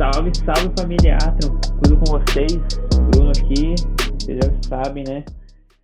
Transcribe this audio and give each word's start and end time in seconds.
Salve, 0.00 0.32
salve 0.34 0.74
família, 0.80 1.18
tranquilo 1.18 1.98
com 1.98 2.12
vocês? 2.12 2.56
Bruno 3.10 3.32
aqui, 3.32 3.74
vocês 4.18 4.38
já 4.38 4.62
sabem, 4.62 5.04
né? 5.06 5.26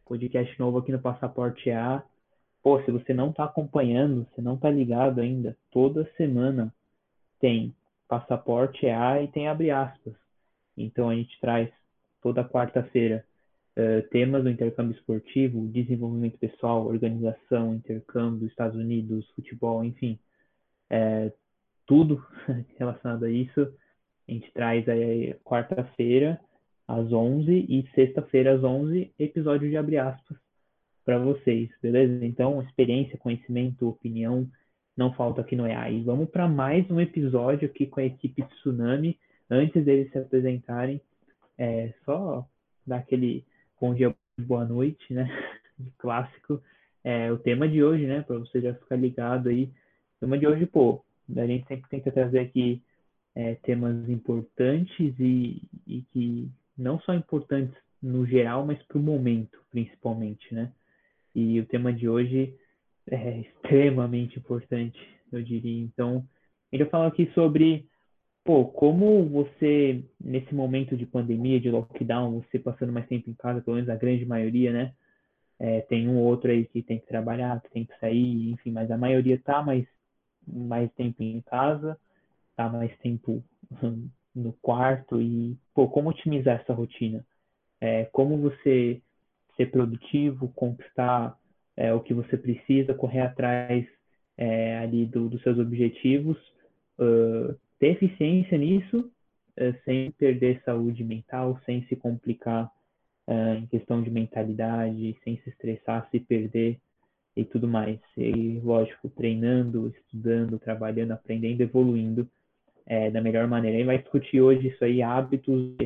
Podcast 0.07 0.59
novo 0.59 0.79
aqui 0.79 0.91
no 0.91 0.99
Passaporte 0.99 1.71
A. 1.71 2.03
Pô, 2.63 2.83
se 2.83 2.91
você 2.91 3.13
não 3.13 3.31
tá 3.31 3.45
acompanhando, 3.45 4.27
se 4.35 4.41
não 4.41 4.57
tá 4.57 4.71
ligado 4.71 5.21
ainda, 5.21 5.55
toda 5.71 6.11
semana 6.17 6.73
tem 7.39 7.77
Passaporte 8.09 8.87
A 8.87 9.23
e 9.23 9.29
tem 9.29 9.49
abre 9.49 9.71
aspas. 9.71 10.15
Então 10.79 11.11
a 11.11 11.15
gente 11.15 11.39
traz 11.39 11.69
toda 12.23 12.43
quarta-feira 12.43 13.23
uh, 13.77 14.01
temas 14.09 14.43
do 14.43 14.49
intercâmbio 14.49 14.97
esportivo, 14.97 15.69
desenvolvimento 15.69 16.39
pessoal, 16.39 16.87
organização, 16.87 17.75
intercâmbio, 17.75 18.49
Estados 18.49 18.81
Unidos, 18.81 19.29
futebol, 19.33 19.85
enfim. 19.85 20.19
É, 20.89 21.31
tudo 21.87 22.27
relacionado 22.79 23.27
a 23.27 23.31
isso. 23.31 23.71
A 24.29 24.33
gente 24.33 24.51
traz 24.53 24.89
aí 24.89 25.35
quarta-feira 25.45 26.41
às 26.87 27.13
11 27.13 27.67
e 27.69 27.89
sexta-feira 27.95 28.55
às 28.55 28.65
11 28.65 29.13
episódio 29.19 29.69
de 29.69 29.77
abre 29.77 29.99
aspas 29.99 30.37
para 31.05 31.19
vocês, 31.19 31.71
beleza? 31.81 32.25
Então, 32.25 32.61
experiência, 32.63 33.17
conhecimento, 33.17 33.89
opinião, 33.89 34.49
não 34.97 35.13
falta 35.13 35.41
aqui 35.41 35.55
no 35.55 35.67
EA. 35.67 35.89
E 35.89 36.03
vamos 36.03 36.29
para 36.29 36.49
mais 36.49 36.91
um 36.91 37.01
episódio 37.01 37.69
aqui 37.69 37.87
com 37.87 38.01
a 38.01 38.05
equipe 38.05 38.43
Tsunami. 38.43 39.17
Antes 39.49 39.85
deles 39.85 40.11
se 40.11 40.19
apresentarem, 40.19 41.01
é 41.57 41.95
só 42.05 42.45
dar 42.85 42.97
aquele 42.97 43.45
bom 43.81 43.95
dia, 43.95 44.13
boa 44.41 44.65
noite, 44.65 45.15
né? 45.15 45.29
Clássico. 45.99 46.61
É, 47.05 47.31
o 47.31 47.39
tema 47.39 47.69
de 47.69 47.85
hoje, 47.85 48.05
né? 48.05 48.23
Para 48.23 48.39
você 48.39 48.61
já 48.61 48.75
ficar 48.75 48.97
ligado 48.97 49.49
aí. 49.49 49.65
O 50.17 50.21
tema 50.21 50.37
de 50.37 50.49
hoje, 50.49 50.67
pô, 50.67 51.05
a 51.37 51.47
gente 51.47 51.69
sempre 51.69 51.89
tenta 51.89 52.11
trazer 52.11 52.41
aqui 52.41 52.83
é, 53.37 53.55
temas 53.57 54.09
importantes 54.09 55.15
e, 55.21 55.63
e 55.87 56.03
que 56.11 56.51
não 56.77 56.99
só 57.01 57.13
importantes 57.13 57.77
no 58.03 58.27
geral, 58.27 58.65
mas 58.65 58.83
para 58.85 58.97
o 58.97 59.03
momento, 59.03 59.59
principalmente, 59.71 60.53
né? 60.55 60.73
E 61.35 61.61
o 61.61 61.67
tema 61.67 61.93
de 61.93 62.09
hoje 62.09 62.57
é 63.07 63.41
extremamente 63.41 64.39
importante, 64.39 64.99
eu 65.31 65.43
diria. 65.43 65.83
Então, 65.83 66.27
ele 66.73 66.85
vai 66.85 67.07
aqui 67.07 67.31
sobre, 67.35 67.87
pô, 68.43 68.65
como 68.65 69.29
você, 69.29 70.03
nesse 70.19 70.55
momento 70.55 70.97
de 70.97 71.05
pandemia, 71.05 71.61
de 71.61 71.71
lockdown, 71.71 72.41
você 72.41 72.59
passando 72.59 72.93
mais 72.93 73.07
tempo 73.07 73.29
em 73.29 73.35
casa, 73.35 73.61
pelo 73.61 73.77
menos 73.77 73.91
a 73.91 73.97
grande 73.97 74.25
maioria, 74.25 74.73
né? 74.73 74.95
É, 75.59 75.83
tem 75.83 76.09
um 76.09 76.17
ou 76.19 76.25
outro 76.25 76.51
aí 76.51 76.65
que 76.67 76.83
tem 76.83 76.99
que 76.99 77.07
trabalhar, 77.07 77.61
que 77.61 77.71
tem 77.71 77.85
que 77.85 77.99
sair, 77.99 78.51
enfim, 78.51 78.71
mas 78.73 78.91
a 78.91 78.97
maioria 78.97 79.39
tá 79.45 79.63
mais 79.63 79.87
mais 80.47 80.93
tempo 80.93 81.23
em 81.25 81.41
casa, 81.41 81.99
tá 82.57 82.69
mais 82.69 82.97
tempo 82.99 83.45
no 84.35 84.53
quarto 84.55 85.21
e, 85.21 85.57
pô, 85.75 85.89
como 85.89 86.11
otimizar 86.11 86.61
essa 86.61 86.73
rotina? 86.73 87.25
É, 87.81 88.05
como 88.07 88.39
você 88.39 89.01
ser 89.57 89.71
produtivo, 89.71 90.49
conquistar 90.55 91.39
é, 91.77 91.93
o 91.93 92.01
que 92.01 92.15
você 92.15 92.37
precisa, 92.37 92.95
correr 92.95 93.21
atrás 93.21 93.87
é, 94.37 94.79
ali 94.79 95.07
do, 95.07 95.29
dos 95.29 95.43
seus 95.43 95.59
objetivos, 95.59 96.37
uh, 96.99 97.55
ter 97.79 97.93
eficiência 97.93 98.59
nisso, 98.59 99.11
uh, 99.59 99.75
sem 99.85 100.11
perder 100.13 100.63
saúde 100.65 101.03
mental, 101.03 101.59
sem 101.65 101.87
se 101.87 101.97
complicar 101.97 102.71
uh, 103.27 103.55
em 103.57 103.67
questão 103.67 104.03
de 104.03 104.11
mentalidade, 104.11 105.17
sem 105.25 105.39
se 105.39 105.51
estressar, 105.51 106.09
se 106.11 106.21
perder 106.21 106.79
e 107.35 107.45
tudo 107.45 107.67
mais. 107.67 107.99
E, 108.17 108.61
lógico, 108.63 109.09
treinando, 109.09 109.89
estudando, 109.89 110.59
trabalhando, 110.59 111.13
aprendendo, 111.13 111.63
evoluindo 111.63 112.29
é, 112.87 113.11
da 113.11 113.21
melhor 113.21 113.47
maneira. 113.47 113.77
A 113.77 113.79
gente 113.79 113.87
vai 113.87 113.99
discutir 113.99 114.41
hoje 114.41 114.69
isso 114.69 114.85
aí, 114.85 115.03
hábitos, 115.03 115.77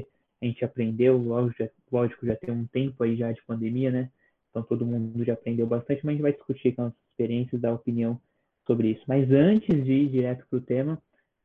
a 0.41 0.45
gente 0.45 0.65
aprendeu, 0.65 1.17
lógico, 1.17 1.62
já, 1.62 1.70
lógico, 1.91 2.27
já 2.27 2.37
tem 2.37 2.55
um 2.55 2.66
tempo 2.66 3.03
aí 3.03 3.16
já 3.16 3.33
de 3.33 3.43
pandemia, 3.43 3.91
né? 3.91 4.11
Então 4.50 4.62
todo 4.62 4.87
mundo 4.87 5.25
já 5.25 5.34
aprendeu 5.34 5.66
bastante, 5.66 6.05
mas 6.05 6.12
a 6.12 6.12
gente 6.12 6.22
vai 6.22 6.33
discutir 6.33 6.72
com 6.75 6.87
as 6.87 6.93
experiências, 7.11 7.61
dar 7.61 7.72
opinião 7.72 8.21
sobre 8.66 8.88
isso. 8.88 9.03
Mas 9.06 9.31
antes 9.31 9.84
de 9.84 9.93
ir 9.93 10.09
direto 10.09 10.47
para 10.49 10.59
o 10.59 10.62
tema, 10.62 11.03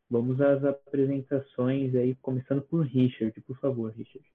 vamos 0.10 0.42
às 0.42 0.64
apresentações 0.64 1.96
aí, 1.96 2.16
começando 2.16 2.62
por 2.62 2.86
Richard, 2.86 3.40
por 3.42 3.58
favor, 3.60 3.92
Richard. 3.92 4.26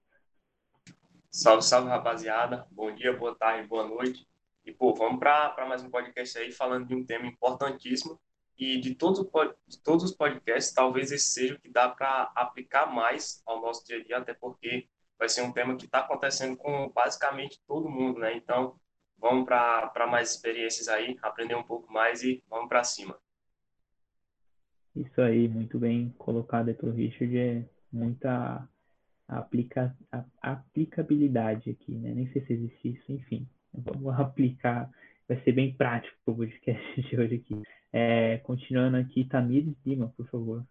Salve, 1.29 1.63
salve, 1.63 1.89
rapaziada. 1.89 2.65
Bom 2.71 2.93
dia, 2.93 3.15
boa 3.15 3.35
tarde, 3.35 3.67
boa 3.67 3.87
noite. 3.87 4.27
E, 4.65 4.71
pô, 4.71 4.93
vamos 4.93 5.19
para 5.19 5.65
mais 5.67 5.83
um 5.83 5.89
podcast 5.89 6.37
aí 6.37 6.51
falando 6.51 6.87
de 6.87 6.93
um 6.93 7.05
tema 7.05 7.25
importantíssimo. 7.25 8.19
E 8.61 8.79
de 8.79 8.93
todos, 8.93 9.27
de 9.67 9.79
todos 9.79 10.03
os 10.03 10.15
podcasts, 10.15 10.71
talvez 10.71 11.11
esse 11.11 11.33
seja 11.33 11.55
o 11.55 11.59
que 11.59 11.67
dá 11.67 11.89
para 11.89 12.31
aplicar 12.35 12.85
mais 12.85 13.41
ao 13.43 13.59
nosso 13.59 13.83
dia 13.87 13.97
a 13.97 14.03
dia, 14.03 14.17
até 14.19 14.35
porque 14.35 14.87
vai 15.17 15.27
ser 15.27 15.41
um 15.41 15.51
tema 15.51 15.75
que 15.75 15.85
está 15.85 16.01
acontecendo 16.01 16.55
com 16.55 16.87
basicamente 16.89 17.59
todo 17.67 17.89
mundo, 17.89 18.19
né? 18.19 18.37
Então, 18.37 18.79
vamos 19.17 19.45
para 19.45 20.05
mais 20.05 20.29
experiências 20.29 20.87
aí, 20.87 21.17
aprender 21.23 21.55
um 21.55 21.63
pouco 21.63 21.91
mais 21.91 22.21
e 22.21 22.43
vamos 22.47 22.69
para 22.69 22.83
cima. 22.83 23.17
Isso 24.95 25.19
aí, 25.19 25.47
muito 25.47 25.79
bem 25.79 26.13
colocado 26.19 26.69
o 26.83 26.91
Richard. 26.91 27.35
É 27.35 27.65
muita 27.91 28.69
aplica, 29.27 29.97
aplicabilidade 30.39 31.71
aqui, 31.71 31.95
né? 31.95 32.13
Nem 32.13 32.31
sei 32.31 32.45
se 32.45 32.53
existe 32.53 32.89
isso, 32.89 33.11
enfim. 33.11 33.49
Vamos 33.73 34.13
aplicar, 34.19 34.87
vai 35.27 35.41
ser 35.41 35.51
bem 35.51 35.73
prático 35.73 36.15
o 36.27 36.35
podcast 36.35 37.01
de 37.01 37.19
hoje 37.19 37.35
aqui. 37.37 37.80
É, 37.93 38.37
continuando 38.39 38.97
aqui, 38.97 39.25
Tamires 39.25 39.75
Lima, 39.85 40.13
por 40.15 40.25
favor. 40.27 40.65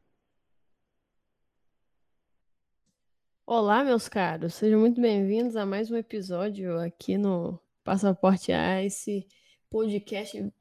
Olá, 3.44 3.84
meus 3.84 4.08
caros, 4.08 4.54
sejam 4.54 4.80
muito 4.80 5.00
bem-vindos 5.00 5.56
a 5.56 5.66
mais 5.66 5.90
um 5.90 5.96
episódio 5.96 6.78
aqui 6.78 7.18
no 7.18 7.60
Passaporte 7.84 8.52
A, 8.52 8.82
esse 8.82 9.26
podcast 9.68 10.52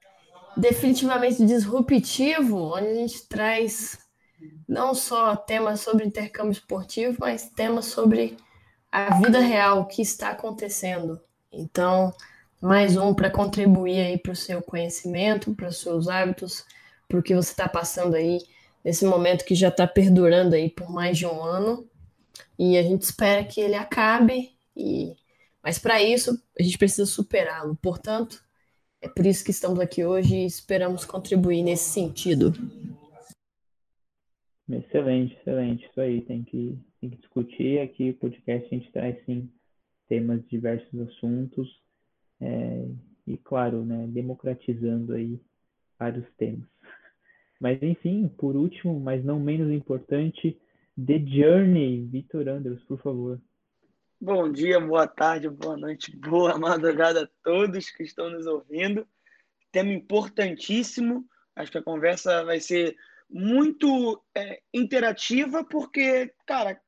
definitivamente 0.58 1.46
disruptivo, 1.46 2.76
onde 2.76 2.88
a 2.88 2.94
gente 2.96 3.28
traz 3.28 4.00
não 4.68 4.94
só 4.94 5.36
temas 5.36 5.82
sobre 5.82 6.06
intercâmbio 6.06 6.52
esportivo, 6.52 7.18
mas 7.20 7.50
temas 7.50 7.86
sobre 7.86 8.36
a 8.92 9.20
vida 9.20 9.40
real, 9.40 9.82
o 9.82 9.86
que 9.86 10.02
está 10.02 10.30
acontecendo. 10.32 11.22
Então, 11.52 12.14
mais 12.62 12.98
um 12.98 13.14
para 13.14 13.32
contribuir 13.32 14.00
aí 14.00 14.18
para 14.18 14.34
o 14.34 14.36
seu 14.36 14.62
conhecimento, 14.62 15.56
para 15.56 15.70
os 15.70 15.78
seus 15.78 16.08
hábitos, 16.08 16.66
para 17.08 17.20
o 17.20 17.24
que 17.24 17.34
você 17.34 17.52
está 17.52 17.70
passando 17.70 18.16
aí 18.16 18.40
nesse 18.84 19.06
momento 19.06 19.46
que 19.46 19.56
já 19.56 19.70
está 19.70 19.88
perdurando 19.88 20.56
aí 20.56 20.70
por 20.70 20.92
mais 20.92 21.18
de 21.18 21.26
um 21.26 21.42
ano. 21.42 21.88
E 22.58 22.78
a 22.78 22.84
gente 22.84 23.04
espera 23.04 23.44
que 23.44 23.62
ele 23.62 23.76
acabe, 23.76 24.52
e... 24.76 25.16
mas 25.64 25.80
para 25.80 26.04
isso 26.04 26.42
a 26.60 26.64
gente 26.64 26.78
precisa 26.78 27.06
superá-lo. 27.06 27.78
Portanto, 27.82 28.44
é 29.02 29.08
por 29.08 29.26
isso 29.26 29.44
que 29.44 29.52
estamos 29.52 29.80
aqui 29.80 30.04
hoje 30.04 30.36
e 30.36 30.46
esperamos 30.46 31.06
contribuir 31.06 31.64
nesse 31.64 31.90
sentido. 31.90 32.54
Excelente, 34.70 35.36
excelente. 35.36 35.86
Isso 35.86 36.02
aí, 36.02 36.22
tem 36.22 36.44
que, 36.44 36.78
tem 37.00 37.10
que 37.10 37.16
discutir. 37.18 37.80
Aqui 37.80 38.12
o 38.12 38.16
podcast 38.16 38.68
a 38.68 38.78
gente 38.78 38.92
traz 38.92 39.16
sim 39.26 39.50
temas 40.08 40.42
de 40.42 40.50
diversos 40.50 41.00
assuntos 41.00 41.89
é, 42.42 42.88
e 43.28 43.38
claro, 43.38 43.84
né, 43.86 44.08
democratizando 44.08 45.14
aí 45.14 45.40
vários 45.98 46.26
temas. 46.38 46.68
Mas 47.60 47.82
enfim, 47.84 48.28
por 48.38 48.56
último, 48.56 49.00
mas 49.00 49.24
não 49.24 49.40
menos 49.40 49.72
importante, 49.72 50.58
The 50.96 51.20
Journey, 51.20 52.06
Vitor 52.06 52.48
Andros, 52.48 52.82
por 52.84 53.00
favor. 53.02 53.40
Bom 54.22 54.52
dia, 54.52 54.80
boa 54.80 55.08
tarde, 55.08 55.50
boa 55.50 55.78
noite, 55.78 56.16
boa 56.18 56.58
madrugada 56.58 57.24
a 57.24 57.30
todos 57.44 57.90
que 57.92 58.04
estão 58.04 58.30
nos 58.30 58.46
ouvindo. 58.46 59.08
Tema 59.72 59.92
importantíssimo. 59.92 61.26
Acho 61.56 61.72
que 61.72 61.78
a 61.78 61.84
conversa 61.84 62.44
vai 62.44 62.60
ser 62.60 62.96
muito 63.30 64.22
é, 64.36 64.62
interativa, 64.74 65.64
porque, 65.64 66.34
cara, 66.48 66.82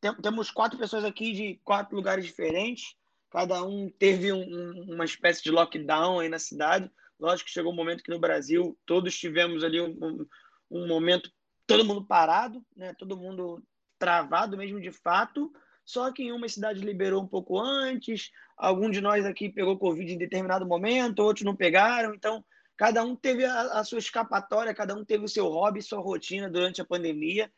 tem, 0.00 0.14
temos 0.22 0.50
quatro 0.50 0.78
pessoas 0.78 1.04
aqui 1.04 1.32
de 1.32 1.60
quatro 1.64 1.94
lugares 1.94 2.24
diferentes 2.24 2.96
cada 3.36 3.62
um 3.62 3.90
teve 3.90 4.32
um, 4.32 4.94
uma 4.94 5.04
espécie 5.04 5.42
de 5.42 5.50
lockdown 5.50 6.20
aí 6.20 6.28
na 6.30 6.38
cidade. 6.38 6.90
Lógico 7.20 7.48
que 7.48 7.52
chegou 7.52 7.70
um 7.70 7.76
momento 7.76 8.02
que 8.02 8.10
no 8.10 8.18
Brasil 8.18 8.78
todos 8.86 9.14
tivemos 9.14 9.62
ali 9.62 9.78
um, 9.78 9.94
um, 10.00 10.26
um 10.70 10.86
momento, 10.88 11.30
todo 11.66 11.84
mundo 11.84 12.02
parado, 12.02 12.64
né? 12.74 12.94
todo 12.94 13.14
mundo 13.14 13.62
travado 13.98 14.56
mesmo 14.56 14.80
de 14.80 14.90
fato. 14.90 15.52
Só 15.84 16.10
que 16.10 16.22
em 16.22 16.32
uma 16.32 16.48
cidade 16.48 16.80
liberou 16.80 17.22
um 17.22 17.26
pouco 17.28 17.60
antes, 17.60 18.30
algum 18.56 18.88
de 18.88 19.02
nós 19.02 19.26
aqui 19.26 19.50
pegou 19.50 19.78
Covid 19.78 20.10
em 20.10 20.16
determinado 20.16 20.64
momento, 20.64 21.18
outros 21.18 21.44
não 21.44 21.54
pegaram. 21.54 22.14
Então, 22.14 22.42
cada 22.74 23.04
um 23.04 23.14
teve 23.14 23.44
a, 23.44 23.80
a 23.80 23.84
sua 23.84 23.98
escapatória, 23.98 24.74
cada 24.74 24.94
um 24.94 25.04
teve 25.04 25.26
o 25.26 25.28
seu 25.28 25.46
hobby, 25.46 25.82
sua 25.82 26.00
rotina 26.00 26.48
durante 26.48 26.80
a 26.80 26.86
pandemia. 26.86 27.52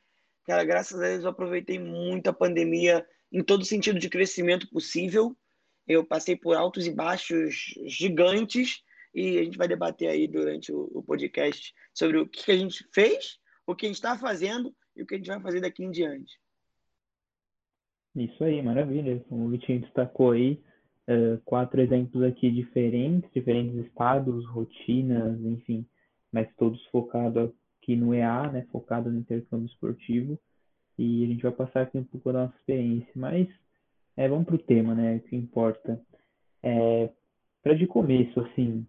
Cara, 0.45 0.65
graças 0.65 1.01
a 1.01 1.05
Deus 1.05 1.23
eu 1.23 1.31
aproveitei 1.31 1.79
muito 1.79 2.29
a 2.29 2.33
pandemia 2.33 3.07
em 3.31 3.45
todo 3.45 3.65
sentido 3.65 4.01
de 4.01 4.09
crescimento 4.09 4.69
possível. 4.69 5.37
Eu 5.89 6.05
passei 6.05 6.37
por 6.37 6.55
altos 6.55 6.87
e 6.87 6.93
baixos 6.93 7.75
gigantes 7.87 8.83
e 9.15 9.39
a 9.39 9.45
gente 9.45 9.57
vai 9.57 9.67
debater 9.67 10.09
aí 10.09 10.29
durante 10.29 10.71
o, 10.71 11.03
podcast 11.03 11.75
sobre 11.95 12.19
o 12.19 12.29
que 12.29 12.53
a 12.53 12.57
gente 12.57 12.87
fez, 12.93 13.39
o 13.67 13.75
que 13.75 13.87
a 13.87 13.89
gente 13.89 13.97
está 13.97 14.17
fazendo 14.19 14.75
e 14.95 15.03
o 15.03 15.07
que 15.07 15.15
a 15.15 15.19
gente 15.19 15.29
vai 15.29 15.41
fazer 15.41 15.61
daqui 15.61 15.83
em 15.83 15.91
diante. 15.91 16.39
Isso 18.15 18.45
aí, 18.45 18.61
maravilha. 18.61 19.25
O 19.31 19.49
Vitinho 19.49 19.81
destacou 19.81 20.33
aí, 20.33 20.63
uh, 21.09 21.41
quatro 21.45 21.81
exemplos 21.81 22.23
aqui 22.23 22.51
diferentes, 22.51 23.31
diferentes 23.33 23.75
estados, 23.87 24.47
rotinas, 24.47 25.41
enfim, 25.41 25.87
mas 26.31 26.49
todos 26.57 26.85
focados 26.87 27.51
aqui 27.81 27.97
no 27.97 28.15
EA, 28.15 28.51
né, 28.51 28.67
focado 28.71 29.11
no 29.11 29.21
intercâmbio 29.21 29.67
esportivo. 29.67 30.39
E 30.99 31.25
a 31.25 31.29
gente 31.29 31.43
vai 31.43 31.53
passar 31.53 31.83
aqui 31.83 31.97
um 31.97 32.05
pouco 32.05 32.33
da 32.33 32.45
nossa 32.45 32.57
experiência, 32.57 33.13
mas 33.15 33.49
é, 34.19 34.29
vamos 34.29 34.47
para 34.47 34.57
o 34.57 34.59
tema, 34.59 34.97
né, 34.97 35.21
que 35.21 35.37
importa. 35.37 36.01
É, 36.61 37.09
para 37.63 37.75
de 37.75 37.87
começo, 37.87 38.41
assim, 38.41 38.85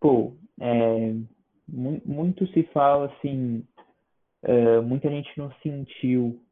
pô, 0.00 0.36
é, 0.60 1.14
mu 1.68 2.02
muito 2.04 2.44
se 2.48 2.64
fala 2.72 3.06
assim, 3.06 3.64
uh, 4.42 4.82
muita 4.82 5.08
gente 5.08 5.30
não 5.38 5.52
sentiu 5.62 6.42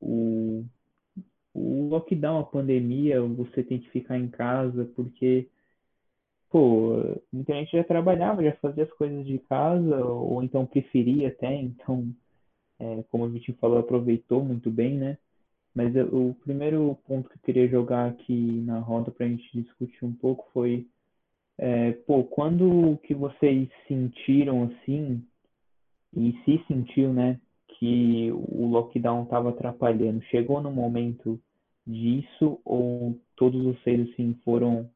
o 0.00 0.64
o 1.52 1.88
lockdown, 1.88 2.40
a 2.40 2.44
pandemia, 2.44 3.20
você 3.22 3.62
tem 3.64 3.80
que 3.80 3.90
ficar 3.90 4.16
em 4.16 4.28
casa 4.28 4.84
porque, 4.94 5.48
pô, 6.48 6.96
muita 7.32 7.54
gente 7.54 7.72
já 7.72 7.82
trabalhava, 7.84 8.42
já 8.42 8.52
fazia 8.56 8.84
as 8.84 8.92
coisas 8.92 9.26
de 9.26 9.38
casa, 9.40 10.04
ou 10.04 10.42
então 10.42 10.64
preferia 10.64 11.28
até, 11.28 11.52
então, 11.54 12.08
é, 12.78 13.02
como 13.10 13.24
a 13.24 13.30
gente 13.30 13.52
falou, 13.54 13.78
aproveitou 13.78 14.44
muito 14.44 14.70
bem, 14.70 14.96
né? 14.96 15.18
Mas 15.74 15.94
o 16.12 16.34
primeiro 16.42 16.98
ponto 17.06 17.28
que 17.28 17.36
eu 17.36 17.42
queria 17.44 17.68
jogar 17.68 18.08
aqui 18.08 18.60
na 18.66 18.78
roda 18.78 19.10
para 19.10 19.26
a 19.26 19.28
gente 19.28 19.48
discutir 19.52 20.04
um 20.04 20.12
pouco 20.12 20.48
foi, 20.52 20.86
é, 21.58 21.92
pô, 21.92 22.24
quando 22.24 22.98
que 23.04 23.14
vocês 23.14 23.68
sentiram 23.86 24.64
assim, 24.64 25.24
e 26.16 26.32
se 26.44 26.64
sentiu, 26.66 27.12
né, 27.12 27.40
que 27.68 28.30
o 28.32 28.66
lockdown 28.66 29.24
estava 29.24 29.50
atrapalhando? 29.50 30.22
Chegou 30.24 30.60
no 30.60 30.70
momento 30.70 31.40
disso 31.86 32.60
ou 32.64 33.18
todos 33.36 33.62
vocês 33.64 34.08
assim 34.10 34.34
foram 34.44 34.90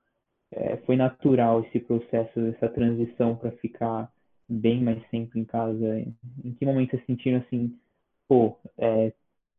é, 0.53 0.77
foi 0.79 0.97
natural 0.97 1.63
esse 1.63 1.81
processo, 1.81 2.39
essa 2.41 2.69
transição 2.69 3.35
para 3.37 3.51
ficar 3.53 4.11
bem 4.49 4.83
mais 4.83 5.03
tempo 5.09 5.39
em 5.39 5.45
casa? 5.45 6.01
Em 6.45 6.53
que 6.53 6.65
momento 6.65 6.91
vocês 6.91 7.07
sentiram 7.07 7.39
assim, 7.39 7.77
pô, 8.29 8.57
é, 8.79 9.13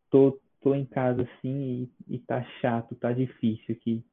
tô, 0.09 0.39
tô 0.65 0.73
em 0.73 0.83
casa 0.83 1.21
assim 1.21 1.91
e, 2.07 2.15
e 2.15 2.17
tá 2.17 2.43
chato, 2.59 2.95
tá 2.95 3.13
difícil 3.13 3.75
aqui? 3.75 4.03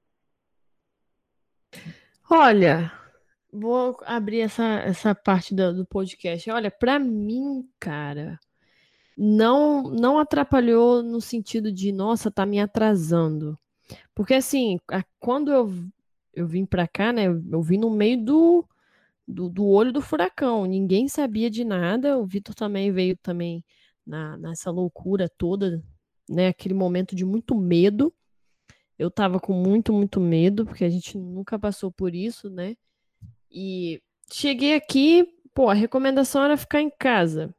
Olha, 2.30 2.92
vou 3.50 3.98
abrir 4.04 4.40
essa, 4.40 4.62
essa 4.80 5.14
parte 5.14 5.54
do, 5.54 5.74
do 5.74 5.86
podcast. 5.86 6.50
Olha, 6.50 6.70
para 6.70 6.98
mim, 6.98 7.66
cara, 7.80 8.38
não 9.16 9.84
não 9.84 10.18
atrapalhou 10.18 11.02
no 11.02 11.22
sentido 11.22 11.72
de, 11.72 11.90
nossa, 11.90 12.30
tá 12.30 12.44
me 12.44 12.60
atrasando. 12.60 13.58
Porque 14.14 14.34
assim, 14.34 14.78
quando 15.18 15.50
eu, 15.50 15.72
eu 16.34 16.46
vim 16.46 16.66
para 16.66 16.86
cá, 16.86 17.14
né, 17.14 17.28
eu 17.28 17.62
vim 17.62 17.78
no 17.78 17.88
meio 17.90 18.22
do, 18.22 18.68
do, 19.26 19.48
do, 19.48 19.66
olho 19.66 19.90
do 19.90 20.02
furacão, 20.02 20.66
ninguém 20.66 21.08
sabia 21.08 21.48
de 21.48 21.64
nada, 21.64 22.18
o 22.18 22.26
Vitor 22.26 22.54
também 22.54 22.92
veio 22.92 23.16
também 23.16 23.64
na, 24.06 24.36
nessa 24.36 24.70
loucura 24.70 25.30
toda, 25.38 25.82
né, 26.28 26.48
aquele 26.48 26.74
momento 26.74 27.14
de 27.14 27.24
muito 27.24 27.54
medo. 27.54 28.12
Eu 28.98 29.10
tava 29.10 29.40
com 29.40 29.52
muito, 29.52 29.92
muito 29.92 30.20
medo, 30.20 30.64
porque 30.64 30.84
a 30.84 30.88
gente 30.88 31.18
nunca 31.18 31.58
passou 31.58 31.90
por 31.90 32.14
isso, 32.14 32.48
né? 32.48 32.76
E 33.50 34.00
cheguei 34.32 34.74
aqui, 34.74 35.26
pô, 35.54 35.68
a 35.68 35.74
recomendação 35.74 36.44
era 36.44 36.56
ficar 36.56 36.80
em 36.80 36.90
casa. 36.90 37.54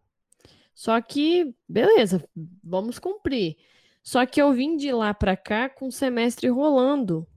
Só 0.74 1.00
que, 1.02 1.54
beleza, 1.68 2.28
vamos 2.64 2.98
cumprir. 2.98 3.58
Só 4.02 4.26
que 4.26 4.42
eu 4.42 4.52
vim 4.52 4.76
de 4.76 4.92
lá 4.92 5.14
para 5.14 5.38
cá 5.38 5.70
com 5.70 5.88
o 5.88 5.92
semestre 5.92 6.48
rolando 6.50 7.28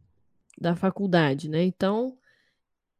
da 0.59 0.75
faculdade, 0.75 1.49
né? 1.49 1.63
Então, 1.63 2.17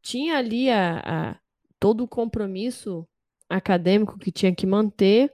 tinha 0.01 0.37
ali 0.37 0.69
a, 0.69 0.99
a 0.99 1.39
todo 1.79 2.03
o 2.03 2.07
compromisso 2.07 3.07
acadêmico 3.49 4.17
que 4.17 4.31
tinha 4.31 4.53
que 4.53 4.65
manter. 4.65 5.33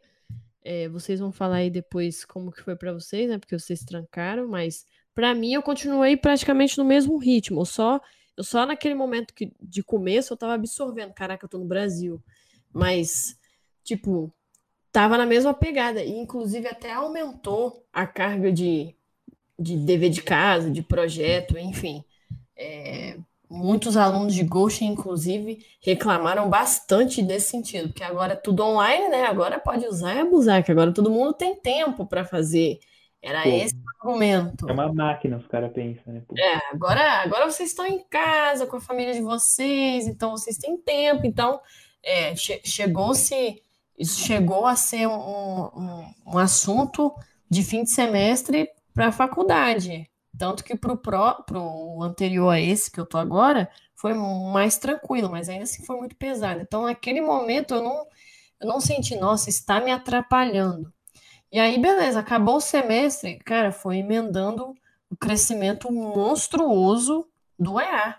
É, 0.64 0.88
vocês 0.88 1.20
vão 1.20 1.32
falar 1.32 1.58
aí 1.58 1.70
depois 1.70 2.24
como 2.24 2.52
que 2.52 2.62
foi 2.62 2.76
para 2.76 2.94
vocês, 2.94 3.30
né? 3.30 3.38
Porque 3.38 3.58
vocês 3.58 3.84
trancaram, 3.84 4.48
mas 4.48 4.86
para 5.14 5.34
mim 5.36 5.54
eu 5.54 5.62
continuei 5.62 6.16
praticamente 6.16 6.78
no 6.78 6.86
mesmo 6.86 7.18
ritmo. 7.18 7.62
Eu 7.62 7.66
só, 7.66 8.00
eu 8.38 8.44
só 8.44 8.66
naquele 8.66 8.96
momento 8.96 9.34
que, 9.34 9.52
de 9.62 9.84
começo 9.84 10.34
eu 10.34 10.38
tava 10.38 10.54
absorvendo, 10.54 11.14
caraca, 11.14 11.46
eu 11.46 11.50
tô 11.50 11.58
no 11.58 11.66
Brasil. 11.66 12.24
Mas, 12.72 13.38
tipo, 13.84 14.34
tava 14.92 15.18
na 15.18 15.26
mesma 15.26 15.54
pegada, 15.54 16.04
e 16.04 16.12
inclusive 16.12 16.68
até 16.68 16.94
aumentou 16.94 17.86
a 17.92 18.08
carga 18.08 18.52
de, 18.52 18.96
de 19.60 19.76
dever 19.78 20.10
de 20.10 20.22
casa, 20.22 20.72
de 20.72 20.82
projeto, 20.82 21.58
enfim. 21.58 22.04
É, 22.56 23.18
muitos 23.54 23.96
alunos 23.96 24.34
de 24.34 24.44
Ghost, 24.44 24.84
inclusive, 24.84 25.66
reclamaram 25.80 26.50
bastante 26.50 27.22
desse 27.22 27.52
sentido, 27.52 27.90
porque 27.90 28.04
agora 28.04 28.34
é 28.34 28.36
tudo 28.36 28.64
online, 28.64 29.10
né? 29.10 29.26
Agora 29.26 29.60
pode 29.60 29.86
usar 29.86 30.16
e 30.16 30.20
abusar, 30.20 30.64
que 30.64 30.72
agora 30.72 30.94
todo 30.94 31.12
mundo 31.12 31.34
tem 31.34 31.56
tempo 31.56 32.06
para 32.06 32.26
fazer. 32.26 32.80
Era 33.22 33.44
Pô, 33.44 33.50
esse 33.50 33.76
o 33.76 34.10
argumento. 34.10 34.70
É 34.70 34.74
uma 34.74 34.92
máquina, 34.92 35.38
os 35.38 35.48
caras 35.48 35.72
pensam, 35.72 36.14
né? 36.14 36.24
Pô. 36.28 36.36
É, 36.38 36.60
agora, 36.74 37.22
agora 37.22 37.50
vocês 37.50 37.70
estão 37.70 37.86
em 37.86 38.04
casa 38.10 38.66
com 38.66 38.78
a 38.78 38.82
família 38.82 39.14
de 39.14 39.22
vocês, 39.22 40.08
então 40.08 40.32
vocês 40.32 40.58
têm 40.58 40.76
tempo, 40.78 41.26
então 41.26 41.62
é, 42.04 42.36
che 42.36 42.60
chegou-se 42.66 43.62
isso 43.98 44.20
chegou 44.22 44.66
a 44.66 44.76
ser 44.76 45.08
um, 45.08 45.14
um, 45.14 46.14
um 46.28 46.38
assunto 46.38 47.14
de 47.50 47.64
fim 47.64 47.84
de 47.84 47.92
semestre 47.92 48.68
para 48.94 49.08
a 49.08 49.12
faculdade. 49.12 50.10
Tanto 50.38 50.64
que 50.64 50.76
para 50.76 50.94
o 50.94 52.04
anterior 52.04 52.50
a 52.50 52.60
esse 52.60 52.92
que 52.92 53.00
eu 53.00 53.06
tô 53.06 53.18
agora, 53.18 53.70
foi 53.96 54.14
mais 54.14 54.78
tranquilo, 54.78 55.30
mas 55.30 55.48
ainda 55.48 55.64
assim 55.64 55.86
foi 55.86 55.98
muito 55.98 56.16
pesado. 56.16 56.60
Então, 56.62 56.84
naquele 56.84 57.22
momento, 57.22 57.76
eu 57.76 57.84
não, 57.84 58.08
eu 58.60 58.68
não 58.68 58.82
senti, 58.82 59.16
nossa, 59.16 59.50
está 59.50 59.80
me 59.80 59.92
atrapalhando. 59.92 60.92
E 61.52 61.60
aí, 61.60 61.80
beleza, 61.80 62.20
acabou 62.20 62.58
o 62.58 62.62
semestre, 62.62 63.38
cara, 63.40 63.72
foi 63.72 63.98
emendando 63.98 64.74
o 65.10 65.16
crescimento 65.16 65.92
monstruoso 65.92 67.28
do 67.58 67.80
EA. 67.80 68.18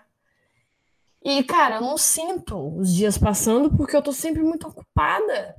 E, 1.21 1.43
cara, 1.43 1.75
eu 1.75 1.81
não 1.81 1.97
sinto 1.97 2.77
os 2.77 2.93
dias 2.93 3.17
passando 3.17 3.69
porque 3.75 3.95
eu 3.95 4.01
tô 4.01 4.13
sempre 4.13 4.41
muito 4.41 4.67
ocupada. 4.67 5.55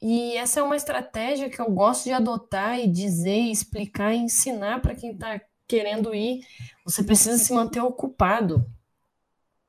E 0.00 0.36
essa 0.36 0.60
é 0.60 0.62
uma 0.62 0.76
estratégia 0.76 1.48
que 1.48 1.60
eu 1.60 1.70
gosto 1.70 2.04
de 2.04 2.12
adotar 2.12 2.78
e 2.78 2.86
dizer, 2.86 3.50
explicar 3.50 4.12
e 4.12 4.18
ensinar 4.18 4.80
para 4.82 4.94
quem 4.94 5.12
está 5.12 5.40
querendo 5.66 6.14
ir. 6.14 6.40
Você 6.84 7.02
precisa 7.02 7.38
se 7.38 7.52
manter 7.52 7.80
ocupado, 7.80 8.64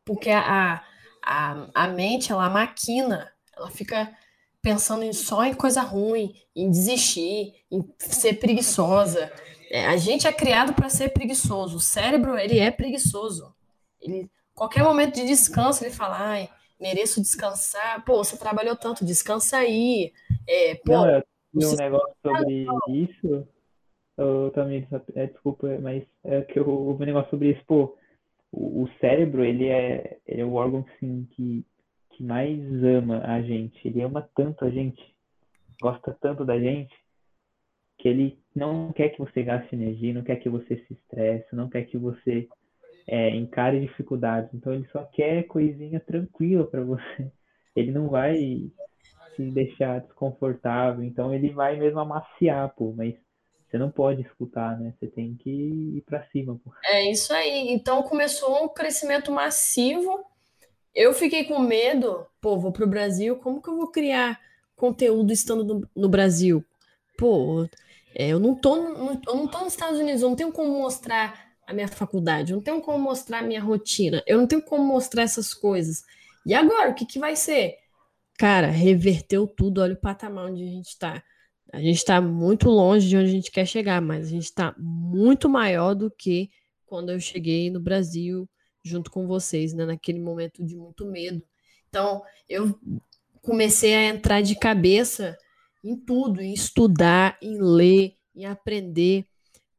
porque 0.06 0.30
a, 0.30 0.84
a, 1.24 1.68
a 1.74 1.88
mente, 1.88 2.32
ela 2.32 2.50
maquina, 2.50 3.32
ela 3.56 3.70
fica 3.70 4.16
pensando 4.62 5.04
em, 5.04 5.14
só 5.14 5.46
em 5.46 5.54
coisa 5.54 5.82
ruim, 5.82 6.34
em 6.56 6.70
desistir, 6.70 7.56
em 7.72 7.84
ser 7.98 8.34
preguiçosa. 8.34 9.32
É, 9.70 9.88
a 9.88 9.98
gente 9.98 10.28
é 10.28 10.32
criado 10.32 10.74
para 10.74 10.90
ser 10.90 11.10
preguiçoso. 11.10 11.78
O 11.78 11.82
cérebro, 11.82 12.38
ele 12.38 12.60
é 12.60 12.72
preguiçoso. 12.72 13.54
Ele, 14.02 14.30
qualquer 14.54 14.84
momento 14.84 15.16
de 15.16 15.26
descanso, 15.26 15.84
ele 15.84 15.94
fala, 15.94 16.18
ai, 16.20 16.50
mereço 16.80 17.22
descansar. 17.22 18.04
Pô, 18.06 18.24
você 18.24 18.38
trabalhou 18.38 18.76
tanto, 18.76 19.06
descansa 19.06 19.58
aí. 19.58 20.14
É, 20.48 20.76
pô, 20.76 20.94
Não, 20.94 21.10
eu 21.10 21.24
tinha 21.58 21.70
um 21.70 21.76
negócio 21.76 22.16
sobre 22.22 22.66
isso. 22.90 23.48
Também, 24.54 24.88
é, 25.14 25.28
desculpa, 25.28 25.68
mas 25.80 26.04
é 26.24 26.42
que 26.42 26.58
eu 26.58 26.68
ouvi 26.68 27.04
um 27.04 27.06
negócio 27.06 27.30
sobre 27.30 27.52
isso. 27.52 27.64
Pô, 27.68 27.96
o, 28.52 28.88
cérebro, 29.00 29.44
ele 29.44 29.68
é, 29.68 30.18
ele 30.26 30.42
é 30.42 30.46
o 30.46 30.54
órgão 30.54 30.86
assim, 30.90 31.28
que, 31.32 31.64
que 32.12 32.24
mais 32.24 32.60
ama 32.84 33.22
a 33.24 33.42
gente. 33.42 33.88
Ele 33.88 34.02
ama 34.02 34.28
tanto 34.36 34.66
a 34.66 34.72
gente, 34.72 35.00
gosta 35.80 36.18
tanto 36.20 36.44
da 36.44 36.60
gente, 36.60 36.96
que 38.00 38.08
ele 38.08 38.40
não 38.56 38.92
quer 38.92 39.10
que 39.10 39.20
você 39.20 39.44
gaste 39.44 39.76
energia, 39.76 40.14
não 40.14 40.24
quer 40.24 40.38
que 40.38 40.50
você 40.50 40.78
se 40.78 40.94
estresse, 40.94 41.56
não 41.56 41.70
quer 41.70 41.84
que 41.84 41.98
você 41.98 42.48
é, 43.08 43.30
encare 43.36 43.80
dificuldades. 43.80 44.52
Então 44.54 44.74
ele 44.74 44.88
só 44.88 45.04
quer 45.06 45.44
coisinha 45.44 46.00
tranquila 46.00 46.66
para 46.66 46.84
você. 46.84 47.32
Ele 47.76 47.92
não 47.92 48.10
vai 48.10 48.36
se 49.36 49.52
deixar 49.52 50.02
desconfortável. 50.02 51.04
Então 51.04 51.32
ele 51.32 51.50
vai 51.50 51.78
mesmo 51.78 52.00
amaciar, 52.00 52.74
pô. 52.76 52.92
Mas 52.98 53.16
você 53.70 53.78
não 53.78 53.92
pode 53.92 54.22
escutar, 54.22 54.80
né? 54.80 54.94
Você 54.98 55.08
tem 55.08 55.36
que 55.36 55.50
ir 55.50 56.04
para 56.06 56.24
cima, 56.30 56.60
pô. 56.64 56.72
É 56.86 57.12
isso 57.12 57.34
aí. 57.34 57.70
Então 57.70 58.02
começou 58.04 58.64
um 58.64 58.70
crescimento 58.70 59.32
massivo. 59.32 60.24
Eu 60.96 61.14
fiquei 61.14 61.44
com 61.44 61.60
medo, 61.60 62.26
pô, 62.42 62.58
vou 62.58 62.72
pro 62.72 62.88
Brasil, 62.88 63.36
como 63.38 63.62
que 63.62 63.70
eu 63.70 63.78
vou 63.78 63.92
criar 63.92 64.40
conteúdo 64.76 65.32
estando 65.32 65.64
no, 65.64 65.90
no 65.96 66.10
Brasil? 66.10 66.64
Pô, 67.18 67.68
é, 68.16 68.30
eu 68.30 68.40
não 68.40 68.56
tô, 68.56 68.76
no, 68.76 69.22
eu 69.28 69.36
não 69.36 69.48
tô 69.48 69.60
nos 69.60 69.74
Estados 69.74 70.00
Unidos, 70.00 70.22
eu 70.22 70.30
não 70.30 70.36
tenho 70.36 70.52
como 70.52 70.72
mostrar 70.80 71.48
a 71.68 71.74
minha 71.74 71.88
faculdade, 71.88 72.52
eu 72.52 72.56
não 72.56 72.64
tenho 72.64 72.82
como 72.82 72.98
mostrar 72.98 73.40
a 73.40 73.44
minha 73.44 73.62
rotina, 73.62 74.24
eu 74.26 74.40
não 74.40 74.48
tenho 74.48 74.62
como 74.62 74.84
mostrar 74.84 75.24
essas 75.24 75.54
coisas. 75.54 76.04
E 76.46 76.54
agora, 76.54 76.90
o 76.90 76.96
que, 76.96 77.06
que 77.06 77.20
vai 77.20 77.36
ser? 77.36 77.76
Cara, 78.38 78.68
reverteu 78.68 79.46
tudo, 79.46 79.82
olha 79.82 79.94
o 79.94 79.98
patamar 79.98 80.46
onde 80.46 80.64
a 80.64 80.68
gente 80.68 80.88
está. 80.88 81.22
A 81.72 81.80
gente 81.80 81.98
está 81.98 82.22
muito 82.22 82.70
longe 82.70 83.08
de 83.08 83.18
onde 83.18 83.30
a 83.30 83.32
gente 83.32 83.52
quer 83.52 83.66
chegar, 83.66 84.02
mas 84.02 84.28
a 84.28 84.30
gente 84.30 84.46
está 84.46 84.74
muito 84.78 85.50
maior 85.50 85.94
do 85.94 86.10
que 86.10 86.50
quando 86.86 87.12
eu 87.12 87.20
cheguei 87.20 87.70
no 87.70 87.80
Brasil 87.80 88.50
junto 88.84 89.12
com 89.12 89.28
vocês, 89.28 89.74
né? 89.74 89.86
Naquele 89.86 90.20
momento 90.20 90.64
de 90.64 90.76
muito 90.76 91.06
medo. 91.06 91.44
Então, 91.90 92.24
eu 92.48 92.80
comecei 93.42 93.94
a 93.94 94.04
entrar 94.06 94.42
de 94.42 94.56
cabeça 94.56 95.38
em 95.84 95.96
tudo, 95.96 96.42
em 96.42 96.54
estudar, 96.54 97.38
em 97.42 97.62
ler, 97.62 98.16
em 98.36 98.46
aprender. 98.46 99.26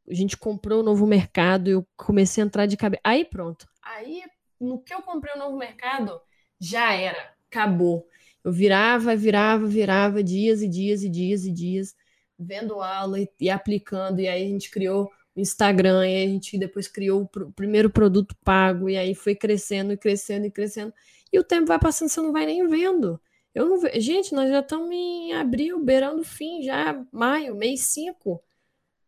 A 0.09 0.15
gente 0.15 0.37
comprou 0.37 0.79
o 0.79 0.83
um 0.83 0.85
novo 0.85 1.07
mercado, 1.07 1.69
eu 1.69 1.87
comecei 1.97 2.43
a 2.43 2.47
entrar 2.47 2.67
de 2.67 2.77
cabeça. 2.77 3.01
Aí 3.05 3.25
pronto. 3.25 3.67
Aí, 3.83 4.23
no 4.61 4.81
que 4.83 4.93
eu 4.93 5.03
comprei 5.03 5.33
o 5.35 5.37
um 5.37 5.41
novo 5.41 5.57
mercado, 5.57 6.21
já 6.61 6.93
era, 6.93 7.35
acabou. 7.51 8.07
Eu 8.49 8.53
virava, 8.53 9.15
virava, 9.15 9.67
virava 9.67 10.25
dias 10.25 10.63
e 10.63 10.69
dias 10.69 11.03
e 11.03 11.09
dias 11.11 11.45
e 11.45 11.53
dias, 11.53 11.95
vendo 12.39 12.81
aula 12.81 13.21
e, 13.21 13.29
e 13.39 13.51
aplicando. 13.51 14.21
E 14.21 14.27
aí 14.27 14.43
a 14.43 14.49
gente 14.49 14.71
criou 14.71 15.13
o 15.37 15.41
Instagram, 15.41 16.09
e 16.09 16.25
a 16.25 16.27
gente 16.27 16.57
depois 16.57 16.89
criou 16.89 17.21
o, 17.21 17.29
pr 17.29 17.43
o 17.43 17.53
primeiro 17.53 17.91
produto 17.91 18.35
pago, 18.43 18.89
e 18.89 18.97
aí 18.97 19.15
foi 19.15 19.35
crescendo 19.35 19.93
e 19.93 19.99
crescendo 19.99 20.47
e 20.47 20.51
crescendo. 20.51 20.95
E 21.31 21.39
o 21.39 21.45
tempo 21.45 21.67
vai 21.67 21.79
passando, 21.79 22.09
você 22.09 22.23
não 22.23 22.33
vai 22.33 22.47
nem 22.47 22.67
vendo. 22.67 23.21
Eu 23.55 23.69
não 23.69 23.79
vejo. 23.81 24.01
Gente, 24.01 24.35
nós 24.35 24.49
já 24.49 24.61
estamos 24.61 24.91
em 24.91 25.35
abril, 25.35 25.85
beirando 25.85 26.23
o 26.23 26.25
fim, 26.25 26.63
já 26.63 27.05
maio, 27.13 27.55
mês 27.55 27.83
5. 27.83 28.43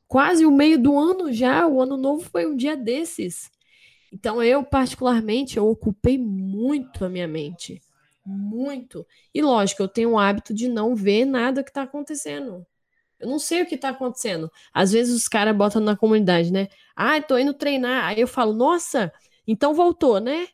Quase 0.06 0.44
o 0.44 0.50
meio 0.50 0.78
do 0.78 0.98
ano 0.98 1.32
já. 1.32 1.66
O 1.66 1.80
ano 1.80 1.96
novo 1.96 2.28
foi 2.28 2.44
um 2.44 2.54
dia 2.54 2.76
desses. 2.76 3.50
Então, 4.12 4.42
eu, 4.42 4.62
particularmente, 4.62 5.56
eu 5.56 5.66
ocupei 5.66 6.18
muito 6.18 7.06
a 7.06 7.08
minha 7.08 7.26
mente. 7.26 7.80
Muito. 8.30 9.04
E 9.34 9.42
lógico, 9.42 9.82
eu 9.82 9.88
tenho 9.88 10.10
o 10.10 10.18
hábito 10.18 10.54
de 10.54 10.68
não 10.68 10.94
ver 10.94 11.24
nada 11.24 11.64
que 11.64 11.70
está 11.70 11.82
acontecendo. 11.82 12.64
Eu 13.18 13.28
não 13.28 13.38
sei 13.38 13.62
o 13.62 13.66
que 13.66 13.74
está 13.74 13.90
acontecendo. 13.90 14.50
Às 14.72 14.92
vezes 14.92 15.14
os 15.14 15.28
caras 15.28 15.54
botam 15.54 15.82
na 15.82 15.96
comunidade, 15.96 16.52
né? 16.52 16.68
Ah, 16.94 17.20
tô 17.20 17.36
indo 17.36 17.52
treinar. 17.52 18.04
Aí 18.04 18.20
eu 18.20 18.28
falo, 18.28 18.52
nossa, 18.52 19.12
então 19.46 19.74
voltou, 19.74 20.20
né? 20.20 20.48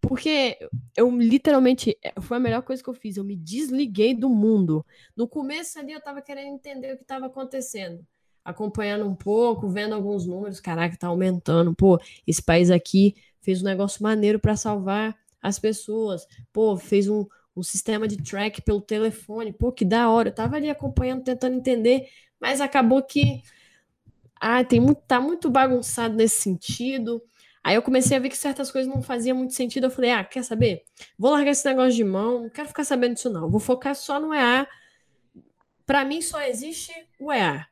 Porque 0.00 0.56
eu 0.96 1.10
literalmente 1.10 1.98
foi 2.20 2.36
a 2.36 2.40
melhor 2.40 2.62
coisa 2.62 2.82
que 2.82 2.88
eu 2.88 2.94
fiz. 2.94 3.16
Eu 3.16 3.24
me 3.24 3.36
desliguei 3.36 4.14
do 4.14 4.28
mundo. 4.28 4.86
No 5.16 5.26
começo 5.26 5.78
ali 5.78 5.92
eu 5.92 6.00
tava 6.00 6.22
querendo 6.22 6.54
entender 6.54 6.94
o 6.94 6.96
que 6.96 7.02
estava 7.02 7.26
acontecendo. 7.26 8.06
Acompanhando 8.44 9.04
um 9.04 9.16
pouco, 9.16 9.68
vendo 9.68 9.94
alguns 9.94 10.24
números. 10.24 10.60
Caraca, 10.60 10.96
tá 10.96 11.08
aumentando. 11.08 11.74
Pô, 11.74 12.00
esse 12.24 12.40
país 12.40 12.70
aqui 12.70 13.16
fez 13.40 13.60
um 13.60 13.64
negócio 13.64 14.02
maneiro 14.02 14.38
para 14.38 14.56
salvar 14.56 15.18
as 15.46 15.58
pessoas. 15.58 16.26
Pô, 16.52 16.76
fez 16.76 17.08
um, 17.08 17.24
um 17.56 17.62
sistema 17.62 18.08
de 18.08 18.16
track 18.16 18.62
pelo 18.62 18.80
telefone. 18.80 19.52
Pô, 19.52 19.70
que 19.70 19.84
da 19.84 20.10
hora. 20.10 20.28
Eu 20.28 20.34
tava 20.34 20.56
ali 20.56 20.68
acompanhando, 20.68 21.22
tentando 21.22 21.56
entender, 21.56 22.08
mas 22.40 22.60
acabou 22.60 23.02
que 23.02 23.42
ah, 24.40 24.64
tem 24.64 24.80
muito, 24.80 25.00
tá 25.06 25.20
muito 25.20 25.48
bagunçado 25.48 26.14
nesse 26.16 26.40
sentido. 26.40 27.22
Aí 27.62 27.74
eu 27.74 27.82
comecei 27.82 28.16
a 28.16 28.20
ver 28.20 28.28
que 28.28 28.36
certas 28.36 28.70
coisas 28.70 28.92
não 28.92 29.02
faziam 29.02 29.36
muito 29.36 29.54
sentido. 29.54 29.84
Eu 29.84 29.90
falei, 29.90 30.10
ah, 30.10 30.24
quer 30.24 30.42
saber? 30.42 30.84
Vou 31.18 31.30
largar 31.30 31.52
esse 31.52 31.66
negócio 31.66 31.94
de 31.94 32.04
mão, 32.04 32.42
não 32.42 32.50
quero 32.50 32.68
ficar 32.68 32.84
sabendo 32.84 33.14
disso, 33.14 33.30
não. 33.30 33.48
Vou 33.48 33.60
focar 33.60 33.94
só 33.94 34.20
no 34.20 34.34
EA. 34.34 34.66
Para 35.84 36.04
mim 36.04 36.20
só 36.20 36.42
existe 36.42 36.92
o 37.20 37.32
EA. 37.32 37.66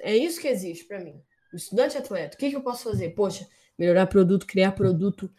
É 0.00 0.16
isso 0.16 0.40
que 0.40 0.48
existe 0.48 0.84
para 0.84 1.00
mim. 1.00 1.20
O 1.52 1.56
estudante 1.56 1.98
atleta. 1.98 2.36
O 2.36 2.38
que, 2.38 2.50
que 2.50 2.56
eu 2.56 2.62
posso 2.62 2.84
fazer? 2.84 3.10
Poxa, 3.10 3.46
melhorar 3.78 4.06
produto, 4.06 4.46
criar 4.46 4.72
produto, 4.72 5.30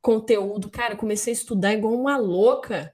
conteúdo. 0.00 0.70
Cara, 0.70 0.96
comecei 0.96 1.32
a 1.32 1.36
estudar 1.36 1.74
igual 1.74 1.94
uma 1.94 2.16
louca 2.16 2.92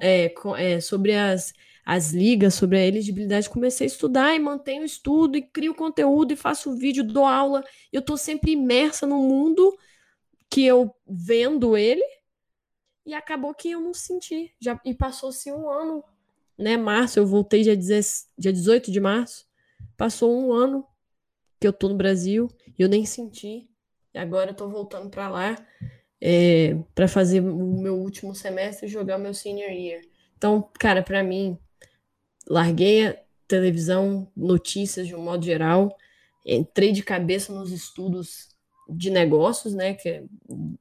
é, 0.00 0.32
é, 0.58 0.80
sobre 0.80 1.14
as, 1.14 1.52
as 1.84 2.12
ligas, 2.12 2.54
sobre 2.54 2.78
a 2.78 2.86
elegibilidade. 2.86 3.50
Comecei 3.50 3.86
a 3.86 3.88
estudar 3.88 4.34
e 4.34 4.38
mantenho 4.38 4.82
o 4.82 4.86
estudo 4.86 5.36
e 5.36 5.42
crio 5.42 5.74
conteúdo 5.74 6.32
e 6.32 6.36
faço 6.36 6.76
vídeo, 6.76 7.04
dou 7.04 7.26
aula. 7.26 7.62
Eu 7.92 8.00
estou 8.00 8.16
sempre 8.16 8.52
imersa 8.52 9.06
no 9.06 9.18
mundo 9.18 9.76
que 10.50 10.64
eu 10.64 10.94
vendo 11.06 11.76
ele 11.76 12.04
e 13.04 13.12
acabou 13.12 13.54
que 13.54 13.70
eu 13.70 13.80
não 13.80 13.92
senti. 13.92 14.54
Já, 14.60 14.80
e 14.84 14.94
passou-se 14.94 15.50
um 15.52 15.68
ano, 15.68 16.04
né? 16.56 16.76
Março, 16.76 17.18
eu 17.18 17.26
voltei 17.26 17.62
dia, 17.62 17.76
10, 17.76 18.28
dia 18.38 18.52
18 18.52 18.90
de 18.90 19.00
março. 19.00 19.46
Passou 19.96 20.32
um 20.32 20.52
ano 20.52 20.86
que 21.60 21.66
eu 21.66 21.72
tô 21.72 21.88
no 21.88 21.96
Brasil 21.96 22.48
e 22.78 22.82
eu 22.82 22.88
nem 22.88 23.04
senti. 23.04 23.68
E 24.14 24.18
agora 24.18 24.50
eu 24.50 24.54
tô 24.54 24.68
voltando 24.68 25.10
para 25.10 25.28
lá 25.28 25.56
é, 26.20 26.74
para 26.94 27.06
fazer 27.06 27.40
o 27.40 27.78
meu 27.78 27.96
último 27.96 28.34
semestre 28.34 28.86
e 28.86 28.90
jogar 28.90 29.18
o 29.18 29.20
meu 29.20 29.34
senior 29.34 29.70
year. 29.70 30.00
Então, 30.38 30.70
cara, 30.78 31.02
para 31.02 31.22
mim, 31.22 31.58
larguei 32.48 33.08
a 33.08 33.16
televisão, 33.46 34.30
notícias 34.34 35.06
de 35.06 35.14
um 35.14 35.22
modo 35.22 35.44
geral, 35.44 35.94
entrei 36.46 36.92
de 36.92 37.02
cabeça 37.02 37.52
nos 37.52 37.70
estudos 37.70 38.48
de 38.88 39.10
negócios, 39.10 39.74
né, 39.74 39.94
que 39.94 40.08
é 40.08 40.24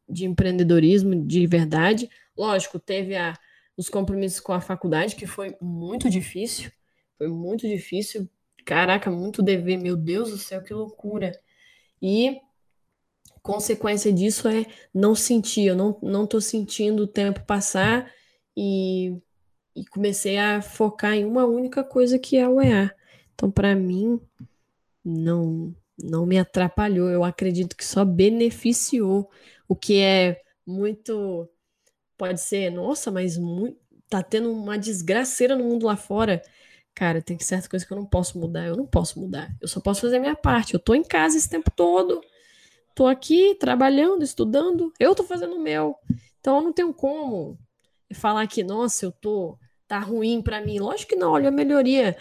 de 0.08 0.26
empreendedorismo 0.26 1.26
de 1.26 1.46
verdade. 1.46 2.10
Lógico, 2.38 2.80
teve 2.80 3.16
a, 3.16 3.38
os 3.76 3.90
compromissos 3.90 4.40
com 4.40 4.54
a 4.54 4.62
faculdade, 4.62 5.16
que 5.16 5.28
foi 5.28 5.58
muito 5.62 6.10
difícil, 6.10 6.72
foi 7.18 7.28
muito 7.28 7.68
difícil. 7.68 8.30
Caraca, 8.66 9.12
muito 9.12 9.42
dever, 9.44 9.78
meu 9.78 9.98
Deus 9.98 10.32
do 10.32 10.38
céu, 10.38 10.64
que 10.64 10.74
loucura. 10.74 11.38
E 12.02 12.40
consequência 13.44 14.12
disso 14.12 14.48
é 14.48 14.66
não 14.94 15.14
sentir, 15.14 15.66
eu 15.66 15.76
não, 15.76 16.00
não 16.02 16.26
tô 16.26 16.40
sentindo 16.40 17.04
o 17.04 17.08
tempo 17.08 17.46
passar 17.46 18.10
e, 18.58 19.18
e 19.76 19.86
comecei 19.88 20.38
a 20.40 20.62
focar 20.62 21.14
em 21.14 21.26
uma 21.26 21.46
única 21.46 21.84
coisa 21.84 22.18
que 22.18 22.38
é 22.38 22.48
o 22.48 22.62
EA. 22.62 22.96
Então, 23.34 23.52
para 23.52 23.76
mim, 23.76 24.20
não, 25.04 25.76
não 26.02 26.26
me 26.26 26.40
atrapalhou, 26.40 27.10
eu 27.10 27.24
acredito 27.24 27.76
que 27.76 27.86
só 27.86 28.06
beneficiou, 28.06 29.30
o 29.68 29.76
que 29.76 30.00
é 30.00 30.42
muito. 30.66 31.50
Pode 32.18 32.40
ser, 32.40 32.72
nossa, 32.72 33.12
mas 33.12 33.38
muito, 33.38 33.78
tá 34.10 34.24
tendo 34.24 34.52
uma 34.52 34.78
desgraceira 34.78 35.56
no 35.56 35.66
mundo 35.66 35.86
lá 35.88 35.98
fora. 35.98 36.42
Cara, 36.96 37.22
tem 37.22 37.38
certa 37.40 37.68
coisa 37.68 37.86
que 37.86 37.92
eu 37.92 37.98
não 37.98 38.06
posso 38.06 38.40
mudar, 38.40 38.68
eu 38.68 38.78
não 38.78 38.86
posso 38.86 39.20
mudar. 39.20 39.54
Eu 39.60 39.68
só 39.68 39.82
posso 39.82 40.02
fazer 40.02 40.18
a 40.18 40.20
minha 40.20 40.36
parte. 40.36 40.74
Eu 40.74 40.80
tô 40.80 40.94
em 40.96 41.04
casa 41.04 41.38
esse 41.38 41.50
tempo 41.50 41.72
todo 41.72 42.22
tô 42.96 43.08
aqui 43.08 43.56
trabalhando, 43.56 44.24
estudando, 44.24 44.92
eu 45.00 45.16
tô 45.16 45.24
fazendo 45.24 45.56
o 45.56 45.62
meu. 45.62 45.96
Então 46.40 46.58
eu 46.58 46.64
não 46.64 46.74
tenho 46.74 46.94
como 46.94 47.58
falar 48.14 48.46
que, 48.48 48.64
nossa, 48.64 49.06
eu 49.06 49.12
tô 49.12 49.58
tá 49.88 50.00
ruim 50.00 50.42
para 50.42 50.62
mim. 50.62 50.80
Lógico 50.80 51.10
que 51.10 51.16
não, 51.16 51.32
olha 51.32 51.50
a 51.50 51.52
melhoria, 51.52 52.18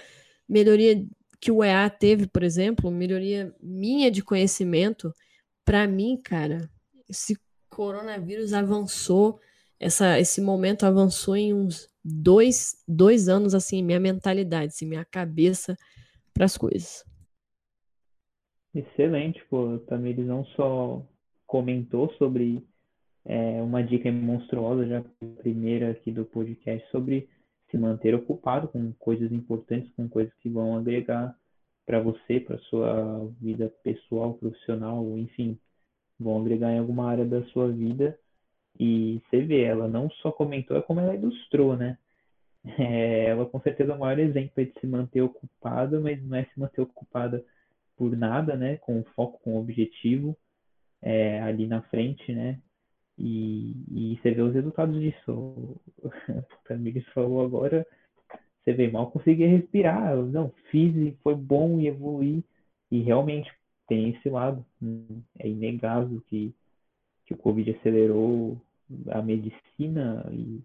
melhoria 0.48 1.06
que 1.40 1.50
o 1.50 1.64
EA 1.64 1.88
teve, 1.90 2.26
por 2.26 2.42
exemplo, 2.42 2.90
melhoria 2.90 3.54
minha 3.60 4.10
de 4.10 4.22
conhecimento, 4.22 5.12
para 5.64 5.86
mim, 5.86 6.20
cara, 6.22 6.70
esse 7.08 7.36
coronavírus 7.68 8.52
avançou, 8.52 9.40
essa, 9.80 10.20
esse 10.20 10.40
momento 10.40 10.84
avançou 10.84 11.36
em 11.36 11.52
uns 11.52 11.88
dois, 12.04 12.76
dois 12.86 13.28
anos, 13.28 13.54
assim, 13.54 13.82
minha 13.82 13.98
mentalidade, 13.98 14.72
assim, 14.72 14.86
minha 14.86 15.04
cabeça 15.04 15.76
para 16.32 16.44
as 16.44 16.56
coisas. 16.56 17.04
Excelente, 18.74 19.44
pô. 19.50 19.78
Também 19.80 20.12
ele 20.12 20.24
não 20.24 20.44
só 20.46 21.02
comentou 21.46 22.12
sobre 22.14 22.64
é, 23.24 23.62
uma 23.62 23.82
dica 23.82 24.10
monstruosa, 24.10 24.86
já 24.86 25.04
primeira 25.38 25.90
aqui 25.90 26.10
do 26.10 26.24
podcast, 26.24 26.88
sobre 26.90 27.28
se 27.70 27.78
manter 27.78 28.14
ocupado 28.14 28.68
com 28.68 28.92
coisas 28.94 29.30
importantes, 29.32 29.92
com 29.94 30.08
coisas 30.08 30.32
que 30.40 30.48
vão 30.48 30.76
agregar 30.76 31.36
para 31.86 32.00
você, 32.00 32.40
para 32.40 32.58
sua 32.60 33.26
vida 33.40 33.72
pessoal, 33.82 34.34
profissional, 34.34 35.18
enfim, 35.18 35.58
vão 36.18 36.40
agregar 36.40 36.72
em 36.72 36.78
alguma 36.78 37.10
área 37.10 37.24
da 37.24 37.42
sua 37.46 37.70
vida. 37.70 38.18
E 38.78 39.20
você 39.30 39.42
vê, 39.42 39.62
ela 39.62 39.88
não 39.88 40.10
só 40.10 40.32
comentou, 40.32 40.76
é 40.76 40.82
como 40.82 41.00
ela 41.00 41.14
ilustrou, 41.14 41.76
né? 41.76 41.98
É, 42.78 43.26
ela 43.26 43.44
com 43.46 43.60
certeza 43.60 43.92
é 43.92 43.96
o 43.96 43.98
maior 43.98 44.20
exemplo 44.20 44.64
de 44.64 44.72
se 44.80 44.86
manter 44.86 45.20
ocupada, 45.20 45.98
mas 46.00 46.22
não 46.24 46.36
é 46.36 46.44
se 46.44 46.60
manter 46.60 46.80
ocupada 46.82 47.44
por 48.02 48.16
nada, 48.16 48.56
né? 48.56 48.78
Com 48.78 49.04
foco, 49.14 49.40
com 49.44 49.56
objetivo 49.56 50.36
é, 51.00 51.40
ali 51.40 51.68
na 51.68 51.82
frente, 51.82 52.34
né? 52.34 52.60
E, 53.16 53.76
e 53.92 54.18
você 54.20 54.32
vê 54.32 54.42
os 54.42 54.52
resultados 54.52 55.00
disso. 55.00 55.80
O 56.66 57.12
falou 57.14 57.44
agora, 57.44 57.86
você 58.64 58.72
vê, 58.72 58.90
mal 58.90 59.12
conseguia 59.12 59.48
respirar. 59.48 60.16
Não, 60.16 60.52
fiz 60.68 60.92
e 60.96 61.16
foi 61.22 61.36
bom 61.36 61.78
e 61.78 61.86
evoluí. 61.86 62.44
E 62.90 63.00
realmente 63.02 63.52
tem 63.86 64.10
esse 64.10 64.28
lado. 64.28 64.66
Hum, 64.82 65.22
é 65.38 65.48
inegável 65.48 66.20
que, 66.28 66.52
que 67.24 67.34
o 67.34 67.36
Covid 67.36 67.70
acelerou 67.70 68.60
a 69.10 69.22
medicina 69.22 70.28
e 70.32 70.60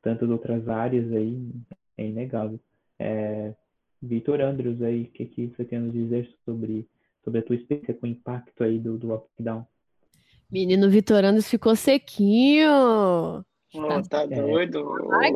tantas 0.00 0.30
outras 0.30 0.66
áreas 0.68 1.12
aí. 1.12 1.52
É 1.98 2.06
inegável. 2.06 2.58
É, 2.98 3.54
Vitor 4.00 4.40
Andrews 4.40 4.80
aí, 4.82 5.02
o 5.02 5.10
que, 5.10 5.26
que 5.26 5.46
você 5.48 5.64
tem 5.64 5.78
a 5.78 5.82
nos 5.82 5.92
dizer 5.92 6.30
sobre, 6.44 6.88
sobre 7.24 7.40
a 7.40 7.42
tua 7.42 7.56
experiência 7.56 7.94
com 7.94 8.06
o 8.06 8.10
impacto 8.10 8.62
aí 8.62 8.78
do, 8.78 8.96
do 8.96 9.08
lockdown? 9.08 9.66
Menino 10.50 10.88
Vitor 10.88 11.24
Andrews 11.24 11.48
ficou 11.48 11.76
sequinho. 11.76 13.44
Oh, 13.74 14.02
tá 14.08 14.22
é. 14.22 14.26
doido? 14.28 14.78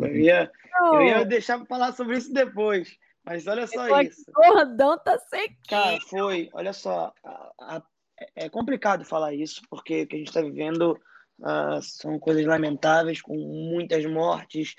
Eu 0.02 0.16
ia, 0.16 0.50
eu 0.81 1.02
ia 1.02 1.25
deixar 1.25 1.59
para 1.59 1.66
falar 1.66 1.92
sobre 1.92 2.16
isso 2.16 2.33
depois. 2.33 2.97
Mas 3.25 3.47
olha 3.47 3.66
só 3.66 4.00
isso. 4.00 4.25
Gordão 4.35 4.99
tá 4.99 5.19
sequinho. 5.19 5.59
Cara, 5.69 5.99
foi. 6.09 6.49
Olha 6.52 6.73
só. 6.73 7.12
A, 7.25 7.52
a, 7.61 7.83
é 8.35 8.49
complicado 8.49 9.04
falar 9.04 9.35
isso, 9.35 9.62
porque 9.69 10.02
o 10.02 10.07
que 10.07 10.16
a 10.16 10.19
gente 10.19 10.28
está 10.28 10.40
vivendo 10.40 10.99
uh, 11.40 11.83
são 11.83 12.19
coisas 12.19 12.45
lamentáveis, 12.47 13.21
com 13.21 13.37
muitas 13.37 14.04
mortes, 14.07 14.75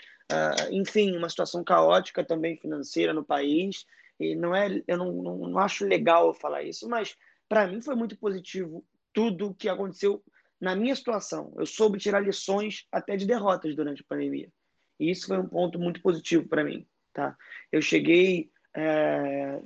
enfim, 0.72 1.16
uma 1.16 1.30
situação 1.30 1.64
caótica 1.64 2.24
também 2.24 2.58
financeira 2.58 3.14
no 3.14 3.24
país. 3.24 3.86
E 4.20 4.36
não 4.36 4.56
é, 4.56 4.82
eu 4.88 4.98
não, 4.98 5.12
não, 5.12 5.38
não 5.50 5.60
acho 5.60 5.86
legal 5.86 6.34
falar 6.34 6.64
isso, 6.64 6.88
mas 6.88 7.16
para 7.50 7.68
mim 7.68 7.82
foi 7.82 7.96
muito 7.96 8.18
positivo 8.18 8.86
tudo 9.12 9.48
o 9.48 9.54
que 9.54 9.70
aconteceu 9.70 10.24
na 10.60 10.76
minha 10.76 10.96
situação. 10.96 11.54
Eu 11.58 11.66
soube 11.66 12.00
tirar 12.00 12.22
lições 12.22 12.88
até 12.92 13.16
de 13.16 13.26
derrotas 13.26 13.76
durante 13.76 14.02
a 14.02 14.06
pandemia. 14.08 14.50
E 15.00 15.12
isso 15.12 15.28
foi 15.28 15.38
um 15.38 15.48
ponto 15.48 15.78
muito 15.78 16.02
positivo 16.02 16.48
para 16.48 16.64
mim. 16.64 16.88
Tá? 17.12 17.36
Eu 17.72 17.82
cheguei 17.82 18.50
é, 18.74 19.62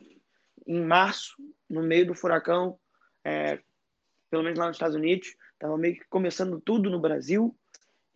em 0.65 0.81
março, 0.81 1.35
no 1.69 1.83
meio 1.83 2.07
do 2.07 2.15
furacão, 2.15 2.79
é, 3.23 3.59
pelo 4.29 4.43
menos 4.43 4.57
lá 4.57 4.67
nos 4.67 4.75
Estados 4.75 4.95
Unidos, 4.95 5.35
estava 5.53 5.77
meio 5.77 5.95
que 5.95 6.05
começando 6.09 6.59
tudo 6.59 6.89
no 6.89 6.99
Brasil, 6.99 7.55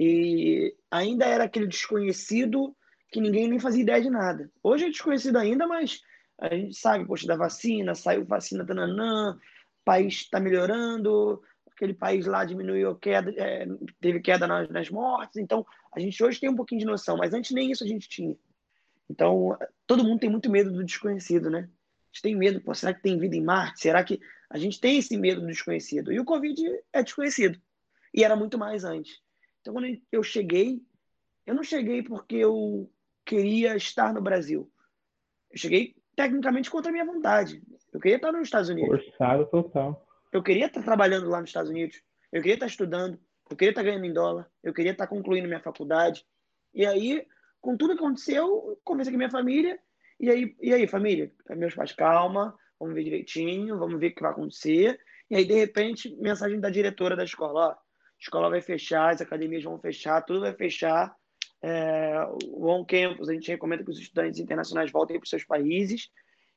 e 0.03 0.75
ainda 0.89 1.27
era 1.27 1.43
aquele 1.43 1.67
desconhecido 1.67 2.75
que 3.11 3.21
ninguém 3.21 3.47
nem 3.47 3.59
fazia 3.59 3.83
ideia 3.83 4.01
de 4.01 4.09
nada. 4.09 4.51
Hoje 4.63 4.85
é 4.85 4.89
desconhecido 4.89 5.37
ainda, 5.37 5.67
mas 5.67 6.01
a 6.39 6.55
gente 6.55 6.75
sabe, 6.75 7.05
poxa, 7.05 7.27
da 7.27 7.35
vacina, 7.35 7.93
saiu 7.93 8.25
vacina, 8.25 8.65
tananã, 8.65 9.35
o 9.35 9.85
país 9.85 10.15
está 10.15 10.39
melhorando, 10.39 11.39
aquele 11.71 11.93
país 11.93 12.25
lá 12.25 12.43
diminuiu 12.43 12.95
queda, 12.95 13.31
é, 13.37 13.67
teve 13.99 14.21
queda 14.21 14.47
nas, 14.47 14.67
nas 14.69 14.89
mortes, 14.89 15.37
então 15.37 15.63
a 15.93 15.99
gente 15.99 16.23
hoje 16.23 16.39
tem 16.39 16.49
um 16.49 16.55
pouquinho 16.55 16.79
de 16.79 16.87
noção, 16.87 17.15
mas 17.15 17.31
antes 17.31 17.51
nem 17.51 17.69
isso 17.69 17.83
a 17.83 17.87
gente 17.87 18.09
tinha. 18.09 18.35
Então, 19.07 19.55
todo 19.85 20.03
mundo 20.03 20.19
tem 20.19 20.31
muito 20.31 20.49
medo 20.49 20.71
do 20.71 20.83
desconhecido, 20.83 21.47
né? 21.47 21.59
A 21.59 22.07
gente 22.11 22.21
tem 22.23 22.35
medo, 22.35 22.59
pô, 22.59 22.73
será 22.73 22.91
que 22.91 23.03
tem 23.03 23.19
vida 23.19 23.35
em 23.35 23.43
Marte? 23.43 23.81
Será 23.81 24.03
que 24.03 24.19
a 24.49 24.57
gente 24.57 24.81
tem 24.81 24.97
esse 24.97 25.15
medo 25.15 25.41
do 25.41 25.47
desconhecido? 25.47 26.11
E 26.11 26.19
o 26.19 26.25
Covid 26.25 26.59
é 26.91 27.03
desconhecido. 27.03 27.61
E 28.11 28.23
era 28.23 28.35
muito 28.35 28.57
mais 28.57 28.83
antes. 28.83 29.21
Então, 29.61 29.73
quando 29.73 30.01
eu 30.11 30.23
cheguei, 30.23 30.81
eu 31.45 31.53
não 31.53 31.63
cheguei 31.63 32.03
porque 32.03 32.35
eu 32.35 32.91
queria 33.25 33.75
estar 33.75 34.13
no 34.13 34.21
Brasil. 34.21 34.69
Eu 35.51 35.57
cheguei 35.57 35.95
tecnicamente 36.15 36.69
contra 36.69 36.89
a 36.89 36.91
minha 36.91 37.05
vontade. 37.05 37.61
Eu 37.93 37.99
queria 37.99 38.17
estar 38.17 38.31
nos 38.31 38.43
Estados 38.43 38.69
Unidos. 38.69 39.05
Forçado 39.05 39.45
total. 39.47 40.07
Eu 40.31 40.41
queria 40.41 40.65
estar 40.65 40.81
trabalhando 40.81 41.29
lá 41.29 41.39
nos 41.39 41.49
Estados 41.49 41.69
Unidos. 41.69 42.01
Eu 42.31 42.41
queria 42.41 42.55
estar 42.55 42.65
estudando. 42.65 43.19
Eu 43.49 43.57
queria 43.57 43.71
estar 43.71 43.83
ganhando 43.83 44.05
em 44.05 44.13
dólar. 44.13 44.49
Eu 44.63 44.73
queria 44.73 44.93
estar 44.93 45.07
concluindo 45.07 45.47
minha 45.47 45.59
faculdade. 45.61 46.25
E 46.73 46.85
aí, 46.85 47.27
com 47.59 47.75
tudo 47.75 47.95
que 47.95 48.03
aconteceu, 48.03 48.79
conversei 48.83 49.11
com 49.11 49.17
minha 49.17 49.29
família. 49.29 49.77
E 50.19 50.29
aí, 50.29 50.55
e 50.61 50.73
aí, 50.73 50.87
família? 50.87 51.31
Meus 51.49 51.75
pais, 51.75 51.91
calma. 51.91 52.57
Vamos 52.79 52.95
ver 52.95 53.03
direitinho. 53.03 53.77
Vamos 53.77 53.99
ver 53.99 54.07
o 54.07 54.15
que 54.15 54.21
vai 54.21 54.31
acontecer. 54.31 54.99
E 55.29 55.35
aí, 55.35 55.45
de 55.45 55.53
repente, 55.53 56.15
mensagem 56.15 56.59
da 56.59 56.69
diretora 56.69 57.15
da 57.15 57.25
escola. 57.25 57.69
Ó, 57.69 57.75
escola 58.21 58.49
vai 58.49 58.61
fechar, 58.61 59.13
as 59.13 59.21
academias 59.21 59.63
vão 59.63 59.79
fechar, 59.79 60.21
tudo 60.21 60.41
vai 60.41 60.53
fechar. 60.53 61.13
É, 61.63 62.13
o 62.47 62.67
On 62.67 62.85
Campus, 62.85 63.29
a 63.29 63.33
gente 63.33 63.49
recomenda 63.49 63.83
que 63.83 63.91
os 63.91 63.99
estudantes 63.99 64.39
internacionais 64.39 64.91
voltem 64.91 65.17
para 65.17 65.23
os 65.23 65.29
seus 65.29 65.43
países. 65.43 66.09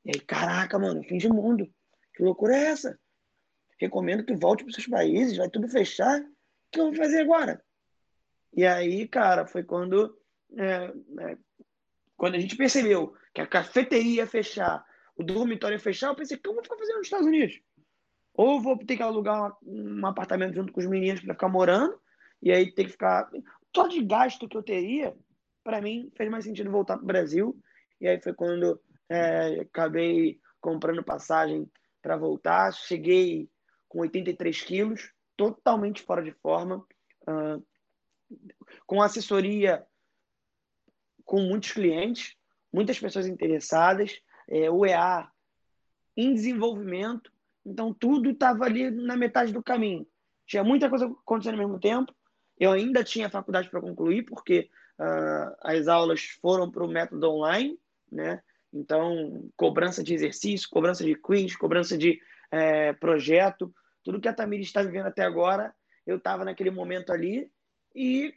E 0.03 0.11
aí, 0.11 0.19
caraca, 0.19 0.79
mano, 0.79 1.03
fim 1.03 1.17
de 1.17 1.27
mundo. 1.27 1.67
Que 2.15 2.23
loucura 2.23 2.55
é 2.55 2.65
essa? 2.65 2.97
recomendo 3.79 4.23
que 4.23 4.35
volte 4.35 4.63
para 4.63 4.69
os 4.69 4.75
seus 4.75 4.87
países, 4.87 5.37
vai 5.37 5.49
tudo 5.49 5.67
fechar. 5.67 6.19
O 6.19 6.25
que 6.71 6.79
eu 6.79 6.85
vou 6.85 6.95
fazer 6.95 7.21
agora? 7.21 7.63
E 8.53 8.65
aí, 8.65 9.07
cara, 9.07 9.45
foi 9.45 9.63
quando, 9.63 10.17
é, 10.57 10.93
é, 11.19 11.37
quando 12.15 12.35
a 12.35 12.39
gente 12.39 12.55
percebeu 12.55 13.13
que 13.33 13.41
a 13.41 13.47
cafeteria 13.47 14.23
ia 14.23 14.27
fechar, 14.27 14.83
o 15.17 15.23
dormitório 15.23 15.75
ia 15.75 15.79
fechar, 15.79 16.07
eu 16.07 16.15
pensei, 16.15 16.37
o 16.37 16.39
que 16.39 16.47
eu 16.47 16.53
vou 16.53 16.63
ficar 16.63 16.77
fazendo 16.77 16.97
nos 16.97 17.07
Estados 17.07 17.27
Unidos? 17.27 17.59
Ou 18.35 18.61
vou 18.61 18.77
ter 18.77 18.97
que 18.97 19.03
alugar 19.03 19.55
um, 19.63 20.05
apartamento 20.05 20.55
junto 20.55 20.73
com 20.73 20.79
os 20.79 20.85
meninos 20.85 21.21
para 21.21 21.33
ficar 21.33 21.49
morando, 21.49 21.99
e 22.41 22.51
aí 22.51 22.71
ter 22.71 22.85
que 22.85 22.91
ficar. 22.91 23.29
Só 23.75 23.87
de 23.87 24.03
gasto 24.03 24.47
que 24.47 24.57
eu 24.57 24.63
teria, 24.63 25.15
para 25.63 25.81
mim, 25.81 26.11
fez 26.15 26.29
mais 26.29 26.43
sentido 26.43 26.71
voltar 26.71 26.95
para 26.95 27.03
o 27.03 27.07
Brasil. 27.07 27.57
E 27.99 28.07
aí 28.07 28.21
foi 28.21 28.33
quando 28.33 28.79
é, 29.09 29.61
acabei 29.61 30.39
comprando 30.59 31.03
passagem 31.03 31.69
para 32.01 32.17
voltar. 32.17 32.73
Cheguei 32.73 33.49
com 33.87 33.99
83 33.99 34.61
quilos, 34.61 35.11
totalmente 35.37 36.01
fora 36.01 36.21
de 36.21 36.31
forma, 36.31 36.85
uh, 37.27 37.65
com 38.85 39.01
assessoria 39.01 39.85
com 41.23 41.41
muitos 41.41 41.71
clientes, 41.71 42.35
muitas 42.71 42.99
pessoas 42.99 43.25
interessadas, 43.25 44.21
é, 44.47 44.69
o 44.69 44.85
EA 44.85 45.27
em 46.15 46.33
desenvolvimento, 46.33 47.31
então 47.65 47.93
tudo 47.93 48.29
estava 48.29 48.65
ali 48.65 48.91
na 48.91 49.15
metade 49.15 49.51
do 49.51 49.63
caminho. 49.63 50.05
Tinha 50.45 50.63
muita 50.63 50.89
coisa 50.89 51.05
acontecendo 51.05 51.53
ao 51.53 51.67
mesmo 51.67 51.79
tempo, 51.79 52.13
eu 52.59 52.71
ainda 52.71 53.03
tinha 53.03 53.29
faculdade 53.29 53.69
para 53.69 53.81
concluir, 53.81 54.23
porque 54.23 54.69
uh, 54.99 55.55
as 55.61 55.87
aulas 55.87 56.21
foram 56.41 56.69
para 56.69 56.83
o 56.83 56.87
método 56.87 57.29
online, 57.29 57.77
né? 58.11 58.41
Então, 58.71 59.49
cobrança 59.55 60.03
de 60.03 60.13
exercício, 60.13 60.69
cobrança 60.69 61.03
de 61.03 61.15
quiz, 61.15 61.55
cobrança 61.55 61.97
de 61.97 62.19
é, 62.51 62.93
projeto, 62.93 63.73
tudo 64.03 64.19
que 64.19 64.27
a 64.27 64.33
Tamires 64.33 64.67
está 64.67 64.83
vivendo 64.83 65.07
até 65.07 65.23
agora, 65.23 65.73
eu 66.05 66.17
estava 66.17 66.43
naquele 66.43 66.69
momento 66.69 67.11
ali 67.11 67.49
e, 67.95 68.33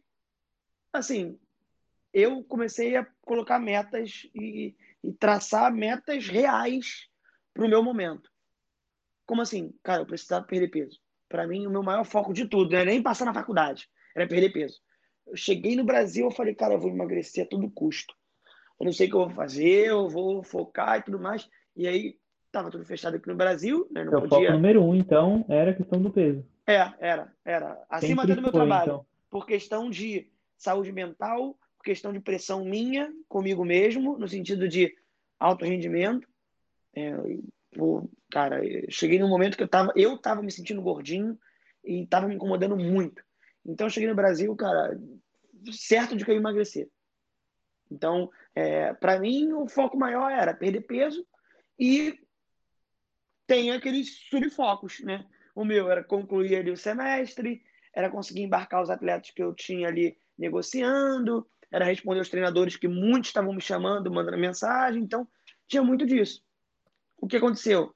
assim, 0.92 1.38
eu 2.12 2.42
comecei 2.44 2.96
a 2.96 3.04
colocar 3.22 3.58
metas 3.58 4.28
e, 4.34 4.76
e 5.02 5.12
traçar 5.12 5.72
metas 5.72 6.28
reais 6.28 7.08
para 7.52 7.66
o 7.66 7.68
meu 7.68 7.82
momento. 7.82 8.30
Como 9.28 9.42
assim? 9.42 9.72
Cara, 9.84 10.02
eu 10.02 10.06
precisava 10.06 10.44
perder 10.44 10.68
peso. 10.68 10.98
Para 11.28 11.46
mim, 11.46 11.66
o 11.66 11.70
meu 11.70 11.82
maior 11.82 12.04
foco 12.04 12.32
de 12.32 12.48
tudo 12.48 12.72
não 12.72 12.78
é 12.78 12.84
nem 12.84 13.02
passar 13.02 13.26
na 13.26 13.34
faculdade, 13.34 13.88
era 14.16 14.26
perder 14.26 14.50
peso. 14.50 14.80
Eu 15.26 15.36
cheguei 15.36 15.76
no 15.76 15.84
Brasil, 15.84 16.24
eu 16.24 16.30
falei, 16.30 16.54
cara, 16.54 16.74
eu 16.74 16.80
vou 16.80 16.90
emagrecer 16.90 17.44
a 17.44 17.48
todo 17.48 17.70
custo. 17.70 18.14
Eu 18.80 18.86
não 18.86 18.92
sei 18.92 19.06
o 19.06 19.10
que 19.10 19.16
eu 19.16 19.26
vou 19.26 19.30
fazer, 19.30 19.86
eu 19.88 20.08
vou 20.08 20.42
focar 20.42 20.98
e 20.98 21.02
tudo 21.02 21.20
mais. 21.20 21.48
E 21.76 21.86
aí, 21.86 22.16
Tava 22.50 22.70
tudo 22.70 22.84
fechado 22.84 23.16
aqui 23.16 23.28
no 23.28 23.36
Brasil, 23.36 23.86
né? 23.90 24.04
Não 24.04 24.12
podia. 24.12 24.28
foco 24.28 24.52
número 24.52 24.82
um, 24.82 24.94
então, 24.94 25.44
era 25.48 25.70
a 25.70 25.74
questão 25.74 26.00
do 26.00 26.10
peso. 26.10 26.42
É, 26.66 26.92
era, 26.98 27.30
era. 27.44 27.84
Acima 27.90 28.22
até 28.22 28.34
do 28.34 28.40
meu 28.40 28.50
foi, 28.50 28.60
trabalho. 28.60 28.84
então. 28.84 29.06
Por 29.30 29.46
questão 29.46 29.90
de 29.90 30.30
saúde 30.56 30.90
mental, 30.90 31.58
por 31.76 31.84
questão 31.84 32.10
de 32.10 32.20
pressão 32.20 32.64
minha 32.64 33.12
comigo 33.28 33.64
mesmo, 33.64 34.18
no 34.18 34.26
sentido 34.26 34.66
de 34.66 34.94
alto 35.38 35.66
rendimento. 35.66 36.26
É, 36.94 37.12
pô, 37.72 38.08
cara, 38.30 38.60
cheguei 38.90 39.18
num 39.18 39.28
momento 39.28 39.56
que 39.56 39.62
eu 39.62 39.68
tava, 39.68 39.92
eu 39.96 40.16
tava 40.18 40.42
me 40.42 40.50
sentindo 40.50 40.82
gordinho 40.82 41.38
e 41.84 42.06
tava 42.06 42.28
me 42.28 42.34
incomodando 42.34 42.76
muito. 42.76 43.22
Então 43.64 43.86
eu 43.86 43.90
cheguei 43.90 44.08
no 44.08 44.14
Brasil, 44.14 44.54
cara, 44.56 44.98
certo 45.72 46.16
de 46.16 46.24
que 46.24 46.30
eu 46.30 46.34
ia 46.34 46.40
emagrecer. 46.40 46.88
Então, 47.90 48.30
é, 48.54 48.92
para 48.94 49.18
mim, 49.18 49.52
o 49.52 49.66
foco 49.68 49.96
maior 49.96 50.30
era 50.30 50.54
perder 50.54 50.82
peso 50.82 51.26
e 51.78 52.18
tem 53.46 53.70
aqueles 53.70 54.28
subfocos, 54.28 55.00
né? 55.00 55.24
O 55.54 55.64
meu 55.64 55.90
era 55.90 56.04
concluir 56.04 56.56
ali 56.56 56.70
o 56.70 56.76
semestre, 56.76 57.62
era 57.94 58.10
conseguir 58.10 58.42
embarcar 58.42 58.82
os 58.82 58.90
atletas 58.90 59.30
que 59.30 59.42
eu 59.42 59.54
tinha 59.54 59.88
ali 59.88 60.16
negociando, 60.36 61.48
era 61.70 61.84
responder 61.84 62.20
aos 62.20 62.28
treinadores 62.28 62.76
que 62.76 62.88
muitos 62.88 63.30
estavam 63.30 63.52
me 63.52 63.60
chamando, 63.60 64.10
mandando 64.10 64.38
mensagem, 64.38 65.02
então 65.02 65.26
tinha 65.66 65.82
muito 65.82 66.06
disso. 66.06 66.42
O 67.20 67.26
que 67.26 67.36
aconteceu? 67.36 67.94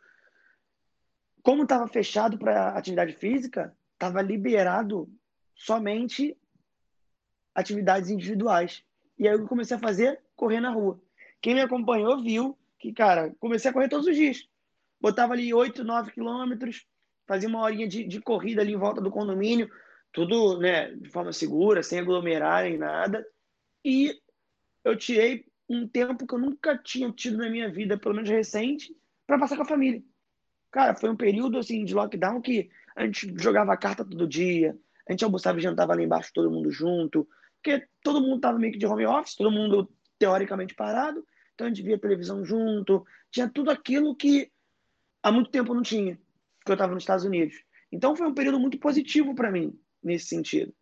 Como 1.43 1.63
estava 1.63 1.87
fechado 1.89 2.39
para 2.39 2.77
atividade 2.77 3.15
física, 3.15 3.77
estava 3.95 4.21
liberado 4.21 5.09
somente 5.55 6.37
atividades 7.55 8.11
individuais. 8.11 8.85
E 9.19 9.27
aí 9.27 9.35
eu 9.35 9.47
comecei 9.47 9.77
a 9.77 9.81
fazer 9.81 10.21
correr 10.37 10.61
na 10.61 10.71
rua. 10.71 11.01
Quem 11.41 11.55
me 11.55 11.61
acompanhou 11.61 12.23
viu 12.23 12.59
que, 12.79 12.93
cara, 12.93 13.35
comecei 13.39 13.71
a 13.71 13.75
correr 13.75 13.89
todos 13.89 14.07
os 14.07 14.17
dias 14.17 14.49
botava 15.03 15.33
ali 15.33 15.53
8, 15.53 15.83
9 15.83 16.13
quilômetros, 16.13 16.87
fazia 17.27 17.49
uma 17.49 17.61
horinha 17.61 17.89
de, 17.89 18.05
de 18.05 18.21
corrida 18.21 18.63
ali 18.63 18.73
em 18.73 18.79
volta 18.79 19.01
do 19.01 19.11
condomínio, 19.11 19.69
tudo 20.13 20.61
né, 20.61 20.93
de 20.95 21.11
forma 21.11 21.33
segura, 21.33 21.83
sem 21.83 21.99
aglomerar 21.99 22.63
nem 22.63 22.79
nada. 22.79 23.27
E 23.85 24.15
eu 24.85 24.97
tirei 24.97 25.45
um 25.69 25.89
tempo 25.89 26.25
que 26.25 26.35
eu 26.35 26.39
nunca 26.39 26.79
tinha 26.79 27.11
tido 27.11 27.39
na 27.39 27.51
minha 27.51 27.69
vida, 27.69 27.99
pelo 27.99 28.15
menos 28.15 28.31
recente, 28.31 28.97
para 29.33 29.39
passar 29.39 29.57
com 29.57 29.63
a 29.63 29.67
família. 29.67 30.03
Cara, 30.71 30.95
foi 30.95 31.09
um 31.09 31.17
período 31.17 31.57
assim 31.57 31.87
de 31.87 31.95
lockdown 31.95 32.43
que 32.43 32.69
a 32.95 33.07
gente 33.07 33.33
jogava 33.39 33.75
carta 33.79 34.05
todo 34.05 34.29
dia, 34.29 34.77
a 35.09 35.13
gente 35.13 35.25
almoçava 35.25 35.59
e 35.59 35.63
jantava 35.63 35.95
lá 35.95 36.03
embaixo 36.03 36.31
todo 36.35 36.51
mundo 36.51 36.71
junto, 36.71 37.27
porque 37.57 37.87
todo 38.03 38.21
mundo 38.21 38.41
tava 38.41 38.59
meio 38.59 38.75
que 38.75 38.79
de 38.79 38.87
home 38.87 39.07
office, 39.07 39.35
todo 39.35 39.51
mundo 39.51 39.91
teoricamente 40.19 40.75
parado, 40.75 41.27
então 41.55 41.67
a 41.67 41.71
gente 41.71 41.83
via 41.83 41.99
televisão 41.99 42.45
junto, 42.45 43.07
tinha 43.31 43.49
tudo 43.49 43.71
aquilo 43.71 44.15
que 44.15 44.53
há 45.23 45.33
muito 45.33 45.51
tempo 45.51 45.73
não 45.73 45.83
tinha, 45.83 46.21
porque 46.59 46.73
eu 46.73 46.75
estava 46.75 46.93
nos 46.93 47.03
Estados 47.03 47.25
Unidos. 47.25 47.57
Então 47.91 48.15
foi 48.15 48.27
um 48.27 48.35
período 48.35 48.61
muito 48.61 48.79
positivo 48.79 49.35
para 49.35 49.51
mim, 49.51 49.75
nesse 50.03 50.27
sentido. 50.27 50.75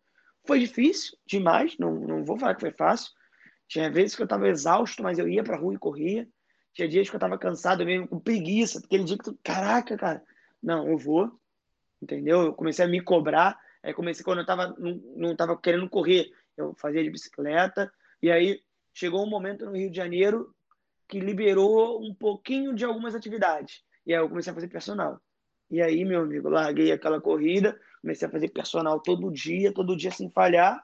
Foi 0.45 0.59
difícil 0.59 1.17
demais, 1.25 1.77
não, 1.77 1.95
não 2.01 2.25
vou 2.25 2.37
falar 2.37 2.55
que 2.55 2.61
foi 2.61 2.71
fácil. 2.71 3.13
Tinha 3.69 3.89
vezes 3.89 4.13
que 4.13 4.21
eu 4.21 4.25
estava 4.25 4.49
exausto, 4.49 5.01
mas 5.01 5.19
eu 5.19 5.29
ia 5.29 5.41
para 5.41 5.55
a 5.55 5.59
rua 5.59 5.73
e 5.73 5.79
corria. 5.79 6.27
Tinha 6.73 6.87
dias 6.87 7.09
que 7.09 7.15
eu 7.15 7.19
tava 7.19 7.37
cansado 7.37 7.85
mesmo, 7.85 8.07
com 8.07 8.19
preguiça. 8.19 8.79
Aquele 8.79 9.03
dia 9.03 9.17
que 9.17 9.33
caraca, 9.43 9.97
cara, 9.97 10.23
não, 10.61 10.87
eu 10.87 10.97
vou, 10.97 11.31
entendeu? 12.01 12.41
Eu 12.43 12.53
comecei 12.53 12.85
a 12.85 12.87
me 12.87 13.01
cobrar. 13.01 13.59
Aí 13.83 13.93
comecei 13.93 14.23
quando 14.23 14.39
eu 14.39 14.45
tava, 14.45 14.75
não, 14.77 15.01
não 15.15 15.35
tava 15.35 15.57
querendo 15.57 15.89
correr, 15.89 16.31
eu 16.55 16.73
fazia 16.75 17.03
de 17.03 17.09
bicicleta. 17.09 17.91
E 18.21 18.31
aí 18.31 18.61
chegou 18.93 19.25
um 19.25 19.29
momento 19.29 19.65
no 19.65 19.75
Rio 19.75 19.89
de 19.89 19.97
Janeiro 19.97 20.53
que 21.07 21.19
liberou 21.19 22.01
um 22.01 22.13
pouquinho 22.13 22.73
de 22.73 22.85
algumas 22.85 23.15
atividades. 23.15 23.83
E 24.05 24.13
aí 24.13 24.19
eu 24.19 24.29
comecei 24.29 24.51
a 24.51 24.53
fazer 24.53 24.67
personal. 24.67 25.19
E 25.69 25.81
aí, 25.81 26.03
meu 26.05 26.21
amigo, 26.21 26.49
larguei 26.49 26.91
aquela 26.91 27.19
corrida, 27.19 27.79
comecei 28.01 28.27
a 28.27 28.31
fazer 28.31 28.49
personal 28.49 28.99
todo 28.99 29.31
dia, 29.31 29.73
todo 29.73 29.95
dia 29.95 30.11
sem 30.11 30.29
falhar. 30.29 30.81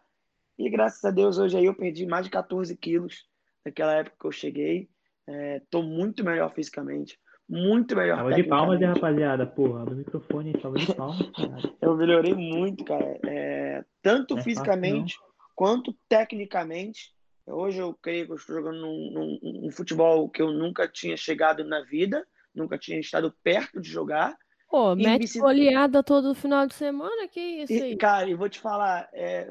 E 0.57 0.69
graças 0.69 1.03
a 1.05 1.11
Deus, 1.11 1.37
hoje 1.37 1.57
aí 1.57 1.65
eu 1.65 1.75
perdi 1.75 2.05
mais 2.05 2.25
de 2.25 2.31
14 2.31 2.75
quilos 2.75 3.27
naquela 3.63 3.93
época 3.93 4.15
que 4.19 4.27
eu 4.27 4.31
cheguei. 4.31 4.89
Estou 5.27 5.83
é, 5.83 5.85
muito 5.85 6.23
melhor 6.23 6.53
fisicamente, 6.53 7.19
muito 7.49 7.95
melhor 7.95 8.17
Salva 8.17 8.33
de 8.33 8.43
palmas, 8.43 8.81
rapaziada. 8.81 9.45
Porra, 9.45 9.85
do 9.85 9.95
microfone, 9.95 10.59
salva 10.61 10.77
de 10.77 10.93
palmas. 10.93 11.19
eu 11.81 11.95
melhorei 11.95 12.33
muito, 12.33 12.83
cara. 12.83 13.19
É, 13.25 13.83
tanto 14.01 14.37
é 14.37 14.41
fisicamente 14.41 15.15
fácil, 15.15 15.33
quanto 15.55 15.95
tecnicamente. 16.09 17.15
Hoje 17.45 17.79
eu 17.79 17.93
creio 18.01 18.25
que 18.25 18.31
eu 18.33 18.35
estou 18.35 18.57
jogando 18.57 18.81
num, 18.81 19.39
num, 19.41 19.71
futebol 19.71 20.29
que 20.29 20.41
eu 20.41 20.51
nunca 20.51 20.85
tinha 20.85 21.15
chegado 21.15 21.63
na 21.63 21.81
vida, 21.81 22.25
nunca 22.53 22.77
tinha 22.77 22.99
estado 22.99 23.33
perto 23.41 23.79
de 23.79 23.89
jogar. 23.89 24.35
Pô, 24.69 24.93
mete 24.95 25.21
bicicleta... 25.21 25.47
goleada 25.47 26.03
todo 26.03 26.35
final 26.35 26.67
de 26.67 26.73
semana, 26.73 27.25
que 27.29 27.39
isso 27.39 27.71
aí? 27.71 27.93
E, 27.93 27.95
cara, 27.97 28.29
e 28.29 28.33
vou 28.33 28.49
te 28.49 28.59
falar, 28.59 29.07
é, 29.13 29.49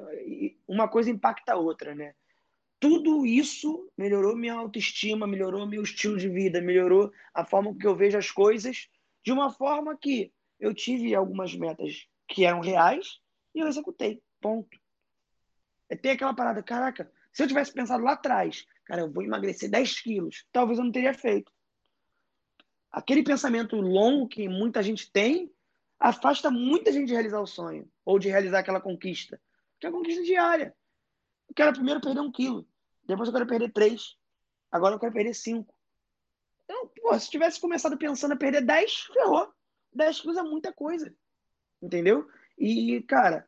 uma 0.68 0.88
coisa 0.88 1.10
impacta 1.10 1.54
a 1.54 1.56
outra, 1.56 1.94
né? 1.94 2.12
Tudo 2.78 3.24
isso 3.24 3.90
melhorou 3.96 4.36
minha 4.36 4.54
autoestima, 4.54 5.26
melhorou 5.26 5.66
meu 5.66 5.82
estilo 5.82 6.16
de 6.16 6.28
vida, 6.28 6.60
melhorou 6.60 7.10
a 7.34 7.44
forma 7.44 7.74
que 7.74 7.86
eu 7.86 7.96
vejo 7.96 8.18
as 8.18 8.30
coisas, 8.30 8.88
de 9.24 9.32
uma 9.32 9.50
forma 9.50 9.96
que 9.96 10.32
eu 10.60 10.74
tive 10.74 11.14
algumas 11.14 11.54
metas 11.54 12.06
que 12.28 12.44
eram 12.44 12.60
reais 12.60 13.20
e 13.54 13.60
eu 13.60 13.68
executei. 13.68 14.22
Ponto. 14.40 14.78
É 15.88 15.96
ter 15.96 16.10
aquela 16.10 16.34
parada, 16.34 16.62
caraca, 16.62 17.10
se 17.32 17.42
eu 17.42 17.48
tivesse 17.48 17.72
pensado 17.72 18.04
lá 18.04 18.12
atrás, 18.12 18.66
cara, 18.84 19.02
eu 19.02 19.10
vou 19.10 19.22
emagrecer 19.22 19.70
10 19.70 20.00
quilos, 20.00 20.46
talvez 20.52 20.78
eu 20.78 20.84
não 20.84 20.92
teria 20.92 21.14
feito 21.14 21.50
aquele 22.96 23.22
pensamento 23.22 23.76
longo 23.76 24.26
que 24.26 24.48
muita 24.48 24.82
gente 24.82 25.12
tem 25.12 25.52
afasta 26.00 26.50
muita 26.50 26.90
gente 26.90 27.08
de 27.08 27.12
realizar 27.12 27.40
o 27.40 27.46
sonho 27.46 27.86
ou 28.06 28.18
de 28.18 28.30
realizar 28.30 28.60
aquela 28.60 28.80
conquista. 28.80 29.38
Que 29.78 29.86
é 29.86 29.90
a 29.90 29.92
conquista 29.92 30.22
diária. 30.22 30.74
Quero 31.56 31.72
primeiro 31.72 32.00
perder 32.00 32.20
um 32.20 32.30
quilo, 32.30 32.68
depois 33.06 33.28
eu 33.28 33.32
quero 33.32 33.46
perder 33.46 33.72
três, 33.72 34.16
agora 34.70 34.94
eu 34.94 35.00
quero 35.00 35.12
perder 35.12 35.34
cinco. 35.34 35.74
Então, 36.64 36.90
pô, 37.00 37.18
se 37.18 37.30
tivesse 37.30 37.58
começado 37.58 37.96
pensando 37.96 38.32
a 38.32 38.36
perder 38.36 38.60
dez, 38.60 39.06
ferrou. 39.12 39.50
Dez 39.92 40.20
quilos 40.20 40.36
é 40.36 40.42
muita 40.42 40.72
coisa. 40.72 41.14
Entendeu? 41.80 42.28
E, 42.58 43.00
cara, 43.02 43.46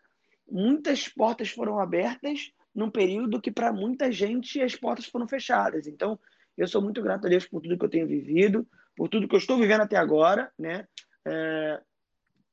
muitas 0.51 1.09
portas 1.09 1.51
foram 1.51 1.79
abertas 1.79 2.51
num 2.75 2.91
período 2.91 3.41
que, 3.41 3.51
para 3.51 3.73
muita 3.73 4.11
gente, 4.11 4.63
as 4.63 4.75
portas 4.75 5.07
foram 5.07 5.29
fechadas. 5.29 5.87
Então, 5.87 6.19
eu 6.57 6.67
sou 6.67 6.81
muito 6.81 7.03
grato 7.03 7.27
a 7.27 7.29
Deus 7.29 7.47
por 7.47 7.61
tudo 7.61 7.77
que 7.77 7.85
eu 7.85 7.91
tenho 7.91 8.07
vivido, 8.07 8.67
por 8.97 9.09
tudo 9.09 9.29
que 9.29 9.35
eu 9.35 9.39
estou 9.39 9.59
vivendo 9.59 9.83
até 9.83 9.97
agora, 9.97 10.51
né? 10.59 10.89
É, 11.27 11.83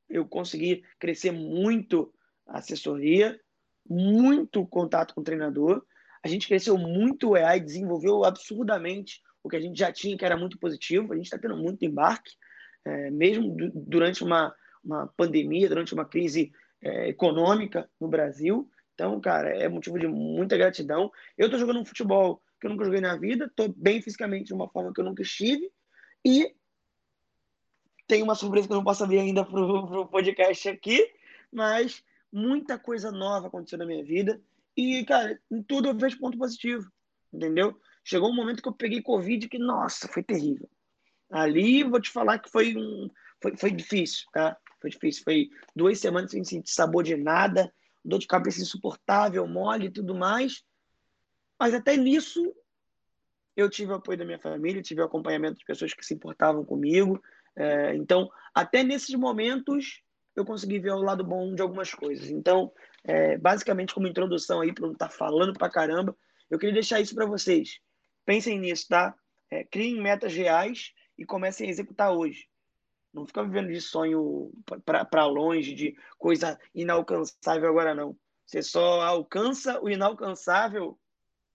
eu 0.09 0.27
consegui 0.27 0.83
crescer 0.99 1.31
muito 1.31 2.13
a 2.45 2.57
assessoria, 2.57 3.39
muito 3.88 4.65
contato 4.65 5.13
com 5.13 5.21
o 5.21 5.24
treinador. 5.24 5.84
A 6.24 6.28
gente 6.28 6.48
cresceu 6.48 6.78
muito 6.78 7.30
o 7.30 7.38
EA 7.38 7.58
e 7.58 7.62
desenvolveu 7.62 8.24
absurdamente 8.24 9.21
o 9.43 9.50
que 9.50 9.56
a 9.56 9.62
gente 9.62 9.78
já 9.78 9.91
tinha, 9.91 10.17
que 10.17 10.26
era 10.26 10.38
muito 10.38 10.58
positivo. 10.58 11.13
A 11.13 11.15
gente 11.15 11.26
está 11.26 11.38
tendo 11.38 11.56
muito 11.56 11.86
embarque, 11.86 12.32
é, 12.84 13.12
mesmo 13.12 13.56
durante 13.74 14.24
uma, 14.24 14.54
uma 14.84 15.08
pandemia, 15.15 15.69
durante 15.69 15.93
uma 15.93 16.06
crise 16.06 16.52
é, 16.82 17.10
econômica 17.10 17.89
no 18.00 18.08
Brasil. 18.08 18.69
Então, 18.93 19.19
cara, 19.19 19.50
é 19.50 19.67
motivo 19.67 20.00
de 20.00 20.08
muita 20.08 20.58
gratidão. 20.58 21.12
Eu 21.38 21.45
estou 21.45 21.60
jogando 21.60 21.80
um 21.80 21.86
futebol 21.86 22.41
que 22.60 22.65
eu 22.65 22.71
nunca 22.71 22.86
joguei 22.86 23.02
na 23.02 23.15
vida, 23.17 23.45
estou 23.45 23.74
bem 23.78 24.02
fisicamente 24.02 24.45
de 24.45 24.54
uma 24.54 24.69
forma 24.69 24.93
que 24.93 25.02
eu 25.02 25.06
nunca 25.06 25.21
estive 25.21 25.69
e 26.24 26.56
tem 28.08 28.24
uma 28.24 28.36
surpresa 28.36 28.67
que 28.67 28.74
eu 28.74 28.78
não 28.78 28.84
posso 28.84 29.04
abrir 29.04 29.19
ainda 29.19 29.43
para 29.43 29.60
o 29.60 30.08
podcast 30.08 30.69
aqui, 30.69 31.08
mas 31.52 32.04
muita 32.36 32.78
coisa 32.78 33.12
nova 33.12 33.48
aconteceu 33.48 33.80
na 33.80 33.86
minha 33.86 34.04
vida. 34.04 34.41
E, 34.76 35.06
cara, 35.06 35.39
em 35.50 35.63
tudo 35.63 35.88
eu 35.88 35.98
vejo 35.98 36.19
ponto 36.19 36.38
positivo, 36.38 36.91
entendeu? 37.34 37.80
Chegou 38.04 38.30
um 38.30 38.36
momento 38.36 38.62
que 38.62 38.67
eu 38.67 38.74
peguei 38.74 39.02
Covid 39.02 39.48
que, 39.48 39.58
nossa, 39.58 40.08
foi 40.10 40.21
terrível. 40.21 40.69
Ali, 41.32 41.84
vou 41.84 42.00
te 42.00 42.12
falar 42.12 42.39
que 42.39 42.50
foi 42.50 42.76
um. 42.76 43.10
Foi, 43.41 43.56
foi 43.58 43.71
difícil, 43.71 44.26
tá? 44.34 44.56
Foi 44.82 44.89
difícil. 44.89 45.24
Foi 45.24 45.50
duas 45.76 45.98
semanas 45.98 46.32
sem 46.32 46.43
sentir 46.43 46.71
sabor 46.71 47.04
de 47.04 47.15
nada, 47.15 47.74
dor 48.04 48.19
de 48.19 48.28
cabeça 48.28 48.62
insuportável, 48.62 49.48
mole 49.48 49.88
e 49.88 49.91
tudo 49.91 50.13
mais. 50.13 50.63
Mas 51.60 51.74
até 51.74 51.95
nisso 51.95 52.54
eu 53.56 53.69
tive 53.69 53.93
o 53.93 53.95
apoio 53.95 54.17
da 54.17 54.26
minha 54.26 54.39
família, 54.39 54.82
tive 54.82 55.02
o 55.02 55.06
acompanhamento 55.06 55.58
de 55.58 55.65
pessoas 55.65 55.93
que 55.93 56.06
se 56.06 56.13
importavam 56.13 56.65
comigo. 56.65 57.21
É, 57.56 57.95
então, 57.95 58.30
até 58.54 58.84
nesses 58.84 59.15
momentos, 59.15 60.04
eu 60.36 60.45
consegui 60.45 60.80
ver 60.80 60.91
o 60.91 61.02
lado 61.02 61.24
bom 61.24 61.54
de 61.56 61.62
algumas 61.62 61.93
coisas. 61.93 62.30
Então, 62.30 62.71
é, 63.04 63.38
basicamente, 63.38 63.93
como 63.93 64.08
introdução 64.08 64.62
aí, 64.62 64.74
para 64.74 64.86
não 64.86 64.93
estar 64.93 65.08
tá 65.08 65.13
falando 65.13 65.54
para 65.54 65.69
caramba, 65.69 66.15
eu 66.50 66.60
queria 66.60 66.74
deixar 66.74 67.00
isso 67.00 67.15
para 67.15 67.26
vocês. 67.26 67.80
Pensem 68.26 68.60
nisso, 68.60 68.88
tá? 68.89 69.15
É, 69.50 69.63
criem 69.63 70.02
metas 70.02 70.34
reais 70.34 70.91
e 71.17 71.26
comecem 71.26 71.67
a 71.67 71.69
executar 71.71 72.12
hoje. 72.12 72.48
Não 73.13 73.26
fica 73.26 73.43
vivendo 73.43 73.71
de 73.71 73.80
sonho 73.80 74.52
para 74.84 75.26
longe, 75.26 75.74
de 75.74 75.95
coisa 76.17 76.60
inalcançável 76.74 77.69
agora, 77.69 77.95
não. 77.95 78.17
Você 78.45 78.62
só 78.62 79.02
alcança 79.02 79.82
o 79.82 79.89
inalcançável 79.89 81.00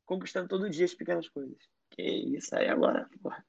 conquistando 0.07 0.49
todo 0.49 0.71
dia 0.71 0.87
as 0.87 0.95
pequenas 0.95 1.29
coisas. 1.29 1.59
Que 1.90 2.03
isso 2.03 2.57
aí 2.57 2.69
agora, 2.69 3.09
porra. 3.23 3.45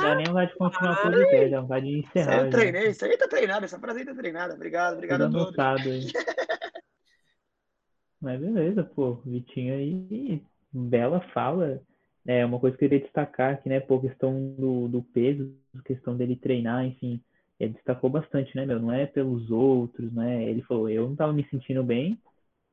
Dá 0.00 0.14
nem 0.14 0.26
vontade 0.26 0.50
de 0.52 0.58
continuar 0.58 0.92
o 0.92 1.02
podcast, 1.02 1.50
dá 1.50 1.60
vontade 1.60 1.86
de 1.86 1.98
encerrar. 1.98 2.22
Isso 2.22 2.30
aí 2.30 2.44
eu 2.44 2.50
treinei, 2.50 2.88
isso 2.88 3.04
aí 3.04 3.16
tá 3.18 3.28
treinado, 3.28 3.64
essa 3.64 3.78
frase 3.78 4.00
aí 4.00 4.04
tá 4.04 4.14
treinada. 4.14 4.54
Obrigado, 4.54 4.94
obrigado 4.94 5.30
Tudo 5.30 5.60
a 5.60 5.74
todos. 5.74 5.86
Aí. 5.86 6.12
Mas 8.20 8.40
beleza, 8.40 8.84
pô, 8.84 9.14
Vitinho 9.26 9.74
aí, 9.74 10.42
bela 10.72 11.20
fala. 11.34 11.80
É 12.24 12.46
uma 12.46 12.60
coisa 12.60 12.76
que 12.76 12.84
eu 12.84 12.88
queria 12.88 13.04
destacar 13.04 13.54
aqui, 13.54 13.68
né, 13.68 13.80
pô, 13.80 14.00
questão 14.00 14.54
do, 14.56 14.86
do 14.86 15.02
peso, 15.02 15.52
questão 15.84 16.16
dele 16.16 16.36
treinar, 16.36 16.84
enfim, 16.86 17.20
ele 17.58 17.72
destacou 17.72 18.08
bastante, 18.08 18.54
né, 18.54 18.64
meu, 18.64 18.78
não 18.78 18.92
é 18.92 19.06
pelos 19.06 19.50
outros, 19.50 20.12
né, 20.12 20.44
ele 20.44 20.62
falou, 20.62 20.88
eu 20.88 21.08
não 21.08 21.16
tava 21.16 21.32
me 21.32 21.44
sentindo 21.50 21.82
bem, 21.82 22.16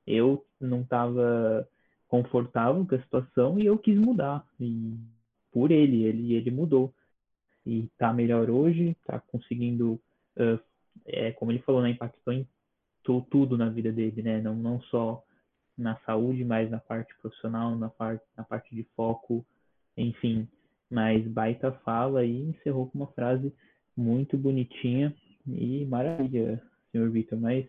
eu 0.05 0.45
não 0.61 0.83
tava 0.83 1.67
confortável 2.07 2.85
com 2.85 2.93
a 2.93 3.01
situação 3.01 3.57
e 3.59 3.65
eu 3.65 3.75
quis 3.75 3.97
mudar. 3.97 4.45
E 4.59 4.95
por 5.51 5.71
ele, 5.71 6.03
ele, 6.03 6.33
ele 6.33 6.51
mudou. 6.51 6.93
E 7.65 7.89
tá 7.97 8.13
melhor 8.13 8.49
hoje, 8.49 8.95
tá 9.05 9.19
conseguindo, 9.19 9.99
uh, 10.37 10.59
é, 11.05 11.31
como 11.33 11.51
ele 11.51 11.59
falou, 11.59 11.81
né, 11.81 11.91
impactou 11.91 12.33
em 12.33 12.47
tudo 13.03 13.57
na 13.57 13.69
vida 13.69 13.91
dele, 13.91 14.21
né? 14.21 14.39
Não, 14.39 14.55
não 14.55 14.79
só 14.83 15.23
na 15.75 15.95
saúde, 16.05 16.43
mas 16.43 16.69
na 16.69 16.79
parte 16.79 17.13
profissional, 17.21 17.75
na 17.75 17.89
parte, 17.89 18.23
na 18.37 18.43
parte 18.43 18.75
de 18.75 18.83
foco, 18.95 19.45
enfim. 19.97 20.47
Mas 20.89 21.25
baita 21.27 21.71
fala 21.83 22.25
e 22.25 22.49
encerrou 22.49 22.87
com 22.87 22.99
uma 22.99 23.07
frase 23.07 23.53
muito 23.95 24.37
bonitinha 24.37 25.15
e 25.47 25.85
maravilha, 25.85 26.61
senhor 26.91 27.09
Vitor. 27.09 27.39
Mas 27.39 27.65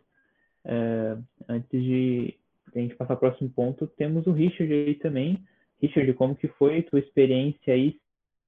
uh, 0.66 1.22
antes 1.48 1.82
de 1.82 2.34
a 2.74 2.78
gente 2.78 2.94
passar 2.96 3.16
para 3.16 3.28
o 3.28 3.30
próximo 3.30 3.50
ponto, 3.50 3.86
temos 3.86 4.26
o 4.26 4.32
Richard 4.32 4.72
aí 4.72 4.94
também. 4.96 5.42
Richard, 5.80 6.12
como 6.14 6.36
que 6.36 6.48
foi 6.48 6.82
tua 6.82 6.98
experiência 6.98 7.74
aí? 7.74 7.98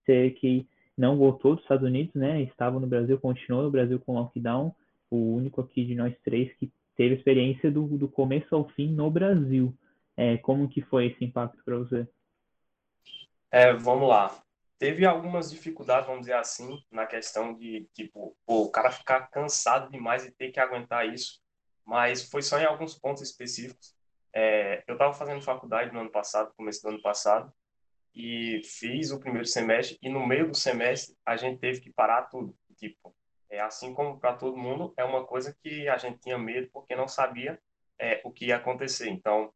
Você 0.05 0.31
que 0.31 0.67
não 0.97 1.17
voltou 1.17 1.55
dos 1.55 1.65
Estados 1.65 1.87
Unidos, 1.87 2.15
né? 2.15 2.43
Estava 2.43 2.79
no 2.79 2.87
Brasil, 2.87 3.19
continuou 3.19 3.65
no 3.65 3.71
Brasil 3.71 3.99
com 4.01 4.15
lockdown. 4.15 4.75
O 5.11 5.35
único 5.37 5.61
aqui 5.61 5.85
de 5.85 5.95
nós 5.95 6.15
três 6.25 6.53
que 6.57 6.71
teve 6.97 7.15
experiência 7.15 7.71
do, 7.71 7.87
do 7.87 8.09
começo 8.09 8.55
ao 8.55 8.69
fim 8.71 8.89
no 8.89 9.11
Brasil. 9.11 9.75
É, 10.17 10.37
como 10.39 10.69
que 10.69 10.83
foi 10.83 11.07
esse 11.07 11.25
impacto 11.25 11.63
para 11.65 11.79
você? 11.79 12.07
É, 13.51 13.73
vamos 13.73 14.09
lá. 14.09 14.43
Teve 14.79 15.07
algumas 15.07 15.51
dificuldades, 15.51 16.07
vamos 16.07 16.23
dizer 16.23 16.35
assim, 16.35 16.83
na 16.91 17.07
questão 17.07 17.55
de, 17.55 17.89
tipo, 17.95 18.37
pô, 18.45 18.63
o 18.63 18.71
cara 18.71 18.91
ficar 18.91 19.29
cansado 19.29 19.91
demais 19.91 20.27
e 20.27 20.33
ter 20.33 20.51
que 20.51 20.59
aguentar 20.59 21.07
isso. 21.07 21.41
Mas 21.85 22.29
foi 22.29 22.43
só 22.43 22.59
em 22.59 22.65
alguns 22.65 22.99
pontos 22.99 23.23
específicos. 23.23 23.95
É, 24.35 24.83
eu 24.87 24.95
estava 24.95 25.13
fazendo 25.13 25.43
faculdade 25.43 25.93
no 25.93 26.01
ano 26.01 26.11
passado, 26.11 26.55
começo 26.57 26.83
do 26.83 26.89
ano 26.89 27.03
passado, 27.03 27.53
e 28.15 28.61
fiz 28.65 29.11
o 29.11 29.21
primeiro 29.21 29.47
semestre, 29.47 29.99
e 30.03 30.09
no 30.09 30.27
meio 30.27 30.49
do 30.49 30.57
semestre 30.57 31.17
a 31.25 31.37
gente 31.37 31.59
teve 31.59 31.81
que 31.81 31.93
parar 31.93 32.23
tudo. 32.23 32.57
Tipo, 32.77 33.15
é 33.49 33.61
assim 33.61 33.95
como 33.95 34.19
para 34.19 34.35
todo 34.35 34.57
mundo, 34.57 34.93
é 34.97 35.05
uma 35.05 35.25
coisa 35.27 35.57
que 35.63 35.89
a 35.89 35.97
gente 35.99 36.19
tinha 36.21 36.39
medo 36.39 36.69
porque 36.73 36.97
não 36.97 37.07
sabia 37.07 37.61
é, 37.99 38.21
o 38.25 38.33
que 38.33 38.47
ia 38.47 38.57
acontecer. 38.57 39.09
Então, 39.09 39.53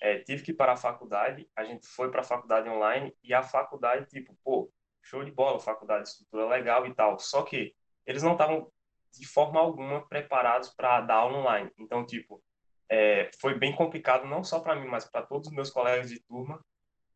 é, 0.00 0.18
tive 0.18 0.42
que 0.42 0.50
ir 0.52 0.54
para 0.54 0.72
a 0.72 0.76
faculdade, 0.76 1.48
a 1.54 1.64
gente 1.64 1.86
foi 1.86 2.10
para 2.10 2.20
a 2.20 2.24
faculdade 2.24 2.68
online 2.68 3.14
e 3.22 3.34
a 3.34 3.42
faculdade, 3.42 4.06
tipo, 4.06 4.34
pô, 4.42 4.72
show 5.02 5.24
de 5.24 5.30
bola, 5.30 5.58
faculdade 5.60 6.04
de 6.04 6.08
estrutura 6.10 6.46
legal 6.46 6.86
e 6.86 6.94
tal. 6.94 7.18
Só 7.18 7.42
que 7.42 7.74
eles 8.06 8.22
não 8.22 8.32
estavam 8.32 8.70
de 9.12 9.26
forma 9.26 9.60
alguma 9.60 10.06
preparados 10.08 10.70
para 10.70 11.00
dar 11.00 11.16
aula 11.16 11.38
online. 11.38 11.70
Então, 11.78 12.06
tipo, 12.06 12.42
é, 12.90 13.30
foi 13.40 13.56
bem 13.56 13.74
complicado, 13.74 14.26
não 14.26 14.42
só 14.42 14.58
para 14.58 14.74
mim, 14.74 14.88
mas 14.88 15.04
para 15.04 15.22
todos 15.22 15.48
os 15.48 15.54
meus 15.54 15.70
colegas 15.70 16.10
de 16.10 16.18
turma, 16.20 16.62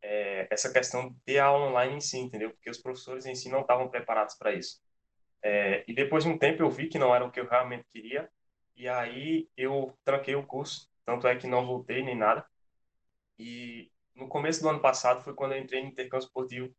é, 0.00 0.46
essa 0.50 0.72
questão 0.72 1.14
de 1.26 1.38
aula 1.38 1.66
online 1.68 1.96
em 1.96 2.00
si, 2.00 2.18
entendeu? 2.18 2.50
Porque 2.50 2.70
os 2.70 2.78
professores 2.78 3.26
em 3.26 3.34
si 3.34 3.48
não 3.48 3.62
estavam 3.62 3.88
preparados 3.88 4.36
para 4.36 4.52
isso. 4.54 4.80
É, 5.42 5.84
e 5.88 5.94
depois 5.94 6.24
de 6.24 6.30
um 6.30 6.38
tempo 6.38 6.62
eu 6.62 6.70
vi 6.70 6.88
que 6.88 6.98
não 6.98 7.14
era 7.14 7.24
o 7.24 7.30
que 7.30 7.40
eu 7.40 7.48
realmente 7.48 7.86
queria, 7.92 8.30
e 8.76 8.88
aí 8.88 9.48
eu 9.56 9.98
tranquei 10.04 10.36
o 10.36 10.46
curso, 10.46 10.88
tanto 11.04 11.26
é 11.26 11.36
que 11.36 11.46
não 11.48 11.66
voltei 11.66 12.02
nem 12.02 12.16
nada. 12.16 12.46
E 13.38 13.90
no 14.14 14.28
começo 14.28 14.62
do 14.62 14.68
ano 14.68 14.80
passado 14.80 15.22
foi 15.22 15.34
quando 15.34 15.52
eu 15.52 15.58
entrei 15.58 15.82
no 15.82 15.88
intercâmbio 15.88 16.24
esportivo, 16.26 16.74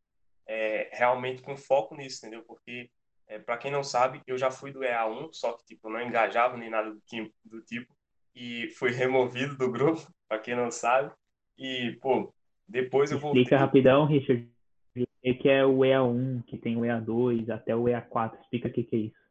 é, 0.47 0.89
realmente 0.93 1.41
com 1.41 1.57
foco 1.57 1.95
nisso, 1.95 2.25
entendeu? 2.25 2.43
Porque, 2.43 2.89
é, 3.27 3.39
para 3.39 3.57
quem 3.57 3.71
não 3.71 3.83
sabe, 3.83 4.21
eu 4.25 4.37
já 4.37 4.51
fui 4.51 4.71
do 4.71 4.79
EA1, 4.81 5.33
só 5.33 5.53
que 5.53 5.65
tipo, 5.65 5.89
não 5.89 6.01
engajava 6.01 6.55
nem 6.55 6.69
nada 6.69 6.91
do 6.91 7.01
do 7.43 7.61
tipo 7.63 7.93
e 8.35 8.67
fui 8.77 8.91
removido 8.91 9.55
do 9.55 9.71
grupo, 9.71 10.05
para 10.27 10.39
quem 10.39 10.55
não 10.55 10.69
sabe. 10.69 11.11
E, 11.57 11.97
pô, 12.01 12.33
depois 12.67 13.11
eu 13.11 13.19
voltei. 13.19 13.43
Explica 13.43 13.59
rapidão, 13.59 14.05
Richard. 14.05 14.49
O 14.97 15.37
que 15.37 15.49
é 15.49 15.65
o 15.65 15.79
EA1, 15.79 16.43
que 16.45 16.57
tem 16.57 16.77
o 16.77 16.81
EA2 16.81 17.49
até 17.49 17.75
o 17.75 17.85
EA4. 17.85 18.39
Explica 18.41 18.67
o 18.67 18.71
que, 18.71 18.83
que 18.83 18.95
é 18.95 18.99
isso. 18.99 19.25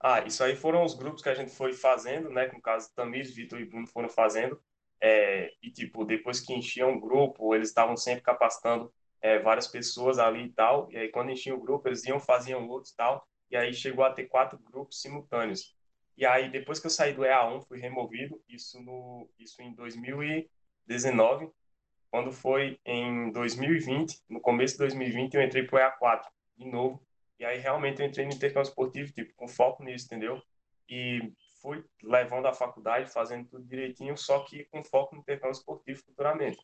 Ah, 0.00 0.20
isso 0.20 0.42
aí 0.42 0.56
foram 0.56 0.84
os 0.84 0.94
grupos 0.94 1.22
que 1.22 1.28
a 1.28 1.34
gente 1.34 1.50
foi 1.50 1.72
fazendo, 1.72 2.28
né? 2.30 2.46
Com 2.46 2.58
o 2.58 2.62
caso 2.62 2.92
Tamires, 2.94 3.34
Vitor 3.34 3.60
e 3.60 3.64
Bruno 3.64 3.86
foram 3.86 4.08
fazendo. 4.08 4.60
É, 5.00 5.52
e, 5.62 5.70
tipo, 5.70 6.04
depois 6.04 6.40
que 6.40 6.54
enchiam 6.54 6.90
um 6.90 7.00
grupo, 7.00 7.54
eles 7.54 7.68
estavam 7.68 7.96
sempre 7.96 8.22
capacitando 8.22 8.92
é, 9.20 9.38
várias 9.38 9.68
pessoas 9.68 10.18
ali 10.18 10.46
e 10.46 10.52
tal. 10.52 10.90
E 10.90 10.96
aí, 10.96 11.08
quando 11.08 11.30
enchiam 11.30 11.56
o 11.56 11.60
grupo, 11.60 11.88
eles 11.88 12.04
iam, 12.04 12.18
faziam 12.18 12.68
outros 12.68 12.92
e 12.92 12.96
tal. 12.96 13.26
E 13.50 13.56
aí 13.56 13.72
chegou 13.72 14.04
a 14.04 14.12
ter 14.12 14.24
quatro 14.24 14.58
grupos 14.58 15.00
simultâneos. 15.00 15.75
E 16.16 16.24
aí, 16.24 16.50
depois 16.50 16.80
que 16.80 16.86
eu 16.86 16.90
saí 16.90 17.12
do 17.12 17.22
EA1, 17.22 17.66
fui 17.66 17.78
removido, 17.78 18.42
isso, 18.48 18.80
no, 18.82 19.28
isso 19.38 19.60
em 19.60 19.74
2019. 19.74 21.50
Quando 22.10 22.32
foi 22.32 22.80
em 22.84 23.30
2020, 23.32 24.22
no 24.28 24.40
começo 24.40 24.74
de 24.74 24.78
2020, 24.78 25.34
eu 25.34 25.42
entrei 25.42 25.64
para 25.64 25.76
o 25.76 26.08
EA4 26.08 26.24
de 26.56 26.66
novo. 26.66 27.02
E 27.38 27.44
aí, 27.44 27.58
realmente, 27.58 28.00
eu 28.00 28.06
entrei 28.06 28.24
no 28.24 28.32
intercâmbio 28.32 28.68
esportivo, 28.68 29.12
tipo, 29.12 29.34
com 29.34 29.46
foco 29.46 29.84
nisso, 29.84 30.06
entendeu? 30.06 30.40
E 30.88 31.32
fui 31.60 31.84
levando 32.02 32.46
a 32.46 32.54
faculdade, 32.54 33.12
fazendo 33.12 33.46
tudo 33.48 33.66
direitinho, 33.66 34.16
só 34.16 34.42
que 34.44 34.64
com 34.66 34.82
foco 34.82 35.14
no 35.14 35.20
intercâmbio 35.20 35.52
esportivo 35.52 36.02
futuramente. 36.02 36.60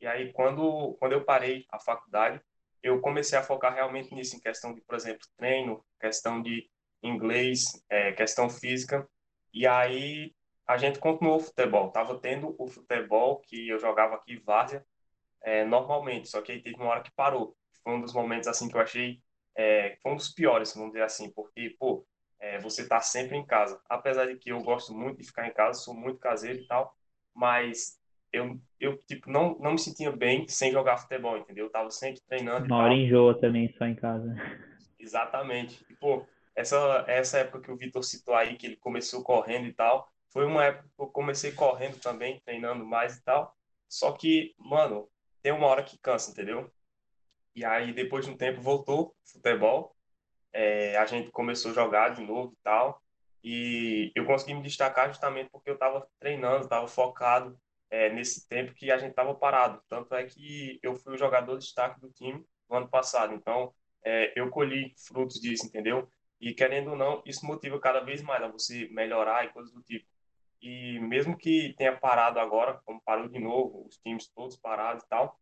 E 0.00 0.06
aí, 0.06 0.32
quando, 0.32 0.96
quando 0.98 1.12
eu 1.12 1.24
parei 1.24 1.66
a 1.70 1.78
faculdade, 1.78 2.40
eu 2.82 3.00
comecei 3.00 3.38
a 3.38 3.42
focar 3.42 3.74
realmente 3.74 4.12
nisso, 4.14 4.34
em 4.34 4.40
questão 4.40 4.74
de, 4.74 4.80
por 4.80 4.94
exemplo, 4.94 5.26
treino, 5.36 5.84
questão 6.00 6.42
de 6.42 6.68
inglês, 7.02 7.84
é, 7.88 8.12
questão 8.12 8.48
física. 8.48 9.08
E 9.52 9.66
aí 9.66 10.32
a 10.66 10.76
gente 10.76 10.98
continuou 10.98 11.36
o 11.36 11.40
futebol. 11.40 11.90
Tava 11.90 12.18
tendo 12.18 12.54
o 12.58 12.66
futebol 12.66 13.40
que 13.40 13.68
eu 13.68 13.78
jogava 13.78 14.14
aqui, 14.14 14.36
Várzea, 14.36 14.84
é, 15.42 15.64
normalmente, 15.64 16.28
só 16.28 16.40
que 16.40 16.52
aí 16.52 16.62
teve 16.62 16.76
uma 16.76 16.90
hora 16.90 17.02
que 17.02 17.10
parou. 17.12 17.56
Foi 17.82 17.94
um 17.94 18.00
dos 18.00 18.12
momentos 18.12 18.46
assim 18.46 18.68
que 18.68 18.76
eu 18.76 18.80
achei, 18.80 19.20
é, 19.56 19.96
foi 20.02 20.12
um 20.12 20.16
dos 20.16 20.32
piores, 20.32 20.74
vamos 20.74 20.92
dizer 20.92 21.04
assim, 21.04 21.30
porque, 21.30 21.74
pô, 21.78 22.06
é, 22.38 22.58
você 22.60 22.86
tá 22.86 23.00
sempre 23.00 23.36
em 23.36 23.44
casa. 23.44 23.80
Apesar 23.88 24.26
de 24.26 24.36
que 24.36 24.50
eu 24.50 24.62
gosto 24.62 24.94
muito 24.94 25.18
de 25.18 25.26
ficar 25.26 25.46
em 25.46 25.52
casa, 25.52 25.80
sou 25.80 25.94
muito 25.94 26.18
caseiro 26.18 26.60
e 26.60 26.66
tal, 26.66 26.94
mas 27.34 27.98
eu, 28.32 28.58
eu 28.78 28.96
tipo, 28.98 29.30
não, 29.30 29.58
não 29.58 29.72
me 29.72 29.78
sentia 29.78 30.12
bem 30.12 30.46
sem 30.46 30.70
jogar 30.70 30.98
futebol, 30.98 31.36
entendeu? 31.36 31.66
Eu 31.66 31.70
tava 31.70 31.90
sempre 31.90 32.20
treinando. 32.28 32.66
Uma 32.66 32.84
hora 32.84 32.94
enjoa 32.94 33.38
também 33.38 33.72
só 33.76 33.86
em 33.86 33.94
casa. 33.94 34.34
Exatamente. 34.98 35.84
E, 35.90 35.94
pô, 35.94 36.24
essa, 36.60 37.04
essa 37.08 37.38
época 37.38 37.62
que 37.62 37.70
o 37.70 37.76
Vitor 37.76 38.02
citou 38.04 38.34
aí, 38.34 38.56
que 38.56 38.66
ele 38.66 38.76
começou 38.76 39.22
correndo 39.22 39.66
e 39.66 39.72
tal, 39.72 40.10
foi 40.28 40.44
uma 40.44 40.64
época 40.64 40.88
que 40.94 41.02
eu 41.02 41.06
comecei 41.08 41.52
correndo 41.52 41.98
também, 42.00 42.40
treinando 42.44 42.84
mais 42.86 43.16
e 43.16 43.22
tal. 43.22 43.56
Só 43.88 44.12
que, 44.12 44.54
mano, 44.58 45.08
tem 45.42 45.52
uma 45.52 45.66
hora 45.66 45.82
que 45.82 45.98
cansa, 45.98 46.30
entendeu? 46.30 46.70
E 47.54 47.64
aí, 47.64 47.92
depois 47.92 48.24
de 48.26 48.30
um 48.30 48.36
tempo, 48.36 48.60
voltou 48.60 49.16
futebol. 49.24 49.96
É, 50.52 50.96
a 50.96 51.06
gente 51.06 51.30
começou 51.30 51.70
a 51.70 51.74
jogar 51.74 52.10
de 52.10 52.22
novo 52.22 52.52
e 52.52 52.62
tal. 52.62 53.02
E 53.42 54.12
eu 54.14 54.26
consegui 54.26 54.54
me 54.54 54.62
destacar 54.62 55.08
justamente 55.08 55.50
porque 55.50 55.70
eu 55.70 55.74
estava 55.74 56.06
treinando, 56.18 56.64
estava 56.64 56.86
focado 56.86 57.58
é, 57.90 58.10
nesse 58.10 58.46
tempo 58.46 58.74
que 58.74 58.90
a 58.90 58.98
gente 58.98 59.10
estava 59.10 59.34
parado. 59.34 59.82
Tanto 59.88 60.14
é 60.14 60.24
que 60.24 60.78
eu 60.82 60.94
fui 60.94 61.14
o 61.14 61.18
jogador 61.18 61.56
de 61.56 61.64
destaque 61.64 62.00
do 62.00 62.10
time 62.10 62.44
no 62.68 62.76
ano 62.76 62.88
passado. 62.88 63.34
Então, 63.34 63.74
é, 64.04 64.32
eu 64.38 64.50
colhi 64.50 64.94
frutos 64.96 65.40
disso, 65.40 65.66
entendeu? 65.66 66.08
E 66.40 66.54
querendo 66.54 66.90
ou 66.90 66.96
não, 66.96 67.22
isso 67.26 67.44
motiva 67.46 67.78
cada 67.78 68.00
vez 68.00 68.22
mais 68.22 68.42
a 68.42 68.48
você 68.48 68.88
melhorar 68.90 69.44
e 69.44 69.52
coisas 69.52 69.72
do 69.72 69.82
tipo. 69.82 70.06
E 70.62 70.98
mesmo 71.00 71.36
que 71.36 71.74
tenha 71.76 71.96
parado 71.96 72.38
agora, 72.38 72.80
como 72.84 73.00
parou 73.02 73.28
de 73.28 73.38
novo, 73.38 73.86
os 73.86 73.96
times 73.98 74.28
todos 74.28 74.56
parados 74.56 75.04
e 75.04 75.08
tal, 75.08 75.38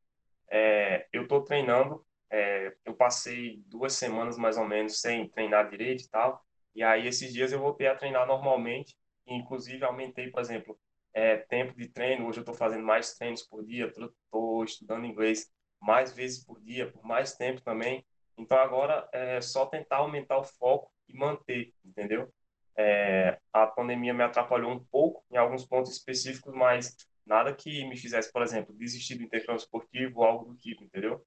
é, 0.51 1.07
eu 1.13 1.23
estou 1.23 1.43
treinando. 1.43 2.05
É, 2.31 2.75
eu 2.85 2.95
passei 2.95 3.63
duas 3.67 3.95
semanas 3.95 4.37
mais 4.37 4.59
ou 4.59 4.67
menos 4.67 5.01
sem 5.01 5.29
treinar 5.29 5.71
direito 5.71 6.05
e 6.05 6.09
tal. 6.09 6.45
E 6.75 6.83
aí 6.83 7.07
esses 7.07 7.33
dias 7.33 7.53
eu 7.53 7.61
voltei 7.61 7.87
a 7.87 7.95
treinar 7.97 8.27
normalmente. 8.27 8.97
E, 9.27 9.35
inclusive 9.35 9.85
aumentei, 9.85 10.31
por 10.31 10.41
exemplo, 10.41 10.79
é, 11.13 11.37
tempo 11.39 11.75
de 11.77 11.89
treino. 11.89 12.27
Hoje 12.27 12.39
eu 12.39 12.43
estou 12.43 12.55
fazendo 12.55 12.85
mais 12.85 13.15
treinos 13.15 13.43
por 13.43 13.65
dia. 13.65 13.87
Estou 13.87 14.65
estudando 14.65 15.07
inglês 15.07 15.51
mais 15.81 16.13
vezes 16.13 16.45
por 16.45 16.61
dia, 16.61 16.91
por 16.91 17.05
mais 17.05 17.35
tempo 17.35 17.61
também. 17.63 18.05
Então 18.39 18.57
agora 18.59 19.09
é 19.13 19.41
só 19.41 19.67
tentar 19.67 19.97
aumentar 19.97 20.39
o 20.39 20.45
foco 20.45 20.91
e 21.09 21.17
manter, 21.17 21.75
entendeu? 21.85 22.33
É, 22.77 23.39
a 23.53 23.67
pandemia 23.67 24.15
me 24.15 24.23
atrapalhou 24.23 24.71
um 24.71 24.79
pouco 24.79 25.25
em 25.33 25.37
alguns 25.37 25.67
pontos 25.67 25.91
específicos, 25.93 26.55
mas 26.55 26.97
nada 27.27 27.53
que 27.53 27.85
me 27.89 27.97
fizesse, 27.97 28.33
por 28.33 28.43
exemplo, 28.43 28.75
desistir 28.75 29.17
do 29.17 29.25
intercâmbio 29.25 29.59
esportivo 29.59 30.21
ou 30.21 30.25
algo 30.25 30.45
do 30.45 30.57
tipo, 30.57 30.85
entendeu? 30.85 31.25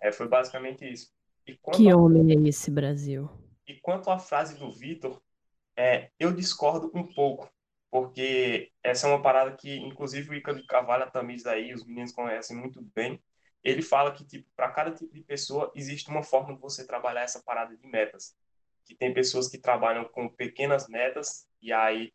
É, 0.00 0.10
foi 0.10 0.26
basicamente 0.26 0.90
isso. 0.90 1.12
que 1.74 1.90
a... 1.90 1.96
homem 1.96 2.32
é 2.32 2.48
esse, 2.48 2.70
Brasil? 2.70 3.28
E 3.66 3.74
quanto 3.74 4.10
à 4.10 4.18
frase 4.18 4.58
do 4.58 4.70
Vitor, 4.70 5.20
é, 5.76 6.10
eu 6.18 6.32
discordo 6.32 6.90
um 6.94 7.06
pouco, 7.06 7.50
porque 7.90 8.70
essa 8.82 9.06
é 9.06 9.10
uma 9.10 9.22
parada 9.22 9.52
que, 9.52 9.76
inclusive, 9.76 10.30
o 10.30 10.34
Ícaro 10.34 10.58
de 10.58 10.66
Carvalho, 10.66 11.04
a 11.04 11.50
aí, 11.50 11.72
os 11.74 11.84
meninos 11.84 12.12
conhecem 12.12 12.56
muito 12.56 12.82
bem, 12.94 13.22
ele 13.64 13.80
fala 13.80 14.12
que 14.12 14.24
tipo 14.24 14.46
para 14.54 14.70
cada 14.70 14.92
tipo 14.92 15.12
de 15.12 15.22
pessoa 15.22 15.72
existe 15.74 16.10
uma 16.10 16.22
forma 16.22 16.54
de 16.54 16.60
você 16.60 16.86
trabalhar 16.86 17.22
essa 17.22 17.42
parada 17.42 17.74
de 17.74 17.86
metas. 17.86 18.36
Que 18.84 18.94
tem 18.94 19.14
pessoas 19.14 19.48
que 19.48 19.56
trabalham 19.56 20.04
com 20.04 20.28
pequenas 20.28 20.86
metas 20.86 21.48
e 21.62 21.72
aí 21.72 22.12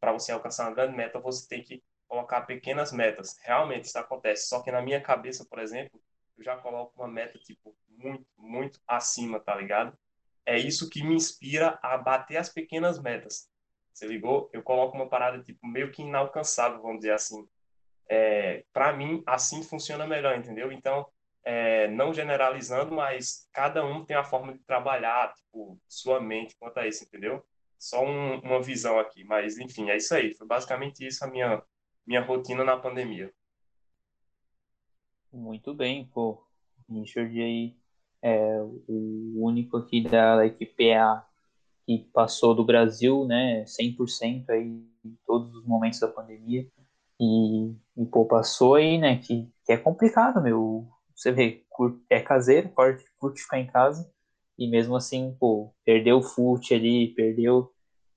para 0.00 0.12
você 0.12 0.32
alcançar 0.32 0.66
uma 0.66 0.74
grande 0.74 0.96
meta 0.96 1.20
você 1.20 1.46
tem 1.46 1.62
que 1.62 1.84
colocar 2.08 2.40
pequenas 2.42 2.92
metas. 2.92 3.36
Realmente 3.42 3.84
isso 3.84 3.98
acontece. 3.98 4.48
Só 4.48 4.62
que 4.62 4.72
na 4.72 4.80
minha 4.80 5.00
cabeça 5.00 5.44
por 5.44 5.58
exemplo 5.58 6.00
eu 6.38 6.42
já 6.42 6.56
coloco 6.56 6.98
uma 6.98 7.08
meta 7.08 7.38
tipo 7.38 7.76
muito 7.90 8.26
muito 8.38 8.80
acima 8.88 9.38
tá 9.38 9.54
ligado? 9.54 9.96
É 10.46 10.58
isso 10.58 10.88
que 10.88 11.02
me 11.02 11.14
inspira 11.14 11.78
a 11.82 11.98
bater 11.98 12.38
as 12.38 12.48
pequenas 12.48 12.98
metas. 12.98 13.50
Você 13.92 14.06
ligou? 14.06 14.48
Eu 14.52 14.62
coloco 14.62 14.96
uma 14.96 15.08
parada 15.08 15.42
tipo 15.42 15.66
meio 15.66 15.92
que 15.92 16.00
inalcançável 16.00 16.80
vamos 16.80 17.00
dizer 17.00 17.12
assim 17.12 17.46
é, 18.08 18.64
para 18.72 18.92
mim, 18.92 19.22
assim 19.26 19.62
funciona 19.62 20.06
melhor, 20.06 20.36
entendeu? 20.36 20.70
Então, 20.72 21.06
é, 21.44 21.88
não 21.88 22.12
generalizando, 22.12 22.94
mas 22.94 23.48
cada 23.52 23.84
um 23.84 24.04
tem 24.04 24.16
a 24.16 24.24
forma 24.24 24.52
de 24.52 24.58
trabalhar, 24.60 25.32
tipo, 25.34 25.78
sua 25.88 26.20
mente 26.20 26.56
quanto 26.58 26.78
a 26.78 26.86
isso, 26.86 27.04
entendeu? 27.04 27.44
Só 27.78 28.04
um, 28.04 28.40
uma 28.40 28.60
visão 28.60 28.98
aqui, 28.98 29.22
mas 29.24 29.58
enfim, 29.58 29.90
é 29.90 29.96
isso 29.96 30.14
aí. 30.14 30.34
Foi 30.34 30.46
basicamente 30.46 31.06
isso 31.06 31.24
a 31.24 31.28
minha, 31.28 31.62
minha 32.06 32.20
rotina 32.20 32.64
na 32.64 32.76
pandemia. 32.76 33.32
Muito 35.32 35.74
bem, 35.74 36.06
pô. 36.06 36.42
Richard 36.88 37.40
aí 37.40 37.76
é 38.22 38.60
o 38.88 39.34
único 39.36 39.76
aqui 39.76 40.00
da 40.00 40.44
equipe 40.46 40.92
A 40.92 41.24
que 41.84 41.98
passou 42.12 42.54
do 42.54 42.64
Brasil, 42.64 43.24
né, 43.24 43.64
100% 43.64 44.50
aí 44.50 44.84
em 45.04 45.18
todos 45.24 45.54
os 45.54 45.64
momentos 45.64 46.00
da 46.00 46.08
pandemia. 46.08 46.66
E, 47.20 47.70
e 47.96 48.06
pô, 48.10 48.26
passou 48.26 48.74
aí, 48.74 48.98
né? 48.98 49.18
Que, 49.18 49.50
que 49.64 49.72
é 49.72 49.76
complicado, 49.76 50.42
meu. 50.42 50.88
Você 51.14 51.32
vê, 51.32 51.64
é 52.10 52.20
caseiro, 52.20 52.68
curte, 52.70 53.04
curte 53.18 53.42
ficar 53.42 53.58
em 53.58 53.66
casa. 53.66 54.10
E 54.58 54.68
mesmo 54.68 54.96
assim, 54.96 55.36
pô, 55.38 55.74
perdeu 55.84 56.18
o 56.18 56.22
fute 56.22 56.74
ali, 56.74 57.14
perdeu 57.14 57.70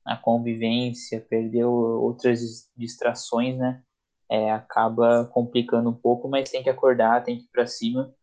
a 0.06 0.18
convivência, 0.18 1.22
perdeu 1.30 1.72
outras 1.72 2.70
distrações, 2.76 3.58
né? 3.58 3.84
É, 4.30 4.52
acaba 4.52 5.26
complicando 5.26 5.90
um 5.90 5.94
pouco, 5.94 6.30
mas 6.30 6.50
tem 6.52 6.64
que 6.64 6.70
acordar, 6.70 7.24
tem 7.24 7.38
que 7.38 7.46
ir 7.46 7.50
para 7.52 7.66
cima 7.68 8.14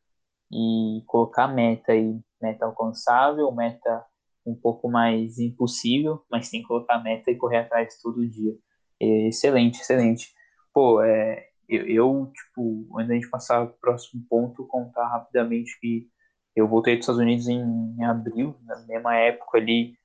e 0.52 1.02
colocar 1.06 1.48
meta 1.48 1.92
aí, 1.92 2.20
meta 2.40 2.66
alcançável, 2.66 3.50
meta 3.52 4.04
um 4.46 4.54
pouco 4.54 4.88
mais 4.90 5.38
impossível, 5.38 6.24
mas 6.30 6.50
tem 6.50 6.62
que 6.62 6.68
colocar 6.68 7.02
meta 7.02 7.30
e 7.30 7.36
correr 7.36 7.58
atrás 7.58 8.00
todo 8.02 8.26
dia. 8.28 8.54
É, 9.00 9.28
excelente, 9.28 9.80
excelente 9.80 10.35
pô, 10.76 11.02
é, 11.02 11.48
eu, 11.66 11.86
eu, 11.86 12.32
tipo, 12.34 12.86
antes 12.98 13.08
da 13.08 13.14
gente 13.14 13.30
passar 13.30 13.66
pro 13.66 13.78
próximo 13.80 14.22
ponto, 14.28 14.66
contar 14.66 15.08
rapidamente 15.08 15.80
que 15.80 16.06
eu 16.54 16.68
voltei 16.68 16.96
dos 16.96 17.04
Estados 17.04 17.22
Unidos 17.22 17.48
em, 17.48 17.62
em 17.98 18.04
abril, 18.04 18.54
na 18.62 18.76
mesma 18.80 19.16
época 19.16 19.56
ali, 19.56 19.98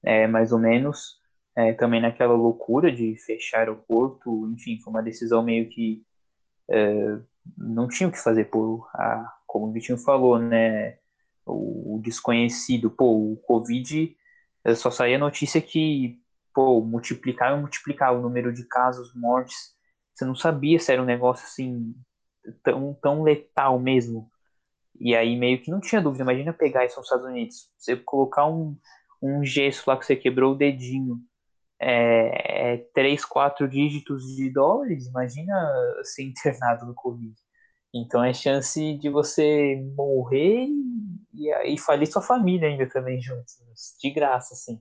é, 0.00 0.28
mais 0.28 0.52
ou 0.52 0.60
menos, 0.60 1.20
é, 1.56 1.72
também 1.72 2.00
naquela 2.00 2.34
loucura 2.34 2.92
de 2.92 3.16
fechar 3.26 3.58
aeroporto, 3.58 4.48
enfim, 4.52 4.78
foi 4.80 4.92
uma 4.92 5.02
decisão 5.02 5.42
meio 5.42 5.68
que 5.68 6.04
é, 6.70 7.18
não 7.58 7.88
tinha 7.88 8.08
o 8.08 8.12
que 8.12 8.18
fazer, 8.18 8.44
por 8.44 8.88
a, 8.94 9.28
como 9.44 9.66
o 9.66 9.72
Vitinho 9.72 9.98
falou, 9.98 10.38
né, 10.38 10.98
o, 11.44 11.96
o 11.96 12.00
desconhecido, 12.00 12.88
pô, 12.88 13.32
o 13.32 13.36
Covid, 13.38 14.16
é, 14.64 14.74
só 14.76 14.88
saía 14.88 15.18
notícia 15.18 15.60
que, 15.60 16.20
pô, 16.54 16.80
multiplicava 16.80 17.56
e 17.56 17.60
multiplicava 17.60 18.16
o 18.16 18.22
número 18.22 18.52
de 18.52 18.64
casos, 18.68 19.12
mortes, 19.16 19.72
você 20.14 20.24
não 20.24 20.34
sabia 20.34 20.78
se 20.78 20.92
era 20.92 21.02
um 21.02 21.06
negócio 21.06 21.44
assim, 21.44 21.94
tão, 22.62 22.94
tão 22.94 23.22
letal 23.22 23.78
mesmo, 23.78 24.30
e 25.00 25.14
aí 25.16 25.36
meio 25.36 25.60
que 25.62 25.70
não 25.70 25.80
tinha 25.80 26.00
dúvida, 26.00 26.24
imagina 26.24 26.52
pegar 26.52 26.84
isso 26.84 26.96
nos 26.96 27.06
Estados 27.06 27.26
Unidos, 27.26 27.68
você 27.78 27.96
colocar 27.96 28.46
um, 28.46 28.76
um 29.22 29.44
gesso 29.44 29.84
lá 29.88 29.96
que 29.96 30.06
você 30.06 30.16
quebrou 30.16 30.52
o 30.52 30.56
dedinho, 30.56 31.18
é, 31.80 32.74
é, 32.74 32.76
três, 32.94 33.24
quatro 33.24 33.68
dígitos 33.68 34.24
de 34.36 34.50
dólares, 34.50 35.06
imagina 35.08 35.52
ser 36.04 36.22
internado 36.24 36.86
no 36.86 36.94
Covid. 36.94 37.34
Então 37.94 38.24
é 38.24 38.32
chance 38.32 38.96
de 38.98 39.08
você 39.10 39.76
morrer 39.96 40.68
e, 41.34 41.74
e 41.74 41.78
falir 41.78 42.06
sua 42.06 42.22
família 42.22 42.68
ainda 42.68 42.88
também 42.88 43.20
juntos, 43.20 43.56
de 44.00 44.10
graça, 44.10 44.54
assim. 44.54 44.80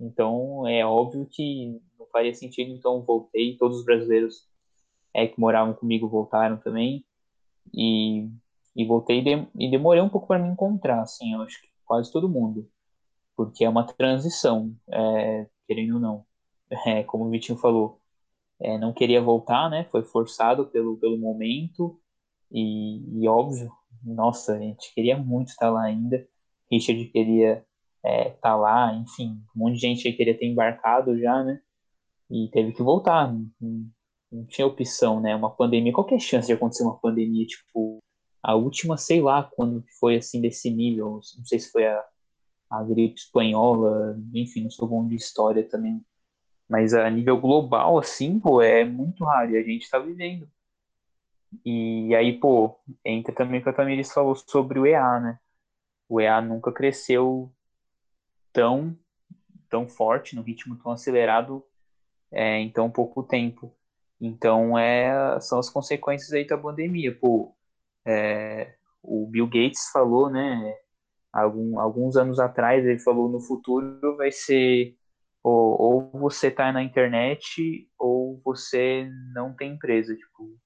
Então 0.00 0.66
é 0.66 0.84
óbvio 0.84 1.26
que 1.30 1.80
não 1.98 2.06
faria 2.06 2.34
sentido, 2.34 2.70
então 2.72 3.04
voltei, 3.04 3.56
todos 3.56 3.78
os 3.78 3.84
brasileiros 3.84 4.47
é, 5.14 5.26
que 5.26 5.40
moravam 5.40 5.74
comigo 5.74 6.08
voltaram 6.08 6.56
também, 6.58 7.04
e, 7.74 8.28
e 8.76 8.84
voltei 8.84 9.22
de, 9.22 9.46
e 9.58 9.70
demorei 9.70 10.02
um 10.02 10.08
pouco 10.08 10.26
para 10.26 10.38
me 10.38 10.48
encontrar, 10.48 11.02
assim, 11.02 11.34
eu 11.34 11.42
acho 11.42 11.60
que 11.60 11.68
quase 11.84 12.12
todo 12.12 12.28
mundo, 12.28 12.68
porque 13.36 13.64
é 13.64 13.68
uma 13.68 13.84
transição, 13.84 14.74
é, 14.90 15.46
querendo 15.66 15.94
ou 15.94 16.00
não 16.00 16.28
é, 16.86 17.02
como 17.04 17.24
o 17.24 17.30
Vitinho 17.30 17.58
falou, 17.58 18.00
é, 18.60 18.78
não 18.78 18.92
queria 18.92 19.22
voltar, 19.22 19.70
né? 19.70 19.84
Foi 19.90 20.02
forçado 20.02 20.66
pelo, 20.66 20.96
pelo 20.96 21.18
momento 21.18 21.98
e, 22.50 23.22
e, 23.22 23.28
óbvio, 23.28 23.70
nossa, 24.02 24.54
a 24.54 24.58
gente 24.58 24.92
queria 24.94 25.16
muito 25.16 25.48
estar 25.48 25.70
lá 25.70 25.84
ainda. 25.84 26.26
Richard 26.70 27.04
queria 27.06 27.64
é, 28.04 28.28
estar 28.28 28.56
lá, 28.56 28.94
enfim, 28.94 29.40
um 29.56 29.60
monte 29.60 29.74
de 29.74 29.80
gente 29.80 30.08
aí 30.08 30.14
queria 30.14 30.36
ter 30.36 30.46
embarcado 30.46 31.18
já, 31.18 31.42
né? 31.44 31.60
E 32.30 32.48
teve 32.52 32.72
que 32.72 32.82
voltar, 32.82 33.34
não, 34.30 34.44
tinha 34.46 34.66
opção, 34.66 35.20
né? 35.20 35.34
Uma 35.34 35.50
pandemia, 35.50 35.92
qualquer 35.92 36.20
chance 36.20 36.46
de 36.46 36.52
acontecer 36.52 36.82
uma 36.84 36.98
pandemia, 36.98 37.46
tipo, 37.46 37.98
a 38.42 38.54
última, 38.54 38.96
sei 38.96 39.20
lá, 39.20 39.42
quando 39.44 39.84
foi 39.98 40.16
assim 40.16 40.40
desse 40.40 40.70
nível, 40.70 41.20
não 41.36 41.44
sei 41.44 41.58
se 41.58 41.70
foi 41.70 41.86
a, 41.86 42.04
a 42.70 42.82
gripe 42.82 43.18
espanhola, 43.18 44.18
enfim, 44.34 44.64
não 44.64 44.70
sou 44.70 44.88
bom 44.88 45.06
de 45.06 45.16
história 45.16 45.68
também, 45.68 46.04
mas 46.68 46.94
a 46.94 47.08
nível 47.10 47.40
global, 47.40 47.98
assim, 47.98 48.38
pô, 48.40 48.62
é 48.62 48.84
muito 48.84 49.24
raro 49.24 49.52
e 49.52 49.56
a 49.56 49.62
gente 49.62 49.82
está 49.84 49.98
vivendo. 49.98 50.48
E 51.64 52.14
aí, 52.14 52.38
pô, 52.38 52.78
entra 53.04 53.34
também 53.34 53.60
o 53.60 53.62
que 53.62 53.68
a 53.68 53.72
Tamiris 53.72 54.12
falou 54.12 54.34
sobre 54.34 54.78
o 54.78 54.86
EA, 54.86 55.20
né? 55.20 55.38
O 56.08 56.20
EA 56.20 56.40
nunca 56.42 56.72
cresceu 56.72 57.52
tão, 58.52 58.96
tão 59.68 59.88
forte, 59.88 60.36
no 60.36 60.42
ritmo 60.42 60.76
tão 60.76 60.92
acelerado 60.92 61.64
é, 62.30 62.58
em 62.58 62.70
tão 62.70 62.90
pouco 62.90 63.22
tempo. 63.22 63.74
Então, 64.20 64.78
é, 64.78 65.40
são 65.40 65.58
as 65.58 65.70
consequências 65.70 66.32
aí 66.32 66.46
da 66.46 66.58
pandemia. 66.58 67.16
Pô, 67.18 67.54
é, 68.06 68.74
o 69.02 69.26
Bill 69.26 69.46
Gates 69.46 69.90
falou, 69.92 70.30
né, 70.30 70.74
algum, 71.32 71.78
alguns 71.78 72.16
anos 72.16 72.40
atrás, 72.40 72.84
ele 72.84 72.98
falou 72.98 73.28
no 73.28 73.40
futuro 73.40 74.16
vai 74.16 74.30
ser 74.32 74.96
ou, 75.42 75.80
ou 75.80 76.10
você 76.20 76.50
tá 76.50 76.72
na 76.72 76.82
internet 76.82 77.88
ou 77.98 78.40
você 78.44 79.08
não 79.34 79.54
tem 79.54 79.74
empresa, 79.74 80.14
tipo, 80.14 80.58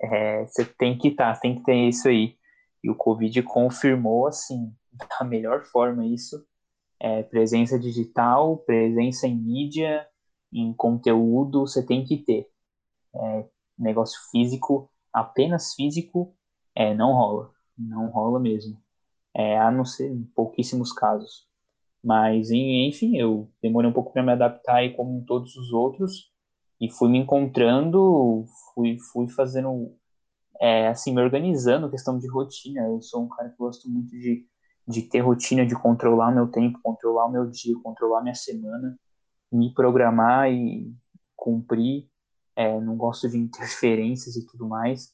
é, 0.00 0.46
você 0.46 0.64
tem 0.64 0.96
que 0.96 1.08
estar, 1.08 1.34
tá, 1.34 1.40
tem 1.40 1.56
que 1.56 1.64
ter 1.64 1.88
isso 1.88 2.08
aí. 2.08 2.36
E 2.82 2.90
o 2.90 2.94
Covid 2.94 3.42
confirmou, 3.42 4.26
assim, 4.26 4.72
da 5.18 5.24
melhor 5.24 5.64
forma 5.64 6.06
isso. 6.06 6.44
É, 7.00 7.22
presença 7.22 7.78
digital, 7.78 8.58
presença 8.58 9.26
em 9.26 9.36
mídia, 9.36 10.06
em 10.52 10.72
conteúdo, 10.72 11.60
você 11.66 11.84
tem 11.84 12.04
que 12.04 12.18
ter. 12.18 12.46
É, 13.16 13.48
negócio 13.78 14.18
físico, 14.30 14.90
apenas 15.12 15.74
físico, 15.74 16.34
é, 16.74 16.94
não 16.94 17.12
rola. 17.12 17.50
Não 17.78 18.08
rola 18.10 18.40
mesmo. 18.40 18.80
É, 19.34 19.58
a 19.58 19.70
não 19.70 19.84
ser 19.84 20.10
em 20.10 20.24
pouquíssimos 20.34 20.92
casos. 20.92 21.48
Mas, 22.02 22.50
enfim, 22.50 23.16
eu 23.16 23.50
demorei 23.62 23.90
um 23.90 23.94
pouco 23.94 24.12
para 24.12 24.22
me 24.22 24.32
adaptar 24.32 24.76
aí 24.76 24.94
como 24.94 25.24
todos 25.26 25.56
os 25.56 25.72
outros 25.72 26.30
e 26.80 26.90
fui 26.90 27.08
me 27.10 27.18
encontrando, 27.18 28.44
fui, 28.74 28.98
fui 29.12 29.28
fazendo, 29.28 29.96
é, 30.60 30.88
assim, 30.88 31.14
me 31.14 31.22
organizando, 31.22 31.90
questão 31.90 32.18
de 32.18 32.28
rotina. 32.28 32.82
Eu 32.82 33.00
sou 33.02 33.24
um 33.24 33.28
cara 33.28 33.50
que 33.50 33.56
gosto 33.58 33.88
muito 33.90 34.10
de, 34.10 34.46
de 34.88 35.02
ter 35.02 35.20
rotina, 35.20 35.66
de 35.66 35.74
controlar 35.74 36.32
meu 36.32 36.48
tempo, 36.50 36.80
controlar 36.82 37.26
o 37.26 37.32
meu 37.32 37.50
dia, 37.50 37.74
controlar 37.82 38.22
minha 38.22 38.34
semana, 38.34 38.98
me 39.52 39.72
programar 39.74 40.50
e 40.52 40.92
cumprir. 41.36 42.08
É, 42.56 42.80
não 42.80 42.96
gosto 42.96 43.28
de 43.28 43.38
interferências 43.38 44.36
e 44.36 44.46
tudo 44.46 44.68
mais. 44.68 45.12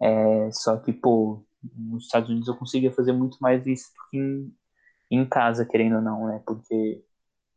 É, 0.00 0.50
só 0.52 0.76
que, 0.78 0.92
pô, 0.92 1.44
nos 1.74 2.04
Estados 2.04 2.30
Unidos 2.30 2.48
eu 2.48 2.56
conseguia 2.56 2.92
fazer 2.92 3.12
muito 3.12 3.38
mais 3.40 3.66
isso 3.66 3.90
do 3.94 4.10
que 4.10 4.18
em, 4.18 4.54
em 5.10 5.26
casa, 5.28 5.66
querendo 5.66 5.96
ou 5.96 6.02
não, 6.02 6.26
né? 6.28 6.42
Porque 6.46 7.04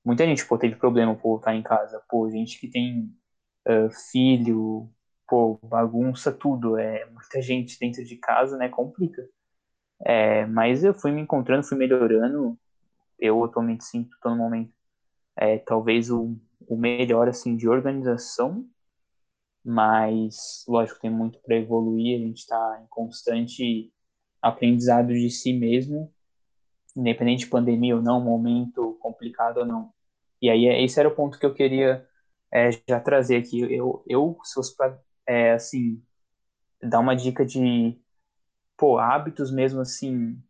muita 0.03 0.25
gente, 0.25 0.45
pô, 0.47 0.57
teve 0.57 0.75
problema 0.75 1.15
por 1.15 1.37
estar 1.39 1.55
em 1.55 1.63
casa. 1.63 2.01
Pô, 2.09 2.29
gente 2.29 2.59
que 2.59 2.67
tem 2.69 3.13
uh, 3.67 3.89
filho, 4.11 4.89
pô, 5.27 5.59
bagunça 5.63 6.31
tudo. 6.31 6.77
É, 6.77 7.05
muita 7.07 7.41
gente 7.41 7.79
dentro 7.79 8.03
de 8.03 8.17
casa, 8.17 8.57
né? 8.57 8.69
Complica. 8.69 9.27
É, 10.05 10.45
mas 10.47 10.83
eu 10.83 10.93
fui 10.93 11.11
me 11.11 11.21
encontrando, 11.21 11.63
fui 11.65 11.77
melhorando. 11.77 12.57
Eu 13.19 13.43
atualmente 13.43 13.85
sinto, 13.85 14.17
tô 14.21 14.29
no 14.31 14.37
momento, 14.37 14.73
é, 15.37 15.59
talvez 15.59 16.09
o, 16.11 16.37
o 16.67 16.77
melhor, 16.77 17.27
assim, 17.29 17.55
de 17.55 17.67
organização. 17.69 18.65
Mas, 19.63 20.65
lógico, 20.67 20.99
tem 20.99 21.11
muito 21.11 21.39
para 21.39 21.55
evoluir. 21.55 22.19
A 22.19 22.23
gente 22.25 22.39
está 22.39 22.81
em 22.83 22.87
constante 22.87 23.91
aprendizado 24.41 25.13
de 25.13 25.29
si 25.29 25.53
mesmo 25.53 26.11
independente 26.95 27.45
de 27.45 27.49
pandemia 27.49 27.95
ou 27.95 28.01
não, 28.01 28.21
momento 28.21 28.97
complicado 28.99 29.57
ou 29.57 29.65
não. 29.65 29.93
E 30.41 30.49
aí, 30.49 30.65
esse 30.83 30.99
era 30.99 31.09
o 31.09 31.15
ponto 31.15 31.39
que 31.39 31.45
eu 31.45 31.53
queria 31.53 32.07
é, 32.51 32.71
já 32.87 32.99
trazer 32.99 33.37
aqui. 33.37 33.61
Eu, 33.61 34.03
eu 34.07 34.37
se 34.43 34.53
fosse 34.53 34.75
para, 34.75 34.99
é, 35.27 35.53
assim, 35.53 36.01
dar 36.81 36.99
uma 36.99 37.15
dica 37.15 37.45
de, 37.45 37.99
pô, 38.77 38.97
hábitos 38.97 39.51
mesmo, 39.51 39.81
assim, 39.81 40.41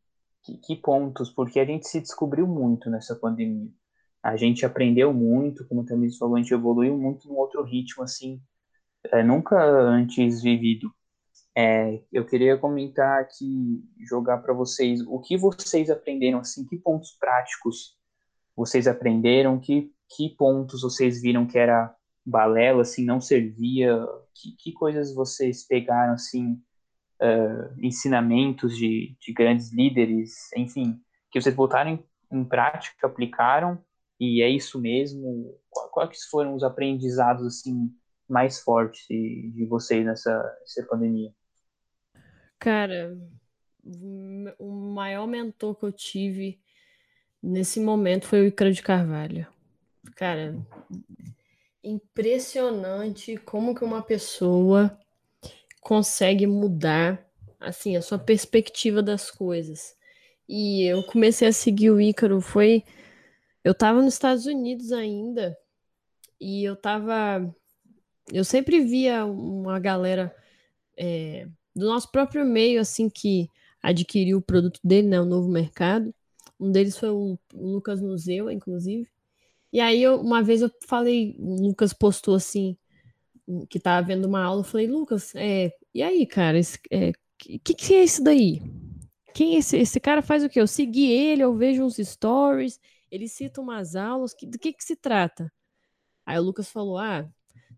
que, 0.43 0.58
que, 0.58 0.76
pontos? 0.76 1.30
Porque 1.30 1.60
a 1.60 1.65
gente 1.65 1.88
se 1.88 2.00
descobriu 2.02 2.47
muito 2.47 2.89
nessa 2.89 3.15
pandemia. 3.15 3.69
A 4.24 4.36
gente 4.38 4.65
aprendeu 4.65 5.13
muito, 5.13 5.67
como 5.67 5.86
também 5.86 6.12
falou, 6.17 6.36
a 6.36 6.39
gente 6.39 6.54
evoluiu 6.54 6.97
muito 6.97 7.28
num 7.28 7.36
outro 7.38 7.63
ritmo, 7.63 8.04
assim, 8.04 8.41
é, 9.06 9.24
nunca 9.24 9.64
antes 9.64 10.42
vivido. 10.42 10.92
É, 11.56 12.02
eu 12.12 12.26
queria 12.26 12.58
comentar 12.58 13.20
aqui, 13.22 13.84
jogar 14.08 14.38
para 14.38 14.54
vocês 14.54 15.02
o 15.02 15.20
que 15.20 15.38
vocês 15.38 15.90
aprenderam, 15.90 16.40
assim, 16.40 16.66
que 16.66 16.78
pontos 16.78 17.12
práticos 17.20 17.98
vocês 18.56 18.88
aprenderam, 18.88 19.60
que, 19.60 19.92
que 20.16 20.30
pontos 20.30 20.82
vocês 20.82 21.22
viram 21.22 21.45
que 21.45 21.58
era 21.58 21.93
balela, 22.26 22.84
assim, 22.84 23.04
não 23.04 23.20
servia, 23.20 23.97
que, 24.34 24.56
que 24.58 24.72
coisas 24.72 25.14
vocês 25.14 25.66
pegaram, 25.66 26.14
assim, 26.14 26.54
uh, 27.22 27.74
ensinamentos 27.80 28.78
de, 28.78 29.16
de 29.20 29.34
grandes 29.34 29.74
líderes, 29.74 30.52
enfim, 30.56 30.99
que 31.32 31.41
vocês 31.41 31.56
botaram 31.56 31.91
em, 31.91 32.06
em 32.32 32.45
prática, 32.45 33.08
aplicaram, 33.08 33.84
e 34.20 34.41
é 34.41 34.49
isso 34.49 34.80
mesmo, 34.80 35.58
quais 35.91 36.26
foram 36.26 36.54
os 36.54 36.64
aprendizados, 36.64 37.45
assim, 37.45 37.91
mais 38.32 38.59
fortes 38.59 39.05
de, 39.07 39.65
vocês 39.65 40.05
nessa, 40.05 40.32
nessa 40.61 40.84
pandemia? 40.88 41.34
Cara, 42.57 43.17
o 44.57 44.71
maior 44.71 45.27
mentor 45.27 45.75
que 45.75 45.86
eu 45.86 45.91
tive 45.91 46.59
nesse 47.41 47.79
momento 47.79 48.27
foi 48.27 48.41
o 48.41 48.47
Icaro 48.47 48.71
de 48.71 48.82
Carvalho. 48.82 49.47
Cara, 50.15 50.55
impressionante 51.84 53.38
como 53.38 53.75
que 53.75 53.84
uma 53.84 54.01
pessoa 54.01 54.97
consegue 55.82 56.45
mudar 56.45 57.27
assim 57.59 57.97
a 57.97 58.01
sua 58.01 58.19
perspectiva 58.19 59.01
das 59.01 59.29
coisas. 59.29 59.95
E 60.47 60.84
eu 60.86 61.03
comecei 61.03 61.47
a 61.47 61.53
seguir 61.53 61.89
o 61.89 61.99
Ícaro 61.99 62.39
foi 62.39 62.84
eu 63.63 63.75
tava 63.75 64.01
nos 64.01 64.15
Estados 64.15 64.45
Unidos 64.45 64.91
ainda 64.91 65.57
e 66.39 66.63
eu 66.63 66.75
tava 66.75 67.55
eu 68.32 68.43
sempre 68.43 68.79
via 68.82 69.25
uma 69.25 69.79
galera 69.79 70.36
é, 70.97 71.47
do 71.75 71.86
nosso 71.86 72.11
próprio 72.11 72.45
meio, 72.45 72.79
assim, 72.79 73.09
que 73.09 73.49
adquiriu 73.82 74.38
o 74.38 74.41
produto 74.41 74.79
dele, 74.84 75.07
né, 75.07 75.19
o 75.19 75.25
novo 75.25 75.49
mercado. 75.49 76.13
Um 76.59 76.71
deles 76.71 76.97
foi 76.97 77.09
o, 77.09 77.38
Lucas 77.53 78.01
Museu, 78.01 78.49
inclusive. 78.51 79.07
E 79.73 79.79
aí, 79.79 80.01
eu, 80.01 80.19
uma 80.21 80.43
vez 80.43 80.61
eu 80.61 80.71
falei, 80.88 81.36
o 81.39 81.55
Lucas 81.61 81.93
postou 81.93 82.36
assim, 82.36 82.77
que 83.69 83.79
tava 83.79 84.05
vendo 84.05 84.25
uma 84.25 84.43
aula, 84.43 84.61
eu 84.61 84.65
falei, 84.65 84.88
Lucas, 84.88 85.34
é, 85.36 85.71
e 85.93 86.03
aí, 86.03 86.25
cara, 86.25 86.59
o 86.59 86.61
é, 86.91 87.11
que, 87.38 87.73
que 87.73 87.93
é 87.95 88.03
isso 88.03 88.23
daí? 88.23 88.61
Quem 89.34 89.55
é 89.55 89.59
esse, 89.59 89.77
esse 89.77 89.99
cara 89.99 90.21
faz 90.21 90.43
o 90.43 90.49
quê? 90.49 90.59
Eu 90.59 90.67
segui 90.67 91.09
ele, 91.11 91.41
eu 91.43 91.55
vejo 91.55 91.84
uns 91.84 91.97
stories, 91.97 92.79
ele 93.09 93.27
cita 93.27 93.61
umas 93.61 93.95
aulas, 93.95 94.34
que, 94.34 94.45
do 94.45 94.59
que 94.59 94.73
que 94.73 94.84
se 94.84 94.95
trata? 94.95 95.51
Aí 96.25 96.38
o 96.38 96.43
Lucas 96.43 96.69
falou, 96.69 96.97
ah, 96.97 97.27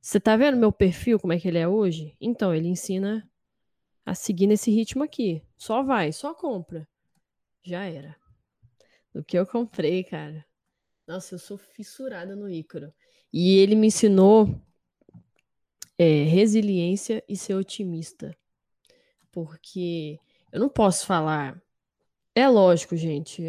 você 0.03 0.19
tá 0.19 0.35
vendo 0.35 0.57
meu 0.57 0.69
perfil, 0.69 1.17
como 1.17 1.31
é 1.31 1.39
que 1.39 1.47
ele 1.47 1.57
é 1.57 1.65
hoje? 1.65 2.13
Então, 2.19 2.53
ele 2.53 2.67
ensina 2.67 3.25
a 4.05 4.13
seguir 4.13 4.47
nesse 4.47 4.69
ritmo 4.69 5.01
aqui. 5.01 5.41
Só 5.55 5.81
vai, 5.81 6.11
só 6.11 6.33
compra. 6.33 6.85
Já 7.63 7.85
era. 7.85 8.13
Do 9.13 9.23
que 9.23 9.39
eu 9.39 9.47
comprei, 9.47 10.03
cara. 10.03 10.45
Nossa, 11.07 11.35
eu 11.35 11.39
sou 11.39 11.57
fissurada 11.57 12.35
no 12.35 12.49
Ícaro. 12.49 12.93
E 13.31 13.57
ele 13.59 13.75
me 13.75 13.87
ensinou 13.87 14.61
é, 15.97 16.23
resiliência 16.23 17.23
e 17.25 17.37
ser 17.37 17.53
otimista. 17.53 18.37
Porque 19.31 20.19
eu 20.51 20.59
não 20.59 20.67
posso 20.67 21.05
falar. 21.05 21.63
É 22.35 22.45
lógico, 22.49 22.97
gente. 22.97 23.41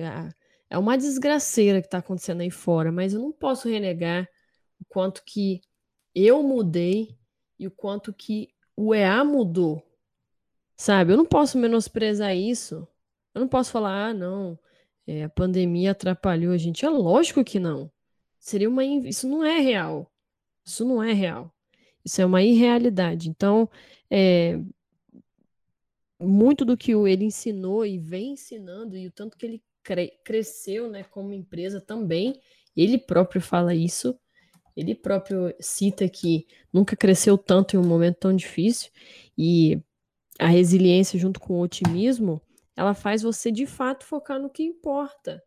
É, 0.71 0.79
uma 0.79 0.97
desgraceira 0.97 1.81
que 1.81 1.89
está 1.89 1.99
acontecendo 1.99 2.43
aí 2.43 2.51
fora, 2.51 2.93
mas 2.93 3.13
eu 3.13 3.21
não 3.21 3.33
posso 3.33 3.69
renegar 3.69 4.29
o 4.81 4.85
quanto 4.85 5.25
que 5.25 5.61
eu 6.15 6.43
mudei 6.43 7.17
e 7.59 7.67
o 7.67 7.71
quanto 7.71 8.13
que 8.13 8.49
o 8.77 8.95
EA 8.95 9.25
mudou. 9.25 9.83
Sabe? 10.77 11.13
Eu 11.13 11.17
não 11.17 11.27
posso 11.27 11.59
menosprezar 11.59 12.37
isso. 12.37 12.87
Eu 13.35 13.41
não 13.41 13.49
posso 13.49 13.71
falar, 13.71 14.09
ah, 14.09 14.15
não, 14.15 14.59
é, 15.07 15.25
a 15.25 15.29
pandemia 15.29 15.93
atrapalhou 15.93 16.53
a 16.53 16.59
gente. 16.59 16.85
É 16.85 16.89
lógico 16.89 17.45
que 17.45 17.59
não. 17.59 17.91
Seria 18.39 18.69
uma. 18.69 18.85
Isso 18.85 19.29
não 19.29 19.45
é 19.45 19.59
real. 19.59 20.13
Isso 20.65 20.85
não 20.85 21.03
é 21.03 21.13
real. 21.13 21.53
Isso 22.05 22.21
é 22.21 22.27
uma 22.27 22.43
irrealidade. 22.43 23.29
Então, 23.31 23.69
é, 24.11 24.61
muito 26.21 26.65
do 26.65 26.77
que 26.77 26.93
ele 26.93 27.25
ensinou 27.25 27.85
e 27.87 27.99
vem 27.99 28.33
ensinando, 28.33 28.97
e 28.97 29.07
o 29.07 29.13
tanto 29.13 29.37
que 29.37 29.47
ele 29.47 29.63
cre 29.83 30.13
cresceu 30.25 30.89
né, 30.91 31.05
como 31.05 31.33
empresa 31.33 31.81
também, 31.81 32.41
ele 32.77 32.99
próprio 32.99 33.41
fala 33.41 33.75
isso, 33.75 34.19
ele 34.77 34.95
próprio 34.95 35.55
cita 35.61 36.09
que 36.09 36.47
nunca 36.73 36.97
cresceu 36.97 37.39
tanto 37.39 37.77
em 37.77 37.79
um 37.79 37.87
momento 37.87 38.17
tão 38.17 38.35
difícil, 38.35 38.91
e 39.37 39.81
a 40.39 40.49
resiliência 40.49 41.19
junto 41.19 41.39
com 41.41 41.55
o 41.55 41.61
otimismo, 41.61 42.41
ela 42.77 42.95
faz 42.95 43.23
você 43.23 43.51
de 43.53 43.67
fato 43.67 44.05
focar 44.05 44.41
no 44.41 44.51
que 44.51 44.63
importa. 44.63 45.43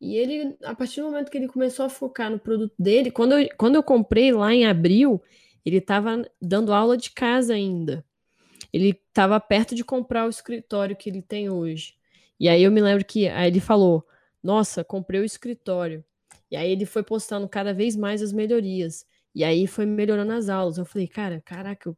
E 0.00 0.14
ele, 0.14 0.56
a 0.62 0.74
partir 0.74 1.00
do 1.00 1.06
momento 1.06 1.30
que 1.30 1.38
ele 1.38 1.48
começou 1.48 1.86
a 1.86 1.88
focar 1.88 2.30
no 2.30 2.38
produto 2.38 2.74
dele, 2.78 3.10
quando 3.10 3.38
eu, 3.38 3.48
quando 3.56 3.76
eu 3.76 3.82
comprei 3.82 4.30
lá 4.32 4.54
em 4.54 4.66
abril, 4.66 5.22
ele 5.64 5.78
estava 5.78 6.22
dando 6.40 6.72
aula 6.72 6.96
de 6.96 7.10
casa 7.10 7.54
ainda. 7.54 8.04
Ele 8.72 8.90
estava 9.08 9.40
perto 9.40 9.74
de 9.74 9.82
comprar 9.82 10.26
o 10.26 10.30
escritório 10.30 10.96
que 10.96 11.08
ele 11.08 11.22
tem 11.22 11.48
hoje. 11.48 11.94
E 12.38 12.48
aí 12.48 12.62
eu 12.62 12.70
me 12.70 12.80
lembro 12.80 13.04
que 13.04 13.28
aí 13.28 13.48
ele 13.48 13.60
falou: 13.60 14.06
Nossa, 14.42 14.84
comprei 14.84 15.20
o 15.20 15.24
escritório. 15.24 16.04
E 16.50 16.56
aí 16.56 16.70
ele 16.70 16.86
foi 16.86 17.02
postando 17.02 17.48
cada 17.48 17.74
vez 17.74 17.96
mais 17.96 18.22
as 18.22 18.32
melhorias. 18.32 19.06
E 19.34 19.44
aí 19.44 19.66
foi 19.66 19.84
melhorando 19.86 20.32
as 20.32 20.48
aulas. 20.48 20.78
Eu 20.78 20.84
falei, 20.84 21.08
cara, 21.08 21.42
caraca, 21.44 21.88
eu, 21.88 21.96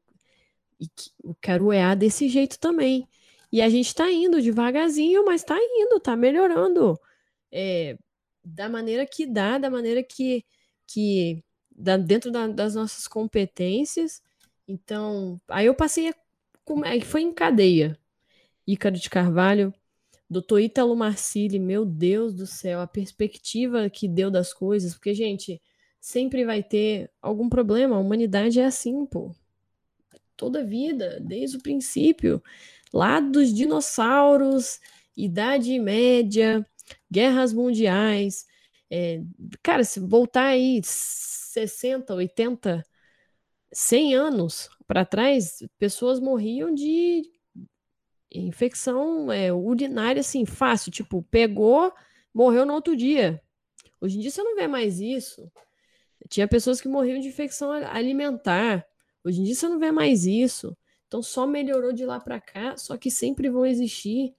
eu 1.24 1.36
quero 1.40 1.72
EA 1.72 1.94
desse 1.94 2.28
jeito 2.28 2.58
também. 2.58 3.06
E 3.52 3.62
a 3.62 3.68
gente 3.68 3.86
está 3.86 4.10
indo 4.10 4.42
devagarzinho, 4.42 5.24
mas 5.24 5.42
está 5.42 5.56
indo, 5.56 5.96
está 5.96 6.16
melhorando. 6.16 6.98
É, 7.50 7.96
da 8.44 8.68
maneira 8.68 9.06
que 9.06 9.26
dá, 9.26 9.58
da 9.58 9.70
maneira 9.70 10.02
que, 10.02 10.44
que 10.86 11.42
da, 11.70 11.96
dentro 11.96 12.30
da, 12.30 12.46
das 12.46 12.74
nossas 12.74 13.06
competências. 13.06 14.22
Então, 14.66 15.40
aí 15.48 15.66
eu 15.66 15.74
passei 15.74 16.08
a. 16.10 16.14
Foi 17.04 17.22
em 17.22 17.32
cadeia. 17.32 17.98
Ícaro 18.66 18.96
de 18.96 19.08
Carvalho, 19.08 19.72
doutor 20.28 20.60
Ítalo 20.60 20.94
Marcili, 20.96 21.58
meu 21.58 21.84
Deus 21.84 22.34
do 22.34 22.46
céu, 22.46 22.80
a 22.80 22.86
perspectiva 22.86 23.88
que 23.90 24.06
deu 24.08 24.30
das 24.30 24.52
coisas, 24.52 24.94
porque, 24.94 25.14
gente, 25.14 25.60
sempre 26.00 26.44
vai 26.44 26.62
ter 26.62 27.10
algum 27.20 27.48
problema. 27.48 27.96
A 27.96 28.00
humanidade 28.00 28.60
é 28.60 28.64
assim, 28.66 29.06
pô. 29.06 29.34
Toda 30.36 30.64
vida, 30.64 31.18
desde 31.20 31.56
o 31.56 31.62
princípio. 31.62 32.42
Lá 32.92 33.20
dos 33.20 33.52
dinossauros, 33.52 34.80
Idade 35.16 35.78
Média, 35.78 36.64
guerras 37.10 37.52
mundiais. 37.52 38.46
É, 38.90 39.22
cara, 39.62 39.84
se 39.84 40.00
voltar 40.00 40.46
aí 40.46 40.80
60, 40.82 42.14
80, 42.14 42.84
100 43.72 44.14
anos 44.14 44.70
para 44.86 45.04
trás, 45.04 45.62
pessoas 45.78 46.20
morriam 46.20 46.74
de 46.74 47.22
infecção 48.32 49.30
é, 49.32 49.52
urinária, 49.52 50.20
assim, 50.20 50.44
fácil. 50.44 50.90
Tipo, 50.90 51.22
pegou, 51.30 51.92
morreu 52.32 52.66
no 52.66 52.74
outro 52.74 52.96
dia. 52.96 53.40
Hoje 54.00 54.18
em 54.18 54.20
dia 54.20 54.30
você 54.30 54.42
não 54.42 54.54
vê 54.54 54.66
mais 54.66 55.00
isso. 55.00 55.50
Tinha 56.28 56.46
pessoas 56.46 56.80
que 56.80 56.88
morriam 56.88 57.20
de 57.20 57.28
infecção 57.28 57.70
alimentar. 57.70 58.86
Hoje 59.24 59.40
em 59.40 59.44
dia 59.44 59.54
você 59.54 59.68
não 59.68 59.78
vê 59.78 59.90
mais 59.90 60.26
isso. 60.26 60.76
Então 61.06 61.22
só 61.22 61.46
melhorou 61.46 61.92
de 61.92 62.04
lá 62.04 62.20
para 62.20 62.40
cá, 62.40 62.76
só 62.76 62.96
que 62.96 63.10
sempre 63.10 63.48
vão 63.48 63.64
existir, 63.64 64.34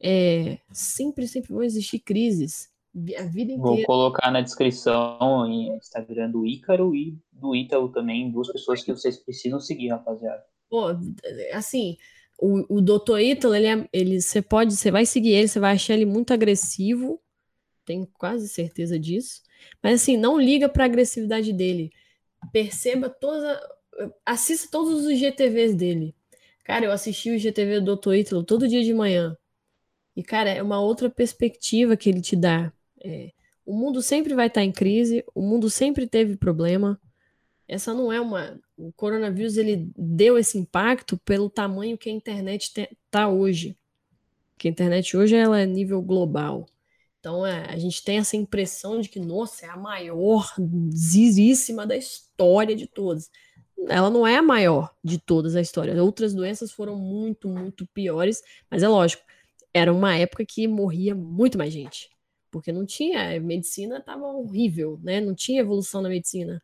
é, 0.00 0.58
sempre, 0.70 1.26
sempre 1.26 1.52
vão 1.52 1.62
existir 1.62 1.98
crises. 1.98 2.70
A 2.94 3.24
vida 3.24 3.52
inteira. 3.52 3.58
Vou 3.58 3.82
colocar 3.84 4.30
na 4.30 4.40
descrição 4.40 5.46
em 5.46 5.74
Instagram 5.76 6.30
do 6.30 6.46
Ícaro 6.46 6.94
e 6.94 7.18
do 7.32 7.56
Ítalo 7.56 7.88
também, 7.88 8.30
duas 8.30 8.52
pessoas 8.52 8.82
que 8.84 8.92
vocês 8.92 9.16
precisam 9.16 9.58
seguir, 9.58 9.88
rapaziada. 9.88 10.44
Pô, 10.68 10.86
assim, 11.52 11.96
o, 12.38 12.78
o 12.78 12.80
Doutor 12.80 13.20
Ítalo, 13.20 13.54
ele, 13.54 13.66
é, 13.66 13.88
ele, 13.92 14.20
você 14.20 14.42
pode, 14.42 14.74
você 14.74 14.90
vai 14.90 15.06
seguir 15.06 15.32
ele, 15.32 15.48
você 15.48 15.60
vai 15.60 15.74
achar 15.74 15.94
ele 15.94 16.06
muito 16.06 16.32
agressivo, 16.32 17.20
tenho 17.84 18.06
quase 18.18 18.48
certeza 18.48 18.98
disso. 18.98 19.42
Mas 19.82 20.02
assim, 20.02 20.16
não 20.16 20.40
liga 20.40 20.68
para 20.68 20.84
a 20.84 20.86
agressividade 20.86 21.52
dele. 21.52 21.90
Perceba 22.52 23.08
toda, 23.08 23.60
assista 24.26 24.68
todos 24.70 25.04
os 25.04 25.18
GTVs 25.18 25.74
dele. 25.74 26.14
Cara, 26.64 26.84
eu 26.84 26.92
assisti 26.92 27.30
o 27.30 27.38
GTV 27.38 27.80
do 27.80 27.86
Doutor 27.86 28.14
Ítalo 28.14 28.44
todo 28.44 28.68
dia 28.68 28.82
de 28.82 28.94
manhã. 28.94 29.36
E, 30.16 30.22
cara, 30.22 30.50
é 30.50 30.62
uma 30.62 30.80
outra 30.80 31.08
perspectiva 31.10 31.96
que 31.96 32.08
ele 32.08 32.20
te 32.20 32.36
dá. 32.36 32.72
É, 33.02 33.32
o 33.64 33.74
mundo 33.74 34.02
sempre 34.02 34.34
vai 34.34 34.48
estar 34.48 34.62
em 34.62 34.72
crise, 34.72 35.24
o 35.34 35.40
mundo 35.40 35.70
sempre 35.70 36.06
teve 36.06 36.36
problema. 36.36 37.00
Essa 37.72 37.94
não 37.94 38.12
é 38.12 38.20
uma. 38.20 38.60
O 38.76 38.92
coronavírus 38.92 39.56
ele 39.56 39.90
deu 39.96 40.36
esse 40.36 40.58
impacto 40.58 41.16
pelo 41.24 41.48
tamanho 41.48 41.96
que 41.96 42.10
a 42.10 42.12
internet 42.12 42.70
está 42.76 43.28
hoje. 43.28 43.76
Que 44.58 44.68
a 44.68 44.70
internet 44.70 45.16
hoje 45.16 45.34
ela 45.34 45.58
é 45.58 45.64
nível 45.64 46.02
global. 46.02 46.66
Então 47.18 47.46
é, 47.46 47.66
a 47.72 47.78
gente 47.78 48.04
tem 48.04 48.18
essa 48.18 48.36
impressão 48.36 49.00
de 49.00 49.08
que, 49.08 49.18
nossa, 49.18 49.64
é 49.64 49.68
a 49.70 49.76
maior 49.76 50.52
zizíssima 50.94 51.86
da 51.86 51.96
história 51.96 52.76
de 52.76 52.86
todas. 52.86 53.30
Ela 53.88 54.10
não 54.10 54.26
é 54.26 54.36
a 54.36 54.42
maior 54.42 54.94
de 55.02 55.18
todas 55.18 55.56
a 55.56 55.60
história. 55.60 56.02
Outras 56.02 56.34
doenças 56.34 56.70
foram 56.70 56.96
muito, 56.96 57.48
muito 57.48 57.86
piores, 57.86 58.42
mas 58.70 58.82
é 58.82 58.88
lógico, 58.88 59.22
era 59.72 59.92
uma 59.92 60.14
época 60.14 60.44
que 60.44 60.68
morria 60.68 61.14
muito 61.14 61.56
mais 61.56 61.72
gente 61.72 62.12
porque 62.50 62.70
não 62.70 62.84
tinha, 62.84 63.34
a 63.34 63.40
medicina 63.40 63.96
estava 63.96 64.26
horrível, 64.26 65.00
né? 65.02 65.22
Não 65.22 65.34
tinha 65.34 65.62
evolução 65.62 66.02
na 66.02 66.10
medicina. 66.10 66.62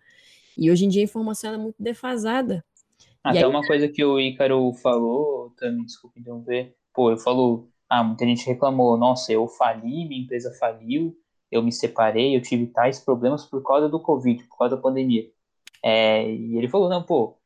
E 0.58 0.70
hoje 0.72 0.84
em 0.84 0.88
dia 0.88 1.02
a 1.02 1.04
informação 1.04 1.54
é 1.54 1.56
muito 1.56 1.76
defasada. 1.78 2.64
Até 3.22 3.38
aí... 3.38 3.44
uma 3.44 3.64
coisa 3.64 3.88
que 3.88 4.04
o 4.04 4.18
Ícaro 4.18 4.72
falou, 4.74 5.54
também, 5.56 5.84
desculpa 5.84 6.18
interromper, 6.18 6.74
pô, 6.92 7.10
ele 7.10 7.20
falou, 7.20 7.68
ah, 7.88 8.02
muita 8.02 8.26
gente 8.26 8.44
reclamou, 8.44 8.96
nossa, 8.96 9.32
eu 9.32 9.46
fali, 9.46 10.08
minha 10.08 10.22
empresa 10.22 10.52
faliu, 10.58 11.16
eu 11.50 11.62
me 11.62 11.70
separei, 11.70 12.36
eu 12.36 12.42
tive 12.42 12.66
tais 12.66 12.98
problemas 12.98 13.46
por 13.46 13.62
causa 13.62 13.88
do 13.88 14.00
Covid, 14.00 14.42
por 14.44 14.58
causa 14.58 14.74
da 14.74 14.82
pandemia. 14.82 15.30
É, 15.82 16.28
e 16.28 16.56
ele 16.58 16.68
falou, 16.68 16.88
não, 16.88 17.04
pô, 17.04 17.38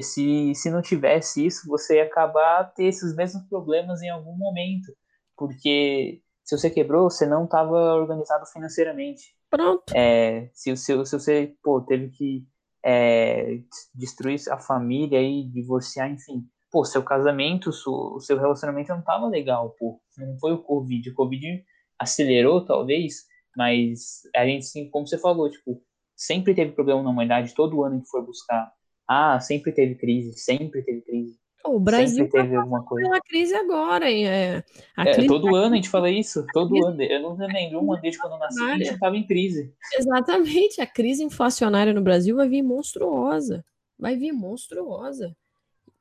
se, 0.00 0.54
se 0.54 0.70
não 0.70 0.80
tivesse 0.80 1.44
isso, 1.44 1.68
você 1.68 1.96
ia 1.96 2.04
acabar 2.04 2.64
ter 2.72 2.84
esses 2.84 3.14
mesmos 3.14 3.42
problemas 3.44 4.00
em 4.02 4.08
algum 4.08 4.34
momento, 4.36 4.90
porque 5.36 6.22
se 6.42 6.56
você 6.56 6.70
quebrou, 6.70 7.10
você 7.10 7.26
não 7.26 7.44
estava 7.44 7.94
organizado 7.94 8.46
financeiramente. 8.46 9.34
Pronto. 9.50 9.92
É, 9.94 10.50
se, 10.52 10.76
se, 10.76 11.06
se 11.06 11.18
você 11.18 11.54
pô, 11.62 11.80
teve 11.80 12.08
que 12.08 12.46
é, 12.84 13.60
destruir 13.94 14.38
a 14.50 14.58
família 14.58 15.22
e 15.22 15.42
divorciar, 15.48 16.10
enfim. 16.10 16.46
Pô, 16.70 16.84
seu 16.84 17.02
casamento, 17.02 17.70
o 17.70 18.20
seu 18.20 18.38
relacionamento 18.38 18.90
não 18.90 18.98
estava 18.98 19.26
legal, 19.26 19.74
pô. 19.78 20.00
Não 20.18 20.38
foi 20.38 20.52
o 20.52 20.62
Covid. 20.62 21.10
O 21.10 21.14
Covid 21.14 21.64
acelerou, 21.98 22.64
talvez, 22.64 23.24
mas 23.56 24.22
a 24.36 24.44
gente, 24.44 24.66
sim, 24.66 24.90
como 24.90 25.06
você 25.06 25.16
falou, 25.18 25.50
tipo, 25.50 25.82
sempre 26.14 26.54
teve 26.54 26.72
problema 26.72 27.02
na 27.02 27.10
humanidade, 27.10 27.54
todo 27.54 27.84
ano 27.84 28.02
que 28.02 28.08
for 28.08 28.24
buscar. 28.24 28.72
Ah, 29.08 29.40
sempre 29.40 29.72
teve 29.72 29.94
crise, 29.94 30.32
sempre 30.38 30.82
teve 30.82 31.02
crise. 31.02 31.38
O 31.66 31.80
Brasil 31.80 32.24
Sempre 32.24 32.42
teve 32.42 32.56
alguma 32.56 32.82
coisa. 32.84 33.08
pela 33.08 33.20
crise 33.22 33.54
agora, 33.54 34.10
hein? 34.10 34.26
É, 34.28 34.62
É, 34.98 35.12
crise- 35.14 35.26
todo 35.28 35.54
ano 35.54 35.72
a 35.72 35.76
gente 35.76 35.88
fala 35.88 36.10
isso, 36.10 36.46
todo 36.52 36.84
ano. 36.86 37.02
Eu 37.02 37.22
não 37.22 37.36
lembro 37.36 37.80
um 37.82 37.92
ano 37.92 38.02
desde 38.02 38.20
quando 38.20 38.34
eu 38.34 38.38
nasci, 38.38 38.62
a 38.62 38.76
gente 38.76 38.92
estava 38.92 39.16
em 39.16 39.26
crise. 39.26 39.72
Exatamente, 39.96 40.80
a 40.80 40.86
crise 40.86 41.24
inflacionária 41.24 41.92
no 41.94 42.02
Brasil 42.02 42.36
vai 42.36 42.48
vir 42.48 42.62
monstruosa. 42.62 43.64
Vai 43.98 44.14
vir 44.16 44.32
monstruosa. 44.32 45.34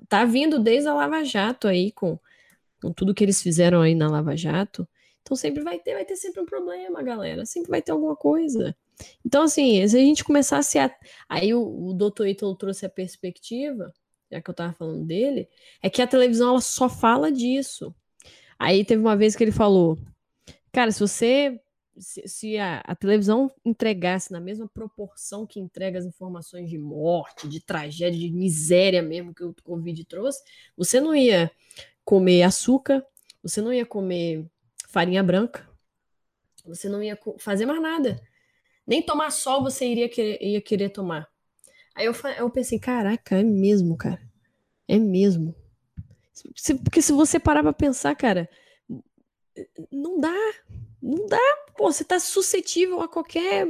Tá 0.10 0.26
vindo 0.26 0.60
desde 0.60 0.90
a 0.90 0.94
Lava 0.94 1.24
Jato 1.24 1.68
aí, 1.68 1.92
com, 1.92 2.20
com 2.82 2.92
tudo 2.92 3.14
que 3.14 3.24
eles 3.24 3.42
fizeram 3.42 3.82
aí 3.82 3.96
na 3.96 4.10
Lava 4.10 4.36
Jato. 4.36 4.88
Então 5.22 5.38
sempre 5.38 5.64
vai 5.64 5.80
ter, 5.80 5.94
vai 5.94 6.04
ter 6.04 6.18
sempre 6.18 6.42
um 6.42 6.46
problema, 6.46 7.02
galera. 7.02 7.46
Sempre 7.46 7.70
vai 7.72 7.82
ter 7.82 7.94
alguma 7.94 8.16
coisa. 8.16 8.76
Então, 9.26 9.44
assim, 9.44 9.88
se 9.88 9.96
a 9.96 10.00
gente 10.02 10.24
começar 10.24 10.58
a 10.58 10.62
se. 10.64 10.78
at- 10.78 11.00
Aí 11.30 11.54
o, 11.54 11.62
o 11.88 11.94
doutor 11.94 12.28
Ítalo 12.28 12.54
trouxe 12.56 12.86
a 12.86 12.90
perspectiva, 12.90 13.94
já 14.34 14.42
que 14.42 14.50
eu 14.50 14.54
tava 14.54 14.74
falando 14.74 15.06
dele, 15.06 15.48
é 15.82 15.90
que 15.90 16.02
a 16.02 16.08
televisão 16.08 16.50
ela 16.50 16.62
só 16.62 16.90
fala 16.90 17.32
disso. 17.32 17.94
Aí 18.58 18.84
teve 18.84 19.02
uma 19.02 19.16
vez 19.16 19.36
que 19.36 19.44
ele 19.44 19.52
falou: 19.52 19.98
Cara, 20.72 20.92
se 20.92 21.00
você 21.00 21.62
se, 21.98 22.28
se 22.28 22.58
a, 22.58 22.80
a 22.80 22.96
televisão 22.96 23.52
entregasse 23.64 24.32
na 24.32 24.40
mesma 24.40 24.68
proporção 24.68 25.46
que 25.46 25.60
entrega 25.60 26.00
as 26.00 26.06
informações 26.06 26.68
de 26.68 26.80
morte, 26.80 27.48
de 27.48 27.62
tragédia, 27.62 28.20
de 28.20 28.32
miséria 28.32 29.02
mesmo 29.02 29.34
que 29.36 29.44
o 29.44 29.56
Covid 29.64 30.04
trouxe, 30.06 30.42
você 30.76 31.00
não 31.00 31.16
ia 31.16 31.52
comer 32.04 32.42
açúcar, 32.42 33.06
você 33.44 33.62
não 33.62 33.72
ia 33.72 33.86
comer 33.86 34.46
farinha 34.90 35.22
branca, 35.22 35.70
você 36.66 36.90
não 36.90 37.04
ia 37.04 37.18
fazer 37.38 37.68
mais 37.68 37.82
nada. 37.82 38.20
Nem 38.86 39.02
tomar 39.02 39.32
sol 39.32 39.64
você 39.64 39.86
iria 39.86 40.10
querer, 40.10 40.42
ia 40.42 40.62
querer 40.62 40.90
tomar. 40.90 41.32
Aí 41.96 42.06
eu, 42.06 42.14
eu 42.38 42.50
pensei, 42.50 42.80
caraca, 42.80 43.38
é 43.40 43.44
mesmo, 43.44 43.98
cara. 43.98 44.22
É 44.88 45.00
mesmo. 45.00 45.56
Se- 46.56 46.76
porque 46.76 47.02
se 47.02 47.14
você 47.14 47.40
parar 47.40 47.64
pra 47.64 47.74
pensar, 47.74 48.16
cara, 48.16 48.50
não 49.92 50.20
dá. 50.20 50.34
Não 51.02 51.28
dá, 51.28 51.38
pô, 51.78 51.92
você 51.92 52.04
tá 52.04 52.20
suscetível 52.20 53.02
a 53.02 53.08
qualquer 53.10 53.68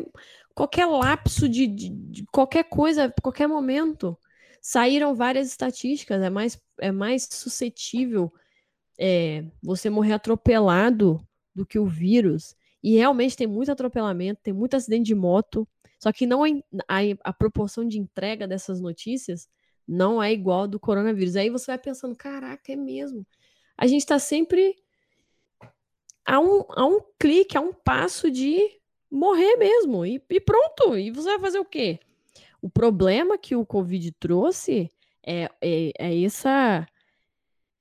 qualquer 0.56 0.86
lapso 0.86 1.50
de, 1.50 1.66
de, 1.68 1.90
de 1.90 2.26
qualquer 2.32 2.64
coisa, 2.66 3.14
qualquer 3.22 3.48
momento. 3.48 4.18
Saíram 4.62 5.16
várias 5.16 5.48
estatísticas, 5.48 6.22
é 6.22 6.30
mais, 6.30 6.60
é 6.80 6.92
mais 6.92 7.28
suscetível 7.32 8.32
é, 9.00 9.46
você 9.64 9.90
morrer 9.90 10.14
atropelado 10.14 11.22
do 11.56 11.66
que 11.66 11.80
o 11.80 11.88
vírus. 11.88 12.56
E 12.84 12.96
realmente 12.98 13.38
tem 13.38 13.48
muito 13.48 13.72
atropelamento, 13.72 14.42
tem 14.44 14.54
muito 14.54 14.76
acidente 14.76 15.06
de 15.08 15.16
moto, 15.16 15.68
só 16.04 16.12
que 16.12 16.28
não 16.28 16.45
é- 16.45 16.62
a, 16.86 16.99
a 17.30 17.32
proporção 17.32 17.88
de 17.88 17.97
entrega 17.97 18.45
dessas 18.45 18.82
notícias 18.82 19.47
não 19.88 20.22
é 20.22 20.34
igual 20.34 20.68
do 20.68 20.78
coronavírus. 20.78 21.38
Aí 21.38 21.49
você 21.49 21.68
vai 21.68 21.78
pensando, 21.78 22.14
caraca, 22.14 22.74
é 22.74 22.76
mesmo. 22.76 23.26
A 23.78 23.88
gente 23.88 24.06
tá 24.06 24.20
sempre 24.20 24.76
a 26.26 26.41
um, 26.41 26.66
a 26.72 26.86
um 26.86 26.99
clique, 27.18 27.58
a 27.58 27.62
um 27.62 27.72
passo 27.72 28.30
de 28.30 28.60
morrer 29.10 29.56
mesmo. 29.56 30.06
E, 30.06 30.22
e 30.30 30.41
pronto. 30.41 30.97
E 30.97 31.10
você 31.10 31.30
vai 31.30 31.39
fazer 31.39 31.60
o 31.60 31.66
quê? 31.66 32.01
O 32.62 32.70
problema 32.70 33.38
que 33.38 33.56
o 33.56 33.66
Covid 33.66 34.12
trouxe 34.20 34.89
é, 35.26 35.49
é, 35.62 35.91
é 35.97 36.22
essa 36.22 36.86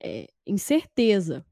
é, 0.01 0.29
incerteza. 0.47 1.45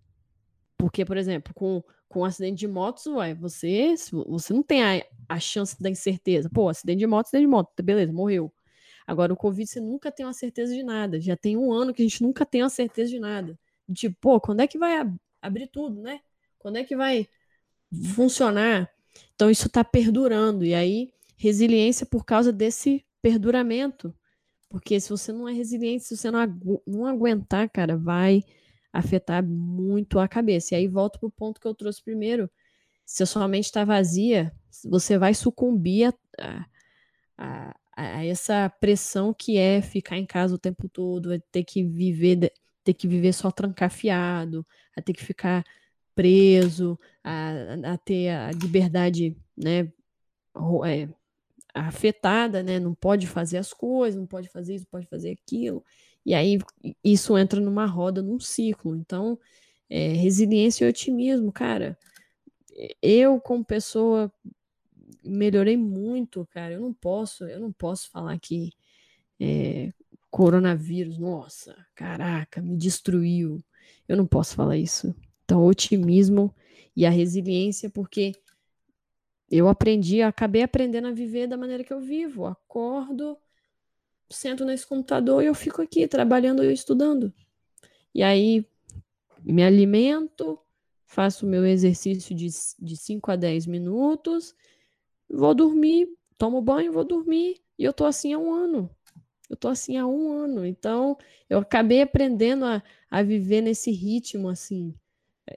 Porque, 0.78 1.04
por 1.04 1.18
exemplo, 1.18 1.54
com, 1.54 1.84
com 2.12 2.22
um 2.22 2.26
acidente 2.26 2.60
de 2.60 2.68
motos, 2.68 3.06
ué, 3.08 3.34
você, 3.34 3.96
você 4.28 4.54
não 4.54 4.64
tem 4.64 4.84
a, 4.84 5.06
a 5.30 5.40
chance 5.40 5.82
da 5.82 5.90
incerteza. 5.90 6.50
Pô, 6.50 6.70
acidente 6.70 7.00
de 7.00 7.08
moto, 7.08 7.28
acidente 7.28 7.44
de 7.46 7.52
moto, 7.52 7.70
beleza, 7.84 8.14
morreu. 8.14 8.54
Agora, 9.08 9.34
o 9.34 9.38
Covid, 9.38 9.70
você 9.70 9.82
nunca 9.82 10.12
tem 10.12 10.26
uma 10.26 10.34
certeza 10.34 10.74
de 10.76 10.84
nada. 10.84 11.20
Já 11.22 11.36
tem 11.38 11.58
um 11.58 11.72
ano 11.74 11.94
que 11.94 12.02
a 12.02 12.06
gente 12.08 12.24
nunca 12.24 12.46
tem 12.46 12.64
uma 12.64 12.70
certeza 12.70 13.12
de 13.12 13.20
nada. 13.20 13.60
Tipo, 13.94 14.16
pô, 14.22 14.40
quando 14.42 14.62
é 14.62 14.68
que 14.68 14.78
vai 14.78 14.98
ab- 15.00 15.18
abrir 15.42 15.68
tudo, 15.68 16.02
né? 16.02 16.22
Quando 16.60 16.78
é 16.78 16.84
que 16.84 16.96
vai 16.96 17.28
funcionar? 18.16 18.90
Então, 19.36 19.50
isso 19.50 19.68
está 19.68 19.84
perdurando. 19.84 20.64
E 20.66 20.74
aí, 20.74 21.12
resiliência 21.38 22.06
por 22.06 22.26
causa 22.26 22.52
desse 22.52 23.06
perduramento. 23.22 24.14
Porque 24.70 25.00
se 25.00 25.10
você 25.10 25.32
não 25.34 25.50
é 25.50 25.54
resiliente, 25.54 26.06
se 26.06 26.18
você 26.18 26.32
não, 26.32 26.40
agu- 26.40 26.84
não 26.88 27.06
aguentar, 27.06 27.70
cara, 27.70 27.98
vai 27.98 28.44
afetar 28.94 29.44
muito 29.46 30.20
a 30.20 30.28
cabeça. 30.28 30.76
E 30.76 30.80
aí, 30.80 30.88
volto 30.88 31.20
pro 31.20 31.32
ponto 31.32 31.60
que 31.62 31.68
eu 31.68 31.76
trouxe 31.76 32.04
primeiro. 32.04 32.50
Se 33.06 33.24
a 33.24 33.26
sua 33.26 33.48
mente 33.48 33.66
está 33.66 33.86
vazia, 33.86 34.54
você 34.86 35.18
vai 35.18 35.34
sucumbir 35.34 36.14
a, 36.40 36.66
a, 37.38 37.76
a- 37.96 38.26
essa 38.26 38.70
pressão 38.70 39.34
que 39.34 39.58
é 39.58 39.82
ficar 39.82 40.18
em 40.18 40.26
casa 40.26 40.56
o 40.56 40.60
tempo 40.60 40.90
todo, 40.90 41.40
ter 41.52 41.64
que 41.64 41.84
viver, 41.84 42.52
ter 42.84 42.94
que 42.94 43.08
viver 43.08 43.34
só 43.34 43.52
trancafiado, 43.52 44.66
a 44.98 45.02
ter 45.02 45.14
que 45.14 45.24
ficar 45.24 45.64
preso, 46.16 47.00
a, 47.24 47.52
a 47.94 47.98
ter 47.98 48.30
a 48.30 48.52
liberdade, 48.52 49.38
né, 49.58 49.92
é, 50.86 51.08
afetada, 51.74 52.64
né, 52.64 52.80
não 52.80 52.94
pode 52.94 53.28
fazer 53.28 53.58
as 53.58 53.74
coisas, 53.74 54.20
não 54.20 54.28
pode 54.28 54.50
fazer 54.50 54.76
isso, 54.76 54.86
não 54.86 54.92
pode 54.92 55.08
fazer 55.08 55.32
aquilo, 55.32 55.84
e 56.26 56.34
aí 56.34 56.60
isso 57.04 57.38
entra 57.38 57.60
numa 57.60 57.86
roda, 57.86 58.22
num 58.22 58.40
ciclo. 58.40 58.96
Então, 58.96 59.40
é, 59.90 60.14
resiliência 60.14 60.86
e 60.86 60.90
otimismo, 60.90 61.52
cara. 61.52 61.98
Eu, 63.02 63.40
como 63.40 63.64
pessoa, 63.66 64.32
melhorei 65.24 65.78
muito, 65.78 66.48
cara. 66.52 66.74
Eu 66.74 66.82
não 66.82 66.94
posso, 66.94 67.46
eu 67.46 67.60
não 67.60 67.72
posso 67.72 68.10
falar 68.10 68.38
que 68.40 68.72
é, 69.40 69.92
coronavírus, 70.30 71.18
nossa, 71.18 71.76
caraca, 71.96 72.62
me 72.62 72.78
destruiu. 72.78 73.64
Eu 74.08 74.16
não 74.18 74.26
posso 74.26 74.56
falar 74.56 74.78
isso. 74.78 75.16
Então, 75.44 75.66
otimismo 75.66 76.54
e 76.96 77.06
a 77.06 77.10
resiliência, 77.10 77.90
porque 77.90 78.34
eu 79.50 79.68
aprendi, 79.68 80.22
acabei 80.22 80.64
aprendendo 80.64 81.08
a 81.08 81.12
viver 81.12 81.48
da 81.48 81.58
maneira 81.58 81.84
que 81.84 81.92
eu 81.92 82.00
vivo. 82.00 82.46
Acordo, 82.46 83.38
sento 84.32 84.66
nesse 84.66 84.86
computador 84.86 85.44
e 85.44 85.48
eu 85.48 85.56
fico 85.56 85.82
aqui 85.82 86.08
trabalhando 86.08 86.64
e 86.64 86.74
estudando. 86.74 87.34
E 88.14 88.24
aí 88.24 88.66
me 89.44 89.64
alimento, 89.64 90.60
faço 91.06 91.46
o 91.46 91.50
meu 91.50 91.66
exercício 91.66 92.36
de, 92.36 92.48
de 92.80 92.98
5 92.98 93.32
a 93.32 93.36
10 93.36 93.66
minutos, 93.68 94.56
vou 95.30 95.54
dormir, 95.54 96.08
tomo 96.38 96.62
banho, 96.62 96.94
vou 96.94 97.04
dormir. 97.04 97.62
E 97.78 97.84
eu 97.84 97.94
tô 97.94 98.06
assim 98.06 98.34
há 98.34 98.38
um 98.38 98.54
ano. 98.54 98.90
Eu 99.50 99.58
tô 99.58 99.68
assim 99.68 99.98
há 99.98 100.06
um 100.08 100.32
ano. 100.32 100.66
Então, 100.66 101.18
eu 101.50 101.60
acabei 101.60 102.02
aprendendo 102.02 102.66
a, 102.66 102.82
a 103.10 103.22
viver 103.22 103.62
nesse 103.62 103.92
ritmo, 103.92 104.48
assim, 104.48 104.94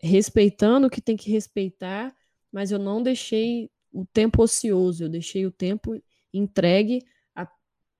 respeitando 0.02 0.86
o 0.86 0.90
que 0.90 1.00
tem 1.00 1.16
que 1.16 1.30
respeitar, 1.30 2.14
mas 2.50 2.70
eu 2.70 2.78
não 2.78 3.02
deixei 3.02 3.70
o 3.92 4.04
tempo 4.04 4.42
ocioso, 4.42 5.04
eu 5.04 5.08
deixei 5.08 5.46
o 5.46 5.52
tempo 5.52 6.00
entregue 6.32 7.04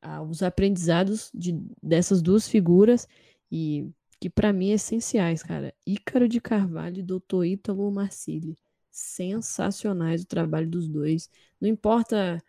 aos 0.04 0.42
aprendizados 0.42 1.30
de, 1.34 1.58
dessas 1.82 2.20
duas 2.20 2.46
figuras 2.46 3.08
e 3.50 3.88
que 4.20 4.28
para 4.28 4.52
mim 4.52 4.70
é 4.70 4.74
essenciais, 4.74 5.42
cara. 5.42 5.74
Ícaro 5.86 6.28
de 6.28 6.40
Carvalho 6.40 6.98
e 6.98 7.02
Dr. 7.02 7.44
Ítalo 7.44 7.90
Marcilli. 7.90 8.56
Sensacionais 8.90 10.22
o 10.22 10.26
trabalho 10.26 10.68
dos 10.68 10.88
dois. 10.88 11.30
Não 11.60 11.68
importa 11.68 12.42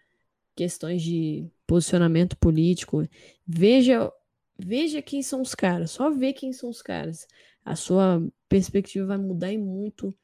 questões 0.55 1.01
de 1.01 1.49
posicionamento 1.65 2.37
político, 2.37 3.07
veja 3.45 4.11
veja 4.57 5.01
quem 5.01 5.21
são 5.21 5.41
os 5.41 5.53
caras, 5.53 5.91
só 5.91 6.09
vê 6.09 6.31
quem 6.31 6.53
são 6.53 6.69
os 6.69 6.81
caras. 6.81 7.27
A 7.63 7.75
sua 7.75 8.25
perspectiva 8.47 9.07
vai 9.07 9.17
mudar 9.17 9.51
e 9.51 9.57
muito 9.57 10.15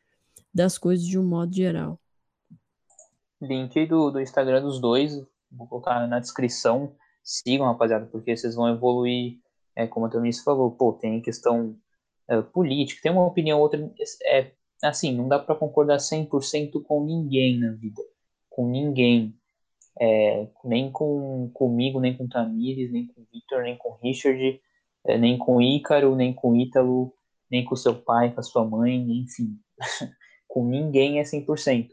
das 0.53 0.77
coisas 0.77 1.05
de 1.05 1.17
um 1.17 1.23
modo 1.23 1.53
geral. 1.53 1.99
Link 3.41 3.85
do, 3.87 4.11
do 4.11 4.21
Instagram 4.21 4.61
dos 4.61 4.79
dois, 4.79 5.21
vou 5.51 5.67
colocar 5.67 6.07
na 6.07 6.19
descrição. 6.19 6.95
Sigam, 7.23 7.67
rapaziada, 7.67 8.05
porque 8.07 8.35
vocês 8.35 8.55
vão 8.55 8.69
evoluir. 8.69 9.39
É, 9.75 9.87
como 9.87 10.05
a 10.05 10.09
Tamires 10.09 10.43
falou, 10.43 10.71
pô, 10.71 10.93
tem 10.93 11.21
questão 11.21 11.77
é, 12.27 12.41
política, 12.41 13.01
tem 13.01 13.11
uma 13.11 13.25
opinião 13.25 13.59
outra. 13.59 13.79
É, 14.25 14.51
assim, 14.83 15.15
não 15.15 15.27
dá 15.27 15.39
para 15.39 15.55
concordar 15.55 15.97
100% 15.97 16.81
com 16.83 17.03
ninguém 17.05 17.59
na 17.59 17.71
vida. 17.73 18.01
Com 18.49 18.67
ninguém. 18.69 19.35
É, 19.99 20.47
nem 20.63 20.91
com 20.91 21.51
comigo, 21.53 21.99
nem 21.99 22.15
com 22.17 22.27
Tamires, 22.27 22.91
nem 22.91 23.07
com 23.07 23.25
Victor, 23.31 23.63
nem 23.63 23.77
com 23.77 23.97
Richard, 24.01 24.61
é, 25.05 25.17
nem 25.17 25.37
com 25.37 25.61
Ícaro, 25.61 26.15
nem 26.15 26.33
com 26.33 26.55
Ítalo, 26.55 27.13
nem 27.49 27.65
com 27.65 27.75
seu 27.75 27.95
pai, 27.95 28.33
com 28.33 28.39
a 28.39 28.43
sua 28.43 28.65
mãe, 28.65 28.95
enfim. 29.19 29.59
com 30.47 30.65
ninguém 30.65 31.19
é 31.19 31.23
100%. 31.23 31.89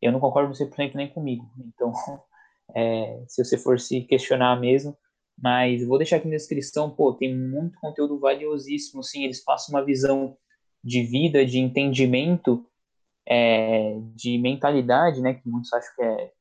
Eu 0.00 0.12
não 0.12 0.20
concordo 0.20 0.52
100% 0.54 0.94
nem 0.94 1.08
comigo. 1.08 1.50
Então, 1.58 1.92
é, 2.74 3.24
se 3.28 3.44
você 3.44 3.58
for 3.58 3.78
se 3.78 4.02
questionar 4.02 4.58
mesmo, 4.60 4.96
mas 5.38 5.84
vou 5.86 5.98
deixar 5.98 6.16
aqui 6.16 6.28
na 6.28 6.36
descrição, 6.36 6.90
pô, 6.90 7.14
tem 7.14 7.36
muito 7.36 7.78
conteúdo 7.80 8.18
valiosíssimo, 8.18 9.02
sim, 9.02 9.24
eles 9.24 9.42
passam 9.42 9.74
uma 9.74 9.84
visão 9.84 10.36
de 10.84 11.02
vida, 11.02 11.44
de 11.44 11.58
entendimento, 11.58 12.66
é, 13.26 13.98
de 14.14 14.38
mentalidade, 14.38 15.20
né, 15.20 15.34
que 15.34 15.48
muitos 15.48 15.72
acham 15.72 15.94
que 15.96 16.02
é, 16.02 16.32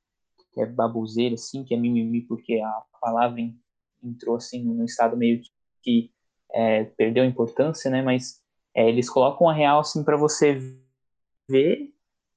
que 0.53 0.61
é 0.61 0.65
baboseira, 0.65 1.35
assim, 1.35 1.63
que 1.63 1.73
é 1.73 1.77
mimimi, 1.77 2.21
porque 2.21 2.59
a 2.59 2.83
palavra 2.99 3.39
entrou, 4.03 4.35
assim, 4.35 4.63
num 4.63 4.83
estado 4.83 5.15
meio 5.15 5.41
que 5.81 6.11
é, 6.53 6.83
perdeu 6.83 7.25
importância, 7.25 7.89
né? 7.89 8.01
Mas 8.01 8.41
é, 8.73 8.87
eles 8.87 9.09
colocam 9.09 9.49
a 9.49 9.53
real 9.53 9.79
assim 9.79 10.03
para 10.03 10.17
você 10.17 10.59
ver 11.49 11.93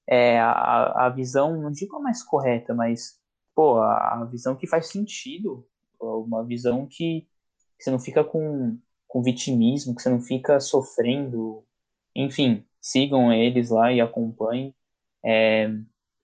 é, 0.07 0.39
a, 0.39 1.07
a 1.07 1.09
visão, 1.09 1.61
não 1.61 1.71
digo 1.71 1.97
a 1.97 2.01
mais 2.01 2.23
correta, 2.23 2.75
mas 2.75 3.19
pô, 3.55 3.79
a, 3.79 4.25
visão 4.31 4.57
que 4.57 4.67
faz 4.67 4.89
sentido, 4.89 5.67
uma 6.01 6.45
visão 6.45 6.87
que, 6.87 7.27
que 7.79 7.85
você 7.85 7.91
não 7.91 7.99
fica 7.99 8.25
com, 8.25 8.79
com 9.07 9.23
vitimismo, 9.23 9.95
que 9.95 10.03
você 10.03 10.11
não 10.11 10.21
fica 10.21 10.61
sofrendo, 10.61 11.65
enfim, 12.15 12.65
sigam 12.81 13.33
eles 13.33 13.71
lá 13.71 13.93
e 13.93 14.01
acompanhem. 14.01 14.75
É, 15.25 15.69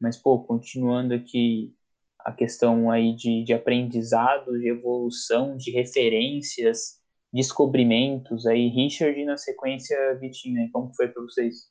mas, 0.01 0.16
pô, 0.16 0.41
continuando 0.45 1.14
aqui 1.14 1.74
a 2.18 2.33
questão 2.33 2.91
aí 2.91 3.14
de, 3.14 3.45
de 3.45 3.53
aprendizado, 3.53 4.59
de 4.59 4.68
evolução, 4.68 5.57
de 5.57 5.70
referências, 5.70 7.01
descobrimentos 7.33 8.47
aí, 8.47 8.68
Richard 8.68 9.18
e 9.18 9.24
na 9.24 9.37
sequência 9.37 9.97
Vitinho, 10.18 10.70
como 10.72 10.95
foi 10.95 11.09
para 11.09 11.22
vocês? 11.22 11.70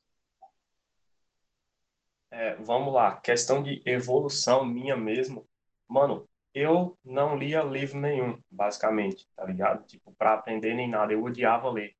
É, 2.31 2.55
vamos 2.57 2.93
lá, 2.93 3.19
questão 3.19 3.63
de 3.63 3.81
evolução 3.85 4.63
minha 4.63 4.95
mesmo, 4.95 5.48
mano, 5.89 6.29
eu 6.53 6.97
não 7.03 7.37
lia 7.37 7.63
livro 7.63 7.99
nenhum, 7.99 8.39
basicamente, 8.49 9.27
tá 9.35 9.43
ligado? 9.45 9.85
Tipo, 9.85 10.13
para 10.13 10.33
aprender 10.33 10.73
nem 10.73 10.89
nada, 10.89 11.13
eu 11.13 11.23
odiava 11.23 11.69
ler. 11.69 11.95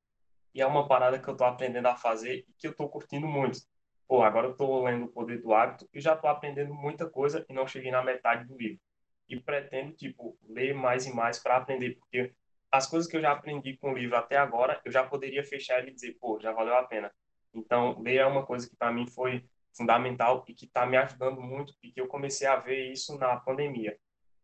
E 0.54 0.60
é 0.60 0.66
uma 0.66 0.88
parada 0.88 1.18
que 1.18 1.28
eu 1.28 1.36
tô 1.36 1.44
aprendendo 1.44 1.86
a 1.86 1.96
fazer 1.96 2.44
e 2.48 2.54
que 2.58 2.66
eu 2.68 2.74
tô 2.74 2.88
curtindo 2.88 3.26
muito. 3.26 3.60
Pô, 4.08 4.22
agora 4.22 4.48
eu 4.48 4.56
tô 4.56 4.84
lendo 4.84 5.04
O 5.04 5.08
Poder 5.08 5.40
do 5.40 5.54
Hábito 5.54 5.88
e 5.94 6.00
já 6.00 6.16
tô 6.16 6.26
aprendendo 6.26 6.74
muita 6.74 7.08
coisa 7.08 7.44
e 7.48 7.52
não 7.52 7.66
cheguei 7.66 7.90
na 7.90 8.02
metade 8.02 8.44
do 8.46 8.56
livro. 8.56 8.80
E 9.28 9.38
pretendo, 9.40 9.92
tipo, 9.92 10.36
ler 10.48 10.74
mais 10.74 11.06
e 11.06 11.14
mais 11.14 11.38
para 11.38 11.56
aprender, 11.56 11.96
porque 11.96 12.32
as 12.72 12.88
coisas 12.88 13.08
que 13.08 13.16
eu 13.16 13.20
já 13.20 13.32
aprendi 13.32 13.76
com 13.76 13.92
o 13.92 13.96
livro 13.96 14.16
até 14.16 14.36
agora, 14.36 14.80
eu 14.84 14.90
já 14.90 15.04
poderia 15.04 15.44
fechar 15.44 15.78
ele 15.78 15.90
e 15.90 15.94
dizer, 15.94 16.16
pô, 16.20 16.40
já 16.40 16.52
valeu 16.52 16.74
a 16.74 16.82
pena. 16.84 17.12
Então, 17.54 18.00
ler 18.00 18.16
é 18.16 18.26
uma 18.26 18.44
coisa 18.44 18.68
que 18.68 18.76
para 18.76 18.92
mim 18.92 19.06
foi 19.06 19.44
fundamental 19.72 20.44
e 20.48 20.54
que 20.54 20.66
está 20.66 20.86
me 20.86 20.96
ajudando 20.96 21.40
muito 21.40 21.74
e 21.82 21.90
que 21.90 22.00
eu 22.00 22.06
comecei 22.06 22.46
a 22.46 22.56
ver 22.56 22.90
isso 22.90 23.16
na 23.18 23.36
pandemia. 23.36 23.96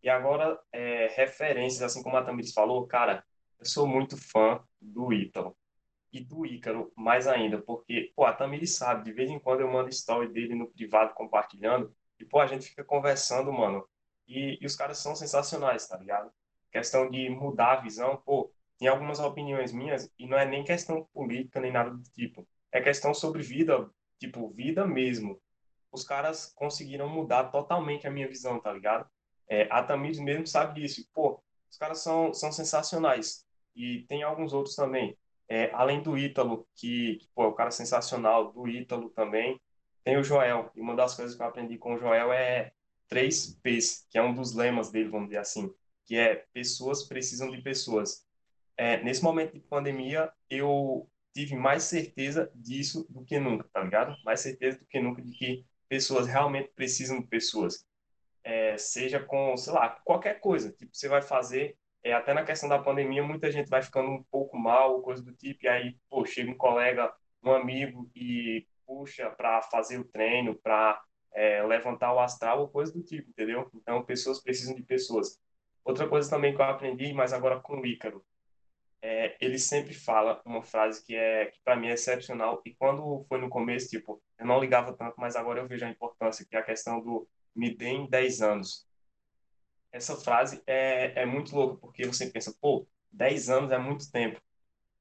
E 0.02 0.08
agora, 0.08 0.58
é, 0.72 1.08
referências, 1.16 1.82
assim 1.82 2.02
como 2.02 2.16
a 2.16 2.22
Tamiris 2.22 2.52
falou, 2.52 2.86
cara, 2.86 3.24
eu 3.58 3.66
sou 3.66 3.86
muito 3.86 4.16
fã 4.16 4.62
do 4.80 5.12
Ítalo. 5.12 5.56
E 6.12 6.20
do 6.20 6.46
Ícaro, 6.46 6.92
mais 6.96 7.26
ainda, 7.26 7.60
porque, 7.60 8.12
pô, 8.14 8.24
a 8.24 8.32
Tamiris 8.32 8.76
sabe, 8.76 9.04
de 9.04 9.12
vez 9.12 9.30
em 9.30 9.38
quando 9.38 9.60
eu 9.60 9.70
mando 9.70 9.88
story 9.90 10.28
dele 10.28 10.54
no 10.54 10.70
privado 10.70 11.12
compartilhando, 11.14 11.94
e, 12.18 12.24
pô, 12.24 12.40
a 12.40 12.46
gente 12.46 12.68
fica 12.68 12.84
conversando, 12.84 13.52
mano. 13.52 13.86
E, 14.26 14.58
e 14.60 14.66
os 14.66 14.76
caras 14.76 14.98
são 14.98 15.14
sensacionais, 15.14 15.86
tá 15.86 15.96
ligado? 15.96 16.30
Questão 16.70 17.10
de 17.10 17.28
mudar 17.28 17.72
a 17.72 17.80
visão, 17.80 18.16
pô, 18.24 18.50
tem 18.78 18.88
algumas 18.88 19.18
opiniões 19.20 19.72
minhas, 19.72 20.10
e 20.18 20.26
não 20.26 20.38
é 20.38 20.46
nem 20.46 20.64
questão 20.64 21.04
política, 21.12 21.60
nem 21.60 21.72
nada 21.72 21.90
do 21.90 22.02
tipo. 22.10 22.46
É 22.72 22.80
questão 22.80 23.12
sobre 23.12 23.42
vida, 23.42 23.90
tipo, 24.18 24.48
vida 24.50 24.86
mesmo. 24.86 25.40
Os 25.92 26.04
caras 26.04 26.52
conseguiram 26.54 27.08
mudar 27.08 27.44
totalmente 27.44 28.06
a 28.06 28.10
minha 28.10 28.28
visão, 28.28 28.60
tá 28.60 28.72
ligado? 28.72 29.08
É, 29.48 29.68
a 29.70 29.82
Tamires 29.82 30.18
mesmo 30.18 30.46
sabe 30.46 30.80
disso. 30.80 31.06
Pô, 31.14 31.40
os 31.70 31.78
caras 31.78 31.98
são, 32.02 32.34
são 32.34 32.50
sensacionais. 32.52 33.44
E 33.74 34.02
tem 34.08 34.22
alguns 34.22 34.52
outros 34.52 34.74
também. 34.74 35.16
É, 35.48 35.70
além 35.72 36.02
do 36.02 36.18
Ítalo, 36.18 36.66
que, 36.74 37.16
que 37.16 37.28
pô, 37.34 37.44
é 37.44 37.48
um 37.48 37.54
cara 37.54 37.70
sensacional, 37.70 38.52
do 38.52 38.66
Ítalo 38.68 39.10
também, 39.10 39.60
tem 40.02 40.16
o 40.16 40.24
Joel. 40.24 40.70
E 40.74 40.80
uma 40.80 40.96
das 40.96 41.14
coisas 41.14 41.36
que 41.36 41.42
eu 41.42 41.46
aprendi 41.46 41.78
com 41.78 41.94
o 41.94 41.98
Joel 41.98 42.32
é 42.32 42.72
três 43.08 43.58
P's, 43.62 44.06
que 44.10 44.18
é 44.18 44.22
um 44.22 44.34
dos 44.34 44.54
lemas 44.54 44.90
dele, 44.90 45.08
vamos 45.08 45.28
dizer 45.28 45.40
assim, 45.40 45.72
que 46.04 46.16
é 46.16 46.46
pessoas 46.52 47.04
precisam 47.04 47.50
de 47.50 47.60
pessoas. 47.62 48.26
É, 48.76 49.02
nesse 49.02 49.22
momento 49.22 49.54
de 49.54 49.60
pandemia, 49.60 50.30
eu 50.50 51.08
tive 51.36 51.54
mais 51.54 51.82
certeza 51.82 52.50
disso 52.54 53.06
do 53.10 53.22
que 53.22 53.38
nunca, 53.38 53.68
tá 53.70 53.82
ligado? 53.82 54.16
Mais 54.24 54.40
certeza 54.40 54.78
do 54.78 54.86
que 54.86 54.98
nunca 54.98 55.20
de 55.20 55.30
que 55.32 55.66
pessoas 55.86 56.26
realmente 56.26 56.70
precisam 56.74 57.20
de 57.20 57.26
pessoas. 57.26 57.84
É, 58.42 58.78
seja 58.78 59.20
com, 59.20 59.54
sei 59.54 59.74
lá, 59.74 59.90
qualquer 60.02 60.40
coisa. 60.40 60.72
Tipo, 60.72 60.96
você 60.96 61.08
vai 61.08 61.20
fazer, 61.20 61.76
é, 62.02 62.14
até 62.14 62.32
na 62.32 62.42
questão 62.42 62.70
da 62.70 62.78
pandemia, 62.78 63.22
muita 63.22 63.52
gente 63.52 63.68
vai 63.68 63.82
ficando 63.82 64.08
um 64.08 64.22
pouco 64.30 64.56
mal, 64.56 65.02
coisa 65.02 65.22
do 65.22 65.34
tipo, 65.34 65.66
e 65.66 65.68
aí, 65.68 65.96
pô, 66.08 66.24
chega 66.24 66.50
um 66.50 66.56
colega, 66.56 67.12
um 67.44 67.52
amigo 67.52 68.10
e 68.14 68.66
puxa 68.86 69.28
para 69.28 69.60
fazer 69.60 69.98
o 69.98 70.04
treino, 70.04 70.54
para 70.54 70.98
é, 71.34 71.62
levantar 71.64 72.14
o 72.14 72.20
astral 72.20 72.60
ou 72.60 72.68
coisa 72.68 72.94
do 72.94 73.02
tipo, 73.02 73.28
entendeu? 73.28 73.70
Então, 73.74 74.02
pessoas 74.04 74.40
precisam 74.42 74.74
de 74.74 74.82
pessoas. 74.82 75.38
Outra 75.84 76.08
coisa 76.08 76.30
também 76.30 76.54
que 76.54 76.62
eu 76.62 76.64
aprendi, 76.64 77.12
mas 77.12 77.34
agora 77.34 77.60
com 77.60 77.80
o 77.80 77.86
Ícaro, 77.86 78.24
é, 79.02 79.36
ele 79.40 79.58
sempre 79.58 79.94
fala 79.94 80.40
uma 80.44 80.62
frase 80.62 81.04
que 81.04 81.14
é 81.14 81.46
que 81.46 81.60
para 81.62 81.76
mim 81.76 81.88
é 81.88 81.92
excepcional 81.92 82.62
e 82.64 82.74
quando 82.74 83.24
foi 83.28 83.38
no 83.40 83.48
começo 83.48 83.88
tipo 83.88 84.22
eu 84.38 84.46
não 84.46 84.60
ligava 84.60 84.92
tanto 84.92 85.14
mas 85.18 85.36
agora 85.36 85.60
eu 85.60 85.68
vejo 85.68 85.84
a 85.84 85.90
importância 85.90 86.44
que 86.44 86.56
é 86.56 86.58
a 86.58 86.64
questão 86.64 87.00
do 87.00 87.28
me 87.54 87.74
deem 87.74 88.08
10 88.08 88.42
anos 88.42 88.86
essa 89.92 90.16
frase 90.16 90.62
é, 90.66 91.22
é 91.22 91.26
muito 91.26 91.54
louca 91.54 91.76
porque 91.76 92.06
você 92.06 92.26
pensa 92.26 92.54
pô 92.60 92.86
10 93.12 93.50
anos 93.50 93.70
é 93.70 93.78
muito 93.78 94.10
tempo 94.10 94.40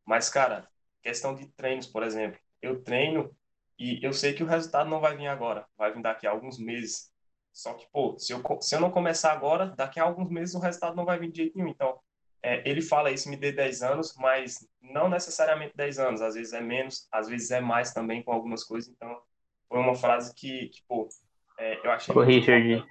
mas 0.05 0.29
cara 0.29 0.67
questão 1.05 1.35
de 1.35 1.45
treinos 1.49 1.85
por 1.85 2.01
exemplo. 2.01 2.39
Eu 2.61 2.81
treino 2.81 3.31
e 3.77 4.03
eu 4.03 4.11
sei 4.11 4.33
que 4.33 4.43
o 4.43 4.47
resultado 4.47 4.89
não 4.89 4.99
vai 4.99 5.15
vir 5.15 5.27
agora 5.27 5.67
vai 5.77 5.93
vir 5.93 6.01
daqui 6.01 6.25
a 6.25 6.31
alguns 6.31 6.57
meses. 6.57 7.11
Só 7.53 7.73
que 7.75 7.87
pô 7.91 8.17
se 8.17 8.33
eu 8.33 8.41
se 8.61 8.75
eu 8.75 8.79
não 8.81 8.89
começar 8.91 9.31
agora 9.31 9.67
daqui 9.67 9.99
a 9.99 10.03
alguns 10.03 10.29
meses 10.29 10.55
o 10.55 10.59
resultado 10.59 10.95
não 10.95 11.05
vai 11.05 11.19
vir 11.19 11.31
de 11.31 11.37
jeito 11.37 11.57
nenhum. 11.57 11.69
Então 11.69 11.99
é, 12.45 12.61
ele 12.63 12.79
fala 12.79 13.09
isso, 13.09 13.27
me 13.27 13.35
dê 13.35 13.51
10 13.51 13.81
anos, 13.81 14.15
mas 14.17 14.59
não 14.79 15.09
necessariamente 15.09 15.75
10 15.75 15.97
anos, 15.97 16.21
às 16.21 16.35
vezes 16.35 16.53
é 16.53 16.61
menos, 16.61 17.07
às 17.11 17.27
vezes 17.27 17.49
é 17.49 17.59
mais 17.59 17.91
também 17.91 18.21
com 18.21 18.31
algumas 18.31 18.63
coisas, 18.63 18.87
então 18.87 19.19
foi 19.67 19.79
uma 19.79 19.95
frase 19.95 20.31
que, 20.35 20.69
que 20.69 20.83
pô, 20.87 21.09
é, 21.57 21.85
eu 21.85 21.91
achei... 21.91 22.15
Ô, 22.15 22.21
Richard, 22.21 22.85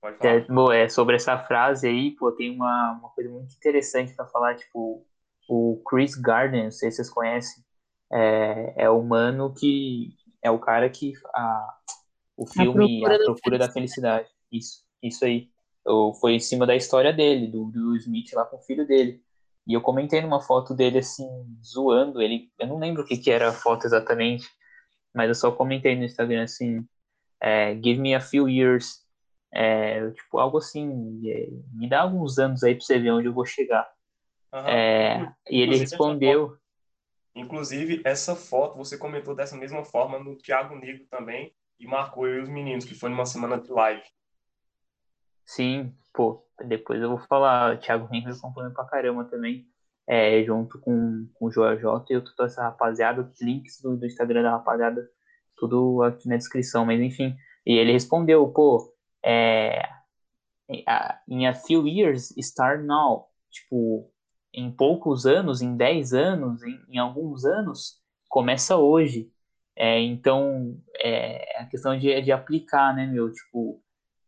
Pode 0.00 0.16
falar. 0.16 0.30
É, 0.32 0.40
bom, 0.40 0.72
é, 0.72 0.88
sobre 0.88 1.16
essa 1.16 1.38
frase 1.38 1.86
aí, 1.86 2.12
pô, 2.12 2.32
tem 2.32 2.50
uma, 2.56 2.92
uma 2.92 3.10
coisa 3.10 3.30
muito 3.30 3.54
interessante 3.54 4.14
para 4.14 4.26
falar, 4.26 4.56
tipo, 4.56 5.06
o 5.46 5.82
Chris 5.86 6.14
Gardner, 6.14 6.64
não 6.64 6.70
sei 6.70 6.90
se 6.90 6.96
vocês 6.96 7.10
conhecem, 7.10 7.62
é, 8.10 8.84
é 8.84 8.90
o 8.90 9.02
mano 9.02 9.52
que 9.52 10.16
é 10.40 10.50
o 10.50 10.58
cara 10.58 10.88
que 10.88 11.12
a, 11.34 11.78
o 12.34 12.46
filme 12.46 13.04
A 13.04 13.08
Procura, 13.08 13.14
a 13.14 13.24
procura 13.26 13.58
da, 13.58 13.70
felicidade. 13.70 14.24
da 14.24 14.28
Felicidade, 14.28 14.28
isso, 14.50 14.84
isso 15.02 15.24
aí 15.26 15.51
eu, 15.84 16.12
foi 16.14 16.34
em 16.34 16.40
cima 16.40 16.66
da 16.66 16.76
história 16.76 17.12
dele, 17.12 17.46
do, 17.46 17.66
do 17.66 17.96
Smith 17.96 18.32
lá 18.32 18.44
com 18.44 18.56
o 18.56 18.62
filho 18.62 18.86
dele. 18.86 19.22
E 19.66 19.74
eu 19.74 19.80
comentei 19.80 20.20
numa 20.20 20.40
foto 20.40 20.74
dele 20.74 20.98
assim, 20.98 21.28
zoando 21.64 22.20
ele. 22.20 22.50
Eu 22.58 22.66
não 22.66 22.78
lembro 22.78 23.02
o 23.02 23.06
que, 23.06 23.16
que 23.16 23.30
era 23.30 23.48
a 23.48 23.52
foto 23.52 23.86
exatamente, 23.86 24.48
mas 25.14 25.28
eu 25.28 25.34
só 25.34 25.52
comentei 25.52 25.94
no 25.94 26.04
Instagram 26.04 26.44
assim: 26.44 26.84
é, 27.40 27.74
Give 27.74 28.00
me 28.00 28.14
a 28.14 28.20
few 28.20 28.48
years. 28.48 29.02
É, 29.54 30.10
tipo, 30.12 30.38
algo 30.38 30.58
assim, 30.58 31.20
é, 31.28 31.48
me 31.74 31.88
dá 31.88 32.00
alguns 32.00 32.38
anos 32.38 32.64
aí 32.64 32.74
pra 32.74 32.84
você 32.84 32.98
ver 32.98 33.12
onde 33.12 33.28
eu 33.28 33.34
vou 33.34 33.44
chegar. 33.44 33.86
Uhum. 34.52 35.32
e 35.50 35.60
ele 35.60 35.76
respondeu. 35.76 36.56
Inclusive, 37.34 38.02
essa 38.04 38.36
foto 38.36 38.76
você 38.76 38.98
comentou 38.98 39.34
dessa 39.34 39.56
mesma 39.56 39.84
forma 39.84 40.18
no 40.18 40.36
Thiago 40.36 40.76
Negro 40.76 41.06
também 41.06 41.54
e 41.80 41.86
marcou 41.86 42.26
eu 42.26 42.40
e 42.40 42.42
os 42.42 42.48
meninos, 42.48 42.84
que 42.84 42.94
foi 42.94 43.08
numa 43.08 43.24
semana 43.24 43.58
de 43.58 43.70
live. 43.70 44.02
Sim, 45.44 45.94
pô, 46.14 46.44
depois 46.66 47.00
eu 47.00 47.08
vou 47.10 47.18
falar, 47.18 47.74
o 47.74 47.78
Thiago 47.78 48.08
Henry 48.12 48.32
acompanha 48.32 48.70
pra 48.70 48.84
caramba 48.84 49.24
também, 49.24 49.66
é, 50.06 50.42
junto 50.44 50.78
com, 50.80 51.28
com 51.34 51.46
o 51.46 51.50
Joel 51.50 51.78
J. 51.78 52.14
E 52.14 52.20
toda 52.20 52.44
essa 52.44 52.62
rapaziada, 52.62 53.22
os 53.22 53.40
links 53.40 53.80
do, 53.80 53.96
do 53.96 54.06
Instagram 54.06 54.42
da 54.42 54.52
rapaziada, 54.52 55.08
tudo 55.56 56.02
aqui 56.02 56.28
na 56.28 56.36
descrição, 56.36 56.84
mas 56.84 57.00
enfim, 57.00 57.36
e 57.66 57.74
ele 57.74 57.92
respondeu, 57.92 58.48
pô, 58.48 58.92
é, 59.24 59.88
in 61.28 61.46
a 61.46 61.54
few 61.54 61.86
years, 61.86 62.34
start 62.36 62.80
now, 62.82 63.28
tipo, 63.50 64.10
em 64.52 64.70
poucos 64.70 65.26
anos, 65.26 65.62
em 65.62 65.76
10 65.76 66.12
anos, 66.12 66.62
em, 66.62 66.80
em 66.88 66.98
alguns 66.98 67.44
anos, 67.44 68.00
começa 68.28 68.76
hoje, 68.76 69.30
é, 69.76 70.00
então, 70.00 70.78
é 70.98 71.60
a 71.60 71.66
questão 71.66 71.98
de, 71.98 72.20
de 72.20 72.32
aplicar, 72.32 72.94
né, 72.94 73.06
meu, 73.06 73.30
tipo, 73.32 73.81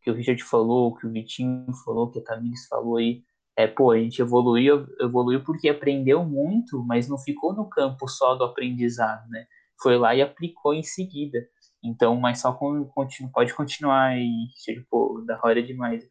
que 0.04 0.10
o 0.10 0.14
Richard 0.14 0.44
falou, 0.44 0.94
que 0.94 1.06
o 1.06 1.10
Vitinho 1.10 1.72
falou, 1.84 2.10
que 2.10 2.18
a 2.18 2.22
Tamires 2.22 2.66
falou 2.66 2.98
aí, 2.98 3.24
é, 3.56 3.66
pô, 3.66 3.90
a 3.90 3.98
gente 3.98 4.20
evoluiu, 4.20 4.86
evoluiu 5.00 5.42
porque 5.42 5.68
aprendeu 5.68 6.22
muito, 6.24 6.84
mas 6.84 7.08
não 7.08 7.16
ficou 7.16 7.54
no 7.54 7.68
campo 7.68 8.06
só 8.06 8.34
do 8.34 8.44
aprendizado, 8.44 9.26
né? 9.30 9.46
Foi 9.80 9.96
lá 9.96 10.14
e 10.14 10.20
aplicou 10.20 10.74
em 10.74 10.82
seguida. 10.82 11.48
Então, 11.82 12.16
mas 12.16 12.40
só 12.40 12.52
com, 12.52 12.84
continu, 12.86 13.30
pode 13.32 13.54
continuar 13.54 14.14
Richard, 14.14 14.86
pô, 14.90 15.22
da 15.26 15.40
hora 15.42 15.62
demais. 15.62 16.06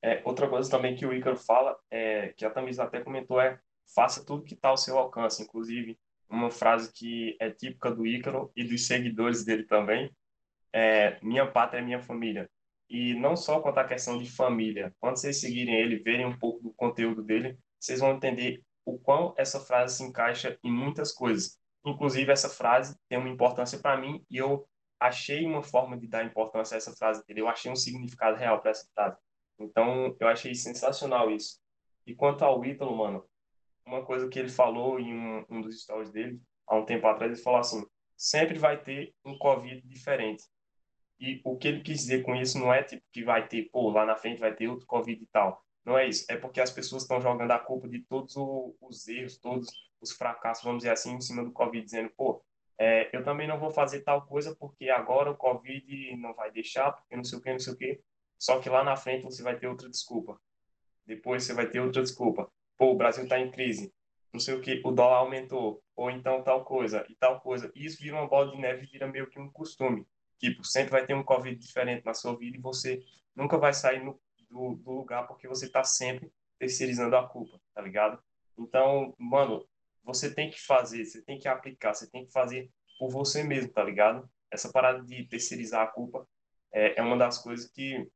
É, 0.00 0.22
outra 0.24 0.48
coisa 0.48 0.70
também 0.70 0.96
que 0.96 1.04
o 1.04 1.12
Ícaro 1.12 1.36
fala, 1.36 1.76
é, 1.90 2.28
que 2.28 2.44
a 2.44 2.50
Tamires 2.50 2.78
até 2.78 3.00
comentou, 3.00 3.40
é 3.40 3.58
faça 3.94 4.24
tudo 4.24 4.44
que 4.44 4.54
está 4.54 4.68
ao 4.70 4.76
seu 4.76 4.96
alcance, 4.96 5.42
inclusive 5.42 5.98
uma 6.30 6.50
frase 6.50 6.92
que 6.92 7.36
é 7.40 7.50
típica 7.50 7.90
do 7.90 8.06
Ícaro 8.06 8.50
e 8.54 8.62
dos 8.62 8.86
seguidores 8.86 9.44
dele 9.44 9.64
também, 9.64 10.10
é, 10.72 11.18
minha 11.22 11.46
pátria 11.46 11.82
minha 11.82 12.00
família. 12.00 12.48
E 12.88 13.14
não 13.14 13.36
só 13.36 13.60
quanto 13.60 13.78
à 13.78 13.84
questão 13.84 14.18
de 14.18 14.30
família. 14.30 14.94
Quando 14.98 15.16
vocês 15.16 15.40
seguirem 15.40 15.74
ele, 15.74 15.98
verem 15.98 16.26
um 16.26 16.38
pouco 16.38 16.62
do 16.62 16.72
conteúdo 16.72 17.22
dele, 17.22 17.58
vocês 17.78 18.00
vão 18.00 18.12
entender 18.12 18.62
o 18.84 18.98
quão 18.98 19.34
essa 19.36 19.60
frase 19.60 19.96
se 19.96 20.02
encaixa 20.02 20.58
em 20.64 20.72
muitas 20.72 21.12
coisas. 21.12 21.58
Inclusive, 21.84 22.32
essa 22.32 22.48
frase 22.48 22.96
tem 23.08 23.18
uma 23.18 23.28
importância 23.28 23.78
para 23.78 23.96
mim 23.96 24.24
e 24.30 24.38
eu 24.38 24.66
achei 24.98 25.44
uma 25.44 25.62
forma 25.62 25.96
de 25.96 26.08
dar 26.08 26.24
importância 26.24 26.74
a 26.74 26.78
essa 26.78 26.94
frase, 26.96 27.20
entendeu? 27.20 27.44
Eu 27.44 27.50
achei 27.50 27.70
um 27.70 27.76
significado 27.76 28.36
real 28.36 28.60
para 28.60 28.70
essa 28.70 28.88
frase. 28.94 29.16
Então, 29.58 30.16
eu 30.18 30.28
achei 30.28 30.54
sensacional 30.54 31.30
isso. 31.30 31.60
E 32.06 32.14
quanto 32.14 32.44
ao 32.44 32.64
Ítalo, 32.64 32.96
mano, 32.96 33.24
uma 33.86 34.04
coisa 34.04 34.28
que 34.28 34.38
ele 34.38 34.48
falou 34.48 34.98
em 34.98 35.14
um, 35.14 35.44
um 35.48 35.60
dos 35.60 35.82
stories 35.82 36.10
dele, 36.10 36.40
há 36.66 36.76
um 36.76 36.84
tempo 36.84 37.06
atrás, 37.06 37.32
ele 37.32 37.42
falou 37.42 37.60
assim, 37.60 37.84
sempre 38.16 38.58
vai 38.58 38.80
ter 38.80 39.14
um 39.24 39.36
Covid 39.38 39.80
diferente. 39.86 40.44
E 41.20 41.40
o 41.44 41.56
que 41.56 41.68
ele 41.68 41.80
quis 41.80 42.00
dizer 42.00 42.22
com 42.22 42.34
isso 42.34 42.58
não 42.58 42.72
é 42.72 42.82
tipo 42.82 43.02
que 43.12 43.24
vai 43.24 43.46
ter, 43.48 43.64
pô, 43.70 43.90
lá 43.90 44.06
na 44.06 44.16
frente 44.16 44.40
vai 44.40 44.54
ter 44.54 44.68
outro 44.68 44.86
Covid 44.86 45.22
e 45.22 45.26
tal. 45.26 45.64
Não 45.84 45.98
é 45.98 46.06
isso. 46.08 46.24
É 46.30 46.36
porque 46.36 46.60
as 46.60 46.70
pessoas 46.70 47.02
estão 47.02 47.20
jogando 47.20 47.50
a 47.50 47.58
culpa 47.58 47.88
de 47.88 48.00
todos 48.00 48.34
os 48.36 49.08
erros, 49.08 49.38
todos 49.38 49.68
os 50.00 50.12
fracassos, 50.12 50.64
vamos 50.64 50.78
dizer 50.78 50.90
assim, 50.92 51.14
em 51.14 51.20
cima 51.20 51.44
do 51.44 51.50
Covid, 51.50 51.84
dizendo, 51.84 52.10
pô, 52.16 52.42
é, 52.78 53.10
eu 53.12 53.24
também 53.24 53.48
não 53.48 53.58
vou 53.58 53.70
fazer 53.70 54.02
tal 54.02 54.24
coisa 54.24 54.54
porque 54.54 54.88
agora 54.88 55.30
o 55.30 55.36
Covid 55.36 56.16
não 56.16 56.32
vai 56.34 56.50
deixar, 56.52 56.92
porque 56.92 57.16
não 57.16 57.24
sei 57.24 57.38
o 57.38 57.42
que, 57.42 57.52
não 57.52 57.58
sei 57.58 57.72
o 57.72 57.76
que. 57.76 58.00
Só 58.38 58.60
que 58.60 58.68
lá 58.68 58.84
na 58.84 58.94
frente 58.96 59.24
você 59.24 59.42
vai 59.42 59.58
ter 59.58 59.66
outra 59.66 59.88
desculpa. 59.90 60.40
Depois 61.04 61.42
você 61.42 61.52
vai 61.52 61.68
ter 61.68 61.80
outra 61.80 62.02
desculpa. 62.02 62.48
Pô, 62.76 62.92
o 62.92 62.96
Brasil 62.96 63.24
está 63.24 63.40
em 63.40 63.50
crise, 63.50 63.92
não 64.32 64.38
sei 64.38 64.54
o 64.54 64.60
que, 64.60 64.80
o 64.84 64.92
dólar 64.92 65.18
aumentou, 65.18 65.82
ou 65.96 66.10
então 66.10 66.42
tal 66.44 66.64
coisa 66.64 67.04
e 67.08 67.16
tal 67.16 67.40
coisa. 67.40 67.72
E 67.74 67.84
isso 67.84 67.98
vira 68.00 68.14
uma 68.14 68.28
bola 68.28 68.52
de 68.52 68.58
neve 68.58 68.86
vira 68.86 69.08
meio 69.08 69.28
que 69.28 69.40
um 69.40 69.50
costume. 69.50 70.06
Tipo, 70.38 70.64
sempre 70.64 70.92
vai 70.92 71.04
ter 71.04 71.14
um 71.14 71.24
Covid 71.24 71.56
diferente 71.56 72.04
na 72.04 72.14
sua 72.14 72.36
vida 72.36 72.56
e 72.56 72.60
você 72.60 73.02
nunca 73.34 73.58
vai 73.58 73.72
sair 73.72 74.02
no, 74.04 74.20
do, 74.48 74.76
do 74.76 74.90
lugar 74.92 75.26
porque 75.26 75.48
você 75.48 75.66
está 75.66 75.84
sempre 75.84 76.32
terceirizando 76.58 77.16
a 77.16 77.26
culpa, 77.26 77.60
tá 77.74 77.82
ligado? 77.82 78.22
Então, 78.56 79.14
mano, 79.18 79.66
você 80.02 80.32
tem 80.32 80.50
que 80.50 80.60
fazer, 80.60 81.04
você 81.04 81.22
tem 81.22 81.38
que 81.38 81.48
aplicar, 81.48 81.94
você 81.94 82.10
tem 82.10 82.24
que 82.24 82.32
fazer 82.32 82.70
por 82.98 83.10
você 83.10 83.42
mesmo, 83.42 83.72
tá 83.72 83.84
ligado? 83.84 84.28
Essa 84.50 84.70
parada 84.72 85.02
de 85.02 85.24
terceirizar 85.24 85.82
a 85.82 85.86
culpa 85.86 86.26
é, 86.72 86.98
é 86.98 87.02
uma 87.02 87.16
das 87.16 87.38
coisas 87.38 87.70
que, 87.70 88.10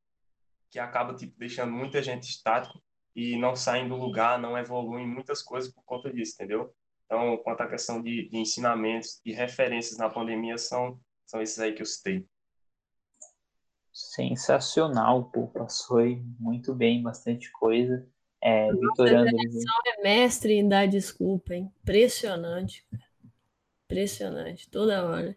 que 0.70 0.78
acaba, 0.78 1.14
tipo, 1.14 1.38
deixando 1.38 1.72
muita 1.72 2.02
gente 2.02 2.24
estático 2.24 2.82
e 3.14 3.36
não 3.36 3.54
saem 3.54 3.88
do 3.88 3.96
lugar, 3.96 4.38
não 4.38 4.56
evoluem 4.56 5.06
muitas 5.06 5.42
coisas 5.42 5.72
por 5.72 5.84
conta 5.84 6.12
disso, 6.12 6.34
entendeu? 6.34 6.74
Então, 7.04 7.36
quanto 7.38 7.60
à 7.60 7.68
questão 7.68 8.02
de, 8.02 8.28
de 8.28 8.38
ensinamentos 8.38 9.20
e 9.24 9.32
referências 9.32 9.98
na 9.98 10.08
pandemia, 10.08 10.56
são 10.56 10.98
são 11.26 11.40
esses 11.40 11.58
aí 11.58 11.72
que 11.72 11.82
eu 11.82 11.86
citei. 11.86 12.26
Sensacional, 13.92 15.30
pô. 15.30 15.48
Passou 15.48 15.98
aí 15.98 16.22
muito 16.38 16.74
bem, 16.74 17.02
bastante 17.02 17.50
coisa. 17.52 18.06
É, 18.40 18.72
Nossa, 18.72 18.80
Vitorando. 18.80 19.36
é 19.86 20.02
mestre 20.02 20.54
em 20.54 20.68
dar 20.68 20.88
desculpa, 20.88 21.54
hein? 21.54 21.70
Impressionante. 21.82 22.84
Impressionante, 23.84 24.68
toda 24.70 25.04
hora. 25.04 25.36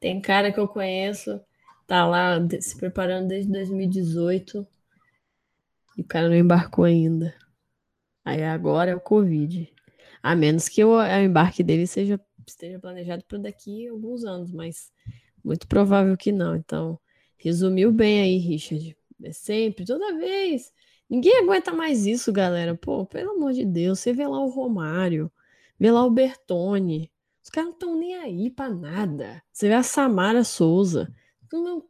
Tem 0.00 0.20
cara 0.20 0.52
que 0.52 0.58
eu 0.58 0.66
conheço, 0.66 1.40
tá 1.86 2.04
lá 2.04 2.36
se 2.60 2.76
preparando 2.76 3.28
desde 3.28 3.50
2018 3.52 4.66
e 5.96 6.02
o 6.02 6.04
cara 6.04 6.28
não 6.28 6.34
embarcou 6.34 6.84
ainda. 6.84 7.34
Aí 8.24 8.42
agora 8.42 8.90
é 8.90 8.94
o 8.94 9.00
Covid. 9.00 9.72
A 10.22 10.34
menos 10.34 10.68
que 10.68 10.84
o, 10.84 10.96
o 10.96 11.18
embarque 11.20 11.62
dele 11.62 11.86
seja, 11.86 12.20
esteja 12.46 12.78
planejado 12.78 13.24
para 13.24 13.38
daqui 13.38 13.86
a 13.86 13.92
alguns 13.92 14.24
anos, 14.24 14.52
mas 14.52 14.92
muito 15.44 15.66
provável 15.66 16.16
que 16.16 16.32
não. 16.32 16.56
Então, 16.56 16.98
resumiu 17.36 17.92
bem 17.92 18.20
aí, 18.20 18.38
Richard. 18.38 18.96
É 19.22 19.32
sempre, 19.32 19.84
toda 19.84 20.16
vez. 20.16 20.72
Ninguém 21.08 21.40
aguenta 21.40 21.72
mais 21.72 22.06
isso, 22.06 22.32
galera. 22.32 22.74
Pô, 22.74 23.04
pelo 23.06 23.32
amor 23.32 23.52
de 23.52 23.64
Deus, 23.64 24.00
você 24.00 24.12
vê 24.12 24.26
lá 24.26 24.40
o 24.40 24.48
Romário, 24.48 25.30
vê 25.78 25.90
lá 25.90 26.04
o 26.04 26.10
Bertone. 26.10 27.12
Os 27.44 27.50
caras 27.50 27.68
não 27.68 27.74
estão 27.74 27.96
nem 27.96 28.16
aí 28.16 28.50
para 28.50 28.72
nada. 28.72 29.42
Você 29.52 29.68
vê 29.68 29.74
a 29.74 29.82
Samara 29.82 30.44
Souza. 30.44 31.12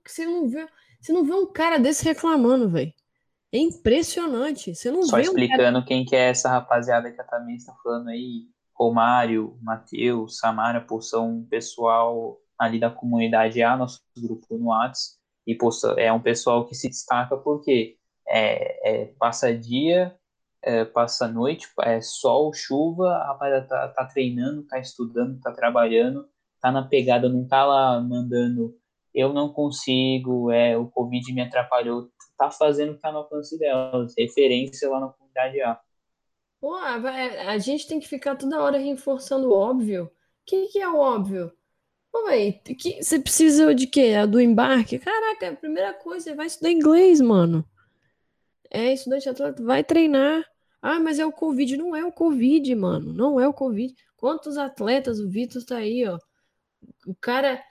Você 0.04 0.26
não 0.26 0.48
vê, 0.48 0.66
você 1.00 1.12
não 1.12 1.24
vê 1.24 1.34
um 1.34 1.46
cara 1.46 1.78
desse 1.78 2.04
reclamando, 2.04 2.68
velho. 2.68 2.92
É 3.52 3.58
impressionante. 3.58 4.74
Você 4.74 4.90
não 4.90 5.02
Só 5.02 5.16
vê 5.16 5.22
explicando 5.22 5.62
um 5.62 5.72
cara... 5.72 5.84
quem 5.84 6.04
que 6.04 6.16
é 6.16 6.30
essa 6.30 6.48
rapaziada 6.48 7.12
que 7.12 7.20
a 7.20 7.24
Tamir 7.24 7.56
está 7.56 7.74
falando 7.82 8.08
aí. 8.08 8.48
Romário, 8.74 9.56
Matheus, 9.62 10.38
Samara, 10.38 10.80
pô, 10.80 11.00
são 11.00 11.38
um 11.38 11.44
pessoal 11.44 12.40
ali 12.58 12.78
da 12.78 12.90
comunidade 12.90 13.62
A, 13.62 13.76
nosso 13.76 14.00
grupo 14.16 14.46
no 14.56 14.68
Whats, 14.68 15.18
e 15.46 15.54
posta, 15.54 15.94
é 15.98 16.12
um 16.12 16.20
pessoal 16.20 16.66
que 16.66 16.74
se 16.74 16.88
destaca 16.88 17.36
porque 17.36 17.96
é, 18.28 19.02
é, 19.02 19.06
passa 19.18 19.56
dia, 19.56 20.16
é, 20.62 20.84
passa 20.84 21.26
noite, 21.26 21.68
é 21.80 22.00
sol, 22.00 22.52
chuva, 22.54 23.08
a 23.08 23.26
rapaziada 23.28 23.66
tá, 23.66 23.88
tá 23.88 24.04
treinando, 24.06 24.62
tá 24.64 24.78
estudando, 24.78 25.40
tá 25.40 25.52
trabalhando, 25.52 26.28
tá 26.60 26.70
na 26.70 26.82
pegada, 26.86 27.28
não 27.28 27.46
tá 27.46 27.64
lá 27.64 28.00
mandando 28.00 28.76
eu 29.14 29.32
não 29.32 29.52
consigo, 29.52 30.50
é, 30.50 30.76
o 30.76 30.86
Covid 30.88 31.32
me 31.32 31.42
atrapalhou, 31.42 32.10
tá 32.36 32.50
fazendo 32.50 32.92
o 32.92 32.94
que 32.94 33.00
tá 33.00 33.12
no 33.12 33.18
alcance 33.18 33.58
delas, 33.58 34.14
referência 34.16 34.88
lá 34.88 35.00
na 35.00 35.08
comunidade 35.08 35.60
A. 35.60 35.78
Pô, 36.60 36.74
a 36.76 37.58
gente 37.58 37.86
tem 37.86 37.98
que 37.98 38.08
ficar 38.08 38.36
toda 38.36 38.62
hora 38.62 38.78
reforçando 38.78 39.48
o 39.48 39.52
óbvio. 39.52 40.04
O 40.04 40.10
que, 40.46 40.68
que 40.68 40.80
é 40.80 40.88
o 40.88 40.96
óbvio? 40.96 41.52
Véi, 42.32 42.52
que, 42.52 43.02
você 43.02 43.18
precisa 43.18 43.74
de 43.74 43.86
quê? 43.86 44.26
Do 44.26 44.40
embarque? 44.40 44.98
Caraca, 44.98 45.50
a 45.50 45.56
primeira 45.56 45.92
coisa, 45.92 46.24
você 46.24 46.34
vai 46.34 46.46
estudar 46.46 46.70
inglês, 46.70 47.20
mano. 47.20 47.64
É, 48.70 48.92
estudante 48.92 49.28
atleta, 49.28 49.62
vai 49.62 49.84
treinar. 49.84 50.42
Ah, 50.80 50.98
mas 50.98 51.18
é 51.18 51.26
o 51.26 51.32
Covid. 51.32 51.76
Não 51.76 51.94
é 51.94 52.04
o 52.04 52.12
Covid, 52.12 52.74
mano. 52.74 53.12
Não 53.12 53.38
é 53.38 53.46
o 53.46 53.52
Covid. 53.52 53.94
Quantos 54.16 54.56
atletas? 54.56 55.20
O 55.20 55.28
Vitor 55.28 55.62
tá 55.64 55.76
aí, 55.76 56.06
ó. 56.08 56.18
O 57.06 57.14
cara 57.14 57.62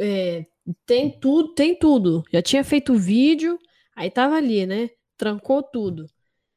é, 0.00 0.46
tem 0.84 1.18
tudo, 1.18 1.54
tem 1.54 1.78
tudo. 1.78 2.24
Já 2.32 2.42
tinha 2.42 2.64
feito 2.64 2.94
vídeo, 2.94 3.58
aí 3.94 4.10
tava 4.10 4.36
ali, 4.36 4.66
né? 4.66 4.90
Trancou 5.16 5.62
tudo. 5.62 6.06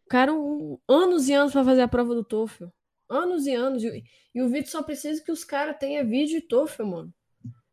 O 0.06 0.10
cara, 0.10 0.34
um, 0.34 0.80
anos 0.88 1.30
e 1.30 1.34
anos 1.34 1.54
para 1.54 1.64
fazer 1.64 1.82
a 1.82 1.88
prova 1.88 2.16
do 2.16 2.24
TOEFL. 2.24 2.66
Anos 3.10 3.46
e 3.46 3.54
anos. 3.54 3.84
E, 3.84 4.04
e 4.34 4.42
o 4.42 4.50
Vitor 4.50 4.70
só 4.70 4.84
precisa 4.84 5.24
que 5.24 5.32
os 5.32 5.44
caras 5.44 5.78
tenham 5.80 6.08
vídeo 6.08 6.38
e 6.38 6.42
TOEFL, 6.42 6.86
mano. 6.86 7.14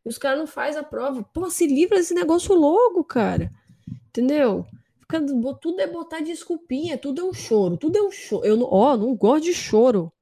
E 0.04 0.08
os 0.08 0.18
caras 0.18 0.38
não 0.38 0.46
fazem 0.46 0.80
a 0.80 0.84
prova. 0.84 1.22
Pô, 1.22 1.48
se 1.50 1.66
livra 1.66 1.96
desse 1.96 2.14
negócio 2.14 2.54
logo, 2.54 3.04
cara. 3.04 3.50
Entendeu? 4.08 4.66
Fica, 5.00 5.20
tudo 5.60 5.80
é 5.80 5.86
botar 5.86 6.20
desculpinha, 6.20 6.98
tudo 6.98 7.20
é 7.20 7.24
um 7.24 7.32
choro, 7.32 7.76
tudo 7.76 7.96
é 7.96 8.02
um 8.02 8.10
choro. 8.10 8.44
Eu, 8.44 8.60
ó, 8.62 8.96
não 8.96 9.14
gosto 9.14 9.44
de 9.44 9.54
choro. 9.54 10.12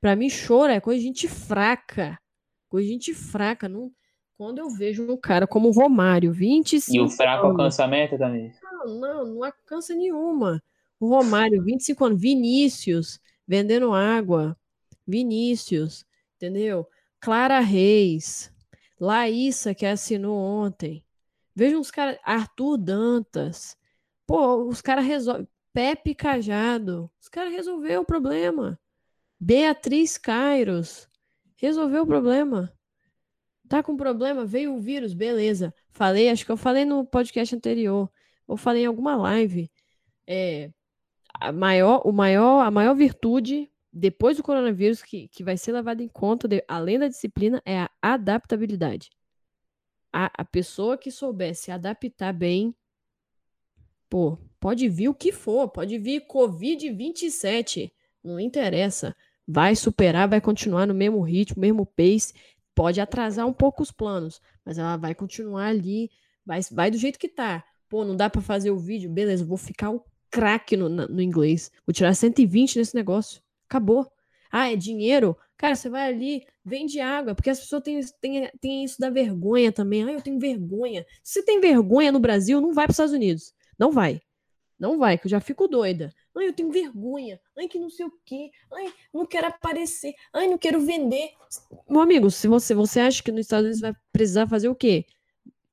Pra 0.00 0.16
mim, 0.16 0.28
choro 0.28 0.72
é 0.72 0.80
coisa 0.80 1.00
de 1.00 1.06
gente 1.06 1.28
fraca. 1.28 2.18
Coisa 2.68 2.86
de 2.86 2.92
gente 2.92 3.14
fraca. 3.14 3.68
Não... 3.68 3.90
Quando 4.36 4.58
eu 4.58 4.68
vejo 4.70 5.10
um 5.10 5.16
cara 5.16 5.46
como 5.46 5.68
o 5.68 5.72
Romário, 5.72 6.32
25 6.32 6.96
E 6.96 7.00
o 7.00 7.08
fraco 7.08 7.46
anos, 7.46 7.50
alcança 7.52 7.84
a 7.84 7.88
meta 7.88 8.18
também? 8.18 8.52
Não, 8.62 8.98
não, 8.98 9.24
não 9.26 9.44
alcança 9.44 9.94
nenhuma. 9.94 10.60
O 10.98 11.08
Romário, 11.08 11.62
25 11.62 12.04
anos, 12.04 12.20
Vinícius, 12.20 13.20
vendendo 13.46 13.92
água. 13.92 14.56
Vinícius, 15.06 16.04
entendeu? 16.36 16.88
Clara 17.20 17.60
Reis, 17.60 18.52
Laísa, 18.98 19.74
que 19.74 19.84
assinou 19.84 20.36
ontem. 20.36 21.04
Vejam 21.54 21.80
os 21.80 21.90
caras. 21.90 22.18
Arthur 22.24 22.76
Dantas. 22.78 23.76
Pô, 24.26 24.64
os 24.64 24.80
caras 24.80 25.04
resolvem. 25.04 25.46
Pepe 25.72 26.14
Cajado. 26.14 27.10
Os 27.20 27.28
caras 27.28 27.52
resolveram 27.52 28.02
o 28.02 28.06
problema. 28.06 28.78
Beatriz 29.40 30.18
Cairos. 30.18 31.08
Resolveu 31.56 32.02
o 32.02 32.06
problema. 32.06 32.72
Tá 33.68 33.82
com 33.82 33.96
problema? 33.96 34.44
Veio 34.44 34.74
o 34.74 34.80
vírus, 34.80 35.14
beleza. 35.14 35.74
Falei, 35.90 36.28
acho 36.28 36.44
que 36.44 36.52
eu 36.52 36.56
falei 36.56 36.84
no 36.84 37.06
podcast 37.06 37.54
anterior. 37.54 38.10
Ou 38.46 38.56
falei 38.56 38.82
em 38.82 38.86
alguma 38.86 39.16
live. 39.16 39.70
É, 40.26 40.70
a 41.34 41.52
maior, 41.52 42.02
o 42.04 42.12
maior, 42.12 42.60
a 42.60 42.70
maior 42.70 42.94
virtude 42.94 43.70
depois 43.92 44.36
do 44.36 44.42
coronavírus 44.42 45.02
que, 45.02 45.28
que 45.28 45.44
vai 45.44 45.56
ser 45.56 45.72
levado 45.72 46.00
em 46.00 46.08
conta, 46.08 46.48
de, 46.48 46.64
além 46.66 46.98
da 46.98 47.08
disciplina, 47.08 47.62
é 47.66 47.78
a 47.78 47.90
adaptabilidade. 48.00 49.10
A, 50.12 50.30
a 50.38 50.44
pessoa 50.44 50.96
que 50.96 51.10
souber 51.10 51.54
se 51.54 51.70
adaptar 51.70 52.32
bem, 52.32 52.74
pô, 54.08 54.38
pode 54.58 54.88
vir 54.88 55.08
o 55.08 55.14
que 55.14 55.30
for, 55.30 55.68
pode 55.68 55.98
vir 55.98 56.26
Covid-27, 56.26 57.92
não 58.24 58.40
interessa. 58.40 59.14
Vai 59.46 59.76
superar, 59.76 60.28
vai 60.28 60.40
continuar 60.40 60.86
no 60.86 60.94
mesmo 60.94 61.20
ritmo, 61.20 61.60
mesmo 61.60 61.84
pace, 61.84 62.32
pode 62.74 63.00
atrasar 63.00 63.46
um 63.46 63.52
pouco 63.52 63.82
os 63.82 63.90
planos, 63.90 64.40
mas 64.64 64.78
ela 64.78 64.96
vai 64.96 65.14
continuar 65.14 65.66
ali, 65.66 66.10
vai, 66.46 66.60
vai 66.70 66.90
do 66.90 66.96
jeito 66.96 67.18
que 67.18 67.28
tá. 67.28 67.64
Pô, 67.88 68.04
não 68.04 68.16
dá 68.16 68.30
para 68.30 68.40
fazer 68.40 68.70
o 68.70 68.78
vídeo, 68.78 69.10
beleza, 69.10 69.44
vou 69.44 69.58
ficar 69.58 69.90
um 69.90 70.00
craque 70.32 70.76
no, 70.76 70.88
no 70.88 71.20
inglês, 71.20 71.70
vou 71.86 71.92
tirar 71.92 72.14
120 72.14 72.78
nesse 72.78 72.94
negócio. 72.94 73.42
Acabou. 73.68 74.10
Ah, 74.50 74.72
é 74.72 74.76
dinheiro? 74.76 75.36
Cara, 75.56 75.76
você 75.76 75.88
vai 75.88 76.08
ali, 76.08 76.44
vende 76.64 76.98
água, 76.98 77.34
porque 77.34 77.50
as 77.50 77.60
pessoas 77.60 77.82
têm, 77.82 78.00
têm, 78.20 78.50
têm 78.60 78.84
isso 78.84 78.98
da 78.98 79.10
vergonha 79.10 79.70
também. 79.70 80.02
Ah, 80.02 80.12
eu 80.12 80.22
tenho 80.22 80.40
vergonha. 80.40 81.06
Se 81.22 81.34
você 81.34 81.44
tem 81.44 81.60
vergonha 81.60 82.10
no 82.10 82.18
Brasil, 82.18 82.60
não 82.60 82.72
vai 82.72 82.86
para 82.86 82.90
os 82.90 82.94
Estados 82.94 83.12
Unidos. 83.12 83.54
Não 83.78 83.92
vai. 83.92 84.20
Não 84.78 84.98
vai, 84.98 85.16
que 85.16 85.26
eu 85.26 85.30
já 85.30 85.38
fico 85.38 85.68
doida. 85.68 86.12
Ai, 86.36 86.48
eu 86.48 86.52
tenho 86.52 86.72
vergonha. 86.72 87.38
Ai, 87.56 87.68
que 87.68 87.78
não 87.78 87.88
sei 87.88 88.06
o 88.06 88.12
quê. 88.24 88.50
Ai, 88.72 88.92
não 89.14 89.24
quero 89.24 89.46
aparecer. 89.46 90.14
Ai, 90.32 90.48
não 90.48 90.58
quero 90.58 90.80
vender. 90.80 91.30
Meu 91.88 92.00
amigo, 92.00 92.30
se 92.30 92.48
você, 92.48 92.74
você 92.74 92.98
acha 92.98 93.22
que 93.22 93.30
nos 93.30 93.42
Estados 93.42 93.64
Unidos 93.66 93.80
vai 93.80 93.94
precisar 94.12 94.48
fazer 94.48 94.68
o 94.68 94.74
quê? 94.74 95.06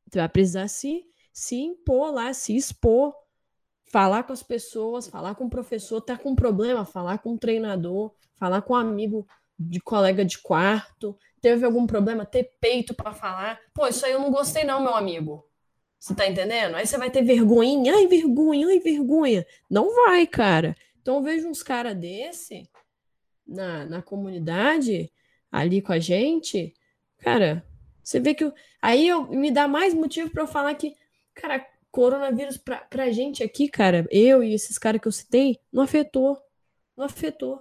Você 0.08 0.20
vai 0.20 0.30
precisar 0.30 0.68
se, 0.68 1.04
se 1.34 1.56
impor 1.56 2.14
lá, 2.14 2.34
se 2.34 2.56
expor, 2.56 3.14
falar 3.92 4.24
com 4.24 4.34
as 4.34 4.44
pessoas, 4.44 5.08
falar 5.08 5.36
com 5.36 5.46
o 5.46 5.50
professor, 5.50 6.02
tá 6.02 6.18
com 6.18 6.36
problema, 6.36 6.86
falar 6.86 7.18
com 7.20 7.34
o 7.34 7.38
treinador, 7.38 8.14
falar 8.36 8.62
com 8.62 8.74
um 8.74 8.78
amigo 8.78 9.28
de 9.58 9.80
colega 9.80 10.24
de 10.24 10.38
quarto, 10.38 11.18
teve 11.42 11.66
algum 11.66 11.86
problema, 11.86 12.26
ter 12.26 12.52
peito 12.62 12.94
para 12.94 13.14
falar. 13.14 13.60
Pô, 13.74 13.88
isso 13.88 14.06
aí 14.06 14.12
eu 14.12 14.20
não 14.20 14.32
gostei 14.32 14.64
não, 14.64 14.82
meu 14.82 14.96
amigo. 14.96 15.46
Você 16.00 16.16
tá 16.16 16.28
entendendo? 16.28 16.76
Aí 16.76 16.88
você 16.88 16.98
vai 16.98 17.12
ter 17.12 17.24
vergonha, 17.24 17.94
ai, 17.94 18.08
vergonha, 18.08 18.68
ai, 18.68 18.80
vergonha. 18.80 19.46
Não 19.70 19.94
vai, 19.94 20.26
cara. 20.26 20.76
Então 21.02 21.16
eu 21.16 21.24
vejo 21.24 21.50
uns 21.50 21.62
caras 21.62 21.96
desse 21.96 22.70
na, 23.46 23.86
na 23.86 24.02
comunidade, 24.02 25.12
ali 25.52 25.82
com 25.82 25.92
a 25.92 26.00
gente, 26.00 26.74
cara, 27.18 27.66
você 28.04 28.20
vê 28.20 28.34
que. 28.34 28.44
Eu, 28.44 28.54
aí 28.82 29.08
eu, 29.08 29.28
me 29.28 29.52
dá 29.52 29.68
mais 29.68 29.94
motivo 29.94 30.30
para 30.30 30.44
eu 30.44 30.48
falar 30.48 30.74
que, 30.76 30.96
cara, 31.34 31.66
coronavírus 32.00 32.56
pra, 32.56 32.78
pra 32.78 33.12
gente 33.12 33.44
aqui, 33.44 33.68
cara, 33.68 34.08
eu 34.10 34.42
e 34.42 34.54
esses 34.54 34.78
caras 34.78 35.02
que 35.02 35.08
eu 35.10 35.12
citei, 35.12 35.60
não 35.70 35.84
afetou. 35.84 36.42
Não 36.96 37.04
afetou. 37.04 37.60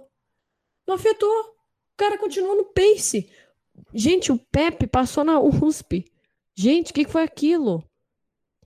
Não 0.87 0.95
afetou. 0.95 1.29
O 1.29 1.97
cara 1.97 2.17
continua 2.17 2.55
no 2.55 2.63
pace. 2.63 3.29
Gente, 3.93 4.31
o 4.31 4.39
Pepe 4.39 4.87
passou 4.87 5.25
na 5.25 5.41
USP. 5.41 6.05
Gente, 6.55 6.91
o 6.91 6.93
que, 6.93 7.03
que 7.03 7.11
foi 7.11 7.23
aquilo? 7.23 7.83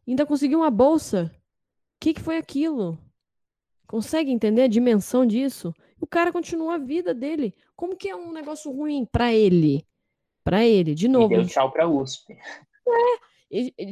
Ainda 0.07 0.27
conseguiu 0.27 0.59
uma 0.59 0.69
bolsa. 0.69 1.31
O 1.33 1.99
que, 1.99 2.13
que 2.13 2.21
foi 2.21 2.37
aquilo? 2.37 2.99
Consegue 3.87 4.31
entender 4.31 4.61
a 4.61 4.67
dimensão 4.67 5.25
disso? 5.25 5.73
O 5.99 6.05
cara 6.05 6.31
continua 6.31 6.75
a 6.75 6.77
vida 6.77 7.15
dele. 7.15 7.55
Como 7.75 7.97
que 7.97 8.09
é 8.09 8.15
um 8.15 8.31
negócio 8.31 8.71
ruim 8.71 9.05
para 9.11 9.33
ele? 9.33 9.87
Para 10.43 10.63
ele, 10.63 10.93
de 10.93 11.07
novo. 11.07 11.33
E 11.33 11.37
deu 11.37 11.47
tchau 11.47 11.71
pra 11.71 11.87
USP. 11.87 12.33
É, 12.33 13.32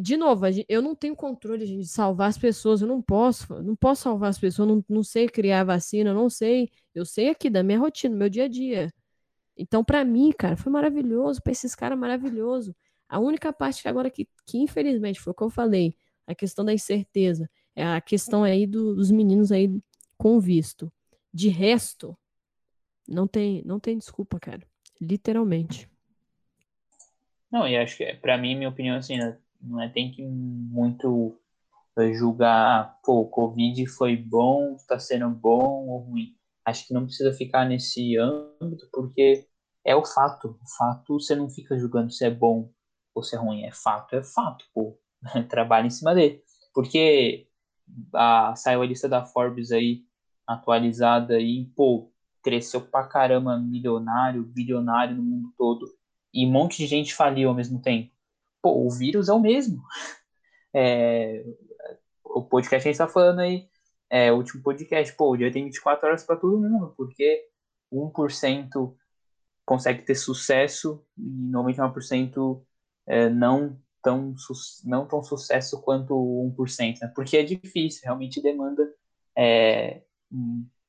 de 0.01 0.17
novo, 0.17 0.45
eu 0.67 0.81
não 0.81 0.95
tenho 0.95 1.15
controle 1.15 1.65
gente, 1.65 1.81
de 1.81 1.87
salvar 1.87 2.29
as 2.29 2.37
pessoas, 2.37 2.81
eu 2.81 2.87
não 2.87 3.01
posso, 3.01 3.61
não 3.61 3.75
posso 3.75 4.03
salvar 4.03 4.29
as 4.29 4.39
pessoas, 4.39 4.67
não, 4.67 4.83
não 4.89 5.03
sei 5.03 5.27
criar 5.27 5.63
vacina, 5.63 6.13
não 6.13 6.29
sei, 6.29 6.71
eu 6.95 7.05
sei 7.05 7.29
aqui 7.29 7.49
da 7.49 7.61
minha 7.61 7.77
rotina, 7.77 8.15
do 8.15 8.19
meu 8.19 8.29
dia 8.29 8.45
a 8.45 8.47
dia. 8.47 8.91
Então, 9.55 9.83
para 9.83 10.03
mim, 10.03 10.31
cara, 10.31 10.57
foi 10.57 10.71
maravilhoso, 10.71 11.41
para 11.43 11.51
esses 11.51 11.75
caras, 11.75 11.97
maravilhoso. 11.97 12.75
A 13.07 13.19
única 13.19 13.53
parte 13.53 13.83
que 13.83 13.87
agora 13.87 14.09
que, 14.09 14.27
que, 14.47 14.57
infelizmente, 14.57 15.19
foi 15.19 15.31
o 15.31 15.35
que 15.35 15.43
eu 15.43 15.49
falei, 15.49 15.95
a 16.25 16.33
questão 16.33 16.65
da 16.65 16.73
incerteza, 16.73 17.47
é 17.75 17.85
a 17.85 18.01
questão 18.01 18.43
aí 18.43 18.65
do, 18.65 18.95
dos 18.95 19.11
meninos 19.11 19.51
aí 19.51 19.69
com 20.17 20.39
visto. 20.39 20.91
De 21.31 21.49
resto, 21.49 22.17
não 23.07 23.27
tem, 23.27 23.61
não 23.63 23.79
tem 23.79 23.97
desculpa, 23.97 24.39
cara. 24.39 24.65
Literalmente. 24.99 25.89
Não, 27.51 27.67
e 27.67 27.75
acho 27.75 27.97
que, 27.97 28.13
para 28.15 28.37
mim, 28.37 28.55
minha 28.55 28.69
opinião, 28.69 28.95
assim, 28.95 29.17
né, 29.17 29.37
não 29.61 29.81
é 29.81 29.89
tem 29.89 30.11
que 30.11 30.23
muito 30.23 31.37
julgar, 32.13 32.99
pô, 33.03 33.21
o 33.21 33.29
Covid 33.29 33.85
foi 33.87 34.15
bom, 34.15 34.75
está 34.75 34.97
sendo 34.97 35.29
bom 35.29 35.87
ou 35.87 35.99
ruim 35.99 36.35
acho 36.65 36.87
que 36.87 36.93
não 36.93 37.05
precisa 37.05 37.33
ficar 37.33 37.65
nesse 37.65 38.17
âmbito, 38.17 38.87
porque 38.91 39.47
é 39.85 39.95
o 39.95 40.05
fato. 40.05 40.59
O 40.61 40.77
fato, 40.77 41.19
você 41.19 41.35
não 41.35 41.49
fica 41.49 41.77
julgando 41.77 42.11
se 42.11 42.25
é 42.25 42.29
bom 42.29 42.71
ou 43.13 43.23
se 43.23 43.35
é 43.35 43.39
ruim. 43.39 43.63
É 43.63 43.71
fato, 43.71 44.15
é 44.15 44.23
fato, 44.23 44.65
pô. 44.73 44.97
Trabalha 45.49 45.87
em 45.87 45.91
cima 45.91 46.13
dele. 46.15 46.41
Porque 46.73 47.47
a, 48.13 48.55
saiu 48.55 48.81
a 48.81 48.85
lista 48.85 49.09
da 49.09 49.25
Forbes 49.25 49.71
aí, 49.71 50.03
atualizada 50.47 51.35
aí, 51.35 51.65
pô, 51.75 52.11
cresceu 52.43 52.81
pra 52.81 53.07
caramba, 53.07 53.57
milionário, 53.59 54.43
bilionário 54.43 55.15
no 55.15 55.23
mundo 55.23 55.53
todo. 55.57 55.87
E 56.33 56.45
um 56.45 56.51
monte 56.51 56.77
de 56.77 56.87
gente 56.87 57.13
faliu 57.13 57.49
ao 57.49 57.55
mesmo 57.55 57.81
tempo. 57.81 58.10
Pô, 58.61 58.85
o 58.85 58.89
vírus 58.89 59.29
é 59.29 59.33
o 59.33 59.39
mesmo. 59.39 59.83
É, 60.73 61.43
o 62.23 62.41
podcast 62.45 62.87
a 62.87 62.91
gente 62.93 62.97
tá 62.97 63.05
falando 63.05 63.39
aí 63.39 63.69
é, 64.11 64.29
o 64.31 64.35
último 64.35 64.61
podcast, 64.61 65.15
pô, 65.15 65.31
o 65.31 65.37
dia 65.37 65.51
tem 65.51 65.63
24 65.65 66.05
horas 66.05 66.23
para 66.25 66.35
todo 66.35 66.59
mundo, 66.59 66.93
porque 66.97 67.47
1% 67.91 68.93
consegue 69.65 70.01
ter 70.03 70.15
sucesso 70.15 71.01
e 71.17 71.49
99% 71.49 72.61
é, 73.07 73.29
não 73.29 73.79
tão, 74.03 74.35
não 74.83 75.07
tão 75.07 75.23
sucesso 75.23 75.81
quanto 75.81 76.13
1%, 76.13 76.99
né? 77.01 77.11
Porque 77.15 77.37
é 77.37 77.43
difícil, 77.43 78.01
realmente 78.03 78.41
demanda 78.41 78.83
é, 79.37 80.03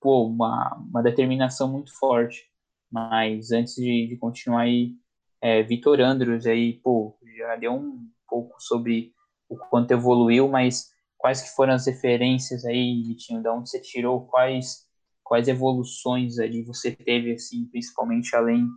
pô, 0.01 0.27
uma, 0.27 0.77
uma 0.77 1.03
determinação 1.03 1.71
muito 1.71 1.97
forte. 1.97 2.51
Mas 2.91 3.53
antes 3.53 3.77
de, 3.77 4.09
de 4.09 4.17
continuar 4.17 4.63
aí, 4.63 4.97
é, 5.43 5.61
Vitor 5.61 6.01
Andros 6.01 6.47
aí, 6.47 6.75
pô, 6.75 7.19
já 7.37 7.57
deu 7.57 7.73
um 7.73 8.09
pouco 8.29 8.55
sobre 8.61 9.13
o 9.49 9.57
quanto 9.57 9.91
evoluiu, 9.91 10.49
mas 10.49 10.93
quais 11.19 11.43
que 11.43 11.55
foram 11.57 11.75
as 11.75 11.85
referências 11.85 12.65
aí, 12.65 13.03
Vitinho, 13.03 13.43
de 13.43 13.49
onde 13.49 13.69
você 13.69 13.81
tirou, 13.81 14.25
quais, 14.27 14.89
quais 15.25 15.49
evoluções 15.49 16.39
ali 16.39 16.63
você 16.63 16.95
teve, 16.95 17.33
assim, 17.33 17.67
principalmente 17.67 18.37
além 18.37 18.69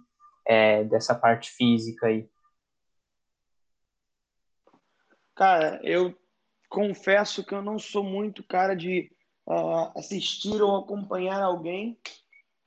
é, 0.48 0.84
dessa 0.84 1.14
parte 1.14 1.52
física 1.52 2.08
aí? 2.08 2.28
Cara, 5.36 5.80
eu 5.84 6.18
confesso 6.68 7.44
que 7.44 7.54
eu 7.54 7.62
não 7.62 7.78
sou 7.78 8.04
muito 8.04 8.44
cara 8.44 8.76
de 8.76 9.12
uh, 9.48 9.98
assistir 9.98 10.62
ou 10.62 10.78
acompanhar 10.78 11.44
alguém. 11.44 11.96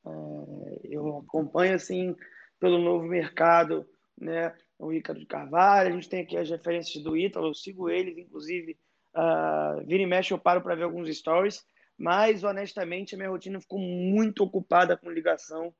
Uh, 0.04 0.78
eu 0.84 1.18
acompanho, 1.18 1.74
assim, 1.74 2.14
pelo 2.58 2.78
novo 2.78 3.04
mercado, 3.06 3.88
né? 4.16 4.54
O 4.78 4.90
Ricardo 4.90 5.18
de 5.18 5.26
Carvalho, 5.26 5.88
a 5.88 5.92
gente 5.92 6.08
tem 6.08 6.22
aqui 6.22 6.36
as 6.36 6.48
referências 6.48 7.02
do 7.02 7.16
Ítalo, 7.16 7.48
eu 7.48 7.54
sigo 7.54 7.90
eles, 7.90 8.16
inclusive, 8.16 8.78
Uh, 9.18 9.84
vira 9.84 10.02
e 10.02 10.06
mexe 10.06 10.32
eu 10.32 10.38
paro 10.38 10.60
para 10.60 10.74
ver 10.74 10.84
alguns 10.84 11.08
stories, 11.16 11.64
mas 11.96 12.44
honestamente 12.44 13.14
a 13.14 13.18
minha 13.18 13.30
rotina 13.30 13.60
ficou 13.60 13.78
muito 13.78 14.44
ocupada 14.44 14.96
com 14.96 15.10
ligação 15.10 15.74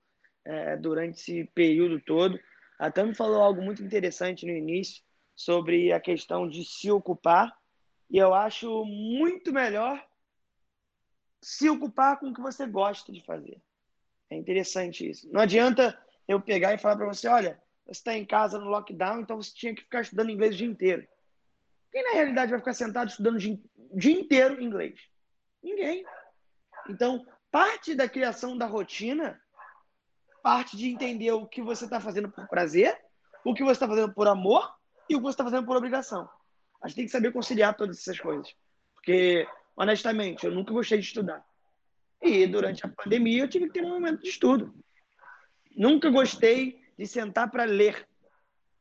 é, 0.45 0.76
durante 0.76 1.20
esse 1.20 1.45
período 1.55 2.01
todo. 2.01 2.39
Até 2.79 3.05
me 3.05 3.14
falou 3.14 3.41
algo 3.41 3.62
muito 3.62 3.83
interessante 3.83 4.47
no 4.47 4.53
início 4.53 5.03
sobre 5.37 5.93
a 5.93 6.01
questão 6.01 6.49
de 6.49 6.64
se 6.64 6.91
ocupar, 6.91 7.55
e 8.11 8.18
eu 8.18 8.35
acho 8.35 8.85
muito 8.85 9.53
melhor 9.53 10.03
se 11.41 11.68
ocupar 11.68 12.18
com 12.18 12.31
o 12.31 12.35
que 12.35 12.41
você 12.41 12.66
gosta 12.66 13.12
de 13.12 13.24
fazer. 13.24 13.62
É 14.31 14.37
interessante 14.37 15.09
isso. 15.09 15.31
Não 15.31 15.43
adianta 15.43 15.97
eu 16.29 16.41
pegar 16.41 16.74
e 16.74 16.79
falar 16.79 16.97
para 16.97 17.07
você: 17.07 17.26
olha, 17.26 17.61
você 17.85 17.93
está 17.93 18.16
em 18.16 18.24
casa 18.24 18.59
no 18.59 18.68
lockdown, 18.68 19.20
então 19.20 19.37
você 19.37 19.53
tinha 19.53 19.74
que 19.74 19.83
ficar 19.83 20.03
estudando 20.03 20.31
inglês 20.31 20.55
o 20.55 20.59
dia 20.59 20.66
inteiro. 20.66 21.09
Quem 21.91 22.05
na 22.05 22.12
realidade 22.12 22.51
vai 22.51 22.61
ficar 22.61 22.74
sentado 22.74 23.09
estudando 23.09 23.37
o 23.37 23.99
dia 23.99 24.20
inteiro 24.20 24.62
inglês? 24.62 25.01
Ninguém. 25.62 26.05
Então, 26.89 27.26
parte 27.51 27.95
da 27.95 28.09
criação 28.09 28.57
da 28.57 28.66
rotina 28.66 29.41
parte 30.43 30.76
de 30.76 30.89
entender 30.89 31.31
o 31.33 31.47
que 31.47 31.61
você 31.61 31.85
está 31.85 32.01
fazendo 32.01 32.31
por 32.31 32.49
prazer, 32.49 32.99
o 33.45 33.55
que 33.55 33.62
você 33.62 33.72
está 33.72 33.89
fazendo 33.89 34.12
por 34.14 34.26
amor 34.29 34.72
e 35.09 35.14
o 35.14 35.18
que 35.18 35.24
você 35.24 35.35
está 35.35 35.45
fazendo 35.45 35.66
por 35.66 35.76
obrigação. 35.76 36.29
A 36.83 36.89
gente 36.89 36.97
tem 36.97 37.05
que 37.05 37.11
saber 37.11 37.33
conciliar 37.33 37.76
todas 37.76 37.99
essas 37.99 38.18
coisas. 38.18 38.55
Porque, 38.95 39.47
honestamente, 39.76 40.47
eu 40.47 40.53
nunca 40.53 40.72
gostei 40.72 40.99
de 40.99 41.05
estudar. 41.05 41.45
E 42.22 42.47
durante 42.47 42.85
a 42.87 42.89
pandemia 42.89 43.43
eu 43.43 43.49
tive 43.49 43.66
que 43.66 43.74
ter 43.74 43.85
um 43.85 43.91
momento 43.91 44.22
de 44.22 44.29
estudo. 44.29 44.74
Nunca 45.79 46.11
gostei 46.11 46.83
de 46.99 47.07
sentar 47.07 47.49
para 47.53 47.62
ler 47.62 48.05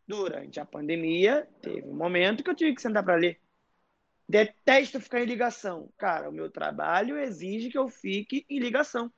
durante 0.08 0.60
a 0.60 0.66
pandemia, 0.66 1.48
teve 1.62 1.88
um 1.88 1.96
momento 1.96 2.44
que 2.44 2.50
eu 2.50 2.56
tive 2.56 2.74
que 2.74 2.82
sentar 2.82 3.04
para 3.04 3.14
ler. 3.14 3.40
Detesto 4.28 5.00
ficar 5.00 5.22
em 5.22 5.26
ligação. 5.26 5.94
Cara, 5.96 6.28
o 6.28 6.32
meu 6.32 6.50
trabalho 6.50 7.20
exige 7.20 7.70
que 7.70 7.78
eu 7.78 7.88
fique 7.88 8.48
em 8.50 8.58
ligação, 8.58 9.14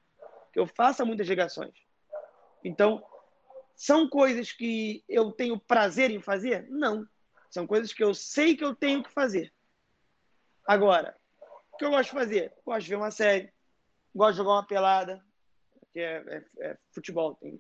que 0.51 0.59
eu 0.59 0.67
faça 0.67 1.05
muitas 1.05 1.25
ligações. 1.29 1.73
Então, 2.65 3.01
são 3.77 4.09
coisas 4.09 4.51
que 4.51 5.01
eu 5.07 5.31
tenho 5.31 5.57
prazer 5.57 6.11
em 6.11 6.19
fazer? 6.19 6.67
Não. 6.69 7.07
São 7.49 7.65
coisas 7.65 7.93
que 7.93 8.03
eu 8.03 8.13
sei 8.13 8.57
que 8.57 8.65
eu 8.65 8.75
tenho 8.75 9.01
que 9.01 9.09
fazer. 9.09 9.53
Agora, 10.67 11.15
o 11.71 11.77
que 11.77 11.85
eu 11.85 11.91
gosto 11.91 12.09
de 12.09 12.19
fazer? 12.19 12.53
Gosto 12.65 12.83
de 12.83 12.89
ver 12.89 12.95
uma 12.97 13.09
série, 13.09 13.53
gosto 14.13 14.31
de 14.33 14.37
jogar 14.39 14.51
uma 14.51 14.67
pelada, 14.67 15.23
que 15.99 16.03
é, 16.03 16.23
é, 16.27 16.69
é 16.69 16.77
futebol. 16.91 17.35
Tem, 17.35 17.59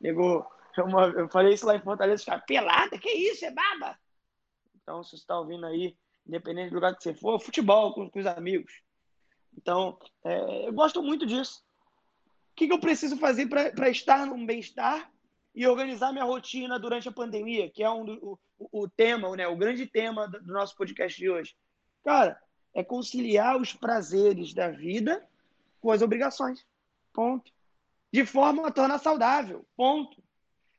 nego 0.00 0.46
eu 1.16 1.28
falei 1.28 1.54
isso 1.54 1.66
lá 1.66 1.76
em 1.76 1.82
Fortaleza, 1.82 2.20
os 2.20 2.24
caras, 2.24 2.44
pelada? 2.46 2.98
Que 2.98 3.10
isso? 3.10 3.44
É 3.44 3.50
baba? 3.50 3.98
Então, 4.82 5.02
se 5.04 5.10
você 5.10 5.16
está 5.16 5.38
ouvindo 5.38 5.66
aí, 5.66 5.96
independente 6.26 6.70
do 6.70 6.76
lugar 6.76 6.96
que 6.96 7.02
você 7.02 7.14
for, 7.14 7.38
futebol 7.40 7.94
com, 7.94 8.10
com 8.10 8.18
os 8.18 8.26
amigos. 8.26 8.72
Então, 9.56 9.98
é, 10.24 10.68
eu 10.68 10.72
gosto 10.72 11.02
muito 11.02 11.26
disso. 11.26 11.62
O 12.52 12.56
que, 12.56 12.66
que 12.66 12.72
eu 12.72 12.80
preciso 12.80 13.16
fazer 13.16 13.46
para 13.46 13.88
estar 13.88 14.26
num 14.26 14.44
bem-estar 14.44 15.10
e 15.54 15.66
organizar 15.66 16.12
minha 16.12 16.24
rotina 16.24 16.78
durante 16.78 17.08
a 17.08 17.12
pandemia, 17.12 17.70
que 17.70 17.82
é 17.82 17.90
um, 17.90 18.14
o, 18.20 18.38
o 18.72 18.88
tema, 18.88 19.34
né, 19.36 19.46
o 19.46 19.56
grande 19.56 19.86
tema 19.86 20.26
do 20.28 20.52
nosso 20.52 20.76
podcast 20.76 21.18
de 21.18 21.30
hoje? 21.30 21.54
Cara, 22.04 22.40
é 22.72 22.82
conciliar 22.82 23.60
os 23.60 23.72
prazeres 23.72 24.52
da 24.52 24.70
vida 24.70 25.26
com 25.80 25.90
as 25.90 26.02
obrigações. 26.02 26.66
Ponto. 27.12 27.53
De 28.14 28.24
forma 28.24 28.68
a 28.68 28.70
tornar 28.70 28.98
saudável. 28.98 29.66
Ponto. 29.76 30.22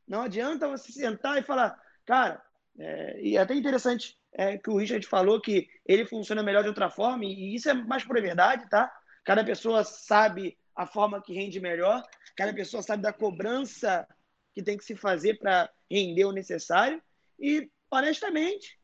Não 0.07 0.21
adianta 0.21 0.69
você 0.69 0.93
sentar 0.93 1.37
e 1.37 1.43
falar, 1.43 1.77
cara, 2.05 2.41
é, 2.79 3.21
e 3.21 3.35
é 3.35 3.41
até 3.41 3.53
interessante 3.53 4.17
é, 4.31 4.57
que 4.57 4.69
o 4.69 4.77
Richard 4.77 5.05
falou 5.05 5.41
que 5.41 5.67
ele 5.85 6.05
funciona 6.05 6.41
melhor 6.41 6.63
de 6.63 6.69
outra 6.69 6.89
forma, 6.89 7.25
e 7.25 7.53
isso 7.53 7.69
é 7.69 7.73
mais 7.73 8.05
por 8.05 8.21
verdade, 8.21 8.69
tá? 8.69 8.89
Cada 9.25 9.43
pessoa 9.43 9.83
sabe 9.83 10.57
a 10.73 10.87
forma 10.87 11.21
que 11.21 11.33
rende 11.33 11.59
melhor, 11.59 12.01
cada 12.37 12.53
pessoa 12.53 12.81
sabe 12.81 13.03
da 13.03 13.11
cobrança 13.11 14.07
que 14.53 14.63
tem 14.63 14.77
que 14.77 14.85
se 14.85 14.95
fazer 14.95 15.37
para 15.37 15.69
render 15.91 16.23
o 16.23 16.31
necessário, 16.31 17.03
e 17.37 17.69
honestamente, 17.91 18.79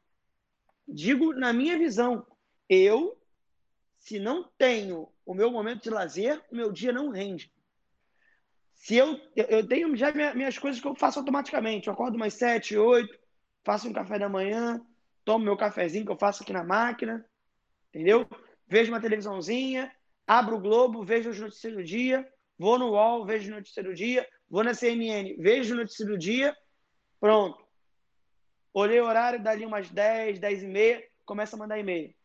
digo 0.86 1.32
na 1.32 1.54
minha 1.54 1.78
visão, 1.78 2.28
eu, 2.68 3.18
se 3.97 4.20
não 4.20 4.43
tenho 4.58 5.08
o 5.26 5.34
meu 5.34 5.49
momento 5.49 5.84
de 5.84 5.89
lazer, 5.89 6.43
o 6.52 6.56
meu 6.58 6.70
dia 6.70 6.91
não 6.91 7.12
rende. 7.12 7.49
Se 8.82 8.95
eu, 8.95 9.21
eu 9.36 9.67
tenho 9.67 9.95
já 9.95 10.11
minhas 10.34 10.57
coisas 10.57 10.82
que 10.82 10.88
eu 10.88 10.95
faço 10.95 11.19
automaticamente, 11.19 11.86
eu 11.86 11.93
acordo 11.93 12.15
umas 12.15 12.34
sete, 12.34 12.75
oito, 12.75 13.15
faço 13.63 13.88
um 13.88 13.93
café 13.93 14.17
da 14.17 14.27
manhã, 14.27 14.84
tomo 15.23 15.45
meu 15.45 15.55
cafezinho 15.55 16.03
que 16.03 16.11
eu 16.11 16.17
faço 16.17 16.41
aqui 16.41 16.51
na 16.51 16.63
máquina, 16.63 17.23
entendeu? 17.89 18.27
Vejo 18.67 18.91
uma 18.91 18.99
televisãozinha, 18.99 19.95
abro 20.25 20.55
o 20.55 20.59
Globo, 20.59 21.05
vejo 21.05 21.29
as 21.29 21.39
notícias 21.39 21.73
do 21.75 21.84
dia, 21.84 22.27
vou 22.57 22.79
no 22.79 22.93
UOL, 22.93 23.23
vejo 23.23 23.53
notícias 23.53 23.86
do 23.86 23.93
dia, 23.93 24.27
vou 24.49 24.63
na 24.63 24.73
CNN, 24.73 25.36
vejo 25.38 25.75
notícias 25.75 26.07
do 26.07 26.17
dia, 26.17 26.57
pronto. 27.19 27.63
Olhei 28.73 28.99
o 28.99 29.05
horário, 29.05 29.43
dali 29.43 29.63
umas 29.63 29.91
10, 29.91 30.39
10 30.39 30.63
e 30.63 30.67
meia, 30.67 31.03
começa 31.23 31.55
a 31.55 31.59
mandar 31.59 31.77
e-mail. 31.77 32.15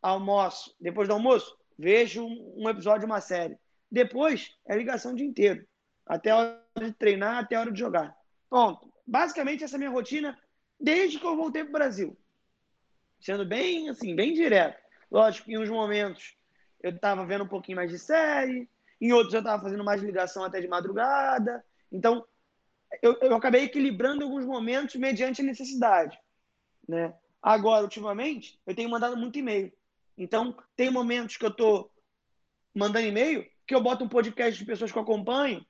Almoço. 0.00 0.76
Depois 0.78 1.08
do 1.08 1.14
almoço, 1.14 1.58
vejo 1.76 2.24
um 2.24 2.68
episódio 2.68 3.00
de 3.00 3.06
uma 3.06 3.20
série. 3.20 3.58
Depois, 3.94 4.52
é 4.66 4.76
ligação 4.76 5.12
o 5.12 5.14
dia 5.14 5.24
inteiro. 5.24 5.64
Até 6.04 6.32
a 6.32 6.36
hora 6.36 6.64
de 6.80 6.92
treinar, 6.94 7.38
até 7.38 7.54
a 7.54 7.60
hora 7.60 7.70
de 7.70 7.78
jogar. 7.78 8.12
Pronto. 8.50 8.92
Basicamente, 9.06 9.62
essa 9.62 9.76
é 9.76 9.76
a 9.76 9.78
minha 9.78 9.90
rotina 9.90 10.36
desde 10.80 11.20
que 11.20 11.24
eu 11.24 11.36
voltei 11.36 11.62
para 11.62 11.70
o 11.70 11.74
Brasil. 11.74 12.18
Sendo 13.20 13.46
bem, 13.46 13.88
assim, 13.88 14.16
bem 14.16 14.34
direto. 14.34 14.82
Lógico 15.08 15.46
que 15.46 15.52
em 15.52 15.58
uns 15.58 15.70
momentos 15.70 16.36
eu 16.82 16.90
estava 16.90 17.24
vendo 17.24 17.44
um 17.44 17.48
pouquinho 17.48 17.76
mais 17.76 17.88
de 17.88 18.00
série, 18.00 18.68
em 19.00 19.12
outros 19.12 19.32
eu 19.32 19.38
estava 19.38 19.62
fazendo 19.62 19.84
mais 19.84 20.02
ligação 20.02 20.42
até 20.42 20.60
de 20.60 20.66
madrugada. 20.66 21.64
Então, 21.92 22.26
eu, 23.00 23.16
eu 23.20 23.36
acabei 23.36 23.62
equilibrando 23.62 24.24
alguns 24.24 24.44
momentos 24.44 24.96
mediante 24.96 25.40
a 25.40 25.44
necessidade. 25.44 26.18
Né? 26.88 27.14
Agora, 27.40 27.84
ultimamente, 27.84 28.58
eu 28.66 28.74
tenho 28.74 28.90
mandado 28.90 29.16
muito 29.16 29.38
e-mail. 29.38 29.72
Então, 30.18 30.56
tem 30.74 30.90
momentos 30.90 31.36
que 31.36 31.44
eu 31.44 31.50
estou 31.50 31.92
mandando 32.74 33.06
e-mail 33.06 33.53
que 33.66 33.74
eu 33.74 33.82
boto 33.82 34.04
um 34.04 34.08
podcast 34.08 34.58
de 34.58 34.66
pessoas 34.66 34.92
que 34.92 34.98
eu 34.98 35.02
acompanho. 35.02 35.64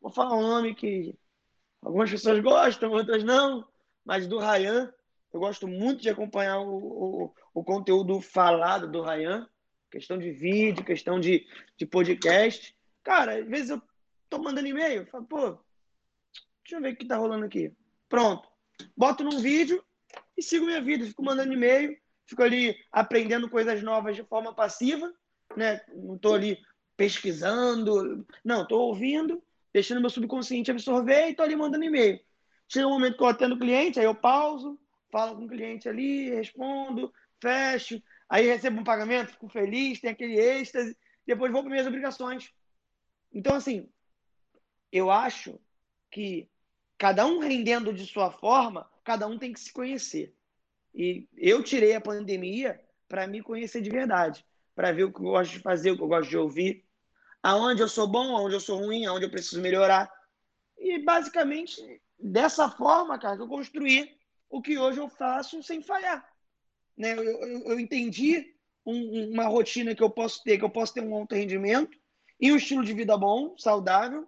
Vou 0.00 0.10
falar 0.10 0.36
um 0.36 0.42
nome 0.42 0.74
que 0.74 1.14
algumas 1.82 2.10
pessoas 2.10 2.40
gostam, 2.40 2.90
outras 2.90 3.22
não 3.24 3.66
mas 4.04 4.26
do 4.26 4.38
Ryan, 4.38 4.92
eu 5.32 5.40
gosto 5.40 5.66
muito 5.66 6.02
de 6.02 6.10
acompanhar 6.10 6.60
o, 6.60 6.76
o, 6.76 7.34
o 7.54 7.64
conteúdo 7.64 8.20
falado 8.20 8.90
do 8.90 9.02
Ryan, 9.02 9.48
questão 9.90 10.18
de 10.18 10.30
vídeo, 10.30 10.84
questão 10.84 11.18
de, 11.18 11.46
de 11.76 11.86
podcast. 11.86 12.76
Cara, 13.02 13.38
às 13.38 13.48
vezes 13.48 13.70
eu 13.70 13.82
tô 14.28 14.38
mandando 14.38 14.68
e-mail, 14.68 15.06
falo, 15.06 15.24
pô, 15.24 15.58
deixa 16.62 16.76
eu 16.76 16.80
ver 16.82 16.92
o 16.92 16.96
que 16.96 17.06
tá 17.06 17.16
rolando 17.16 17.46
aqui. 17.46 17.72
Pronto. 18.08 18.48
Boto 18.96 19.24
num 19.24 19.40
vídeo 19.40 19.82
e 20.36 20.42
sigo 20.42 20.66
minha 20.66 20.82
vida, 20.82 21.06
fico 21.06 21.24
mandando 21.24 21.52
e-mail, 21.52 21.96
fico 22.26 22.42
ali 22.42 22.76
aprendendo 22.92 23.48
coisas 23.48 23.82
novas 23.82 24.14
de 24.14 24.24
forma 24.24 24.54
passiva, 24.54 25.12
né? 25.56 25.80
Não 25.94 26.18
tô 26.18 26.34
ali 26.34 26.58
pesquisando, 26.96 28.26
não, 28.44 28.66
tô 28.66 28.80
ouvindo, 28.80 29.42
deixando 29.72 30.00
meu 30.00 30.10
subconsciente 30.10 30.70
absorver 30.70 31.28
e 31.28 31.34
tô 31.34 31.42
ali 31.42 31.56
mandando 31.56 31.84
e-mail. 31.84 32.20
Chega 32.68 32.86
um 32.86 32.90
momento 32.90 33.16
que 33.16 33.22
eu 33.22 33.28
atendo 33.28 33.54
o 33.54 33.58
cliente, 33.58 33.98
aí 33.98 34.06
eu 34.06 34.14
pauso, 34.14 34.78
falo 35.10 35.36
com 35.36 35.44
o 35.44 35.48
cliente 35.48 35.88
ali, 35.88 36.30
respondo, 36.30 37.12
fecho, 37.40 38.02
aí 38.28 38.46
recebo 38.46 38.80
um 38.80 38.84
pagamento, 38.84 39.32
fico 39.32 39.48
feliz, 39.48 40.00
tem 40.00 40.10
aquele 40.10 40.38
êxtase, 40.38 40.96
depois 41.26 41.52
vou 41.52 41.62
para 41.62 41.70
minhas 41.70 41.86
obrigações. 41.86 42.52
Então, 43.32 43.56
assim, 43.56 43.88
eu 44.90 45.10
acho 45.10 45.58
que 46.10 46.48
cada 46.96 47.26
um 47.26 47.40
rendendo 47.40 47.92
de 47.92 48.06
sua 48.06 48.30
forma, 48.30 48.88
cada 49.02 49.26
um 49.26 49.38
tem 49.38 49.52
que 49.52 49.60
se 49.60 49.72
conhecer. 49.72 50.32
E 50.94 51.28
eu 51.36 51.62
tirei 51.62 51.94
a 51.94 52.00
pandemia 52.00 52.80
para 53.08 53.26
me 53.26 53.42
conhecer 53.42 53.82
de 53.82 53.90
verdade, 53.90 54.44
para 54.74 54.92
ver 54.92 55.04
o 55.04 55.12
que 55.12 55.18
eu 55.18 55.24
gosto 55.24 55.52
de 55.52 55.58
fazer, 55.58 55.90
o 55.90 55.96
que 55.96 56.02
eu 56.02 56.08
gosto 56.08 56.30
de 56.30 56.36
ouvir, 56.36 56.83
aonde 57.44 57.82
eu 57.82 57.88
sou 57.88 58.06
bom, 58.06 58.34
aonde 58.34 58.56
eu 58.56 58.60
sou 58.60 58.78
ruim, 58.78 59.04
aonde 59.04 59.26
eu 59.26 59.30
preciso 59.30 59.60
melhorar. 59.60 60.10
E 60.78 60.98
basicamente 60.98 61.76
dessa 62.18 62.70
forma, 62.70 63.18
cara, 63.18 63.36
que 63.36 63.42
eu 63.42 63.48
construí 63.48 64.10
o 64.48 64.62
que 64.62 64.78
hoje 64.78 64.98
eu 64.98 65.10
faço 65.10 65.62
sem 65.62 65.82
falhar. 65.82 66.26
Né? 66.96 67.12
Eu, 67.12 67.22
eu, 67.22 67.64
eu 67.68 67.78
entendi 67.78 68.56
um, 68.86 69.30
uma 69.30 69.44
rotina 69.44 69.94
que 69.94 70.02
eu 70.02 70.08
posso 70.08 70.42
ter, 70.42 70.56
que 70.56 70.64
eu 70.64 70.70
posso 70.70 70.94
ter 70.94 71.02
um 71.02 71.14
alto 71.14 71.34
rendimento 71.34 71.98
e 72.40 72.50
um 72.50 72.56
estilo 72.56 72.82
de 72.82 72.94
vida 72.94 73.14
bom, 73.18 73.54
saudável, 73.58 74.26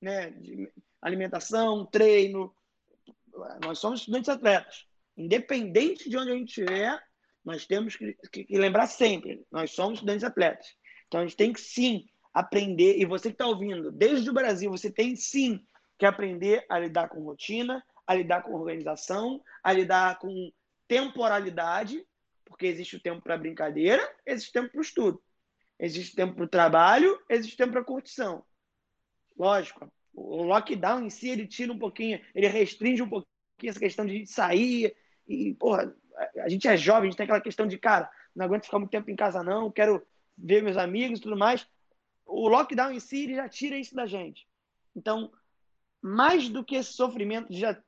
né? 0.00 0.30
De 0.30 0.72
alimentação, 1.02 1.84
treino. 1.84 2.54
Nós 3.62 3.78
somos 3.78 4.00
estudantes 4.00 4.30
atletas. 4.30 4.86
Independente 5.16 6.08
de 6.08 6.16
onde 6.16 6.30
a 6.30 6.34
gente 6.34 6.48
estiver, 6.48 7.02
nós 7.44 7.66
temos 7.66 7.94
que, 7.94 8.16
que, 8.32 8.44
que 8.44 8.58
lembrar 8.58 8.86
sempre, 8.86 9.44
nós 9.52 9.70
somos 9.72 9.98
estudantes 9.98 10.24
atletas. 10.24 10.66
Então 11.06 11.20
a 11.20 11.26
gente 11.26 11.36
tem 11.36 11.52
que 11.52 11.60
sim 11.60 12.06
aprender, 12.34 12.98
e 12.98 13.04
você 13.04 13.28
que 13.28 13.36
está 13.36 13.46
ouvindo, 13.46 13.92
desde 13.92 14.28
o 14.28 14.34
Brasil, 14.34 14.68
você 14.68 14.90
tem 14.90 15.14
sim 15.14 15.64
que 15.96 16.04
aprender 16.04 16.66
a 16.68 16.78
lidar 16.80 17.08
com 17.08 17.22
rotina, 17.22 17.82
a 18.04 18.14
lidar 18.14 18.42
com 18.42 18.52
organização, 18.52 19.40
a 19.62 19.72
lidar 19.72 20.18
com 20.18 20.50
temporalidade, 20.88 22.04
porque 22.44 22.66
existe 22.66 22.96
o 22.96 23.00
tempo 23.00 23.22
para 23.22 23.38
brincadeira, 23.38 24.02
existe 24.26 24.52
tempo 24.52 24.70
para 24.70 24.78
o 24.78 24.82
estudo. 24.82 25.22
Existe 25.78 26.14
tempo 26.14 26.34
para 26.34 26.44
o 26.44 26.48
trabalho, 26.48 27.18
existe 27.28 27.56
tempo 27.56 27.72
para 27.72 27.84
curtição. 27.84 28.44
Lógico, 29.36 29.90
o 30.12 30.42
lockdown 30.42 31.04
em 31.04 31.10
si, 31.10 31.28
ele 31.28 31.46
tira 31.46 31.72
um 31.72 31.78
pouquinho, 31.78 32.20
ele 32.34 32.46
restringe 32.46 33.02
um 33.02 33.08
pouquinho 33.08 33.70
essa 33.70 33.80
questão 33.80 34.06
de 34.06 34.26
sair. 34.26 34.94
E, 35.26 35.54
porra, 35.54 35.94
a 36.38 36.48
gente 36.48 36.68
é 36.68 36.76
jovem, 36.76 37.08
a 37.08 37.10
gente 37.10 37.16
tem 37.16 37.24
aquela 37.24 37.40
questão 37.40 37.66
de, 37.66 37.78
cara, 37.78 38.10
não 38.34 38.44
aguento 38.44 38.64
ficar 38.64 38.78
muito 38.78 38.90
tempo 38.90 39.10
em 39.10 39.16
casa, 39.16 39.42
não, 39.42 39.70
quero 39.70 40.04
ver 40.36 40.62
meus 40.62 40.76
amigos 40.76 41.18
e 41.18 41.22
tudo 41.22 41.36
mais. 41.36 41.66
O 42.26 42.48
lockdown 42.48 42.92
em 42.92 43.00
si, 43.00 43.34
já 43.34 43.48
tira 43.48 43.76
isso 43.76 43.94
da 43.94 44.06
gente. 44.06 44.46
Então, 44.96 45.32
mais 46.00 46.48
do 46.48 46.64
que 46.64 46.76
esse 46.76 46.92
sofrimento, 46.92 47.52
já 47.52 47.80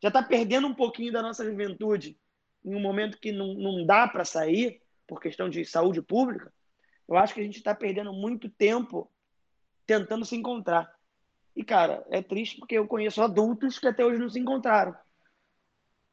já 0.00 0.08
está 0.08 0.22
perdendo 0.22 0.66
um 0.66 0.74
pouquinho 0.74 1.12
da 1.12 1.22
nossa 1.22 1.44
juventude 1.44 2.18
em 2.64 2.74
um 2.74 2.80
momento 2.80 3.18
que 3.18 3.32
não, 3.32 3.54
não 3.54 3.86
dá 3.86 4.06
para 4.06 4.24
sair 4.24 4.80
por 5.06 5.20
questão 5.20 5.48
de 5.48 5.64
saúde 5.64 6.00
pública, 6.02 6.52
eu 7.08 7.16
acho 7.16 7.34
que 7.34 7.40
a 7.40 7.44
gente 7.44 7.58
está 7.58 7.74
perdendo 7.74 8.12
muito 8.12 8.48
tempo 8.48 9.10
tentando 9.86 10.24
se 10.24 10.34
encontrar. 10.34 10.90
E, 11.54 11.62
cara, 11.62 12.04
é 12.10 12.22
triste 12.22 12.58
porque 12.58 12.76
eu 12.76 12.86
conheço 12.86 13.22
adultos 13.22 13.78
que 13.78 13.86
até 13.86 14.04
hoje 14.04 14.18
não 14.18 14.30
se 14.30 14.40
encontraram. 14.40 14.96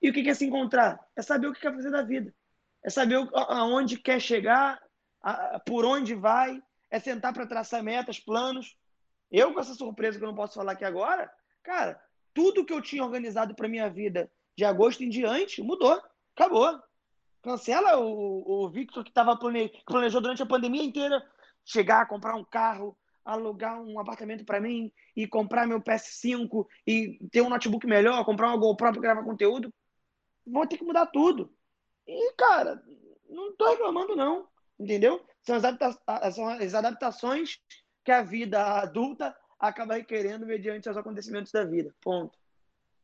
E 0.01 0.09
o 0.09 0.13
que 0.13 0.27
é 0.29 0.33
se 0.33 0.45
encontrar? 0.45 0.99
É 1.15 1.21
saber 1.21 1.47
o 1.47 1.53
que 1.53 1.61
quer 1.61 1.73
fazer 1.73 1.89
da 1.89 2.01
vida. 2.01 2.33
É 2.83 2.89
saber 2.89 3.15
aonde 3.33 3.97
quer 3.97 4.19
chegar, 4.19 4.81
por 5.65 5.85
onde 5.85 6.15
vai, 6.15 6.61
é 6.91 6.99
sentar 6.99 7.33
para 7.33 7.47
traçar 7.47 7.81
metas, 7.81 8.19
planos, 8.19 8.77
eu, 9.31 9.53
com 9.53 9.59
essa 9.61 9.73
surpresa 9.73 10.17
que 10.19 10.23
eu 10.23 10.27
não 10.27 10.35
posso 10.35 10.55
falar 10.55 10.73
aqui 10.73 10.83
agora, 10.83 11.31
cara, 11.63 11.99
tudo 12.33 12.65
que 12.65 12.73
eu 12.73 12.81
tinha 12.81 13.03
organizado 13.03 13.55
para 13.55 13.69
minha 13.69 13.89
vida 13.89 14.29
de 14.57 14.65
agosto 14.65 15.03
em 15.03 15.09
diante 15.09 15.63
mudou. 15.63 16.01
Acabou. 16.35 16.79
Cancela 17.41 17.97
o, 17.97 18.65
o 18.65 18.69
Victor 18.69 19.03
que 19.03 19.09
estava 19.09 19.37
plane... 19.37 19.71
planejou 19.85 20.21
durante 20.21 20.43
a 20.43 20.45
pandemia 20.45 20.83
inteira 20.83 21.25
chegar, 21.65 22.07
comprar 22.07 22.35
um 22.35 22.43
carro, 22.43 22.97
alugar 23.23 23.81
um 23.81 23.99
apartamento 23.99 24.43
para 24.43 24.59
mim 24.59 24.91
e 25.15 25.27
comprar 25.27 25.67
meu 25.67 25.81
PS5 25.81 26.65
e 26.85 27.19
ter 27.31 27.41
um 27.41 27.49
notebook 27.49 27.87
melhor, 27.87 28.25
comprar 28.25 28.47
uma 28.47 28.57
GoPro 28.57 28.91
para 28.91 29.01
gravar 29.01 29.23
conteúdo. 29.23 29.73
Vou 30.45 30.67
ter 30.67 30.77
que 30.77 30.83
mudar 30.83 31.05
tudo. 31.07 31.53
E, 32.05 32.33
cara, 32.33 32.83
não 33.29 33.55
tô 33.55 33.69
reclamando, 33.69 34.15
não. 34.15 34.47
Entendeu? 34.79 35.23
São 35.43 35.55
as, 35.55 35.65
adapta 35.65 36.31
são 36.31 36.47
as 36.47 36.73
adaptações 36.73 37.59
que 38.03 38.11
a 38.11 38.21
vida 38.21 38.63
adulta 38.79 39.35
acaba 39.59 39.95
requerendo 39.95 40.45
mediante 40.45 40.89
os 40.89 40.97
acontecimentos 40.97 41.51
da 41.51 41.63
vida. 41.63 41.93
Ponto. 42.01 42.37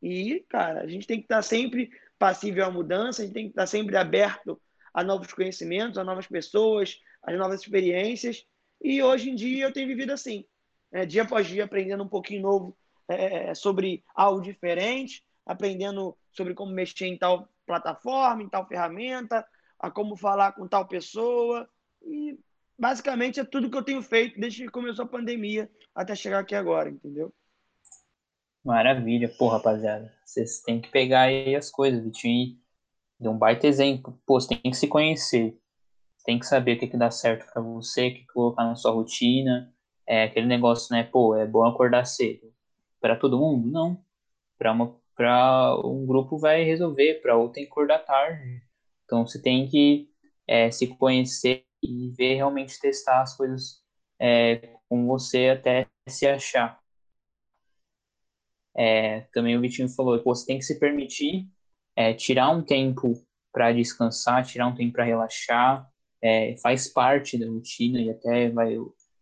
E, 0.02 0.46
cara, 0.50 0.82
a 0.82 0.88
gente 0.88 1.08
tem 1.08 1.18
que 1.18 1.26
estar 1.26 1.42
sempre 1.42 1.90
passível 2.18 2.66
à 2.66 2.72
mudança, 2.72 3.22
a 3.22 3.26
gente 3.26 3.34
tem 3.34 3.46
que 3.46 3.52
estar 3.52 3.68
sempre 3.68 3.96
aberto 3.96 4.60
a 4.94 5.04
novos 5.04 5.32
conhecimentos, 5.34 5.98
a 5.98 6.04
novas 6.04 6.28
pessoas, 6.28 7.00
a 7.22 7.32
novas 7.34 7.62
experiências. 7.62 8.46
E 8.82 9.02
hoje 9.02 9.30
em 9.30 9.36
dia 9.36 9.66
eu 9.66 9.74
tenho 9.74 9.88
vivido 9.88 10.12
assim, 10.12 10.46
né? 10.92 11.06
dia 11.06 11.24
após 11.24 11.48
dia, 11.48 11.66
aprendendo 11.66 12.04
um 12.04 12.08
pouquinho 12.08 12.42
novo 12.42 12.78
é, 13.08 13.54
sobre 13.54 14.04
algo 14.16 14.42
diferente, 14.42 15.24
aprendendo 15.46 16.18
sobre 16.32 16.54
como 16.54 16.72
mexer 16.72 17.06
em 17.06 17.18
tal 17.18 17.48
plataforma, 17.66 18.44
em 18.44 18.50
tal 18.50 18.68
ferramenta, 18.68 19.46
a 19.80 19.92
como 19.92 20.16
falar 20.16 20.54
com 20.54 20.68
tal 20.68 20.88
pessoa. 20.88 21.70
E 22.08 22.40
basicamente 22.80 23.40
é 23.40 23.44
tudo 23.44 23.70
que 23.70 23.78
eu 23.78 23.84
tenho 23.84 24.02
feito 24.02 24.40
desde 24.40 24.64
que 24.64 24.72
começou 24.72 25.06
a 25.06 25.08
pandemia 25.08 25.70
até 25.94 26.16
chegar 26.16 26.40
aqui 26.40 26.56
agora, 26.56 26.90
entendeu? 26.90 27.34
Maravilha, 28.64 29.30
pô, 29.38 29.48
rapaziada. 29.48 30.14
Vocês 30.26 30.62
têm 30.62 30.82
que 30.82 30.90
pegar 30.90 31.22
aí 31.22 31.56
as 31.56 31.70
coisas. 31.70 32.04
Vitinho 32.04 32.58
deu 33.20 33.32
um 33.32 33.38
baita 33.38 33.68
exemplo. 33.68 34.20
Pô, 34.26 34.40
você 34.40 34.50
tem 34.50 34.72
que 34.72 34.78
se 34.78 34.88
conhecer. 34.88 35.58
Tem 36.26 36.38
que 36.38 36.46
saber 36.46 36.76
o 36.76 36.80
que, 36.80 36.88
que 36.88 36.98
dá 36.98 37.10
certo 37.10 37.50
para 37.52 37.62
você, 37.62 38.10
o 38.10 38.14
que, 38.14 38.26
colocar 38.28 38.66
na 38.66 38.76
sua 38.76 38.92
rotina. 38.92 39.74
É 40.06 40.24
aquele 40.24 40.48
negócio, 40.48 40.94
né? 40.94 41.04
Pô, 41.04 41.36
é 41.36 41.46
bom 41.46 41.66
acordar 41.66 42.06
cedo. 42.06 42.54
Para 43.00 43.16
todo 43.16 43.38
mundo? 43.38 43.70
Não. 43.70 44.04
Para 44.58 44.72
uma 44.72 44.98
para 45.18 45.76
um 45.84 46.06
grupo 46.06 46.38
vai 46.38 46.64
resolver, 46.64 47.16
para 47.22 47.36
outro 47.36 47.54
tem 47.54 47.66
que 47.66 47.72
acordar 47.72 48.06
tarde. 48.06 48.62
Então 49.04 49.26
você 49.26 49.42
tem 49.42 49.68
que 49.68 50.08
é, 50.48 50.70
se 50.70 50.86
conhecer 50.86 51.66
e 51.88 52.10
ver 52.12 52.36
realmente 52.36 52.80
testar 52.80 53.22
as 53.22 53.36
coisas 53.36 53.82
é, 54.20 54.76
com 54.90 55.06
você 55.08 55.50
até 55.50 55.88
se 56.08 56.28
achar. 56.28 56.80
É, 58.76 59.22
também 59.34 59.58
o 59.58 59.62
Vitinho 59.62 59.90
falou, 59.90 60.20
pô, 60.20 60.36
você 60.36 60.46
tem 60.46 60.60
que 60.60 60.66
se 60.66 60.80
permitir 60.80 61.48
é, 61.96 62.14
tirar 62.14 62.52
um 62.52 62.62
tempo 62.62 63.14
para 63.52 63.72
descansar, 63.72 64.46
tirar 64.46 64.68
um 64.68 64.76
tempo 64.76 64.94
para 64.94 65.04
relaxar, 65.04 65.90
é, 66.22 66.56
faz 66.58 66.88
parte 66.88 67.38
da 67.38 67.48
rotina 67.48 68.00
e 68.00 68.10
até 68.10 68.50
vai 68.50 68.76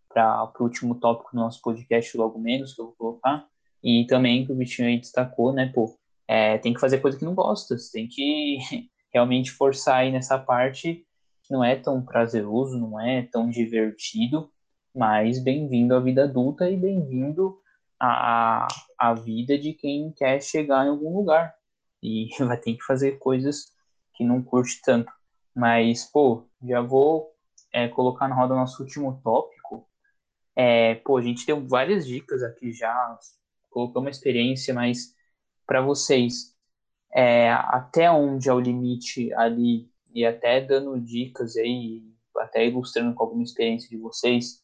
para 0.09 0.51
o 0.59 0.63
último 0.63 0.95
tópico 0.95 1.31
do 1.31 1.39
nosso 1.39 1.61
podcast 1.61 2.17
logo 2.17 2.39
menos 2.39 2.73
que 2.73 2.81
eu 2.81 2.85
vou 2.85 2.95
colocar 2.95 3.47
e 3.83 4.05
também 4.07 4.45
que 4.45 4.51
o 4.51 4.55
Vitinho 4.57 4.87
aí 4.87 4.99
destacou, 4.99 5.53
né, 5.53 5.71
pô, 5.73 5.97
é, 6.27 6.57
tem 6.57 6.73
que 6.73 6.79
fazer 6.79 6.99
coisa 6.99 7.17
que 7.17 7.23
não 7.23 7.35
gosta, 7.35 7.77
você 7.77 7.91
tem 7.91 8.07
que 8.07 8.57
realmente 9.13 9.51
forçar 9.51 9.97
aí 9.97 10.11
nessa 10.11 10.37
parte 10.39 10.95
que 10.95 11.05
não 11.49 11.63
é 11.63 11.75
tão 11.75 12.03
prazeroso, 12.03 12.77
não 12.77 12.99
é 12.99 13.23
tão 13.23 13.49
divertido, 13.49 14.51
mas 14.93 15.39
bem-vindo 15.39 15.95
à 15.95 15.99
vida 15.99 16.23
adulta 16.23 16.69
e 16.69 16.77
bem-vindo 16.77 17.59
a, 17.99 18.67
a 18.97 19.13
vida 19.13 19.57
de 19.57 19.73
quem 19.73 20.11
quer 20.11 20.41
chegar 20.41 20.85
em 20.85 20.89
algum 20.89 21.15
lugar. 21.17 21.53
E 22.01 22.29
vai 22.39 22.57
ter 22.57 22.75
que 22.75 22.83
fazer 22.83 23.17
coisas 23.19 23.71
que 24.15 24.23
não 24.23 24.41
curte 24.41 24.81
tanto. 24.83 25.11
Mas, 25.55 26.03
pô, 26.05 26.47
já 26.63 26.81
vou 26.81 27.31
é, 27.71 27.87
colocar 27.87 28.27
na 28.27 28.35
roda 28.35 28.53
o 28.53 28.57
nosso 28.57 28.81
último 28.83 29.19
tópico. 29.23 29.87
É, 30.55 30.95
pô, 30.95 31.17
a 31.17 31.21
gente 31.21 31.45
deu 31.45 31.65
várias 31.67 32.05
dicas 32.07 32.41
aqui 32.43 32.71
já, 32.71 33.19
colocou 33.69 34.01
uma 34.01 34.09
experiência, 34.09 34.73
mas 34.73 35.13
para 35.65 35.81
vocês, 35.81 36.55
é, 37.13 37.51
até 37.51 38.09
onde 38.09 38.49
é 38.49 38.53
o 38.53 38.59
limite 38.59 39.33
ali, 39.33 39.89
e 40.15 40.25
até 40.25 40.61
dando 40.61 40.99
dicas 40.99 41.57
aí, 41.57 42.01
até 42.37 42.65
ilustrando 42.65 43.13
com 43.13 43.23
alguma 43.23 43.43
experiência 43.43 43.89
de 43.89 43.97
vocês, 43.97 44.63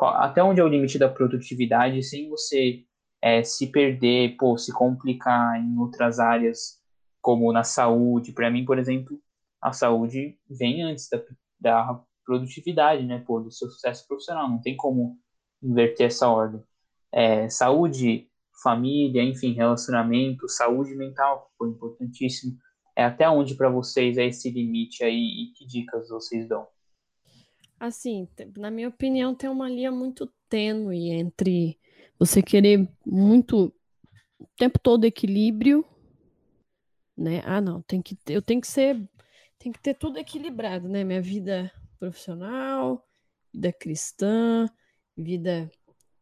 até 0.00 0.42
onde 0.42 0.60
é 0.60 0.64
o 0.64 0.68
limite 0.68 0.98
da 0.98 1.08
produtividade 1.08 2.00
sem 2.04 2.28
você 2.28 2.84
é, 3.20 3.42
se 3.42 3.66
perder, 3.66 4.36
pô, 4.36 4.56
se 4.56 4.72
complicar 4.72 5.60
em 5.60 5.76
outras 5.78 6.20
áreas, 6.20 6.80
como 7.20 7.52
na 7.52 7.64
saúde. 7.64 8.32
Para 8.32 8.50
mim, 8.50 8.64
por 8.64 8.78
exemplo, 8.78 9.20
a 9.60 9.72
saúde 9.72 10.38
vem 10.48 10.84
antes 10.84 11.08
da, 11.08 11.20
da 11.58 12.00
produtividade, 12.24 13.04
né, 13.04 13.22
pô, 13.26 13.40
do 13.40 13.50
seu 13.50 13.68
sucesso 13.68 14.06
profissional. 14.06 14.48
Não 14.48 14.60
tem 14.60 14.76
como 14.76 15.18
inverter 15.60 16.06
essa 16.06 16.28
ordem. 16.28 16.62
É, 17.10 17.48
saúde, 17.48 18.28
família, 18.62 19.22
enfim, 19.22 19.52
relacionamento, 19.52 20.48
saúde 20.48 20.94
mental, 20.94 21.50
foi 21.58 21.70
importantíssimo. 21.70 22.56
É 22.98 23.04
até 23.04 23.30
onde 23.30 23.54
para 23.54 23.70
vocês 23.70 24.18
é 24.18 24.26
esse 24.26 24.50
limite 24.50 25.04
aí 25.04 25.44
e 25.44 25.52
que 25.52 25.64
dicas 25.64 26.08
vocês 26.08 26.48
dão? 26.48 26.66
Assim, 27.78 28.26
na 28.56 28.72
minha 28.72 28.88
opinião, 28.88 29.36
tem 29.36 29.48
uma 29.48 29.68
linha 29.68 29.92
muito 29.92 30.28
tênue 30.48 31.10
entre 31.10 31.78
você 32.18 32.42
querer 32.42 32.90
muito 33.06 33.72
o 34.36 34.46
tempo 34.56 34.80
todo 34.80 35.04
equilíbrio, 35.04 35.84
né? 37.16 37.40
Ah, 37.44 37.60
não, 37.60 37.80
tem 37.82 38.02
que 38.02 38.18
eu 38.26 38.42
tenho 38.42 38.60
que 38.60 38.66
ser, 38.66 39.00
tem 39.60 39.70
que 39.70 39.78
ter 39.78 39.94
tudo 39.94 40.18
equilibrado, 40.18 40.88
né? 40.88 41.04
Minha 41.04 41.22
vida 41.22 41.70
profissional, 42.00 43.06
vida 43.54 43.72
cristã, 43.72 44.68
vida 45.16 45.70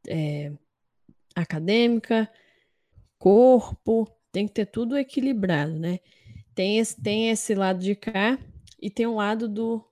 é, 0.07 0.53
acadêmica, 1.35 2.31
corpo, 3.19 4.07
tem 4.31 4.47
que 4.47 4.53
ter 4.53 4.67
tudo 4.67 4.95
equilibrado, 4.99 5.73
né? 5.73 6.01
Tem 6.57 6.79
esse, 6.81 7.01
tem 7.01 7.31
esse 7.31 7.55
lado 7.55 7.79
de 7.79 7.95
cá 7.95 8.37
e 8.83 8.91
tem 8.91 9.07
um 9.07 9.15
lado 9.15 9.49
do 9.49 9.87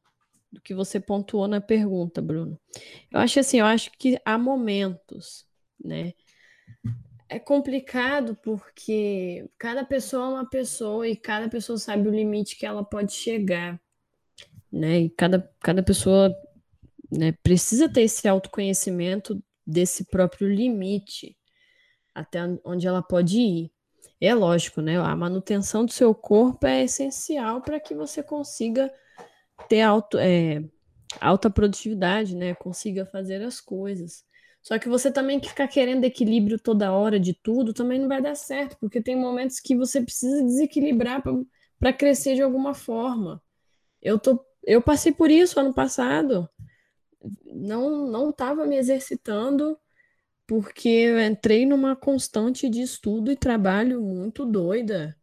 do 0.55 0.61
que 0.61 0.73
você 0.73 1.01
pontuou 1.01 1.49
na 1.49 1.61
pergunta, 1.61 2.23
Bruno. 2.23 2.59
Eu 3.11 3.19
acho 3.19 3.41
assim, 3.41 3.59
eu 3.59 3.67
acho 3.67 3.91
que 3.99 4.19
há 4.25 4.39
momentos, 4.39 5.45
né? 5.85 6.15
É 7.29 7.39
complicado 7.41 8.37
porque 8.37 9.51
cada 9.59 9.85
pessoa 9.85 10.27
é 10.27 10.29
uma 10.29 10.49
pessoa 10.49 11.09
e 11.09 11.17
cada 11.17 11.49
pessoa 11.49 11.77
sabe 11.77 12.09
o 12.09 12.15
limite 12.15 12.57
que 12.57 12.65
ela 12.65 12.85
pode 12.85 13.13
chegar, 13.13 13.81
né? 14.71 15.01
E 15.01 15.11
cada, 15.11 15.41
cada 15.61 15.83
pessoa 15.83 16.33
né, 17.11 17.33
precisa 17.43 17.89
ter 17.89 18.03
esse 18.03 18.29
autoconhecimento 18.29 19.43
desse 19.67 20.05
próprio 20.05 20.49
limite 20.49 21.37
até 22.15 22.41
onde 22.65 22.87
ela 22.87 23.03
pode 23.03 23.41
ir. 23.41 23.74
É 24.27 24.35
lógico, 24.35 24.81
né? 24.81 24.99
A 24.99 25.15
manutenção 25.15 25.85
do 25.85 25.93
seu 25.93 26.15
corpo 26.15 26.67
é 26.67 26.85
essencial 26.85 27.61
para 27.61 27.79
que 27.79 27.95
você 27.95 28.23
consiga 28.23 28.93
ter 29.69 29.83
alto, 29.83 30.19
é, 30.19 30.63
alta 31.21 31.51
produtividade, 31.51 32.35
né? 32.35 32.55
Consiga 32.55 33.07
fazer 33.07 33.43
as 33.43 33.61
coisas. 33.61 34.25
Só 34.63 34.79
que 34.79 34.89
você 34.89 35.13
também 35.13 35.39
que 35.39 35.49
ficar 35.49 35.69
querendo 35.69 36.05
equilíbrio 36.05 36.59
toda 36.59 36.93
hora 36.93 37.21
de 37.21 37.35
tudo 37.35 37.75
também 37.75 37.99
não 37.99 38.09
vai 38.09 38.23
dar 38.23 38.35
certo, 38.35 38.79
porque 38.81 39.03
tem 39.03 39.15
momentos 39.15 39.61
que 39.61 39.77
você 39.77 40.01
precisa 40.01 40.43
desequilibrar 40.43 41.23
para 41.79 41.93
crescer 41.93 42.35
de 42.35 42.43
alguma 42.43 42.73
forma. 42.73 43.43
Eu 44.01 44.19
tô, 44.19 44.43
eu 44.63 44.81
passei 44.81 45.13
por 45.13 45.31
isso 45.31 45.61
ano 45.61 45.75
passado. 45.75 46.49
Não 47.45 48.07
não 48.07 48.31
estava 48.31 48.65
me 48.65 48.77
exercitando 48.77 49.79
porque 50.47 50.89
eu 50.89 51.21
entrei 51.21 51.67
numa 51.67 51.97
constante 51.97 52.69
de 52.69 52.83
estudo 52.83 53.31
e 53.33 53.37
trabalho 53.37 54.03
muito 54.03 54.45
doida, 54.45 55.17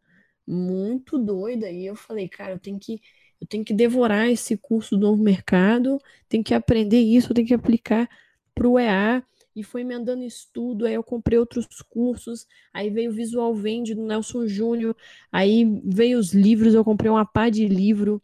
muito 0.47 1.17
doida. 1.17 1.69
E 1.69 1.85
eu 1.85 1.95
falei, 1.95 2.27
cara, 2.27 2.53
eu 2.53 2.59
tenho 2.59 2.79
que 2.79 3.01
eu 3.41 3.47
tenho 3.47 3.65
que 3.65 3.73
devorar 3.73 4.29
esse 4.29 4.55
curso 4.55 4.95
do 4.95 5.07
novo 5.07 5.23
mercado, 5.23 5.99
tenho 6.29 6.43
que 6.43 6.53
aprender 6.53 6.99
isso, 6.99 7.33
tenho 7.33 7.47
que 7.47 7.53
aplicar 7.55 8.07
para 8.53 8.67
o 8.67 8.77
EA. 8.77 9.23
E 9.55 9.63
foi 9.63 9.83
me 9.83 9.95
estudo, 10.25 10.85
aí 10.85 10.93
eu 10.93 11.03
comprei 11.03 11.37
outros 11.37 11.65
cursos, 11.89 12.47
aí 12.71 12.89
veio 12.89 13.11
o 13.11 13.13
Visual 13.13 13.53
Vende 13.53 13.93
do 13.93 14.05
Nelson 14.05 14.47
Júnior, 14.47 14.95
aí 15.31 15.65
veio 15.83 16.19
os 16.19 16.33
livros, 16.33 16.73
eu 16.73 16.85
comprei 16.85 17.11
uma 17.11 17.25
pá 17.25 17.49
de 17.49 17.67
livro, 17.67 18.23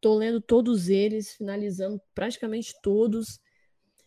tô 0.00 0.14
lendo 0.14 0.40
todos 0.40 0.88
eles, 0.88 1.34
finalizando 1.34 2.00
praticamente 2.14 2.74
todos, 2.82 3.38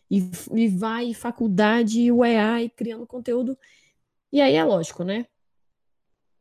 e, 0.09 0.29
e 0.53 0.67
vai, 0.67 1.13
faculdade, 1.13 2.01
e 2.01 2.11
o 2.11 2.23
EA, 2.23 2.63
e 2.63 2.69
criando 2.69 3.07
conteúdo. 3.07 3.57
E 4.31 4.41
aí 4.41 4.55
é 4.55 4.63
lógico, 4.63 5.03
né? 5.03 5.25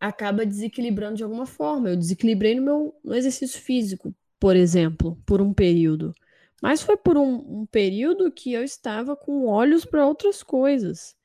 acaba 0.09 0.45
desequilibrando 0.45 1.17
de 1.17 1.25
alguma 1.25 1.47
forma. 1.47 1.89
Eu 1.89 1.97
desequilibrei 1.97 2.55
no 2.55 2.63
meu 2.63 3.01
no 3.03 3.15
exercício 3.15 3.61
físico, 3.61 4.15
por 4.39 4.57
exemplo, 4.57 5.17
por 5.27 5.41
um 5.41 5.53
período. 5.53 6.15
Mas 6.63 6.83
foi 6.83 6.97
por 6.97 7.17
um, 7.17 7.61
um 7.63 7.67
período 7.67 8.31
que 8.31 8.53
eu 8.53 8.63
estava 8.63 9.17
com 9.17 9.47
olhos 9.47 9.85
para 9.85 10.07
outras 10.07 10.43
coisas. 10.43 11.17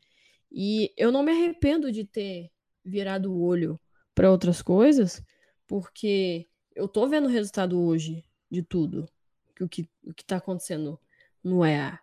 E 0.52 0.94
eu 0.98 1.12
não 1.12 1.24
me 1.24 1.32
arrependo 1.32 1.92
de 1.92 2.04
ter 2.06 2.50
virado 2.84 3.32
o 3.32 3.42
olho 3.42 3.80
para 4.16 4.32
outras 4.32 4.62
coisas, 4.62 5.24
porque 5.68 6.48
eu 6.76 6.88
tô 6.88 7.08
vendo 7.08 7.26
o 7.26 7.32
resultado 7.32 7.80
hoje 7.82 8.24
de 8.50 8.64
tudo. 8.64 9.08
Que 9.56 9.64
o 9.64 9.70
que 9.70 9.90
o 10.06 10.12
está 10.12 10.38
acontecendo 10.38 11.00
no 11.44 11.66
EA. 11.66 12.00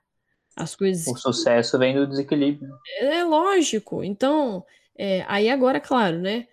As 0.56 0.74
coisas. 0.74 1.06
O 1.06 1.16
sucesso 1.16 1.78
vem 1.78 1.94
do 1.94 2.06
desequilíbrio. 2.06 2.74
É, 2.98 3.18
é 3.18 3.24
lógico. 3.24 4.02
Então, 4.02 4.64
é, 4.96 5.22
aí 5.28 5.50
agora, 5.50 5.78
claro, 5.78 6.18
né? 6.18 6.48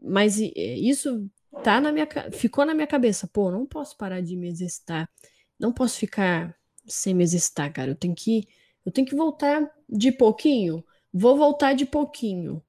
Mas 0.00 0.38
isso 0.38 1.28
tá 1.62 1.80
na 1.80 1.92
minha 1.92 2.08
ficou 2.32 2.64
na 2.64 2.74
minha 2.74 2.86
cabeça, 2.86 3.28
pô, 3.28 3.50
não 3.50 3.66
posso 3.66 3.96
parar 3.96 4.22
de 4.22 4.34
me 4.36 4.48
exercitar. 4.48 5.08
Não 5.60 5.72
posso 5.72 5.98
ficar 5.98 6.56
sem 6.86 7.14
me 7.14 7.22
exercitar, 7.22 7.70
cara. 7.72 7.90
Eu 7.90 7.94
tenho 7.94 8.14
que 8.14 8.48
eu 8.86 8.90
tenho 8.90 9.06
que 9.06 9.14
voltar 9.14 9.70
de 9.88 10.10
pouquinho. 10.10 10.82
Vou 11.12 11.36
voltar 11.36 11.74
de 11.74 11.84
pouquinho. 11.84 12.62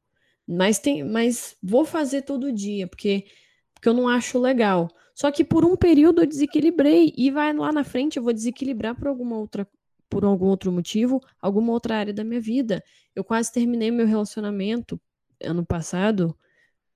Mas 0.46 0.80
tem, 0.80 1.04
mas 1.04 1.56
vou 1.64 1.86
fazer 1.86 2.24
todo 2.24 2.52
dia, 2.52 2.88
porque 2.88 3.26
porque 3.74 3.88
eu 3.90 3.94
não 3.94 4.08
acho 4.08 4.38
legal. 4.40 4.90
Só 5.16 5.32
que 5.32 5.44
por 5.44 5.64
um 5.66 5.76
período 5.76 6.22
eu 6.22 6.28
desequilibrei 6.28 7.14
e 7.18 7.32
vai 7.32 7.54
lá 7.54 7.72
na 7.72 7.84
frente 7.84 8.18
eu 8.18 8.24
vou 8.24 8.34
desequilibrar 8.34 8.96
por 8.96 9.08
alguma 9.08 9.38
outra 9.38 9.68
por 10.14 10.24
algum 10.24 10.46
outro 10.48 10.72
motivo, 10.72 11.20
alguma 11.42 11.74
outra 11.74 11.98
área 11.98 12.14
da 12.14 12.24
minha 12.24 12.40
vida. 12.40 12.84
Eu 13.16 13.24
quase 13.24 13.52
terminei 13.52 13.90
meu 13.90 14.06
relacionamento 14.06 15.02
ano 15.44 15.66
passado 15.66 16.38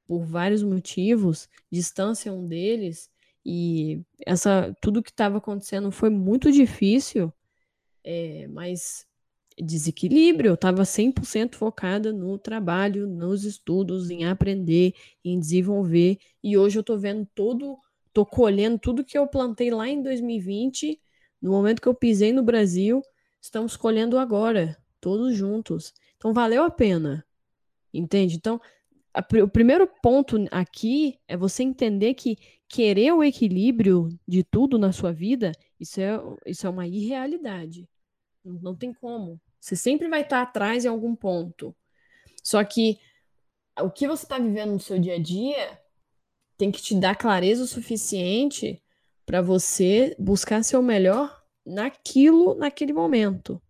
por 0.06 0.24
vários 0.24 0.64
motivos, 0.64 1.50
distância 1.72 2.30
é 2.30 2.34
um 2.34 2.46
deles, 2.46 3.10
E 3.46 4.02
essa 4.26 4.76
tudo 4.82 5.02
que 5.02 5.10
estava 5.10 5.38
acontecendo 5.38 5.92
foi 5.92 6.10
muito 6.10 6.52
difícil, 6.52 7.32
é, 8.04 8.48
mas 8.50 9.08
desequilíbrio. 9.58 10.50
Eu 10.50 10.56
estava 10.56 10.84
100% 10.84 11.56
focada 11.56 12.14
no 12.14 12.38
trabalho, 12.38 13.08
nos 13.08 13.44
estudos, 13.44 14.10
em 14.10 14.26
aprender, 14.26 14.94
em 15.24 15.40
desenvolver. 15.40 16.18
E 16.44 16.58
hoje 16.58 16.78
eu 16.78 16.82
estou 16.82 16.98
vendo 16.98 17.28
todo, 17.34 17.78
estou 18.08 18.26
colhendo 18.26 18.80
tudo 18.80 19.04
que 19.04 19.18
eu 19.18 19.28
plantei 19.28 19.72
lá 19.72 19.88
em 19.88 20.02
2020, 20.02 21.00
no 21.42 21.52
momento 21.52 21.82
que 21.82 21.88
eu 21.88 21.94
pisei 21.94 22.34
no 22.34 22.44
Brasil, 22.44 23.02
estamos 23.42 23.76
colhendo 23.78 24.18
agora, 24.18 24.78
todos 25.00 25.36
juntos. 25.36 25.94
Então 26.18 26.34
valeu 26.34 26.64
a 26.64 26.72
pena. 26.72 27.26
Entende? 27.94 28.36
Então, 28.36 28.60
a, 29.14 29.26
o 29.44 29.48
primeiro 29.48 29.88
ponto 30.02 30.38
aqui 30.52 31.20
é 31.28 31.38
você 31.38 31.64
entender 31.64 32.14
que 32.14 32.38
querer 32.68 33.14
o 33.14 33.24
equilíbrio 33.24 34.10
de 34.28 34.44
tudo 34.44 34.78
na 34.78 34.92
sua 34.92 35.14
vida, 35.14 35.52
isso 35.80 36.02
é, 36.02 36.20
isso 36.46 36.68
é 36.68 36.70
uma 36.70 36.88
irrealidade. 36.88 37.88
Não, 38.44 38.54
não 38.56 38.76
tem 38.76 38.94
como. 38.94 39.40
Você 39.60 39.76
sempre 39.76 40.08
vai 40.08 40.22
estar 40.22 40.42
atrás 40.42 40.86
em 40.86 40.88
algum 40.88 41.16
ponto. 41.16 41.76
Só 42.44 42.64
que 42.64 43.00
o 43.80 43.90
que 43.90 44.08
você 44.08 44.24
está 44.24 44.38
vivendo 44.38 44.74
no 44.74 44.80
seu 44.80 45.00
dia 45.00 45.16
a 45.16 45.20
dia 45.20 45.80
tem 46.58 46.72
que 46.72 46.82
te 46.82 46.96
dar 46.96 47.16
clareza 47.16 47.64
o 47.64 47.68
suficiente 47.68 48.82
para 49.28 49.42
você 49.42 50.16
buscar 50.18 50.64
seu 50.64 50.82
melhor 50.82 51.44
naquilo, 51.66 52.56
naquele 52.56 52.94
momento. 52.94 53.62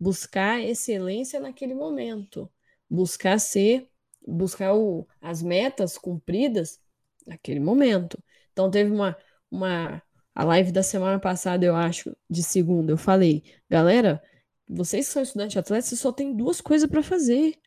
Buscar 0.00 0.62
excelência 0.62 1.38
naquele 1.38 1.74
momento. 1.74 2.50
Buscar 2.88 3.38
ser, 3.38 3.90
buscar 4.26 4.74
o, 4.74 5.06
as 5.20 5.42
metas 5.42 5.98
cumpridas 5.98 6.80
naquele 7.26 7.60
momento. 7.60 8.18
Então 8.50 8.70
teve 8.70 8.90
uma, 8.90 9.14
uma 9.50 10.02
a 10.34 10.42
live 10.42 10.72
da 10.72 10.82
semana 10.82 11.20
passada, 11.20 11.66
eu 11.66 11.76
acho, 11.76 12.16
de 12.28 12.42
segunda, 12.42 12.90
eu 12.90 12.96
falei, 12.96 13.44
galera, 13.68 14.22
vocês 14.66 15.06
que 15.06 15.12
são 15.12 15.22
estudantes 15.22 15.56
atletas, 15.58 15.84
vocês 15.84 16.00
só 16.00 16.12
tem 16.12 16.34
duas 16.34 16.62
coisas 16.62 16.88
para 16.88 17.02
fazer: 17.02 17.60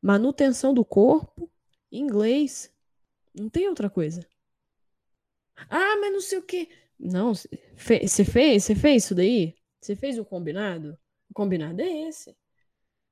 manutenção 0.00 0.72
do 0.72 0.82
corpo, 0.82 1.50
inglês. 1.92 2.72
Não 3.34 3.50
tem 3.50 3.68
outra 3.68 3.90
coisa. 3.90 4.26
Ah, 5.68 5.96
mas 6.00 6.12
não 6.12 6.20
sei 6.20 6.38
o 6.38 6.42
quê. 6.42 6.68
Não, 6.98 7.34
você 7.34 7.48
fez, 8.24 8.64
você 8.64 8.74
fez 8.74 9.04
isso 9.04 9.14
daí? 9.14 9.54
Você 9.80 9.94
fez 9.94 10.18
o 10.18 10.24
combinado? 10.24 10.98
O 11.30 11.34
combinado 11.34 11.80
é 11.80 12.08
esse. 12.08 12.36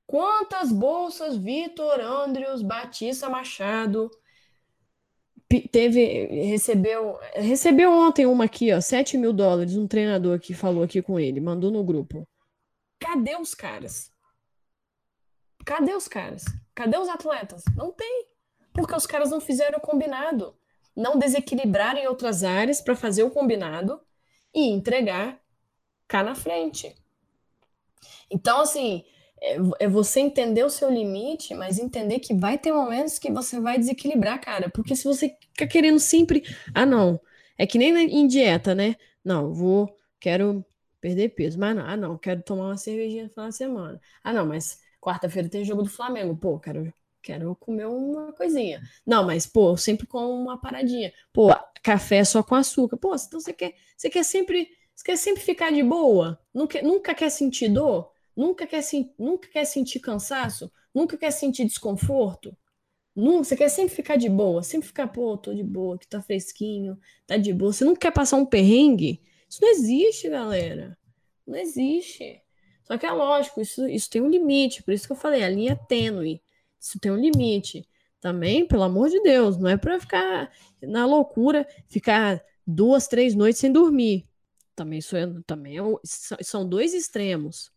Quantas 0.05 0.71
bolsas 0.71 1.37
Vitor 1.37 1.99
Andrews 1.99 2.61
Batista 2.61 3.29
Machado 3.29 4.09
teve 5.71 6.25
recebeu 6.49 7.17
recebeu 7.33 7.89
ontem 7.89 8.25
uma 8.25 8.45
aqui 8.45 8.73
ó 8.73 8.81
7 8.81 9.17
mil 9.17 9.31
dólares 9.31 9.77
um 9.77 9.87
treinador 9.87 10.41
que 10.41 10.53
falou 10.53 10.83
aqui 10.83 11.01
com 11.01 11.17
ele 11.17 11.39
mandou 11.39 11.71
no 11.71 11.85
grupo 11.85 12.27
Cadê 12.99 13.35
os 13.35 13.53
caras? 13.53 14.11
Cadê 15.65 15.93
os 15.93 16.07
caras? 16.07 16.45
Cadê 16.73 16.97
os 16.97 17.07
atletas? 17.07 17.63
Não 17.75 17.91
tem. 17.91 18.27
Porque 18.73 18.95
os 18.95 19.05
caras 19.05 19.29
não 19.29 19.39
fizeram 19.39 19.77
o 19.77 19.81
combinado. 19.81 20.57
Não 20.97 21.17
desequilibraram 21.19 21.99
em 21.99 22.07
outras 22.07 22.43
áreas 22.43 22.81
para 22.81 22.95
fazer 22.95 23.23
o 23.23 23.31
combinado 23.31 24.01
e 24.53 24.67
entregar 24.69 25.39
cá 26.07 26.23
na 26.23 26.35
frente. 26.35 26.95
Então, 28.29 28.61
assim, 28.61 29.03
é, 29.41 29.57
é 29.81 29.87
você 29.87 30.19
entender 30.19 30.63
o 30.63 30.69
seu 30.69 30.89
limite, 30.89 31.53
mas 31.53 31.79
entender 31.79 32.19
que 32.19 32.33
vai 32.33 32.57
ter 32.57 32.71
momentos 32.73 33.19
que 33.19 33.31
você 33.31 33.59
vai 33.59 33.77
desequilibrar, 33.77 34.39
cara. 34.41 34.69
Porque 34.69 34.95
se 34.95 35.03
você 35.03 35.35
fica 35.53 35.67
querendo 35.67 35.99
sempre. 35.99 36.43
Ah, 36.73 36.85
não. 36.85 37.19
É 37.57 37.65
que 37.67 37.77
nem 37.77 37.95
em 37.97 38.27
dieta, 38.27 38.75
né? 38.75 38.95
Não, 39.23 39.53
vou. 39.53 39.95
Quero 40.19 40.65
perder 41.01 41.29
peso. 41.29 41.59
Mas 41.59 41.75
não, 41.75 41.85
ah, 41.85 41.97
não, 41.97 42.17
quero 42.17 42.41
tomar 42.43 42.65
uma 42.67 42.77
cervejinha 42.77 43.25
no 43.25 43.29
final 43.29 43.49
de 43.49 43.55
semana. 43.55 44.01
Ah, 44.23 44.33
não, 44.33 44.45
mas 44.45 44.79
quarta-feira 45.01 45.49
tem 45.49 45.63
jogo 45.63 45.83
do 45.83 45.89
Flamengo. 45.89 46.35
Pô, 46.35 46.59
quero, 46.59 46.93
quero 47.27 47.55
comer 47.57 47.85
uma 47.85 48.31
coisinha. 48.31 48.81
Não, 49.05 49.25
mas, 49.25 49.45
pô, 49.45 49.75
sempre 49.75 50.07
com 50.07 50.19
uma 50.19 50.59
paradinha. 50.59 51.11
Pô, 51.33 51.49
café 51.83 52.23
só 52.23 52.41
com 52.41 52.55
açúcar. 52.55 52.95
Pô, 52.95 53.13
então 53.13 53.39
você 53.39 53.51
quer, 53.51 53.75
você 53.95 54.09
quer 54.09 54.23
sempre. 54.23 54.69
Você 54.95 55.03
quer 55.03 55.17
sempre 55.17 55.43
ficar 55.43 55.71
de 55.71 55.83
boa? 55.83 56.39
Nunca, 56.53 56.81
nunca 56.81 57.13
quer 57.13 57.29
sentir 57.29 57.69
dor? 57.69 58.11
Nunca 58.35 58.65
quer, 58.65 58.81
nunca 59.19 59.47
quer 59.47 59.65
sentir 59.65 59.99
cansaço? 59.99 60.71
Nunca 60.93 61.17
quer 61.17 61.31
sentir 61.31 61.65
desconforto? 61.65 62.55
Nunca, 63.15 63.43
você 63.43 63.57
quer 63.57 63.69
sempre 63.69 63.93
ficar 63.93 64.15
de 64.15 64.29
boa, 64.29 64.63
sempre 64.63 64.87
ficar, 64.87 65.07
pô, 65.07 65.37
tô 65.37 65.53
de 65.53 65.63
boa, 65.63 65.97
que 65.97 66.07
tá 66.07 66.21
fresquinho, 66.21 66.97
tá 67.27 67.35
de 67.37 67.53
boa. 67.53 67.73
Você 67.73 67.83
não 67.83 67.95
quer 67.95 68.11
passar 68.11 68.37
um 68.37 68.45
perrengue? 68.45 69.21
Isso 69.49 69.59
não 69.61 69.69
existe, 69.69 70.29
galera. 70.29 70.97
Não 71.45 71.57
existe. 71.57 72.41
Só 72.83 72.97
que 72.97 73.05
é 73.05 73.11
lógico, 73.11 73.59
isso, 73.59 73.87
isso 73.87 74.09
tem 74.09 74.21
um 74.21 74.29
limite. 74.29 74.81
Por 74.81 74.93
isso 74.93 75.05
que 75.05 75.11
eu 75.11 75.17
falei, 75.17 75.43
a 75.43 75.49
linha 75.49 75.73
é 75.73 75.87
tênue. 75.87 76.41
Isso 76.79 76.99
tem 76.99 77.11
um 77.11 77.17
limite. 77.17 77.87
Também, 78.19 78.67
pelo 78.67 78.83
amor 78.83 79.09
de 79.09 79.21
Deus, 79.21 79.57
não 79.57 79.69
é 79.69 79.77
para 79.77 79.99
ficar 79.99 80.51
na 80.81 81.05
loucura, 81.05 81.67
ficar 81.87 82.43
duas, 82.65 83.07
três 83.07 83.35
noites 83.35 83.59
sem 83.59 83.71
dormir. 83.71 84.27
Também, 84.75 84.99
isso 84.99 85.15
é, 85.15 85.25
também 85.45 85.77
é, 85.79 85.81
são 86.41 86.67
dois 86.67 86.93
extremos. 86.93 87.71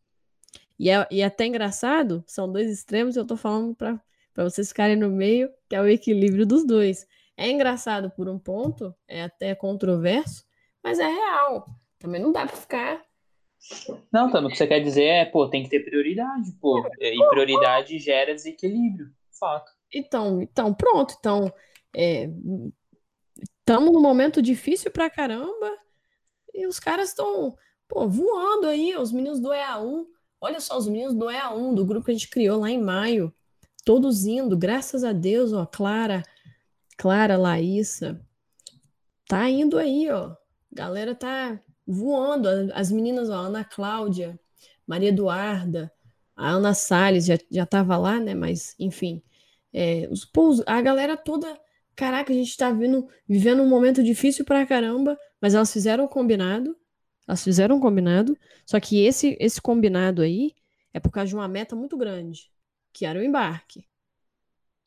E 0.79 0.91
é, 0.91 1.07
e 1.11 1.21
é 1.21 1.27
até 1.27 1.47
engraçado, 1.47 2.25
são 2.27 2.51
dois 2.51 2.71
extremos, 2.71 3.17
eu 3.17 3.27
tô 3.27 3.37
falando 3.37 3.75
para 3.75 4.01
vocês 4.37 4.69
ficarem 4.69 4.97
no 4.97 5.11
meio, 5.11 5.51
que 5.69 5.77
é 5.77 5.81
o 5.81 5.87
equilíbrio 5.87 6.47
dos 6.47 6.67
dois. 6.67 7.07
É 7.37 7.51
engraçado 7.51 8.11
por 8.11 8.29
um 8.29 8.39
ponto, 8.39 8.95
é 9.07 9.23
até 9.23 9.55
controverso, 9.55 10.45
mas 10.83 10.99
é 10.99 11.07
real. 11.07 11.67
Também 11.99 12.21
não 12.21 12.33
dá 12.33 12.47
pra 12.47 12.57
ficar. 12.57 13.03
Não, 14.13 14.31
também 14.31 14.49
o 14.49 14.51
que 14.51 14.57
você 14.57 14.67
quer 14.67 14.81
dizer 14.81 15.05
é, 15.05 15.25
pô, 15.25 15.49
tem 15.49 15.63
que 15.63 15.69
ter 15.69 15.85
prioridade, 15.85 16.53
pô. 16.61 16.79
E 16.99 17.29
prioridade 17.29 17.99
gera 17.99 18.35
desequilíbrio. 18.35 19.11
Fato. 19.39 19.71
Então, 19.93 20.41
então, 20.41 20.73
pronto. 20.75 21.15
Então, 21.19 21.53
estamos 23.61 23.91
é, 23.91 23.93
num 23.93 24.01
momento 24.01 24.41
difícil 24.43 24.91
pra 24.91 25.11
caramba. 25.11 25.71
E 26.55 26.67
os 26.67 26.81
caras 26.81 27.11
estão, 27.11 27.57
voando 27.89 28.67
aí, 28.67 28.97
os 28.97 29.13
meninos 29.13 29.41
do 29.41 29.51
EA1. 29.51 30.07
Olha 30.41 30.61
só, 30.61 30.77
os 30.77 30.89
meninos 30.89 31.15
do 31.15 31.27
EA1, 31.27 31.75
do 31.75 31.85
grupo 31.85 32.07
que 32.07 32.11
a 32.11 32.15
gente 32.15 32.29
criou 32.29 32.61
lá 32.61 32.71
em 32.71 32.81
maio. 32.81 33.33
Todos 33.85 34.27
indo, 34.27 34.57
graças 34.57 35.05
a 35.05 35.13
Deus, 35.13 35.53
ó, 35.53 35.65
Clara, 35.67 36.23
Clara, 36.97 37.37
Laísa. 37.37 38.21
Tá 39.27 39.49
indo 39.49 39.79
aí, 39.79 40.11
ó 40.11 40.35
galera 40.73 41.15
tá 41.15 41.61
voando. 41.91 42.49
As 42.75 42.91
meninas, 42.91 43.29
ó, 43.29 43.35
Ana 43.35 43.65
Cláudia, 43.65 44.39
Maria 44.87 45.09
Eduarda, 45.09 45.93
a 46.37 46.51
Ana 46.51 46.73
Salles 46.73 47.27
já, 47.27 47.39
já 47.51 47.67
lá, 47.99 48.19
né? 48.21 48.35
Mas, 48.35 48.75
enfim. 48.79 49.23
É, 49.73 50.09
os, 50.11 50.25
pô, 50.25 50.63
a 50.67 50.81
galera 50.81 51.17
toda. 51.17 51.59
Caraca, 51.97 52.33
a 52.33 52.37
gente 52.37 52.57
tá 52.57 52.71
vindo, 52.71 53.09
vivendo 53.29 53.63
um 53.63 53.69
momento 53.69 54.03
difícil 54.03 54.45
pra 54.45 54.65
caramba, 54.65 55.19
mas 55.41 55.55
elas 55.55 55.73
fizeram 55.73 56.05
o 56.05 56.09
combinado. 56.09 56.77
Elas 57.29 57.45
fizeram 57.45 57.77
um 57.77 57.81
combinado. 57.81 58.37
Só 58.65 58.81
que 58.81 59.05
esse, 59.05 59.37
esse 59.41 59.61
combinado 59.61 60.23
aí 60.23 60.55
é 60.95 61.01
por 61.01 61.11
causa 61.11 61.29
de 61.29 61.35
uma 61.35 61.49
meta 61.49 61.77
muito 61.77 61.97
grande, 61.97 62.51
que 62.93 63.05
era 63.05 63.19
o 63.19 63.23
embarque. 63.23 63.85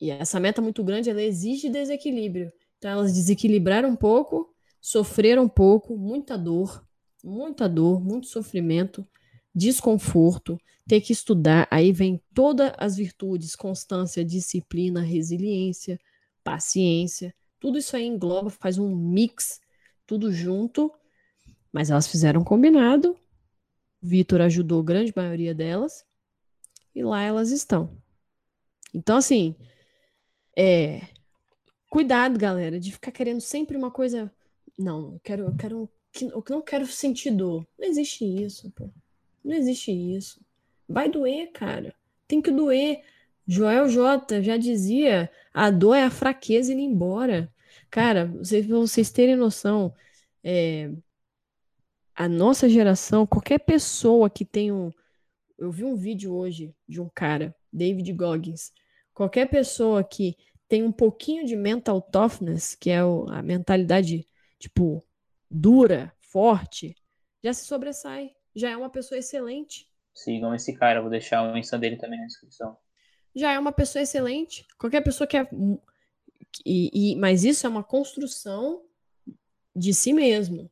E 0.00 0.10
essa 0.10 0.40
meta 0.40 0.60
muito 0.60 0.82
grande, 0.82 1.08
ela 1.08 1.22
exige 1.22 1.68
desequilíbrio. 1.68 2.52
Então 2.78 2.90
elas 2.90 3.14
desequilibraram 3.14 3.88
um 3.88 3.96
pouco 3.96 4.54
sofreram 4.84 5.44
um 5.44 5.48
pouco, 5.48 5.96
muita 5.96 6.36
dor, 6.36 6.86
muita 7.24 7.68
dor, 7.68 8.00
muito 8.00 8.26
sofrimento, 8.26 9.06
desconforto, 9.54 10.60
ter 10.86 11.00
que 11.00 11.12
estudar, 11.12 11.66
aí 11.70 11.92
vem 11.92 12.20
todas 12.34 12.72
as 12.76 12.96
virtudes, 12.96 13.56
constância, 13.56 14.24
disciplina, 14.24 15.00
resiliência, 15.00 15.98
paciência, 16.42 17.34
tudo 17.58 17.78
isso 17.78 17.96
aí 17.96 18.04
engloba, 18.04 18.50
faz 18.50 18.78
um 18.78 18.94
mix, 18.94 19.60
tudo 20.06 20.30
junto, 20.30 20.92
mas 21.72 21.90
elas 21.90 22.06
fizeram 22.06 22.42
um 22.42 22.44
combinado, 22.44 23.16
Vitor 24.02 24.42
ajudou 24.42 24.80
a 24.80 24.84
grande 24.84 25.12
maioria 25.16 25.54
delas, 25.54 26.04
e 26.94 27.02
lá 27.02 27.22
elas 27.22 27.50
estão. 27.50 27.96
Então, 28.92 29.16
assim, 29.16 29.56
é, 30.56 31.00
cuidado, 31.88 32.38
galera, 32.38 32.78
de 32.78 32.92
ficar 32.92 33.10
querendo 33.10 33.40
sempre 33.40 33.76
uma 33.76 33.90
coisa 33.90 34.30
não, 34.78 35.14
eu 35.14 35.20
quero, 35.22 35.44
eu 35.44 35.56
quero, 35.56 35.90
eu 36.22 36.44
não 36.48 36.62
quero 36.62 36.86
sentir 36.86 37.30
dor. 37.30 37.66
Não 37.78 37.86
existe 37.86 38.24
isso, 38.24 38.70
pô. 38.70 38.88
Não 39.44 39.54
existe 39.54 39.90
isso. 39.90 40.40
Vai 40.88 41.08
doer, 41.08 41.50
cara. 41.52 41.94
Tem 42.28 42.40
que 42.40 42.50
doer. 42.50 43.02
Joel 43.46 43.88
J 43.88 44.42
já 44.42 44.56
dizia: 44.56 45.30
a 45.52 45.70
dor 45.70 45.94
é 45.94 46.04
a 46.04 46.10
fraqueza 46.10 46.72
indo 46.72 46.80
embora. 46.80 47.52
Cara, 47.90 48.26
vocês, 48.26 48.66
pra 48.66 48.76
vocês 48.76 49.10
terem 49.10 49.36
noção, 49.36 49.94
é, 50.42 50.90
a 52.14 52.28
nossa 52.28 52.68
geração, 52.68 53.26
qualquer 53.26 53.58
pessoa 53.58 54.30
que 54.30 54.44
tem 54.44 54.72
um. 54.72 54.92
Eu 55.58 55.70
vi 55.70 55.84
um 55.84 55.94
vídeo 55.94 56.34
hoje 56.34 56.74
de 56.88 57.00
um 57.00 57.08
cara, 57.08 57.54
David 57.72 58.12
Goggins. 58.12 58.72
Qualquer 59.12 59.48
pessoa 59.48 60.02
que 60.02 60.36
tem 60.68 60.82
um 60.82 60.92
pouquinho 60.92 61.46
de 61.46 61.54
mental 61.54 62.00
toughness, 62.00 62.74
que 62.74 62.90
é 62.90 62.98
a 62.98 63.42
mentalidade 63.42 64.26
tipo, 64.58 65.04
dura, 65.50 66.12
forte, 66.20 66.94
já 67.42 67.52
se 67.52 67.66
sobressai. 67.66 68.32
Já 68.54 68.70
é 68.70 68.76
uma 68.76 68.90
pessoa 68.90 69.18
excelente. 69.18 69.88
Sigam 70.14 70.54
esse 70.54 70.72
cara, 70.74 71.00
vou 71.00 71.10
deixar 71.10 71.42
o 71.42 71.56
Insta 71.56 71.78
dele 71.78 71.96
também 71.96 72.20
na 72.20 72.26
descrição. 72.26 72.76
Já 73.34 73.52
é 73.52 73.58
uma 73.58 73.72
pessoa 73.72 74.02
excelente. 74.02 74.66
Qualquer 74.78 75.00
pessoa 75.02 75.26
que 75.26 75.36
é. 75.36 75.48
E, 76.64 77.12
e, 77.12 77.16
mas 77.16 77.44
isso 77.44 77.66
é 77.66 77.68
uma 77.68 77.82
construção 77.82 78.82
de 79.74 79.92
si 79.92 80.12
mesmo. 80.12 80.70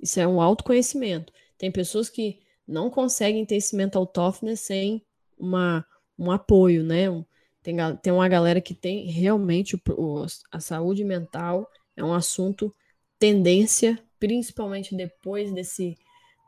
Isso 0.00 0.20
é 0.20 0.26
um 0.26 0.40
autoconhecimento. 0.40 1.32
Tem 1.58 1.70
pessoas 1.72 2.08
que 2.08 2.40
não 2.66 2.90
conseguem 2.90 3.44
ter 3.44 3.56
esse 3.56 3.74
mental 3.74 4.06
toughness 4.06 4.60
sem 4.60 5.04
uma, 5.36 5.84
um 6.18 6.30
apoio, 6.30 6.84
né? 6.84 7.10
Um, 7.10 7.24
tem, 7.62 7.76
tem 8.02 8.12
uma 8.12 8.28
galera 8.28 8.60
que 8.60 8.74
tem 8.74 9.06
realmente 9.10 9.80
o, 9.90 10.24
a 10.52 10.60
saúde 10.60 11.04
mental 11.04 11.68
é 11.96 12.04
um 12.04 12.14
assunto 12.14 12.74
tendência, 13.18 13.98
principalmente 14.18 14.94
depois 14.94 15.52
desse, 15.52 15.96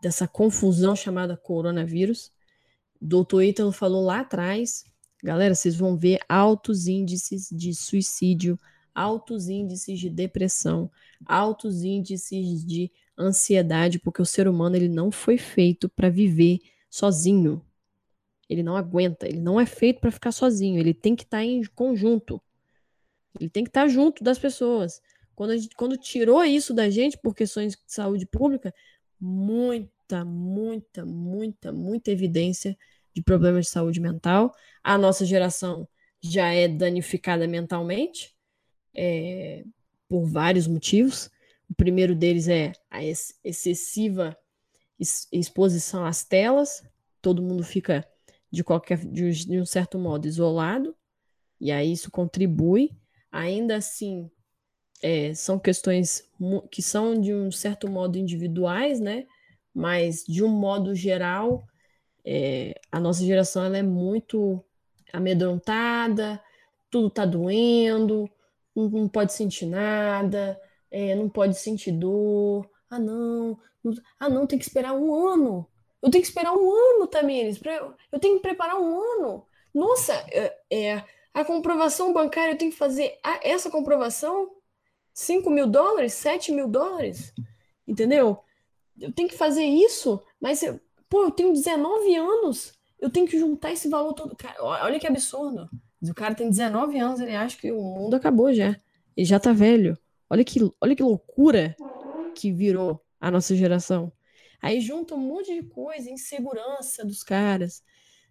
dessa 0.03 0.27
confusão 0.27 0.95
chamada 0.97 1.37
coronavírus. 1.37 2.33
Doutor 3.01 3.43
Ítalo 3.43 3.73
falou 3.73 4.05
lá 4.05 4.21
atrás, 4.21 4.85
galera, 5.23 5.55
vocês 5.55 5.77
vão 5.77 5.97
ver 5.97 6.21
altos 6.29 6.87
índices 6.87 7.49
de 7.51 7.75
suicídio, 7.75 8.59
altos 8.95 9.49
índices 9.49 9.99
de 9.99 10.11
depressão, 10.11 10.91
altos 11.25 11.83
índices 11.83 12.65
de 12.65 12.91
ansiedade, 13.17 13.99
porque 13.99 14.23
o 14.23 14.27
ser 14.27 14.49
humano 14.49 14.77
ele 14.77 14.89
não 14.89 15.11
foi 15.11 15.39
feito 15.39 15.89
para 15.89 16.09
viver 16.09 16.61
sozinho. 16.91 17.65
Ele 18.49 18.63
não 18.63 18.77
aguenta, 18.77 19.29
ele 19.29 19.41
não 19.41 19.61
é 19.61 19.67
feito 19.67 20.01
para 20.01 20.11
ficar 20.11 20.33
sozinho, 20.33 20.79
ele 20.79 20.95
tem 20.95 21.15
que 21.15 21.25
estar 21.25 21.39
tá 21.39 21.45
em 21.45 21.63
conjunto. 21.65 22.41
Ele 23.39 23.51
tem 23.51 23.63
que 23.63 23.71
estar 23.71 23.83
tá 23.83 23.89
junto 23.89 24.25
das 24.25 24.39
pessoas. 24.39 25.03
Quando, 25.39 25.57
gente, 25.57 25.77
quando 25.77 25.97
tirou 25.97 26.45
isso 26.45 26.75
da 26.75 26.91
gente 26.91 27.17
por 27.17 27.33
questões 27.33 27.75
de 27.75 27.79
saúde 27.87 28.27
pública, 28.27 28.75
muita, 29.21 30.25
muita, 30.25 31.07
muita, 31.07 31.71
muita 31.71 32.11
evidência 32.11 32.77
de 33.15 33.23
problemas 33.23 33.67
de 33.67 33.71
saúde 33.71 34.01
mental. 34.01 34.53
A 34.83 34.99
nossa 34.99 35.25
geração 35.25 35.89
já 36.21 36.49
é 36.49 36.67
danificada 36.67 37.47
mentalmente 37.47 38.35
é, 38.93 39.63
por 40.09 40.27
vários 40.27 40.67
motivos. 40.67 41.31
O 41.71 41.75
primeiro 41.77 42.17
deles 42.17 42.49
é 42.49 42.73
a 42.91 43.05
ex 43.05 43.39
excessiva 43.45 44.37
exposição 45.31 46.05
às 46.05 46.25
telas. 46.25 46.83
Todo 47.23 47.41
mundo 47.41 47.63
fica 47.63 48.05
de 48.51 48.65
qualquer 48.65 48.99
de 49.07 49.61
um 49.61 49.65
certo 49.65 50.01
modo 50.01 50.27
isolado 50.27 50.97
e 51.61 51.71
aí 51.71 51.93
isso 51.93 52.11
contribui. 52.11 52.91
Ainda 53.31 53.77
assim, 53.77 54.29
é, 55.03 55.35
são 55.35 55.59
questões 55.59 56.25
que 56.71 56.83
são 56.83 57.21
de 57.21 57.33
um 57.33 57.51
certo 57.51 57.89
modo 57.89 58.19
individuais, 58.19 59.01
né? 59.01 59.27
Mas 59.75 60.25
de 60.25 60.43
um 60.43 60.49
modo 60.49 60.95
geral, 60.95 61.67
é, 62.25 62.75
a 62.91 62.99
nossa 62.99 63.25
geração 63.25 63.65
ela 63.65 63.79
é 63.79 63.83
muito 63.83 64.63
amedrontada, 65.13 66.43
tudo 66.91 67.11
tá 67.11 67.25
doendo, 67.25 68.29
não, 68.75 68.89
não 68.89 69.09
pode 69.09 69.33
sentir 69.33 69.67
nada, 69.67 70.61
é, 70.91 71.15
não 71.15 71.29
pode 71.29 71.59
sentir 71.59 71.93
dor. 71.93 72.69
Ah, 72.91 72.99
não, 72.99 73.59
não, 73.83 73.95
ah, 74.19 74.29
não, 74.29 74.47
tem 74.47 74.59
que 74.59 74.65
esperar 74.65 74.95
um 74.95 75.15
ano. 75.15 75.67
Eu 76.03 76.11
tenho 76.11 76.23
que 76.23 76.29
esperar 76.29 76.53
um 76.53 76.71
ano, 76.71 77.07
Tamires. 77.07 77.61
Eu, 78.13 78.21
tenho 78.21 78.37
que 78.37 78.43
preparar 78.43 78.81
um 78.81 79.01
ano. 79.01 79.47
Nossa, 79.75 80.13
é, 80.31 80.57
é 80.71 81.05
a 81.35 81.45
comprovação 81.45 82.13
bancária, 82.13 82.53
eu 82.53 82.59
tenho 82.59 82.73
que 82.73 82.77
fazer 82.77 83.19
essa 83.43 83.71
comprovação 83.71 84.51
5 85.19 85.51
mil 85.51 85.67
dólares, 85.67 86.13
7 86.15 86.53
mil 86.53 86.69
dólares, 86.69 87.35
entendeu? 87.85 88.39
Eu 88.97 89.11
tenho 89.11 89.29
que 89.29 89.37
fazer 89.37 89.65
isso, 89.65 90.23
mas, 90.41 90.63
eu, 90.63 90.81
pô, 91.09 91.25
eu 91.25 91.31
tenho 91.33 91.53
19 91.53 92.15
anos, 92.15 92.73
eu 93.01 93.11
tenho 93.11 93.27
que 93.27 93.37
juntar 93.37 93.73
esse 93.73 93.89
valor 93.89 94.13
todo. 94.13 94.37
Cara, 94.37 94.63
olha 94.63 95.01
que 95.01 95.09
absurdo. 95.09 95.69
O 96.01 96.15
cara 96.15 96.37
tem 96.37 96.49
19 96.49 96.97
anos, 97.01 97.19
ele 97.19 97.35
acha 97.35 97.57
que 97.57 97.73
o 97.73 97.83
mundo 97.83 98.15
acabou 98.15 98.53
já. 98.53 98.81
Ele 99.17 99.27
já 99.27 99.41
tá 99.41 99.53
velho. 99.53 99.99
Olha 100.31 100.45
que, 100.45 100.61
olha 100.81 100.95
que 100.95 101.03
loucura 101.03 101.75
que 102.33 102.53
virou 102.53 103.05
a 103.21 103.29
nossa 103.29 103.57
geração. 103.57 104.13
Aí 104.63 104.81
junta 104.81 105.17
um 105.17 105.19
monte 105.19 105.53
de 105.53 105.65
coisa, 105.65 106.09
insegurança 106.09 107.05
dos 107.05 107.25
caras, 107.25 107.83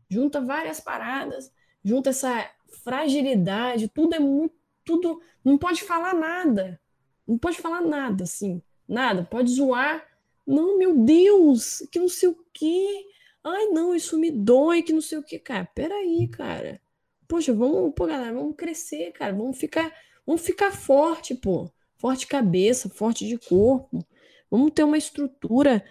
junta 0.09 0.39
várias 0.39 0.79
paradas, 0.79 1.51
junta 1.83 2.11
essa 2.11 2.49
fragilidade, 2.81 3.89
tudo 3.89 4.15
é 4.15 4.19
muito 4.19 4.55
tudo. 4.87 5.21
Não 5.43 5.57
pode 5.57 5.83
falar 5.83 6.15
nada. 6.15 6.79
Não 7.27 7.37
pode 7.37 7.57
falar 7.57 7.81
nada, 7.81 8.23
assim. 8.23 8.61
Nada. 8.87 9.23
Pode 9.23 9.51
zoar. 9.51 10.07
Não, 10.45 10.77
meu 10.77 10.97
Deus, 10.97 11.85
que 11.91 11.99
não 11.99 12.07
sei 12.07 12.29
o 12.29 12.37
quê. 12.53 13.05
Ai, 13.43 13.67
não, 13.67 13.93
isso 13.93 14.17
me 14.17 14.31
dói, 14.31 14.81
que 14.81 14.93
não 14.93 15.01
sei 15.01 15.17
o 15.17 15.23
quê. 15.23 15.37
Cara, 15.37 15.65
peraí, 15.65 16.27
cara. 16.29 16.81
Poxa, 17.27 17.53
vamos, 17.53 17.93
pô, 17.93 18.07
galera, 18.07 18.33
vamos 18.33 18.55
crescer, 18.55 19.11
cara. 19.11 19.33
Vamos 19.33 19.57
ficar, 19.57 19.93
vamos 20.25 20.41
ficar 20.41 20.71
forte, 20.71 21.35
pô. 21.35 21.69
Forte 21.97 22.25
cabeça, 22.27 22.89
forte 22.89 23.27
de 23.27 23.37
corpo. 23.37 24.05
Vamos 24.49 24.71
ter 24.71 24.83
uma 24.83 24.97
estrutura 24.97 25.83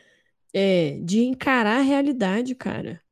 é, 0.55 0.99
de 1.03 1.25
encarar 1.25 1.79
a 1.79 1.83
realidade, 1.83 2.55
cara. 2.55 3.03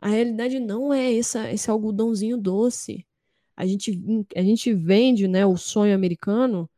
A 0.00 0.08
realidade 0.08 0.58
não 0.58 0.92
é 0.94 1.14
essa, 1.16 1.50
esse 1.52 1.70
algodãozinho 1.70 2.38
doce 2.38 3.07
a 3.58 3.66
gente, 3.66 4.00
a 4.36 4.40
gente 4.40 4.72
vende 4.72 5.26
né, 5.26 5.44
o 5.44 5.56
sonho 5.56 5.92
americano, 5.92 6.70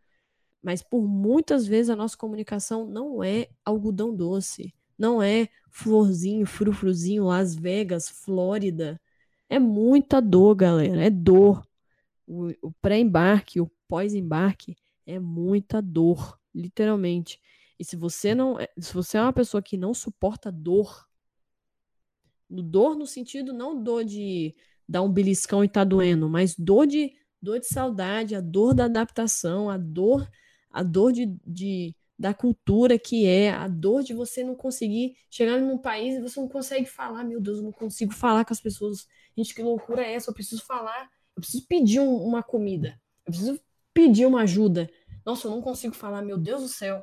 mas 0.63 0.83
por 0.83 1.07
muitas 1.07 1.67
vezes 1.67 1.91
a 1.91 1.97
nossa 1.97 2.17
comunicação 2.17 2.87
não 2.87 3.23
é 3.23 3.49
algodão 3.63 4.17
doce, 4.17 4.75
não 4.99 5.23
é 5.23 5.51
florzinho, 5.69 6.47
frufruzinho, 6.47 7.25
Las 7.25 7.55
Vegas, 7.55 8.09
Flórida. 8.09 8.99
É 9.47 9.59
muita 9.59 10.23
dor, 10.23 10.55
galera, 10.55 11.05
é 11.05 11.11
dor. 11.11 11.63
O, 12.27 12.49
o 12.63 12.73
pré-embarque, 12.81 13.61
o 13.61 13.71
pós-embarque 13.87 14.75
é 15.07 15.19
muita 15.19 15.83
dor, 15.83 16.41
literalmente. 16.55 17.39
E 17.79 17.85
se 17.85 17.95
você 17.95 18.35
não, 18.35 18.59
é, 18.59 18.67
se 18.79 18.95
você 18.95 19.19
é 19.19 19.23
uma 19.23 19.35
pessoa 19.35 19.63
que 19.63 19.77
não 19.77 19.93
suporta 19.93 20.51
dor, 20.51 21.07
dor 22.49 22.97
no 22.97 23.07
sentido 23.07 23.53
não 23.53 23.83
dor 23.83 24.03
de 24.03 24.55
dar 24.91 25.03
um 25.03 25.09
beliscão 25.09 25.63
e 25.63 25.69
tá 25.69 25.85
doendo, 25.85 26.29
mas 26.29 26.57
dor 26.57 26.85
de 26.85 27.13
dor 27.41 27.61
de 27.61 27.67
saudade, 27.69 28.35
a 28.35 28.41
dor 28.41 28.75
da 28.75 28.87
adaptação, 28.87 29.71
a 29.71 29.79
dor 29.79 30.29
a 30.69 30.83
dor 30.83 31.13
de, 31.13 31.27
de 31.47 31.95
da 32.19 32.35
cultura 32.35 32.99
que 32.99 33.25
é, 33.25 33.51
a 33.51 33.67
dor 33.69 34.03
de 34.03 34.13
você 34.13 34.43
não 34.45 34.55
conseguir 34.55 35.17
chegar 35.31 35.59
num 35.59 35.79
país 35.79 36.17
e 36.17 36.21
você 36.21 36.39
não 36.39 36.49
consegue 36.49 36.87
falar, 36.87 37.25
meu 37.25 37.41
Deus, 37.41 37.59
eu 37.59 37.65
não 37.65 37.73
consigo 37.73 38.13
falar 38.13 38.45
com 38.45 38.53
as 38.53 38.61
pessoas. 38.61 39.07
Gente, 39.35 39.55
que 39.55 39.63
loucura 39.63 40.03
é 40.03 40.13
essa? 40.13 40.31
Eu 40.31 40.35
preciso 40.35 40.63
falar, 40.67 41.09
eu 41.35 41.41
preciso 41.41 41.67
pedir 41.67 42.01
um, 42.01 42.17
uma 42.17 42.43
comida, 42.43 43.01
eu 43.25 43.33
preciso 43.33 43.61
pedir 43.95 44.27
uma 44.27 44.43
ajuda. 44.43 44.91
Nossa, 45.25 45.47
eu 45.47 45.53
não 45.53 45.63
consigo 45.63 45.95
falar, 45.95 46.21
meu 46.21 46.37
Deus 46.37 46.63
do 46.63 46.69
céu. 46.69 47.03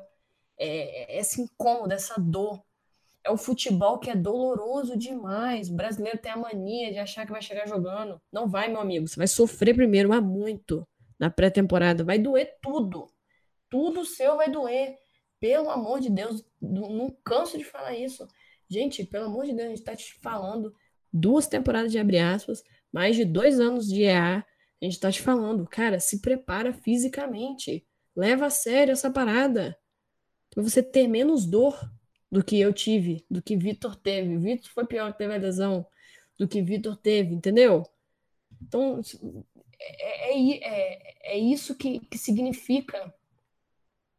É, 0.56 1.16
é 1.16 1.20
esse 1.20 1.40
incômodo, 1.40 1.92
essa 1.92 2.20
dor 2.20 2.62
é 3.24 3.30
o 3.30 3.36
futebol 3.36 3.98
que 3.98 4.10
é 4.10 4.16
doloroso 4.16 4.96
demais. 4.96 5.68
O 5.68 5.74
brasileiro 5.74 6.18
tem 6.18 6.32
a 6.32 6.36
mania 6.36 6.92
de 6.92 6.98
achar 6.98 7.26
que 7.26 7.32
vai 7.32 7.42
chegar 7.42 7.66
jogando. 7.66 8.20
Não 8.32 8.48
vai, 8.48 8.68
meu 8.68 8.80
amigo. 8.80 9.06
Você 9.06 9.16
vai 9.16 9.26
sofrer 9.26 9.74
primeiro, 9.74 10.08
mas 10.08 10.22
muito 10.22 10.86
na 11.18 11.30
pré-temporada. 11.30 12.04
Vai 12.04 12.18
doer 12.18 12.56
tudo. 12.62 13.10
Tudo 13.68 14.04
seu 14.04 14.36
vai 14.36 14.50
doer. 14.50 14.96
Pelo 15.40 15.70
amor 15.70 16.00
de 16.00 16.10
Deus, 16.10 16.44
não 16.60 17.14
canso 17.24 17.58
de 17.58 17.64
falar 17.64 17.94
isso. 17.94 18.26
Gente, 18.68 19.04
pelo 19.04 19.26
amor 19.26 19.44
de 19.44 19.52
Deus, 19.52 19.66
a 19.66 19.70
gente 19.70 19.84
tá 19.84 19.94
te 19.94 20.14
falando 20.20 20.74
duas 21.12 21.46
temporadas 21.46 21.90
de 21.90 21.98
abre 21.98 22.18
aspas, 22.18 22.62
mais 22.92 23.16
de 23.16 23.24
dois 23.24 23.60
anos 23.60 23.86
de 23.86 24.02
EA. 24.02 24.44
A 24.80 24.84
gente 24.84 25.00
tá 25.00 25.10
te 25.10 25.20
falando, 25.20 25.66
cara, 25.66 25.98
se 25.98 26.20
prepara 26.20 26.72
fisicamente. 26.72 27.86
Leva 28.14 28.46
a 28.46 28.50
sério 28.50 28.92
essa 28.92 29.10
parada. 29.10 29.76
Pra 30.50 30.62
você 30.62 30.82
ter 30.82 31.06
menos 31.06 31.46
dor 31.46 31.78
do 32.30 32.44
que 32.44 32.60
eu 32.60 32.72
tive, 32.72 33.24
do 33.30 33.42
que 33.42 33.56
Vitor 33.56 33.96
teve. 33.96 34.36
Vitor 34.36 34.70
foi 34.70 34.86
pior 34.86 35.12
que 35.12 35.18
teve 35.18 35.34
a 35.34 35.38
lesão 35.38 35.86
do 36.38 36.46
que 36.46 36.62
Vitor 36.62 36.96
teve, 36.96 37.34
entendeu? 37.34 37.84
Então, 38.62 39.00
é, 39.80 40.32
é, 40.32 40.58
é, 40.62 41.34
é 41.34 41.38
isso 41.38 41.74
que, 41.74 42.00
que 42.00 42.18
significa 42.18 43.12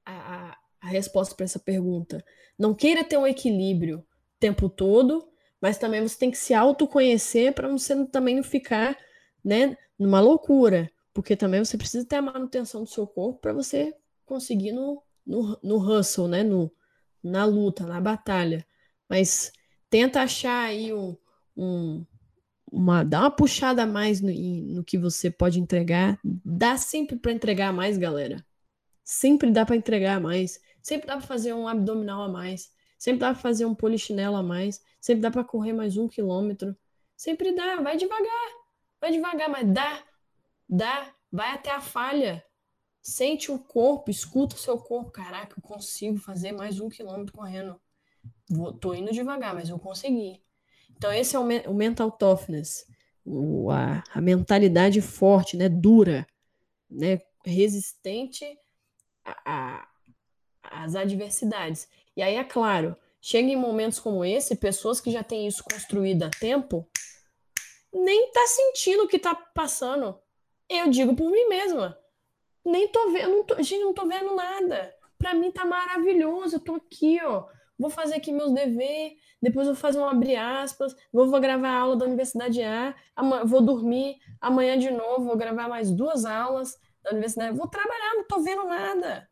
a, 0.06 0.58
a 0.82 0.88
resposta 0.88 1.36
para 1.36 1.46
essa 1.46 1.60
pergunta. 1.60 2.24
Não 2.58 2.74
queira 2.74 3.04
ter 3.04 3.18
um 3.18 3.28
equilíbrio 3.28 4.00
o 4.00 4.40
tempo 4.40 4.70
todo, 4.70 5.28
mas 5.62 5.78
também 5.78 6.02
você 6.02 6.18
tem 6.18 6.32
que 6.32 6.38
se 6.38 6.54
autoconhecer 6.54 7.54
para 7.54 7.68
você 7.68 8.06
também 8.08 8.36
não 8.36 8.44
ficar 8.44 8.98
né, 9.44 9.78
numa 9.98 10.20
loucura. 10.20 10.92
Porque 11.14 11.36
também 11.36 11.64
você 11.64 11.78
precisa 11.78 12.06
ter 12.06 12.18
a 12.18 12.22
manutenção 12.22 12.84
do 12.84 12.90
seu 12.90 13.06
corpo 13.06 13.40
para 13.40 13.54
você 13.54 13.94
conseguir 14.26 14.72
no, 14.72 15.02
no, 15.26 15.60
no 15.62 15.78
hustle, 15.78 16.28
né? 16.28 16.44
No, 16.44 16.72
na 17.24 17.46
luta, 17.46 17.86
na 17.86 18.00
batalha. 18.00 18.66
Mas 19.10 19.52
tenta 19.90 20.22
achar 20.22 20.68
aí 20.68 20.94
um, 20.94 21.18
um 21.56 22.06
uma, 22.72 23.04
dá 23.04 23.22
uma 23.22 23.32
puxada 23.32 23.84
a 23.84 23.88
mais 23.88 24.22
no, 24.22 24.32
no 24.32 24.84
que 24.84 24.98
você 24.98 25.32
pode 25.32 25.60
entregar. 25.60 26.20
Dá 26.24 26.78
sempre 26.78 27.16
para 27.16 27.32
entregar 27.32 27.74
mais, 27.74 27.98
galera. 27.98 28.46
Sempre 29.04 29.52
dá 29.52 29.66
para 29.66 29.76
entregar 29.76 30.22
mais. 30.22 30.60
Sempre 30.82 31.08
dá 31.08 31.18
para 31.18 31.26
fazer 31.26 31.54
um 31.54 31.68
abdominal 31.68 32.24
a 32.24 32.30
mais. 32.30 32.72
Sempre 32.98 33.22
dá 33.22 33.34
para 33.34 33.42
fazer 33.42 33.66
um 33.66 33.74
polichinelo 33.74 34.36
a 34.36 34.44
mais. 34.44 34.82
Sempre 35.02 35.22
dá 35.22 35.32
para 35.32 35.44
correr 35.44 35.74
mais 35.74 35.98
um 35.98 36.08
quilômetro. 36.08 36.76
Sempre 37.18 37.54
dá. 37.54 37.78
Vai 37.78 37.98
devagar. 37.98 38.50
Vai 39.02 39.12
devagar, 39.12 39.50
mas 39.50 39.68
dá. 39.68 40.04
Dá. 40.68 41.12
Vai 41.32 41.54
até 41.54 41.72
a 41.72 41.82
falha. 41.82 42.44
Sente 43.02 43.52
o 43.52 43.58
corpo, 43.58 44.12
escuta 44.12 44.56
o 44.56 44.60
seu 44.60 44.78
corpo. 44.78 45.12
Caraca, 45.12 45.56
eu 45.58 45.62
consigo 45.62 46.18
fazer 46.18 46.52
mais 46.52 46.80
um 46.80 46.90
quilômetro 46.90 47.34
correndo. 47.34 47.80
Vou, 48.50 48.74
tô 48.74 48.94
indo 48.94 49.12
devagar, 49.12 49.54
mas 49.54 49.70
eu 49.70 49.80
consegui. 49.80 50.42
Então, 50.92 51.12
esse 51.14 51.36
é 51.36 51.40
o, 51.40 51.44
o 51.44 51.74
mental 51.74 52.12
toughness. 52.12 52.86
O, 53.26 53.72
a, 53.72 54.04
a 54.14 54.22
mentalidade 54.22 55.02
forte, 55.02 55.56
né? 55.56 55.70
Dura, 55.70 56.28
né? 56.90 57.22
Resistente 57.46 58.46
a, 59.24 59.38
a, 59.46 60.84
às 60.84 60.96
adversidades. 60.96 61.88
E 62.18 62.22
aí, 62.22 62.36
é 62.36 62.44
claro, 62.44 62.98
chega 63.22 63.48
em 63.48 63.56
momentos 63.56 64.00
como 64.00 64.26
esse, 64.26 64.56
pessoas 64.56 65.00
que 65.00 65.12
já 65.12 65.24
têm 65.24 65.48
isso 65.48 65.64
construído 65.64 66.24
há 66.24 66.30
tempo, 66.30 66.88
nem 67.94 68.32
tá 68.32 68.46
sentindo 68.46 69.04
o 69.04 69.08
que 69.08 69.20
tá 69.20 69.34
passando. 69.34 70.20
Eu 70.68 70.90
digo 70.90 71.16
por 71.16 71.32
mim 71.32 71.48
mesma. 71.48 71.98
Nem 72.66 72.88
tô 72.88 73.12
vendo, 73.12 73.30
não 73.30 73.44
tô, 73.44 73.56
gente, 73.62 73.84
não 73.84 73.94
tô 73.94 74.06
vendo 74.06 74.36
nada. 74.36 74.94
Pra 75.18 75.34
mim 75.34 75.52
tá 75.52 75.66
maravilhoso. 75.66 76.56
Eu 76.56 76.60
tô 76.60 76.76
aqui, 76.76 77.20
ó. 77.24 77.48
Vou 77.78 77.90
fazer 77.90 78.16
aqui 78.16 78.32
meus 78.34 78.52
deveres, 78.52 79.18
depois 79.42 79.66
vou 79.66 79.76
fazer 79.76 80.00
um 80.00 80.06
abre 80.06 80.36
aspas, 80.36 80.94
vou, 81.14 81.30
vou 81.30 81.40
gravar 81.40 81.70
a 81.70 81.80
aula 81.80 81.96
da 81.96 82.06
Universidade 82.06 82.62
A, 82.62 82.94
vou 83.46 83.62
dormir, 83.62 84.18
amanhã 84.42 84.78
de 84.78 84.92
novo 84.92 85.24
vou 85.24 85.38
gravar 85.38 85.70
mais 85.70 85.90
duas 85.90 86.26
aulas 86.26 86.78
da 87.02 87.12
universidade. 87.12 87.58
Vou 87.58 87.70
trabalhar, 87.70 88.16
não 88.16 88.26
tô 88.26 88.42
vendo 88.42 88.66
nada. 88.66 89.30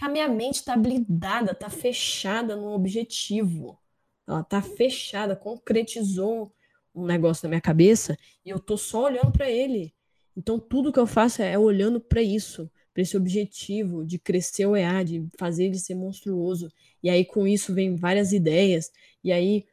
A 0.00 0.08
minha 0.08 0.28
mente 0.28 0.64
tá 0.64 0.76
blindada, 0.76 1.54
tá 1.54 1.68
fechada 1.68 2.56
no 2.56 2.72
objetivo. 2.72 3.78
Ela 4.26 4.42
tá 4.42 4.62
fechada, 4.62 5.36
concretizou 5.36 6.50
um 6.94 7.04
negócio 7.04 7.44
na 7.44 7.50
minha 7.50 7.60
cabeça 7.60 8.16
e 8.44 8.48
eu 8.48 8.58
tô 8.58 8.78
só 8.78 9.04
olhando 9.04 9.32
para 9.32 9.50
ele. 9.50 9.94
Então 10.38 10.56
tudo 10.56 10.92
que 10.92 11.00
eu 11.00 11.06
faço 11.06 11.42
é 11.42 11.58
olhando 11.58 12.00
para 12.00 12.22
isso, 12.22 12.70
para 12.94 13.02
esse 13.02 13.16
objetivo 13.16 14.06
de 14.06 14.20
crescer 14.20 14.66
o 14.66 14.76
EA, 14.76 15.02
de 15.02 15.26
fazer 15.36 15.64
ele 15.64 15.78
ser 15.80 15.96
monstruoso. 15.96 16.70
E 17.02 17.10
aí 17.10 17.24
com 17.24 17.44
isso 17.44 17.74
vem 17.74 17.96
várias 17.96 18.32
ideias. 18.32 18.92
E 19.24 19.32
aí 19.32 19.66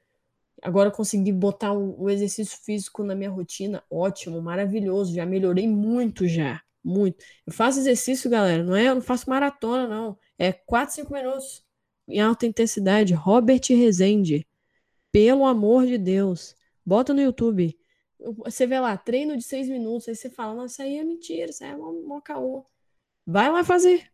agora 0.63 0.89
consegui 0.89 1.31
botar 1.31 1.71
o, 1.71 2.01
o 2.01 2.09
exercício 2.09 2.57
físico 2.63 3.03
na 3.03 3.13
minha 3.13 3.29
rotina, 3.29 3.83
ótimo, 3.91 4.41
maravilhoso, 4.41 5.13
já 5.13 5.23
melhorei 5.23 5.67
muito 5.67 6.27
já, 6.27 6.59
muito. 6.83 7.23
Eu 7.45 7.53
faço 7.53 7.79
exercício, 7.79 8.27
galera, 8.27 8.63
não 8.63 8.75
é, 8.75 8.87
eu 8.87 8.95
não 8.95 9.01
faço 9.03 9.29
maratona 9.29 9.87
não, 9.87 10.17
é 10.39 10.51
4, 10.51 10.95
5 10.95 11.13
minutos 11.13 11.63
em 12.07 12.19
alta 12.19 12.47
intensidade. 12.47 13.13
Robert 13.13 13.61
Rezende, 13.69 14.47
pelo 15.11 15.45
amor 15.45 15.85
de 15.85 15.99
Deus. 15.99 16.55
Bota 16.83 17.13
no 17.13 17.21
YouTube. 17.21 17.77
Você 18.19 18.65
vê 18.65 18.79
lá, 18.79 18.97
treino 18.97 19.37
de 19.37 19.43
seis 19.43 19.67
minutos. 19.67 20.07
Aí 20.07 20.15
você 20.15 20.29
fala, 20.29 20.53
nossa, 20.53 20.73
isso 20.73 20.81
aí 20.81 20.97
é 20.97 21.03
mentira, 21.03 21.49
isso 21.49 21.63
aí 21.63 21.71
é 21.71 21.75
mó 21.75 22.21
caô. 22.21 22.65
Vai 23.25 23.51
lá 23.51 23.63
fazer. 23.63 24.09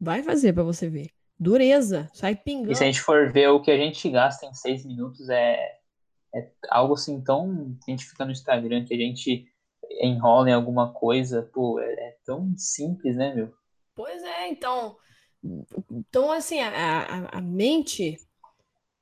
Vai 0.00 0.22
fazer 0.22 0.52
para 0.52 0.62
você 0.62 0.88
ver. 0.88 1.10
Dureza, 1.38 2.10
sai 2.12 2.36
pingando. 2.36 2.72
E 2.72 2.74
se 2.74 2.82
a 2.82 2.86
gente 2.86 3.00
for 3.00 3.32
ver 3.32 3.48
o 3.48 3.60
que 3.60 3.70
a 3.70 3.76
gente 3.76 4.08
gasta 4.08 4.46
em 4.46 4.54
seis 4.54 4.84
minutos, 4.84 5.28
é, 5.28 5.78
é 6.34 6.50
algo 6.68 6.94
assim 6.94 7.20
tão. 7.22 7.76
A 7.86 7.90
gente 7.90 8.04
fica 8.04 8.24
no 8.24 8.32
Instagram 8.32 8.84
que 8.84 8.94
a 8.94 8.98
gente 8.98 9.46
enrola 10.00 10.50
em 10.50 10.52
alguma 10.52 10.92
coisa, 10.92 11.42
pô, 11.52 11.78
é, 11.80 11.92
é 11.92 12.16
tão 12.24 12.54
simples, 12.56 13.16
né, 13.16 13.34
meu? 13.34 13.52
Pois 13.94 14.22
é, 14.22 14.48
então. 14.48 14.96
Então, 15.90 16.32
assim, 16.32 16.60
a, 16.60 16.70
a, 16.70 17.38
a 17.38 17.40
mente 17.40 18.16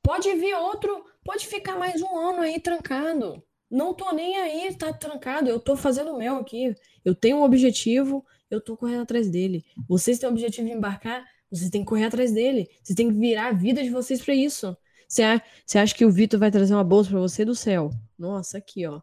pode 0.03 0.35
vir 0.35 0.55
outro 0.55 1.05
pode 1.25 1.47
ficar 1.47 1.77
mais 1.79 2.03
um 2.03 2.17
ano 2.17 2.41
aí 2.41 2.61
trancado. 2.61 3.43
Não 3.73 3.95
tô 3.95 4.13
nem 4.13 4.37
aí, 4.37 4.77
tá 4.77 4.93
trancado. 4.93 5.49
Eu 5.49 5.59
tô 5.59 5.75
fazendo 5.75 6.13
o 6.13 6.19
meu 6.19 6.37
aqui. 6.37 6.75
Eu 7.03 7.15
tenho 7.15 7.39
um 7.39 7.43
objetivo, 7.43 8.23
eu 8.51 8.61
tô 8.61 8.77
correndo 8.77 9.01
atrás 9.01 9.31
dele. 9.31 9.65
Vocês 9.89 10.19
têm 10.19 10.29
o 10.29 10.33
objetivo 10.33 10.69
de 10.69 10.75
embarcar, 10.75 11.25
vocês 11.51 11.71
têm 11.71 11.81
que 11.81 11.87
correr 11.87 12.05
atrás 12.05 12.33
dele. 12.33 12.69
Vocês 12.83 12.95
têm 12.95 13.09
que 13.11 13.19
virar 13.19 13.49
a 13.49 13.53
vida 13.53 13.83
de 13.83 13.89
vocês 13.89 14.23
para 14.23 14.35
isso. 14.35 14.77
Você 15.09 15.79
acha 15.79 15.95
que 15.95 16.05
o 16.05 16.11
Vitor 16.11 16.39
vai 16.39 16.51
trazer 16.51 16.75
uma 16.75 16.85
bolsa 16.85 17.09
para 17.09 17.21
você 17.21 17.47
do 17.47 17.55
céu? 17.55 17.89
Nossa, 18.19 18.59
aqui, 18.59 18.87
ó. 18.87 19.01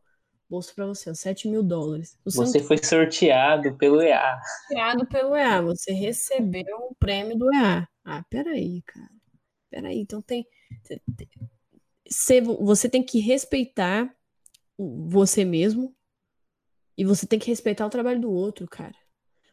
Bolsa 0.48 0.72
para 0.76 0.86
você, 0.86 1.10
ó, 1.10 1.16
7 1.16 1.48
mil 1.48 1.64
dólares. 1.64 2.16
Você, 2.24 2.38
você 2.38 2.60
foi 2.60 2.78
sorteado 2.78 3.76
pelo 3.76 4.00
EA. 4.02 4.40
Sorteado 4.68 5.08
pelo 5.08 5.36
EA. 5.36 5.64
Você 5.64 5.94
recebeu 5.94 6.78
o 6.90 6.96
prêmio 6.96 7.36
do 7.36 7.52
EA. 7.54 7.88
Ah, 8.06 8.24
peraí, 8.30 8.84
cara. 8.84 9.10
Peraí, 9.72 10.00
então 10.00 10.22
tem 10.22 10.46
você 12.60 12.90
tem 12.90 13.04
que 13.04 13.20
respeitar 13.20 14.12
você 14.80 15.44
mesmo 15.44 15.96
e 16.98 17.04
você 17.06 17.26
tem 17.26 17.40
que 17.40 17.50
respeitar 17.50 17.86
o 17.86 17.90
trabalho 17.90 18.22
do 18.22 18.32
outro, 18.32 18.68
cara. 18.68 18.96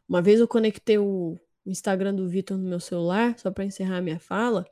Uma 0.09 0.23
vez 0.23 0.41
eu 0.41 0.49
conectei 0.49 0.99
o 0.99 1.39
Instagram 1.65 2.15
do 2.15 2.29
Vitor 2.29 2.57
no 2.57 2.69
meu 2.69 2.81
celular, 2.81 3.39
só 3.39 3.51
para 3.51 3.65
encerrar 3.65 3.99
a 3.99 4.03
minha 4.03 4.21
fala, 4.21 4.65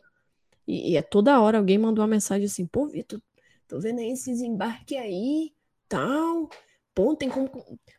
e, 0.66 0.93
e, 0.93 0.97
é 0.97 1.02
toda 1.02 1.40
hora 1.40 1.59
alguém 1.59 1.76
mandou 1.76 2.02
uma 2.02 2.09
mensagem 2.09 2.47
assim: 2.47 2.66
pô, 2.66 2.86
Vitor, 2.86 3.20
tô 3.68 3.81
vendo 3.81 3.98
aí 4.01 4.10
esses 4.10 4.40
embarques 4.40 4.97
aí, 4.97 5.52
tal. 5.89 6.48
Pô, 6.94 7.14
tem 7.14 7.28
como. 7.28 7.51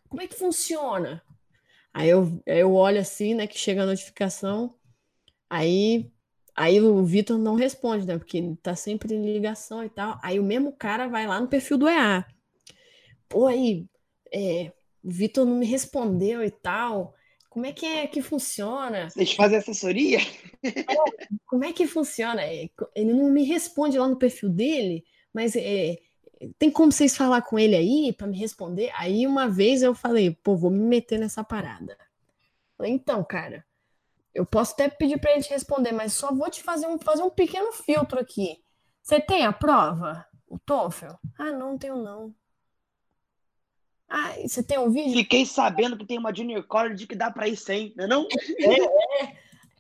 Como 0.10 0.22
é 0.22 0.28
que 0.28 0.36
funciona? 0.36 1.22
Aí 1.94 2.10
eu, 2.10 2.42
eu 2.46 2.74
olho 2.74 3.00
assim, 3.00 3.36
né, 3.36 3.48
que 3.48 3.58
chega 3.58 3.84
a 3.84 3.86
notificação, 3.86 4.76
aí 5.50 6.12
Aí 6.56 6.80
o 6.80 7.04
Vitor 7.04 7.38
não 7.38 7.56
responde, 7.56 8.08
né? 8.08 8.18
Porque 8.18 8.56
tá 8.64 8.76
sempre 8.76 9.14
em 9.14 9.34
ligação 9.34 9.84
e 9.84 9.90
tal. 9.90 10.18
Aí 10.24 10.40
o 10.40 10.44
mesmo 10.44 10.72
cara 10.72 11.08
vai 11.08 11.28
lá 11.28 11.40
no 11.40 11.50
perfil 11.50 11.78
do 11.78 11.90
EA. 11.90 12.26
Aí, 13.48 13.86
é, 14.32 14.72
o 15.04 15.12
Vitor 15.12 15.46
não 15.46 15.58
me 15.58 15.66
respondeu 15.66 16.44
e 16.44 16.52
tal. 16.52 17.14
Como 17.50 17.66
é 17.66 17.72
que 17.72 17.86
é 17.86 18.08
que 18.08 18.22
funciona? 18.22 19.10
Vocês 19.10 19.34
fazem 19.34 19.58
assessoria? 19.58 20.20
É, 20.64 20.72
como 21.48 21.64
é 21.64 21.72
que 21.72 21.88
funciona? 21.88 22.42
É, 22.42 22.70
ele 22.96 23.14
não 23.14 23.30
me 23.30 23.44
responde 23.44 23.98
lá 23.98 24.08
no 24.08 24.18
perfil 24.18 24.50
dele, 24.50 25.06
mas 25.34 25.56
é, 25.56 25.98
tem 26.60 26.70
como 26.70 26.92
vocês 26.92 27.16
falar 27.16 27.42
com 27.42 27.58
ele 27.58 27.76
aí 27.76 28.14
para 28.14 28.28
me 28.28 28.38
responder? 28.38 28.92
Aí 28.96 29.26
uma 29.26 29.48
vez 29.48 29.82
eu 29.82 29.96
falei, 29.96 30.32
pô, 30.44 30.56
vou 30.56 30.70
me 30.70 30.80
meter 30.80 31.18
nessa 31.18 31.44
parada. 31.44 31.98
Falei, 32.78 32.92
então, 32.92 33.24
cara, 33.24 33.66
eu 34.34 34.46
posso 34.46 34.74
até 34.74 34.90
pedir 34.90 35.20
para 35.20 35.32
ele 35.32 35.44
te 35.44 35.50
responder, 35.50 35.94
mas 35.94 36.14
só 36.14 36.34
vou 36.34 36.50
te 36.50 36.62
fazer 36.62 36.88
um, 36.88 37.00
fazer 37.00 37.24
um 37.24 37.30
pequeno 37.30 37.72
filtro 37.72 38.20
aqui. 38.20 38.62
Você 39.02 39.20
tem 39.20 39.46
a 39.46 39.54
prova? 39.54 40.26
O 40.48 40.60
TOEFL? 40.60 41.14
Ah, 41.40 41.52
não, 41.52 41.72
não 41.72 41.78
tenho 41.78 41.96
não. 41.96 42.36
Ah, 44.08 44.34
você 44.46 44.62
tem 44.62 44.78
um 44.78 44.92
vídeo? 44.92 45.14
Fiquei 45.14 45.46
sabendo 45.46 45.98
que 45.98 46.06
tem 46.06 46.18
uma 46.18 46.34
Junior 46.34 46.64
College 46.64 47.08
que 47.08 47.16
dá 47.16 47.32
para 47.32 47.48
ir 47.48 47.58
sem, 47.58 47.94
não 47.96 48.06
é 48.06 48.08
não? 48.08 48.28
É, 48.60 49.24
é. 49.24 49.36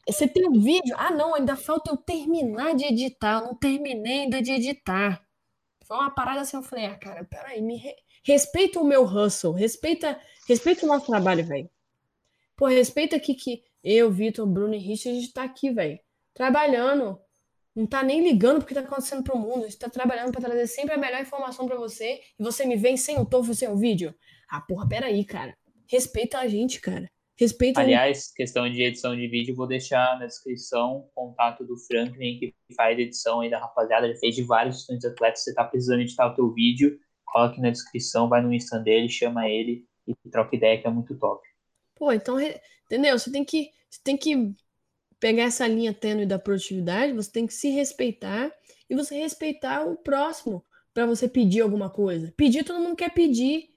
Você 0.07 0.27
tem 0.27 0.47
um 0.47 0.59
vídeo? 0.59 0.95
Ah, 0.97 1.11
não, 1.11 1.35
ainda 1.35 1.55
falta 1.55 1.91
eu 1.91 1.97
terminar 1.97 2.75
de 2.75 2.85
editar. 2.85 3.39
Eu 3.39 3.47
não 3.47 3.55
terminei 3.55 4.21
ainda 4.21 4.41
de 4.41 4.51
editar. 4.51 5.25
Foi 5.85 5.97
uma 5.97 6.11
parada 6.11 6.41
assim, 6.41 6.57
eu 6.57 6.63
falei, 6.63 6.85
ah, 6.85 6.95
cara, 6.95 7.23
peraí, 7.23 7.61
me 7.61 7.77
re... 7.77 7.95
respeita 8.23 8.79
o 8.79 8.85
meu 8.85 9.03
hustle, 9.03 9.53
respeita, 9.53 10.19
respeita 10.47 10.85
o 10.85 10.87
nosso 10.87 11.05
trabalho, 11.05 11.45
velho. 11.45 11.69
Pô, 12.55 12.67
respeita 12.67 13.15
aqui 13.15 13.35
que 13.35 13.63
eu, 13.83 14.11
Vitor, 14.11 14.47
Bruno 14.47 14.73
e 14.73 14.79
Richard, 14.79 15.17
a 15.17 15.21
gente 15.21 15.33
tá 15.33 15.43
aqui, 15.43 15.71
velho. 15.71 15.99
Trabalhando. 16.33 17.19
Não 17.75 17.85
tá 17.85 18.01
nem 18.01 18.23
ligando 18.23 18.59
porque 18.59 18.73
tá 18.73 18.79
acontecendo 18.79 19.23
pro 19.23 19.37
mundo. 19.37 19.65
A 19.65 19.67
gente 19.67 19.77
tá 19.77 19.89
trabalhando 19.89 20.31
para 20.31 20.41
trazer 20.41 20.65
sempre 20.67 20.93
a 20.93 20.97
melhor 20.97 21.21
informação 21.21 21.67
para 21.67 21.75
você. 21.75 22.21
E 22.39 22.43
você 22.43 22.65
me 22.65 22.77
vem 22.77 22.95
sem 22.95 23.19
o 23.19 23.25
tofu, 23.25 23.53
sem 23.53 23.67
o 23.67 23.75
vídeo. 23.75 24.15
Ah, 24.49 24.61
porra, 24.61 24.87
peraí, 24.87 25.25
cara. 25.25 25.57
Respeita 25.87 26.39
a 26.39 26.47
gente, 26.47 26.79
cara. 26.79 27.11
Respeita 27.37 27.81
Aliás, 27.81 28.31
a... 28.31 28.35
questão 28.37 28.69
de 28.69 28.81
edição 28.81 29.13
de 29.13 29.27
vídeo, 29.27 29.53
vou 29.53 29.67
deixar 29.67 30.17
na 30.17 30.25
descrição 30.25 30.99
o 30.99 31.09
contato 31.13 31.65
do 31.65 31.77
Franklin, 31.77 32.39
que 32.39 32.55
faz 32.73 32.97
edição 32.97 33.41
aí 33.41 33.49
da 33.49 33.59
rapaziada. 33.59 34.07
Ele 34.07 34.15
fez 34.15 34.35
de 34.35 34.43
vários 34.43 34.79
estudantes 34.79 35.05
atletas. 35.05 35.43
Você 35.43 35.53
tá 35.53 35.65
precisando 35.65 35.99
editar 35.99 36.27
o 36.27 36.33
teu 36.33 36.53
vídeo, 36.53 36.97
coloque 37.25 37.59
na 37.59 37.71
descrição, 37.71 38.29
vai 38.29 38.41
no 38.41 38.53
Insta 38.53 38.79
dele, 38.79 39.09
chama 39.09 39.49
ele 39.49 39.85
e 40.07 40.15
troca 40.29 40.55
ideia, 40.55 40.79
que 40.79 40.87
é 40.87 40.89
muito 40.89 41.13
top. 41.19 41.45
Pô, 41.95 42.11
então, 42.11 42.37
entendeu? 42.85 43.19
Você 43.19 43.29
tem 43.29 43.43
que, 43.43 43.69
você 43.89 43.99
tem 44.01 44.15
que 44.15 44.55
pegar 45.19 45.43
essa 45.43 45.67
linha 45.67 45.93
tênue 45.93 46.25
da 46.25 46.39
produtividade, 46.39 47.13
você 47.13 47.31
tem 47.31 47.47
que 47.47 47.53
se 47.53 47.69
respeitar 47.69 48.51
e 48.89 48.95
você 48.95 49.15
respeitar 49.17 49.85
o 49.85 49.95
próximo 49.95 50.63
para 50.93 51.05
você 51.05 51.27
pedir 51.27 51.61
alguma 51.61 51.89
coisa. 51.89 52.33
Pedir, 52.37 52.63
todo 52.63 52.79
mundo 52.79 52.95
quer 52.95 53.13
pedir. 53.13 53.69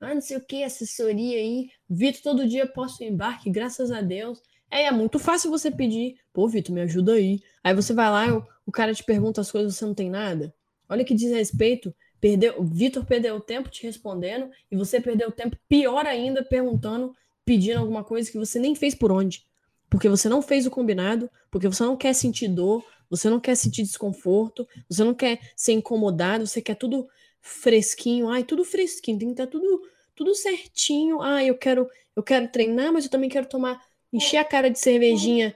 Ah, 0.00 0.14
não 0.14 0.20
sei 0.20 0.36
o 0.36 0.40
que, 0.40 0.62
assessoria 0.62 1.38
aí. 1.38 1.68
Vitor, 1.88 2.22
todo 2.22 2.48
dia 2.48 2.66
posso 2.66 3.02
embarque, 3.04 3.50
graças 3.50 3.90
a 3.90 4.00
Deus. 4.00 4.40
É, 4.70 4.84
é 4.84 4.90
muito 4.90 5.18
fácil 5.18 5.50
você 5.50 5.70
pedir. 5.70 6.16
Pô, 6.32 6.48
Vitor, 6.48 6.74
me 6.74 6.80
ajuda 6.82 7.14
aí. 7.14 7.42
Aí 7.62 7.74
você 7.74 7.92
vai 7.92 8.08
lá, 8.08 8.36
o, 8.36 8.46
o 8.66 8.72
cara 8.72 8.94
te 8.94 9.04
pergunta 9.04 9.40
as 9.40 9.50
coisas, 9.50 9.74
você 9.74 9.84
não 9.84 9.94
tem 9.94 10.08
nada. 10.08 10.54
Olha 10.88 11.04
que 11.04 11.14
desrespeito. 11.14 11.94
Perdeu, 12.20 12.62
Vitor 12.62 13.04
perdeu 13.04 13.36
o 13.36 13.40
tempo 13.40 13.68
te 13.68 13.82
respondendo 13.82 14.50
e 14.70 14.76
você 14.76 15.00
perdeu 15.00 15.28
o 15.28 15.32
tempo 15.32 15.56
pior 15.68 16.06
ainda 16.06 16.44
perguntando 16.44 17.14
pedindo 17.44 17.80
alguma 17.80 18.04
coisa 18.04 18.30
que 18.30 18.38
você 18.38 18.58
nem 18.58 18.74
fez 18.74 18.94
por 18.94 19.10
onde. 19.10 19.44
Porque 19.90 20.08
você 20.08 20.28
não 20.28 20.40
fez 20.40 20.66
o 20.66 20.70
combinado, 20.70 21.28
porque 21.50 21.68
você 21.68 21.82
não 21.82 21.96
quer 21.96 22.14
sentir 22.14 22.48
dor, 22.48 22.84
você 23.10 23.28
não 23.28 23.40
quer 23.40 23.56
sentir 23.56 23.82
desconforto, 23.82 24.66
você 24.88 25.02
não 25.02 25.14
quer 25.14 25.40
ser 25.56 25.72
incomodado, 25.72 26.46
você 26.46 26.62
quer 26.62 26.76
tudo 26.76 27.08
fresquinho, 27.40 28.28
ai, 28.28 28.44
tudo 28.44 28.64
fresquinho, 28.64 29.18
tem 29.18 29.28
que 29.28 29.32
estar 29.32 29.46
tudo 29.46 29.82
tudo 30.14 30.34
certinho. 30.34 31.20
Ah, 31.22 31.42
eu 31.44 31.56
quero 31.56 31.88
eu 32.14 32.22
quero 32.22 32.48
treinar, 32.48 32.92
mas 32.92 33.04
eu 33.04 33.10
também 33.10 33.28
quero 33.28 33.46
tomar 33.46 33.80
encher 34.12 34.36
a 34.38 34.44
cara 34.44 34.70
de 34.70 34.78
cervejinha 34.78 35.54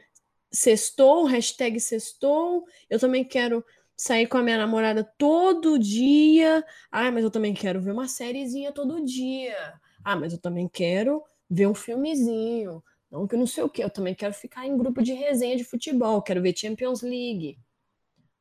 sextou, 0.55 1.25
hashtag 1.25 1.79
sextou. 1.81 2.65
Eu 2.89 2.99
também 2.99 3.25
quero 3.25 3.65
sair 3.97 4.27
com 4.27 4.39
a 4.39 4.43
minha 4.43 4.57
namorada 4.57 5.05
todo 5.19 5.79
dia. 5.79 6.65
Ah, 6.91 7.11
mas 7.11 7.25
eu 7.25 7.31
também 7.31 7.53
quero 7.53 7.83
ver 7.83 7.91
uma 7.91 8.09
sériezinha 8.09 8.73
todo 8.73 9.05
dia. 9.05 9.57
Ah, 10.05 10.17
mas 10.17 10.33
eu 10.33 10.39
também 10.41 10.69
quero 10.69 11.23
ver 11.51 11.67
um 11.67 11.75
filmezinho. 11.75 12.83
Não 13.15 13.29
que 13.29 13.37
não 13.37 13.47
sei 13.47 13.63
o 13.63 13.69
que. 13.69 13.81
Eu 13.81 13.89
também 13.89 14.13
quero 14.13 14.35
ficar 14.35 14.67
em 14.67 14.77
grupo 14.77 15.01
de 15.01 15.13
resenha 15.13 15.57
de 15.57 15.63
futebol. 15.63 16.21
Quero 16.21 16.43
ver 16.43 16.59
Champions 16.59 17.01
League. 17.01 17.57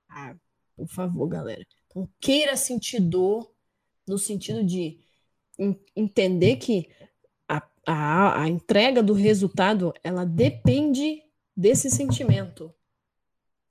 Ah, 0.09 0.35
por 0.75 0.87
favor, 0.87 1.27
galera. 1.27 1.63
Então, 1.85 2.09
queira 2.19 2.57
sentir 2.57 2.99
dor 2.99 3.53
no 4.07 4.17
sentido 4.17 4.63
de 4.63 4.97
entender 5.95 6.55
que 6.55 6.89
a, 7.47 7.61
a, 7.85 8.41
a 8.41 8.49
entrega 8.49 9.03
do 9.03 9.13
resultado 9.13 9.93
ela 10.03 10.25
depende 10.25 11.21
desse 11.55 11.91
sentimento. 11.91 12.73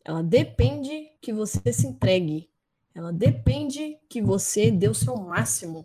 Ela 0.04 0.22
depende 0.22 1.10
que 1.20 1.32
você 1.32 1.72
se 1.72 1.84
entregue. 1.84 2.48
Ela 2.94 3.12
depende 3.12 3.98
que 4.08 4.22
você 4.22 4.70
dê 4.70 4.88
o 4.88 4.94
seu 4.94 5.16
máximo. 5.16 5.84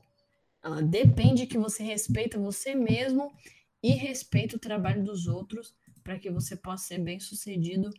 Ela 0.64 0.84
depende 0.84 1.48
que 1.48 1.58
você 1.58 1.82
respeita 1.82 2.38
você 2.38 2.76
mesmo 2.76 3.34
e 3.82 3.92
respeita 3.92 4.56
o 4.56 4.60
trabalho 4.60 5.04
dos 5.04 5.28
outros 5.28 5.76
para 6.04 6.18
que 6.18 6.30
você 6.30 6.56
possa 6.56 6.88
ser 6.88 7.00
bem 7.00 7.20
sucedido 7.20 7.92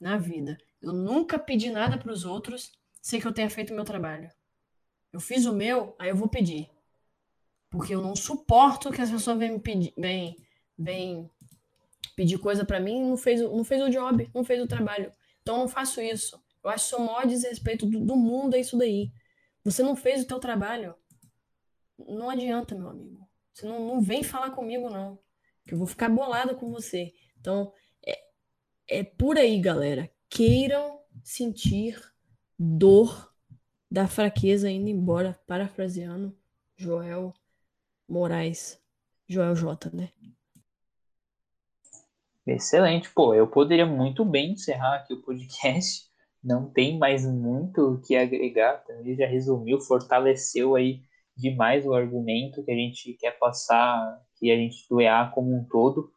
na 0.00 0.16
vida. 0.16 0.56
Eu 0.80 0.92
nunca 0.92 1.38
pedi 1.38 1.70
nada 1.70 1.98
para 1.98 2.12
os 2.12 2.24
outros 2.24 2.72
sem 3.02 3.20
que 3.20 3.26
eu 3.26 3.32
tenha 3.32 3.50
feito 3.50 3.72
o 3.72 3.76
meu 3.76 3.84
trabalho. 3.84 4.30
Eu 5.12 5.20
fiz 5.20 5.46
o 5.46 5.52
meu, 5.52 5.94
aí 5.98 6.10
eu 6.10 6.16
vou 6.16 6.28
pedir. 6.28 6.70
Porque 7.70 7.94
eu 7.94 8.00
não 8.00 8.16
suporto 8.16 8.90
que 8.90 9.00
as 9.00 9.10
pessoas 9.10 9.38
venham 9.38 9.54
me 9.54 9.60
pedir, 9.60 9.92
vem, 9.96 10.36
vem 10.78 11.30
pedir 12.16 12.38
coisa 12.38 12.64
para 12.64 12.80
mim 12.80 13.00
não 13.00 13.16
fez, 13.16 13.40
não 13.40 13.62
fez 13.62 13.82
o 13.82 13.90
job, 13.90 14.28
não 14.34 14.42
fez 14.42 14.62
o 14.62 14.66
trabalho. 14.66 15.12
Então 15.42 15.56
eu 15.56 15.60
não 15.60 15.68
faço 15.68 16.00
isso. 16.00 16.42
Eu 16.64 16.70
acho 16.70 16.88
que 16.88 17.00
o 17.00 17.06
maior 17.06 17.26
desrespeito 17.26 17.86
do, 17.86 18.00
do 18.00 18.16
mundo 18.16 18.56
é 18.56 18.60
isso 18.60 18.76
daí. 18.76 19.12
Você 19.64 19.82
não 19.82 19.94
fez 19.94 20.22
o 20.22 20.26
teu 20.26 20.38
trabalho. 20.38 20.94
Não 21.98 22.28
adianta, 22.30 22.74
meu 22.74 22.88
amigo. 22.88 23.27
Você 23.58 23.66
não, 23.66 23.84
não 23.84 24.00
vem 24.00 24.22
falar 24.22 24.52
comigo, 24.52 24.88
não. 24.88 25.18
Que 25.66 25.74
eu 25.74 25.78
vou 25.78 25.86
ficar 25.86 26.08
bolada 26.08 26.54
com 26.54 26.70
você. 26.70 27.12
Então, 27.40 27.72
é, 28.06 28.16
é 28.88 29.02
por 29.02 29.36
aí, 29.36 29.60
galera. 29.60 30.08
Queiram 30.30 31.00
sentir 31.24 32.00
dor 32.56 33.34
da 33.90 34.06
fraqueza 34.06 34.70
indo 34.70 34.88
embora, 34.88 35.40
parafraseando 35.44 36.38
Joel 36.76 37.34
Moraes. 38.08 38.80
Joel 39.26 39.56
J, 39.56 39.90
né? 39.90 40.12
Excelente, 42.46 43.10
pô. 43.10 43.34
Eu 43.34 43.48
poderia 43.48 43.86
muito 43.86 44.24
bem 44.24 44.52
encerrar 44.52 44.98
aqui 44.98 45.14
o 45.14 45.22
podcast. 45.22 46.08
Não 46.44 46.70
tem 46.70 46.96
mais 46.96 47.26
muito 47.26 47.94
o 47.94 48.00
que 48.00 48.14
agregar. 48.14 48.84
Também 48.84 49.16
já 49.16 49.26
resumiu, 49.26 49.80
fortaleceu 49.80 50.76
aí 50.76 51.02
demais 51.38 51.86
o 51.86 51.94
argumento 51.94 52.64
que 52.64 52.70
a 52.70 52.74
gente 52.74 53.14
quer 53.14 53.38
passar, 53.38 54.20
que 54.36 54.50
a 54.50 54.56
gente 54.56 54.86
do 54.88 55.00
EA 55.00 55.30
como 55.32 55.54
um 55.54 55.64
todo. 55.64 56.12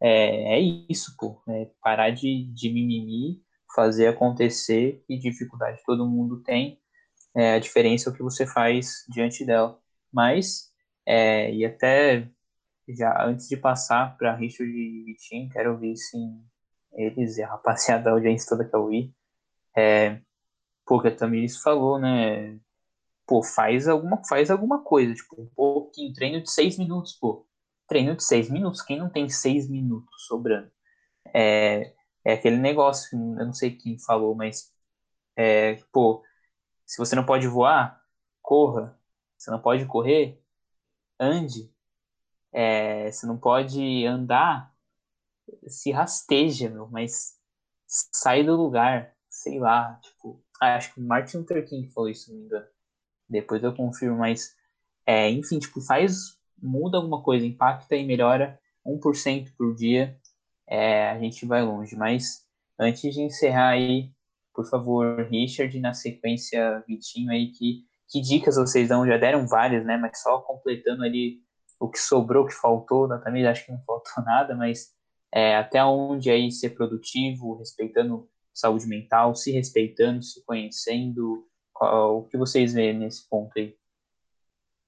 É, 0.00 0.58
é 0.58 0.60
isso, 0.88 1.14
pô. 1.18 1.42
É 1.48 1.70
parar 1.82 2.10
de, 2.10 2.44
de 2.52 2.70
mimimi, 2.70 3.42
fazer 3.74 4.08
acontecer. 4.08 5.04
Que 5.06 5.18
dificuldade 5.18 5.80
todo 5.84 6.08
mundo 6.08 6.42
tem. 6.42 6.80
É, 7.34 7.54
a 7.54 7.58
diferença 7.58 8.08
é 8.08 8.12
o 8.12 8.16
que 8.16 8.22
você 8.22 8.46
faz 8.46 9.04
diante 9.08 9.44
dela. 9.44 9.78
Mas, 10.12 10.70
é, 11.06 11.52
e 11.54 11.64
até 11.64 12.28
já 12.88 13.24
antes 13.24 13.48
de 13.48 13.56
passar 13.56 14.16
para 14.16 14.34
Richard 14.34 14.70
e 14.72 15.04
Vitinho, 15.04 15.48
quero 15.50 15.72
ouvir 15.72 15.96
sim 15.96 16.42
eles 16.94 17.38
e 17.38 17.42
a 17.42 17.48
rapaziada 17.48 18.04
da 18.04 18.10
audiência 18.12 18.48
toda 18.48 18.68
que 18.68 18.74
eu 18.74 18.88
vi. 18.88 19.14
É, 19.76 20.20
pô, 20.86 21.00
que 21.00 21.08
a 21.08 21.16
Tamiris 21.16 21.58
falou, 21.58 21.98
né? 21.98 22.58
Pô, 23.32 23.42
faz 23.42 23.88
alguma, 23.88 24.22
faz 24.28 24.50
alguma 24.50 24.84
coisa, 24.84 25.14
tipo, 25.14 25.40
um 25.40 25.46
pouquinho, 25.56 26.12
treino 26.12 26.42
de 26.42 26.50
seis 26.50 26.76
minutos, 26.76 27.14
pô. 27.14 27.46
Treino 27.88 28.14
de 28.14 28.22
seis 28.22 28.50
minutos, 28.50 28.82
quem 28.82 28.98
não 28.98 29.08
tem 29.08 29.26
seis 29.30 29.70
minutos 29.70 30.26
sobrando? 30.26 30.70
É, 31.34 31.94
é 32.26 32.34
aquele 32.34 32.58
negócio, 32.58 33.18
eu 33.18 33.46
não 33.46 33.54
sei 33.54 33.76
quem 33.76 33.98
falou, 33.98 34.34
mas, 34.34 34.70
é, 35.36 35.76
pô, 35.92 36.22
se 36.86 36.98
você 36.98 37.16
não 37.16 37.24
pode 37.26 37.48
voar, 37.48 38.02
corra. 38.42 38.98
Se 39.38 39.50
não 39.50 39.60
pode 39.60 39.86
correr, 39.86 40.38
ande 41.20 41.72
é, 42.52 43.10
você 43.10 43.26
não 43.26 43.38
pode 43.38 44.06
andar, 44.06 44.74
se 45.68 45.90
rasteja, 45.90 46.70
meu, 46.70 46.88
mas 46.88 47.38
sai 47.86 48.44
do 48.44 48.56
lugar, 48.56 49.16
sei 49.30 49.58
lá, 49.58 49.98
tipo, 50.02 50.44
acho 50.60 50.94
que 50.94 51.00
Martin 51.00 51.38
Luther 51.38 51.66
King 51.68 51.88
falou 51.92 52.10
isso, 52.10 52.26
se 52.26 52.32
não 52.32 52.38
me 52.40 52.46
engano. 52.46 52.66
Depois 53.32 53.62
eu 53.62 53.74
confirmo, 53.74 54.18
mas, 54.18 54.54
é, 55.06 55.30
enfim, 55.30 55.58
tipo, 55.58 55.80
faz, 55.80 56.38
muda 56.62 56.98
alguma 56.98 57.22
coisa, 57.22 57.46
impacta 57.46 57.96
e 57.96 58.04
melhora 58.04 58.58
1% 58.86 59.50
por 59.56 59.74
dia, 59.74 60.16
é, 60.68 61.10
a 61.10 61.18
gente 61.18 61.46
vai 61.46 61.62
longe. 61.62 61.96
Mas, 61.96 62.44
antes 62.78 63.14
de 63.14 63.22
encerrar 63.22 63.70
aí, 63.70 64.10
por 64.54 64.68
favor, 64.68 65.26
Richard, 65.30 65.78
na 65.80 65.94
sequência, 65.94 66.84
Vitinho 66.86 67.30
aí, 67.30 67.48
que, 67.48 67.84
que 68.08 68.20
dicas 68.20 68.56
vocês 68.56 68.88
dão? 68.88 69.06
Já 69.06 69.16
deram 69.16 69.46
várias, 69.46 69.84
né, 69.84 69.96
mas 69.96 70.20
só 70.20 70.38
completando 70.40 71.02
ali 71.02 71.40
o 71.80 71.88
que 71.88 71.98
sobrou, 71.98 72.44
o 72.44 72.46
que 72.46 72.54
faltou, 72.54 73.08
da 73.08 73.18
Tamires, 73.18 73.48
acho 73.48 73.66
que 73.66 73.72
não 73.72 73.82
faltou 73.84 74.12
nada, 74.24 74.54
mas 74.54 74.92
é, 75.32 75.56
até 75.56 75.82
onde 75.82 76.30
aí 76.30 76.52
ser 76.52 76.70
produtivo, 76.70 77.56
respeitando 77.56 78.28
saúde 78.52 78.86
mental, 78.86 79.34
se 79.34 79.50
respeitando, 79.50 80.22
se 80.22 80.44
conhecendo, 80.44 81.48
qual, 81.82 82.18
o 82.18 82.24
que 82.28 82.36
vocês 82.36 82.72
veem 82.72 82.96
nesse 82.96 83.28
ponto 83.28 83.52
aí? 83.58 83.76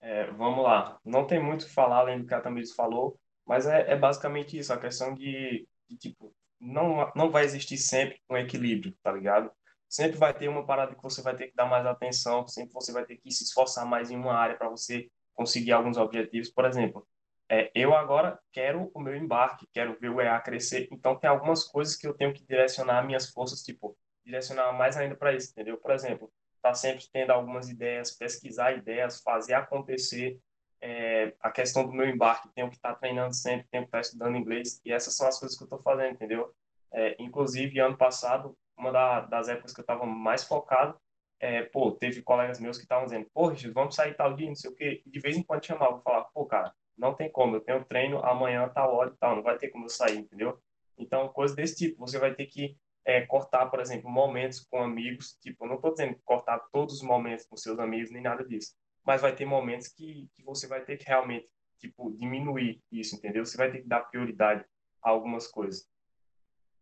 É, 0.00 0.30
vamos 0.32 0.62
lá, 0.62 1.00
não 1.04 1.26
tem 1.26 1.42
muito 1.42 1.62
o 1.62 1.66
que 1.66 1.72
falar 1.72 1.98
além 1.98 2.20
do 2.20 2.26
que 2.26 2.34
a 2.34 2.40
Tamires 2.40 2.74
falou, 2.74 3.18
mas 3.44 3.66
é, 3.66 3.90
é 3.92 3.96
basicamente 3.96 4.56
isso, 4.56 4.72
a 4.72 4.78
questão 4.78 5.14
de, 5.14 5.66
de, 5.88 5.96
tipo, 5.96 6.34
não, 6.60 7.10
não 7.16 7.30
vai 7.30 7.44
existir 7.44 7.78
sempre 7.78 8.20
um 8.30 8.36
equilíbrio, 8.36 8.94
tá 9.02 9.10
ligado? 9.10 9.50
Sempre 9.88 10.18
vai 10.18 10.32
ter 10.34 10.48
uma 10.48 10.64
parada 10.64 10.94
que 10.94 11.02
você 11.02 11.22
vai 11.22 11.34
ter 11.34 11.48
que 11.48 11.56
dar 11.56 11.66
mais 11.66 11.86
atenção, 11.86 12.46
sempre 12.46 12.72
você 12.72 12.92
vai 12.92 13.04
ter 13.04 13.16
que 13.16 13.30
se 13.30 13.44
esforçar 13.44 13.86
mais 13.86 14.10
em 14.10 14.16
uma 14.16 14.34
área 14.34 14.56
para 14.56 14.68
você 14.68 15.08
conseguir 15.32 15.72
alguns 15.72 15.96
objetivos. 15.96 16.50
Por 16.50 16.64
exemplo, 16.64 17.06
é, 17.48 17.70
eu 17.74 17.94
agora 17.94 18.38
quero 18.52 18.90
o 18.94 19.00
meu 19.00 19.16
embarque, 19.16 19.66
quero 19.72 19.98
ver 19.98 20.10
o 20.10 20.20
EA 20.20 20.38
crescer, 20.40 20.88
então 20.92 21.16
tem 21.16 21.30
algumas 21.30 21.64
coisas 21.64 21.96
que 21.96 22.06
eu 22.06 22.14
tenho 22.14 22.32
que 22.32 22.44
direcionar 22.44 23.04
minhas 23.04 23.30
forças, 23.30 23.62
tipo, 23.62 23.96
direcionar 24.24 24.72
mais 24.72 24.96
ainda 24.96 25.16
para 25.16 25.34
isso, 25.34 25.50
entendeu? 25.50 25.76
Por 25.78 25.90
exemplo, 25.90 26.32
tá 26.70 26.74
sempre 26.74 27.04
tendo 27.12 27.30
algumas 27.30 27.68
ideias, 27.68 28.10
pesquisar 28.10 28.72
ideias, 28.72 29.20
fazer 29.20 29.54
acontecer. 29.54 30.38
É, 30.80 31.32
a 31.40 31.50
questão 31.50 31.86
do 31.86 31.92
meu 31.92 32.08
embarque, 32.08 32.48
tenho 32.54 32.68
que 32.68 32.76
estar 32.76 32.94
tá 32.94 32.98
treinando 32.98 33.34
sempre, 33.34 33.66
tenho 33.70 33.84
que 33.84 33.88
estar 33.88 33.98
tá 33.98 34.02
estudando 34.02 34.36
inglês, 34.36 34.80
e 34.84 34.92
essas 34.92 35.16
são 35.16 35.26
as 35.26 35.38
coisas 35.38 35.56
que 35.56 35.62
eu 35.62 35.66
estou 35.66 35.80
fazendo, 35.80 36.12
entendeu? 36.12 36.52
É, 36.92 37.16
inclusive, 37.18 37.78
ano 37.80 37.96
passado, 37.96 38.56
uma 38.76 38.90
da, 38.90 39.20
das 39.20 39.48
épocas 39.48 39.72
que 39.72 39.80
eu 39.80 39.84
estava 39.84 40.04
mais 40.04 40.44
focado 40.44 40.98
é, 41.44 41.62
pô, 41.62 41.92
teve 41.92 42.22
colegas 42.22 42.58
meus 42.58 42.78
que 42.78 42.84
estavam 42.84 43.04
dizendo, 43.04 43.26
pô, 43.34 43.48
Richard, 43.48 43.74
vamos 43.74 43.94
sair 43.94 44.14
tal 44.14 44.34
dia, 44.34 44.48
não 44.48 44.54
sei 44.54 44.70
o 44.70 44.74
quê. 44.74 45.02
E 45.04 45.10
de 45.10 45.20
vez 45.20 45.36
em 45.36 45.42
quando 45.42 45.66
chamava, 45.66 46.00
falar, 46.00 46.24
pô, 46.32 46.46
cara, 46.46 46.72
não 46.96 47.12
tem 47.12 47.30
como, 47.30 47.56
eu 47.56 47.60
tenho 47.60 47.84
treino 47.84 48.24
amanhã, 48.24 48.66
tal 48.68 48.94
hora 48.94 49.10
e 49.10 49.16
tal, 49.18 49.36
não 49.36 49.42
vai 49.42 49.58
ter 49.58 49.68
como 49.68 49.84
eu 49.84 49.90
sair, 49.90 50.16
entendeu? 50.16 50.58
Então, 50.96 51.28
coisa 51.28 51.54
desse 51.54 51.76
tipo, 51.76 51.98
você 51.98 52.18
vai 52.18 52.34
ter 52.34 52.46
que 52.46 52.76
é, 53.04 53.22
cortar, 53.26 53.66
por 53.66 53.80
exemplo, 53.80 54.10
momentos 54.10 54.60
com 54.60 54.82
amigos, 54.82 55.36
tipo, 55.40 55.66
não 55.66 55.76
estou 55.76 55.92
dizendo 55.92 56.18
cortar 56.24 56.58
todos 56.72 56.96
os 56.96 57.02
momentos 57.02 57.46
com 57.46 57.56
seus 57.56 57.78
amigos, 57.78 58.10
nem 58.10 58.22
nada 58.22 58.44
disso, 58.44 58.74
mas 59.04 59.20
vai 59.20 59.34
ter 59.34 59.44
momentos 59.44 59.88
que, 59.88 60.28
que 60.34 60.42
você 60.42 60.66
vai 60.66 60.84
ter 60.84 60.96
que 60.96 61.06
realmente, 61.06 61.48
tipo, 61.78 62.10
diminuir 62.12 62.82
isso, 62.90 63.16
entendeu? 63.16 63.44
Você 63.44 63.56
vai 63.56 63.70
ter 63.70 63.82
que 63.82 63.88
dar 63.88 64.00
prioridade 64.00 64.64
a 65.02 65.10
algumas 65.10 65.46
coisas. 65.46 65.86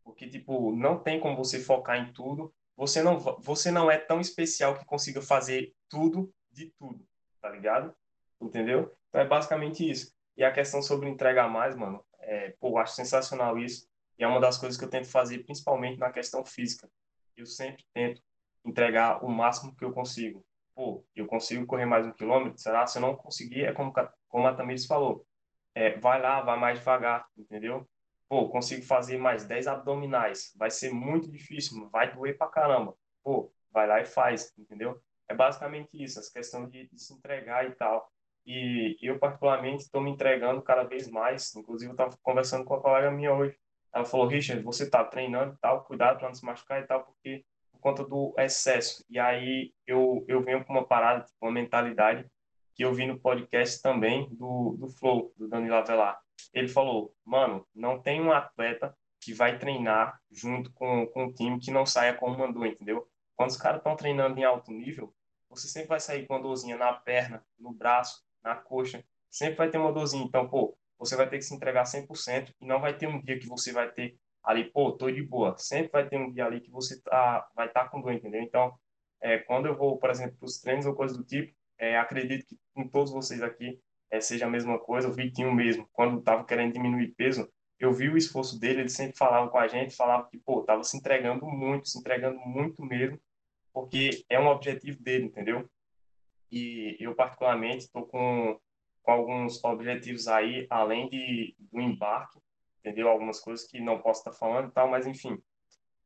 Porque, 0.04 0.28
tipo, 0.28 0.74
não 0.74 0.98
tem 0.98 1.20
como 1.20 1.36
você 1.36 1.60
focar 1.60 1.96
em 1.98 2.12
tudo 2.12 2.52
você 2.76 3.02
não, 3.02 3.18
você 3.18 3.70
não 3.70 3.90
é 3.90 3.98
tão 3.98 4.20
especial 4.20 4.76
que 4.76 4.84
consiga 4.84 5.20
fazer 5.20 5.72
tudo 5.88 6.32
de 6.50 6.70
tudo, 6.78 7.06
tá 7.40 7.48
ligado? 7.48 7.94
Entendeu? 8.40 8.92
Então 9.08 9.20
é 9.20 9.26
basicamente 9.26 9.88
isso. 9.88 10.12
E 10.36 10.42
a 10.42 10.52
questão 10.52 10.82
sobre 10.82 11.08
entregar 11.08 11.48
mais, 11.48 11.76
mano, 11.76 12.04
é, 12.18 12.54
pô, 12.58 12.78
acho 12.78 12.94
sensacional 12.94 13.58
isso. 13.58 13.86
É 14.22 14.26
uma 14.26 14.40
das 14.40 14.58
coisas 14.58 14.78
que 14.78 14.84
eu 14.84 14.90
tento 14.90 15.08
fazer, 15.08 15.44
principalmente 15.44 15.98
na 15.98 16.10
questão 16.10 16.44
física. 16.44 16.88
Eu 17.36 17.46
sempre 17.46 17.84
tento 17.92 18.22
entregar 18.64 19.24
o 19.24 19.28
máximo 19.28 19.74
que 19.74 19.84
eu 19.84 19.92
consigo. 19.92 20.44
Pô, 20.74 21.04
eu 21.14 21.26
consigo 21.26 21.66
correr 21.66 21.86
mais 21.86 22.06
um 22.06 22.12
quilômetro? 22.12 22.58
Será? 22.58 22.86
Se 22.86 22.98
eu 22.98 23.02
não 23.02 23.16
conseguir, 23.16 23.64
é 23.64 23.72
como, 23.72 23.92
como 24.28 24.46
a 24.46 24.54
Tamires 24.54 24.86
falou. 24.86 25.26
É, 25.74 25.98
vai 25.98 26.20
lá, 26.20 26.40
vai 26.42 26.58
mais 26.58 26.78
devagar, 26.78 27.26
entendeu? 27.36 27.86
pô, 28.32 28.48
consigo 28.48 28.82
fazer 28.82 29.18
mais 29.18 29.44
10 29.44 29.66
abdominais, 29.66 30.54
vai 30.56 30.70
ser 30.70 30.90
muito 30.90 31.30
difícil, 31.30 31.86
vai 31.90 32.14
doer 32.14 32.38
pra 32.38 32.48
caramba. 32.48 32.96
Pô, 33.22 33.52
vai 33.70 33.86
lá 33.86 34.00
e 34.00 34.06
faz, 34.06 34.50
entendeu? 34.56 34.98
É 35.28 35.34
basicamente 35.34 36.02
isso, 36.02 36.18
essa 36.18 36.32
questão 36.32 36.66
de, 36.66 36.88
de 36.88 36.98
se 36.98 37.12
entregar 37.12 37.68
e 37.68 37.72
tal. 37.72 38.10
E 38.46 38.96
eu, 39.02 39.18
particularmente, 39.18 39.82
estou 39.82 40.00
me 40.00 40.10
entregando 40.10 40.62
cada 40.62 40.82
vez 40.82 41.10
mais. 41.10 41.54
Inclusive, 41.54 41.90
eu 41.90 41.92
estava 41.92 42.16
conversando 42.22 42.64
com 42.64 42.72
a 42.72 42.80
colega 42.80 43.10
minha 43.10 43.34
hoje. 43.34 43.54
Ela 43.94 44.05
falou, 44.05 44.27
Richard, 44.27 44.62
você 44.62 44.85
está 44.85 45.05
treinando 45.05 45.55
e 45.55 45.59
tal, 45.59 45.85
cuidado 45.85 46.19
para 46.19 46.28
não 46.28 46.35
se 46.35 46.44
machucar 46.44 46.81
e 46.81 46.86
tal, 46.86 47.05
porque 47.05 47.44
por 47.73 47.81
conta 47.81 48.05
do 48.05 48.35
excesso. 48.39 49.05
E 49.10 49.19
aí 49.19 49.73
eu, 49.86 50.24
eu 50.28 50.43
venho 50.43 50.64
com 50.64 50.73
uma 50.73 50.86
parada, 50.86 51.24
tipo, 51.24 51.36
uma 51.43 51.52
mentalidade 51.52 52.27
que 52.74 52.85
eu 52.85 52.94
vi 52.94 53.06
no 53.06 53.19
podcast 53.19 53.82
também 53.82 54.28
do, 54.31 54.77
do 54.78 54.89
Flow, 54.89 55.32
do 55.36 55.48
Danilo 55.48 55.74
Avelar. 55.74 56.19
Ele 56.55 56.69
falou, 56.69 57.14
mano, 57.24 57.66
não 57.74 58.01
tem 58.01 58.20
um 58.20 58.32
atleta 58.32 58.97
que 59.20 59.32
vai 59.32 59.59
treinar 59.59 60.20
junto 60.31 60.73
com, 60.73 61.06
com 61.06 61.24
um 61.24 61.32
time 61.32 61.60
que 61.60 61.70
não 61.70 61.86
saia 61.86 62.14
como 62.14 62.39
mandou, 62.39 62.66
entendeu? 62.66 63.06
Quando 63.36 63.51
os 63.51 63.56
caras 63.56 63.78
estão 63.78 63.94
treinando 63.94 64.39
em 64.39 64.44
alto 64.44 64.73
nível, 64.73 65.14
você 65.48 65.69
sempre 65.69 65.89
vai 65.89 66.01
sair 66.01 66.27
com 66.27 66.35
uma 66.35 66.43
dorzinha 66.43 66.77
na 66.77 66.93
perna, 66.93 67.44
no 67.59 67.73
braço, 67.73 68.24
na 68.43 68.56
coxa, 68.56 69.05
sempre 69.31 69.56
vai 69.56 69.70
ter 69.70 69.78
uma 69.78 69.93
dorzinha. 69.93 70.24
Então, 70.24 70.48
pô, 70.48 70.77
você 71.02 71.16
vai 71.16 71.28
ter 71.28 71.38
que 71.38 71.44
se 71.44 71.54
entregar 71.54 71.82
100% 71.82 72.54
e 72.60 72.66
não 72.66 72.80
vai 72.80 72.96
ter 72.96 73.08
um 73.08 73.20
dia 73.20 73.38
que 73.38 73.48
você 73.48 73.72
vai 73.72 73.90
ter 73.90 74.16
ali, 74.44 74.70
pô, 74.70 74.92
tô 74.92 75.10
de 75.10 75.22
boa. 75.22 75.56
Sempre 75.58 75.90
vai 75.90 76.08
ter 76.08 76.16
um 76.16 76.30
dia 76.30 76.46
ali 76.46 76.60
que 76.60 76.70
você 76.70 77.00
tá, 77.02 77.48
vai 77.56 77.66
estar 77.66 77.84
tá 77.84 77.88
com 77.88 78.00
dor, 78.00 78.12
entendeu? 78.12 78.40
Então, 78.40 78.72
é, 79.20 79.38
quando 79.38 79.66
eu 79.66 79.76
vou, 79.76 79.98
por 79.98 80.10
exemplo, 80.10 80.36
para 80.36 80.46
os 80.46 80.60
treinos 80.60 80.86
ou 80.86 80.94
coisas 80.94 81.16
do 81.16 81.24
tipo, 81.24 81.52
é, 81.78 81.98
acredito 81.98 82.46
que 82.46 82.56
com 82.72 82.86
todos 82.86 83.12
vocês 83.12 83.42
aqui 83.42 83.80
é, 84.10 84.20
seja 84.20 84.46
a 84.46 84.50
mesma 84.50 84.78
coisa. 84.78 85.08
O 85.08 85.12
Vitinho 85.12 85.52
mesmo, 85.52 85.88
quando 85.92 86.20
estava 86.20 86.44
querendo 86.44 86.72
diminuir 86.72 87.08
peso, 87.16 87.50
eu 87.80 87.92
vi 87.92 88.08
o 88.08 88.16
esforço 88.16 88.60
dele, 88.60 88.82
ele 88.82 88.88
sempre 88.88 89.16
falava 89.16 89.50
com 89.50 89.58
a 89.58 89.66
gente, 89.66 89.96
falava 89.96 90.28
que, 90.28 90.38
pô, 90.38 90.62
tava 90.62 90.84
se 90.84 90.96
entregando 90.96 91.44
muito, 91.46 91.88
se 91.88 91.98
entregando 91.98 92.38
muito 92.38 92.84
mesmo, 92.84 93.18
porque 93.72 94.24
é 94.28 94.38
um 94.38 94.46
objetivo 94.46 95.02
dele, 95.02 95.24
entendeu? 95.24 95.68
E 96.50 96.96
eu, 97.00 97.14
particularmente, 97.14 97.86
estou 97.86 98.06
com, 98.06 98.60
com 99.02 99.12
alguns 99.12 99.62
objetivos 99.64 100.28
aí, 100.28 100.66
além 100.70 101.08
de, 101.08 101.54
do 101.58 101.80
embarque, 101.80 102.38
entendeu? 102.78 103.08
Algumas 103.08 103.40
coisas 103.40 103.66
que 103.66 103.80
não 103.80 104.00
posso 104.00 104.20
estar 104.20 104.32
falando 104.32 104.68
e 104.68 104.72
tal, 104.72 104.88
mas 104.88 105.06
enfim. 105.06 105.38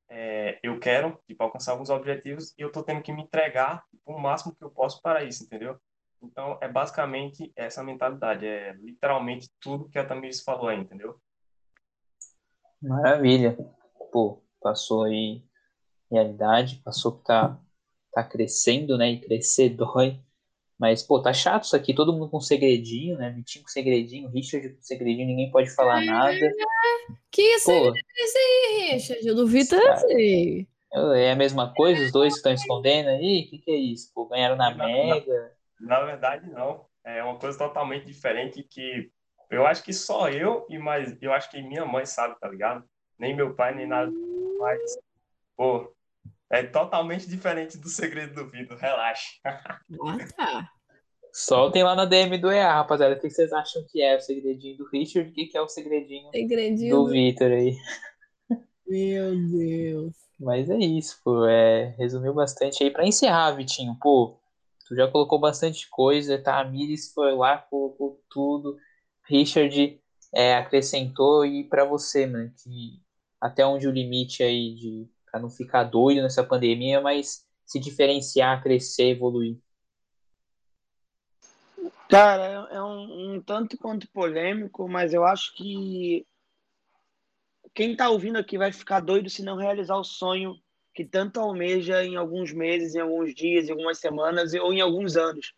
É, 0.09 0.61
eu 0.63 0.79
quero 0.79 1.19
tipo, 1.27 1.43
alcançar 1.43 1.73
alguns 1.73 1.91
objetivos 1.91 2.55
e 2.57 2.63
eu 2.63 2.69
estou 2.69 2.83
tendo 2.83 3.03
que 3.03 3.13
me 3.13 3.23
entregar 3.23 3.85
o 4.05 4.17
máximo 4.19 4.55
que 4.55 4.63
eu 4.63 4.71
posso 4.71 5.03
para 5.03 5.25
isso, 5.25 5.45
entendeu? 5.45 5.81
Então, 6.23 6.59
é 6.61 6.69
basicamente 6.69 7.53
essa 7.57 7.83
mentalidade, 7.83 8.47
é 8.47 8.73
literalmente 8.75 9.51
tudo 9.61 9.89
que 9.89 9.99
a 9.99 10.07
Tamiris 10.07 10.43
falou 10.43 10.69
aí, 10.69 10.79
entendeu? 10.79 11.21
Maravilha. 12.81 13.57
Pô, 14.13 14.43
passou 14.61 15.05
aí 15.05 15.45
realidade, 16.11 16.81
passou 16.85 17.19
que 17.19 17.25
tá, 17.25 17.59
tá 18.13 18.25
crescendo, 18.25 18.97
né? 18.97 19.11
E 19.11 19.21
crescer 19.21 19.71
dói. 19.71 20.21
Mas, 20.79 21.03
pô, 21.03 21.21
tá 21.23 21.33
chato 21.33 21.65
isso 21.65 21.75
aqui, 21.75 21.95
todo 21.95 22.13
mundo 22.13 22.29
com 22.29 22.41
segredinho, 22.41 23.17
né? 23.17 23.31
Vitinho 23.31 23.65
com 23.65 23.71
segredinho, 23.71 24.29
Richard 24.29 24.69
com 24.69 24.83
segredinho, 24.83 25.27
ninguém 25.27 25.51
pode 25.51 25.71
falar 25.71 26.05
nada. 26.05 26.53
Que 27.31 27.59
segredo 27.59 27.97
é 27.97 28.23
esse 28.23 28.39
aí, 28.39 28.91
Richard? 28.93 29.35
Do 29.35 29.47
Vitor 29.47 29.81
eu 29.81 29.97
sei. 29.97 30.69
É 31.15 31.33
a 31.33 31.37
mesma 31.37 31.73
coisa, 31.75 32.05
os 32.05 32.13
dois 32.13 32.35
que 32.35 32.39
estão 32.39 32.53
escondendo 32.53 33.09
aí? 33.09 33.45
O 33.47 33.51
que, 33.51 33.59
que 33.59 33.71
é 33.71 33.77
isso? 33.77 34.11
Pô, 34.15 34.27
ganharam 34.27 34.57
na 34.57 34.75
Mega? 34.75 35.53
Na, 35.81 36.01
na 36.01 36.05
verdade, 36.05 36.51
não. 36.51 36.87
É 37.05 37.23
uma 37.23 37.39
coisa 37.39 37.57
totalmente 37.57 38.07
diferente 38.07 38.63
que 38.63 39.11
eu 39.51 39.67
acho 39.67 39.83
que 39.83 39.93
só 39.93 40.29
eu 40.29 40.67
e 40.69 40.79
mais 40.79 41.17
eu 41.23 41.33
acho 41.33 41.51
que 41.51 41.63
minha 41.63 41.85
mãe 41.85 42.05
sabe, 42.05 42.39
tá 42.41 42.49
ligado? 42.49 42.85
Nem 43.19 43.35
meu 43.35 43.55
pai, 43.55 43.75
nem 43.75 43.87
nada. 43.87 44.11
Mas, 44.59 44.99
pô, 45.57 45.93
é 46.51 46.63
totalmente 46.63 47.29
diferente 47.29 47.79
do 47.79 47.89
segredo 47.89 48.35
do 48.35 48.51
Vitor, 48.51 48.77
relaxa. 48.77 49.31
Ah, 49.45 50.19
tá. 50.37 50.71
Soltem 51.33 51.83
lá 51.83 51.95
na 51.95 52.07
DM 52.07 52.39
do 52.39 52.51
EA, 52.51 52.73
rapaziada. 52.73 53.15
O 53.15 53.21
que 53.21 53.29
vocês 53.29 53.53
acham 53.53 53.85
que 53.91 54.01
é 54.01 54.17
o 54.17 54.21
segredinho 54.21 54.79
do 54.79 54.89
Richard? 54.89 55.29
O 55.29 55.33
que 55.35 55.51
é 55.55 55.61
o 55.61 55.69
segredinho, 55.69 56.31
segredinho 56.33 56.97
do, 56.97 57.05
do... 57.05 57.11
Vitor 57.11 57.51
aí? 57.51 57.77
Meu 58.87 59.37
Deus. 59.51 60.15
Mas 60.41 60.71
é 60.71 60.79
isso, 60.79 61.21
pô. 61.23 61.45
É, 61.45 61.95
resumiu 61.99 62.33
bastante 62.33 62.83
aí. 62.83 62.91
Pra 62.91 63.07
encerrar, 63.07 63.53
Vitinho, 63.53 63.97
pô, 64.01 64.39
tu 64.87 64.95
já 64.95 65.11
colocou 65.11 65.39
bastante 65.39 65.89
coisa, 65.91 66.39
tá? 66.39 66.61
A 66.61 66.65
Miris 66.65 67.13
foi 67.13 67.35
lá, 67.35 67.59
colocou 67.59 68.23
tudo. 68.31 68.79
Richard 69.29 70.01
é, 70.35 70.55
acrescentou 70.55 71.45
e 71.45 71.65
para 71.65 71.85
você, 71.85 72.27
mano, 72.27 72.51
que 72.63 73.01
até 73.41 73.67
onde 73.67 73.87
o 73.87 73.93
limite 73.93 74.43
aí 74.43 74.75
de 74.75 75.09
não 75.39 75.51
ficar 75.51 75.85
doido 75.85 76.23
nessa 76.23 76.45
pandemia, 76.45 77.01
mas 77.01 77.45
se 77.65 77.81
diferenciar, 77.81 78.63
crescer, 78.63 79.11
evoluir? 79.11 79.59
Cara, 82.09 82.69
é, 82.71 82.77
é 82.77 82.83
um, 82.83 83.35
um 83.35 83.43
tanto 83.43 83.77
quanto 83.77 84.09
polêmico, 84.09 84.89
mas 84.89 85.13
eu 85.13 85.25
acho 85.25 85.55
que 85.55 86.25
quem 87.75 87.93
está 87.93 88.09
ouvindo 88.09 88.39
aqui 88.39 88.57
vai 88.57 88.73
ficar 88.73 89.01
doido 89.01 89.29
se 89.29 89.43
não 89.43 89.57
realizar 89.57 89.97
o 89.97 90.05
sonho 90.05 90.57
que 90.95 91.05
tanto 91.05 91.39
almeja 91.39 92.03
em 92.03 92.17
alguns 92.17 92.53
meses, 92.53 92.95
em 92.95 93.01
alguns 93.01 93.35
dias, 93.35 93.69
em 93.69 93.73
algumas 93.73 93.99
semanas 93.99 94.55
ou 94.55 94.73
em 94.73 94.81
alguns 94.81 95.17
anos. 95.17 95.53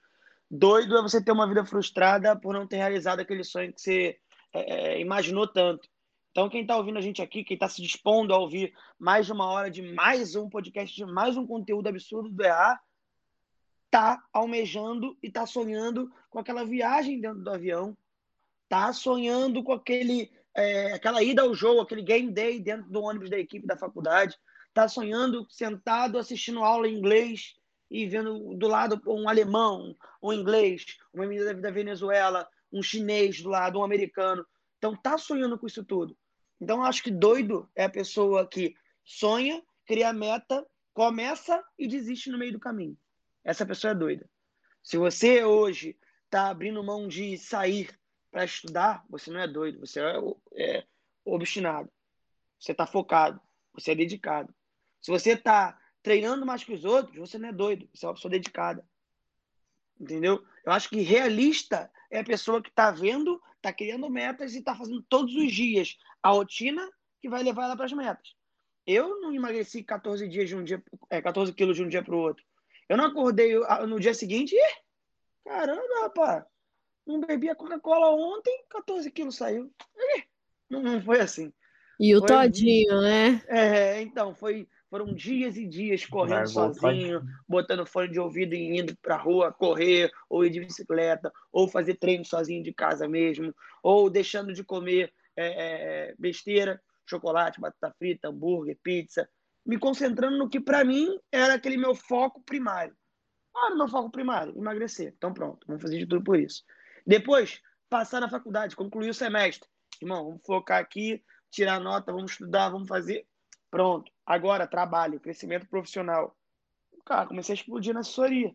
Doido 0.50 0.96
é 0.96 1.02
você 1.02 1.22
ter 1.22 1.30
uma 1.30 1.46
vida 1.46 1.64
frustrada 1.64 2.34
por 2.34 2.52
não 2.54 2.66
ter 2.66 2.78
realizado 2.78 3.20
aquele 3.20 3.44
sonho 3.44 3.72
que 3.72 3.80
você 3.80 4.18
é, 4.52 4.94
é 4.94 5.00
imaginou 5.00 5.46
tanto. 5.46 5.88
Então, 6.30 6.48
quem 6.48 6.62
está 6.62 6.76
ouvindo 6.76 6.98
a 6.98 7.02
gente 7.02 7.22
aqui, 7.22 7.42
quem 7.42 7.54
está 7.54 7.68
se 7.68 7.82
dispondo 7.82 8.34
a 8.34 8.38
ouvir 8.38 8.72
mais 8.98 9.26
de 9.26 9.32
uma 9.32 9.46
hora 9.46 9.70
de 9.70 9.82
mais 9.82 10.36
um 10.36 10.48
podcast, 10.48 10.94
de 10.94 11.04
mais 11.04 11.36
um 11.36 11.46
conteúdo 11.46 11.88
absurdo 11.88 12.28
do 12.28 12.44
EA, 12.44 12.78
tá 13.90 14.22
almejando 14.32 15.16
e 15.22 15.30
tá 15.30 15.46
sonhando 15.46 16.12
com 16.30 16.38
aquela 16.38 16.64
viagem 16.64 17.20
dentro 17.20 17.42
do 17.42 17.50
avião, 17.50 17.96
tá 18.68 18.92
sonhando 18.92 19.62
com 19.62 19.72
aquele 19.72 20.30
é, 20.54 20.92
aquela 20.92 21.22
ida 21.22 21.42
ao 21.42 21.54
jogo, 21.54 21.80
aquele 21.80 22.02
game 22.02 22.32
day 22.32 22.60
dentro 22.60 22.90
do 22.90 23.02
ônibus 23.02 23.30
da 23.30 23.38
equipe 23.38 23.66
da 23.66 23.76
faculdade, 23.76 24.36
tá 24.74 24.88
sonhando 24.88 25.46
sentado 25.48 26.18
assistindo 26.18 26.64
aula 26.64 26.88
em 26.88 26.96
inglês 26.96 27.54
e 27.90 28.06
vendo 28.06 28.54
do 28.54 28.68
lado 28.68 29.00
um 29.06 29.28
alemão, 29.28 29.96
um 30.22 30.32
inglês, 30.32 30.84
uma 31.12 31.26
menina 31.26 31.54
da 31.54 31.70
Venezuela, 31.70 32.46
um 32.72 32.82
chinês 32.82 33.40
do 33.40 33.48
lado, 33.48 33.78
um 33.78 33.84
americano. 33.84 34.44
Então 34.78 34.96
tá 34.96 35.18
sonhando 35.18 35.58
com 35.58 35.66
isso 35.66 35.84
tudo. 35.84 36.16
Então 36.60 36.82
acho 36.82 37.02
que 37.02 37.10
doido 37.10 37.68
é 37.74 37.84
a 37.84 37.90
pessoa 37.90 38.46
que 38.46 38.74
sonha, 39.04 39.62
cria 39.84 40.12
meta, 40.12 40.66
começa 40.92 41.62
e 41.78 41.86
desiste 41.86 42.30
no 42.30 42.38
meio 42.38 42.52
do 42.52 42.60
caminho. 42.60 42.96
Essa 43.44 43.66
pessoa 43.66 43.92
é 43.92 43.94
doida. 43.94 44.28
Se 44.82 44.96
você 44.96 45.44
hoje 45.44 45.96
está 46.24 46.48
abrindo 46.48 46.82
mão 46.82 47.08
de 47.08 47.36
sair 47.38 47.96
para 48.30 48.44
estudar, 48.44 49.04
você 49.08 49.30
não 49.30 49.40
é 49.40 49.48
doido, 49.48 49.80
você 49.80 50.00
é, 50.00 50.16
é 50.54 50.86
obstinado. 51.24 51.90
Você 52.58 52.72
está 52.72 52.86
focado, 52.86 53.40
você 53.72 53.92
é 53.92 53.94
dedicado. 53.94 54.54
Se 55.00 55.10
você 55.10 55.32
está 55.32 55.78
treinando 56.02 56.44
mais 56.44 56.64
que 56.64 56.72
os 56.72 56.84
outros, 56.84 57.16
você 57.16 57.38
não 57.38 57.48
é 57.48 57.52
doido, 57.52 57.88
você 57.94 58.04
é 58.04 58.08
uma 58.08 58.14
pessoa 58.14 58.30
dedicada. 58.30 58.84
Entendeu? 60.00 60.44
Eu 60.64 60.72
acho 60.72 60.88
que 60.88 61.00
realista 61.00 61.90
é 62.10 62.20
a 62.20 62.24
pessoa 62.24 62.62
que 62.62 62.68
está 62.68 62.90
vendo, 62.90 63.40
está 63.68 63.72
criando 63.72 64.08
metas 64.10 64.54
e 64.54 64.58
está 64.58 64.74
fazendo 64.74 65.02
todos 65.02 65.34
os 65.34 65.52
dias 65.52 65.96
a 66.22 66.30
rotina 66.30 66.88
que 67.20 67.28
vai 67.28 67.42
levar 67.42 67.64
ela 67.64 67.76
para 67.76 67.84
as 67.86 67.92
metas. 67.92 68.34
Eu 68.86 69.20
não 69.20 69.34
emagreci 69.34 69.82
14 69.82 70.26
dias 70.28 70.48
de 70.48 70.56
um 70.56 70.64
dia, 70.64 70.82
é, 71.10 71.20
14 71.20 71.52
quilos 71.52 71.76
de 71.76 71.84
um 71.84 71.88
dia 71.88 72.02
para 72.02 72.14
o 72.14 72.18
outro. 72.18 72.44
Eu 72.88 72.96
não 72.96 73.04
acordei 73.04 73.54
no 73.86 74.00
dia 74.00 74.14
seguinte 74.14 74.54
e, 74.54 74.74
caramba, 75.44 75.82
rapaz, 76.02 76.44
não 77.06 77.20
bebi 77.20 77.50
a 77.50 77.54
Coca-Cola 77.54 78.10
ontem, 78.10 78.64
14 78.70 79.10
quilos 79.10 79.36
saiu. 79.36 79.70
Não, 80.70 80.82
não 80.82 81.02
foi 81.02 81.20
assim. 81.20 81.52
E 82.00 82.14
o 82.14 82.20
foi, 82.20 82.28
todinho, 82.28 83.00
né? 83.02 83.42
É, 83.48 84.00
então, 84.00 84.34
foi, 84.34 84.68
foram 84.90 85.14
dias 85.14 85.56
e 85.56 85.66
dias 85.66 86.04
correndo 86.06 86.48
sozinho, 86.48 87.22
botando 87.46 87.86
fone 87.86 88.10
de 88.10 88.18
ouvido 88.18 88.54
e 88.54 88.78
indo 88.78 88.96
pra 89.02 89.16
rua 89.16 89.52
correr, 89.52 90.10
ou 90.28 90.44
ir 90.44 90.50
de 90.50 90.60
bicicleta, 90.60 91.32
ou 91.52 91.68
fazer 91.68 91.94
treino 91.94 92.24
sozinho 92.24 92.62
de 92.62 92.72
casa 92.72 93.06
mesmo, 93.06 93.54
ou 93.82 94.08
deixando 94.08 94.52
de 94.52 94.64
comer 94.64 95.12
é, 95.36 96.08
é, 96.10 96.14
besteira, 96.18 96.80
chocolate, 97.06 97.60
batata 97.60 97.94
frita, 97.98 98.28
hambúrguer, 98.28 98.78
pizza, 98.82 99.28
me 99.64 99.78
concentrando 99.78 100.38
no 100.38 100.48
que 100.48 100.60
para 100.60 100.84
mim 100.84 101.18
era 101.30 101.54
aquele 101.54 101.76
meu 101.76 101.94
foco 101.94 102.42
primário. 102.42 102.96
Ah, 103.54 103.74
meu 103.74 103.88
foco 103.88 104.10
primário, 104.10 104.56
emagrecer. 104.56 105.12
Então 105.16 105.32
pronto, 105.32 105.66
vamos 105.66 105.82
fazer 105.82 105.98
de 105.98 106.06
tudo 106.06 106.24
por 106.24 106.38
isso. 106.38 106.62
Depois, 107.06 107.60
passar 107.88 108.20
na 108.20 108.28
faculdade, 108.28 108.76
concluir 108.76 109.10
o 109.10 109.14
semestre. 109.14 109.68
Irmão, 110.00 110.24
vamos 110.24 110.42
focar 110.46 110.80
aqui, 110.80 111.22
tirar 111.50 111.80
nota, 111.80 112.12
vamos 112.12 112.32
estudar, 112.32 112.70
vamos 112.70 112.88
fazer. 112.88 113.26
Pronto. 113.70 114.10
Agora, 114.28 114.66
trabalho, 114.66 115.18
crescimento 115.18 115.66
profissional. 115.66 116.36
Cara, 117.06 117.26
comecei 117.26 117.54
a 117.54 117.56
explodir 117.56 117.94
na 117.94 118.00
assessoria. 118.00 118.54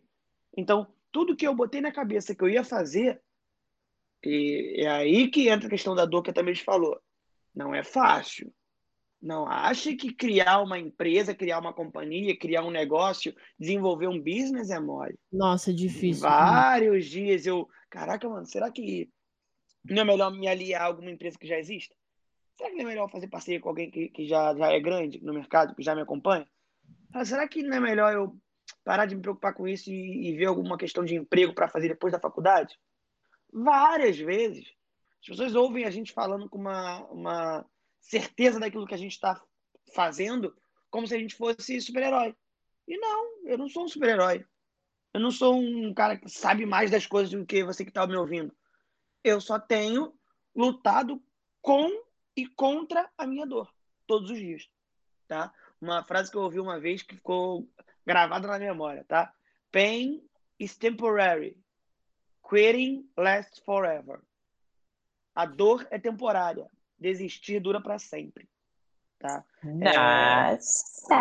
Então, 0.56 0.86
tudo 1.10 1.34
que 1.34 1.44
eu 1.44 1.52
botei 1.52 1.80
na 1.80 1.90
cabeça 1.90 2.32
que 2.32 2.44
eu 2.44 2.48
ia 2.48 2.62
fazer, 2.62 3.20
e 4.22 4.84
é 4.84 4.88
aí 4.88 5.28
que 5.28 5.48
entra 5.48 5.66
a 5.66 5.70
questão 5.70 5.92
da 5.92 6.06
dor 6.06 6.22
que 6.22 6.30
a 6.30 6.32
Tamires 6.32 6.60
falou. 6.60 6.96
Não 7.52 7.74
é 7.74 7.82
fácil. 7.82 8.54
Não 9.20 9.48
acha 9.48 9.96
que 9.96 10.14
criar 10.14 10.62
uma 10.62 10.78
empresa, 10.78 11.34
criar 11.34 11.58
uma 11.58 11.72
companhia, 11.72 12.38
criar 12.38 12.62
um 12.62 12.70
negócio, 12.70 13.34
desenvolver 13.58 14.06
um 14.06 14.22
business 14.22 14.70
é 14.70 14.78
mole. 14.78 15.18
Nossa, 15.32 15.72
é 15.72 15.74
difícil. 15.74 16.22
Vários 16.22 17.06
dias 17.06 17.46
eu. 17.46 17.68
Caraca, 17.90 18.28
mano, 18.28 18.46
será 18.46 18.70
que 18.70 19.10
não 19.84 20.02
é 20.02 20.04
melhor 20.04 20.30
me 20.30 20.46
aliar 20.46 20.82
a 20.82 20.84
alguma 20.84 21.10
empresa 21.10 21.36
que 21.36 21.48
já 21.48 21.58
exista? 21.58 21.96
Será 22.56 22.70
que 22.70 22.76
não 22.76 22.82
é 22.82 22.86
melhor 22.86 23.10
fazer 23.10 23.28
parceria 23.28 23.60
com 23.60 23.68
alguém 23.68 23.90
que, 23.90 24.08
que 24.08 24.26
já, 24.26 24.54
já 24.54 24.72
é 24.72 24.80
grande 24.80 25.22
no 25.22 25.34
mercado, 25.34 25.74
que 25.74 25.82
já 25.82 25.94
me 25.94 26.02
acompanha? 26.02 26.48
será 27.24 27.46
que 27.46 27.62
não 27.62 27.76
é 27.76 27.80
melhor 27.80 28.12
eu 28.12 28.36
parar 28.84 29.06
de 29.06 29.14
me 29.14 29.22
preocupar 29.22 29.54
com 29.54 29.68
isso 29.68 29.90
e, 29.90 30.28
e 30.28 30.36
ver 30.36 30.46
alguma 30.46 30.76
questão 30.76 31.04
de 31.04 31.14
emprego 31.14 31.54
para 31.54 31.68
fazer 31.68 31.88
depois 31.88 32.12
da 32.12 32.20
faculdade? 32.20 32.78
Várias 33.52 34.18
vezes. 34.18 34.72
As 35.20 35.28
pessoas 35.28 35.54
ouvem 35.54 35.84
a 35.84 35.90
gente 35.90 36.12
falando 36.12 36.48
com 36.48 36.58
uma, 36.58 37.00
uma 37.06 37.66
certeza 38.00 38.60
daquilo 38.60 38.86
que 38.86 38.94
a 38.94 38.98
gente 38.98 39.12
está 39.12 39.40
fazendo, 39.94 40.54
como 40.90 41.06
se 41.06 41.14
a 41.14 41.18
gente 41.18 41.34
fosse 41.34 41.80
super-herói. 41.80 42.34
E 42.86 42.98
não, 42.98 43.46
eu 43.46 43.56
não 43.56 43.68
sou 43.68 43.84
um 43.84 43.88
super-herói. 43.88 44.44
Eu 45.12 45.20
não 45.20 45.30
sou 45.30 45.56
um 45.56 45.94
cara 45.94 46.16
que 46.18 46.28
sabe 46.28 46.66
mais 46.66 46.90
das 46.90 47.06
coisas 47.06 47.32
do 47.32 47.46
que 47.46 47.64
você 47.64 47.84
que 47.84 47.90
está 47.90 48.06
me 48.06 48.16
ouvindo. 48.16 48.54
Eu 49.22 49.40
só 49.40 49.58
tenho 49.58 50.12
lutado 50.54 51.22
com 51.62 51.88
e 52.36 52.46
contra 52.46 53.08
a 53.16 53.26
minha 53.26 53.46
dor 53.46 53.72
todos 54.06 54.30
os 54.30 54.38
dias, 54.38 54.68
tá? 55.26 55.52
Uma 55.80 56.02
frase 56.04 56.30
que 56.30 56.36
eu 56.36 56.42
ouvi 56.42 56.60
uma 56.60 56.80
vez 56.80 57.02
que 57.02 57.16
ficou 57.16 57.68
gravada 58.06 58.46
na 58.48 58.58
memória, 58.58 59.04
tá? 59.04 59.32
Pain 59.70 60.22
is 60.58 60.76
temporary. 60.76 61.56
Quitting 62.48 63.08
lasts 63.16 63.58
forever. 63.64 64.20
A 65.34 65.46
dor 65.46 65.86
é 65.90 65.98
temporária. 65.98 66.68
Desistir 66.98 67.60
dura 67.60 67.80
para 67.80 67.98
sempre. 67.98 68.48
Tá? 69.18 69.44
Nossa! 69.62 71.14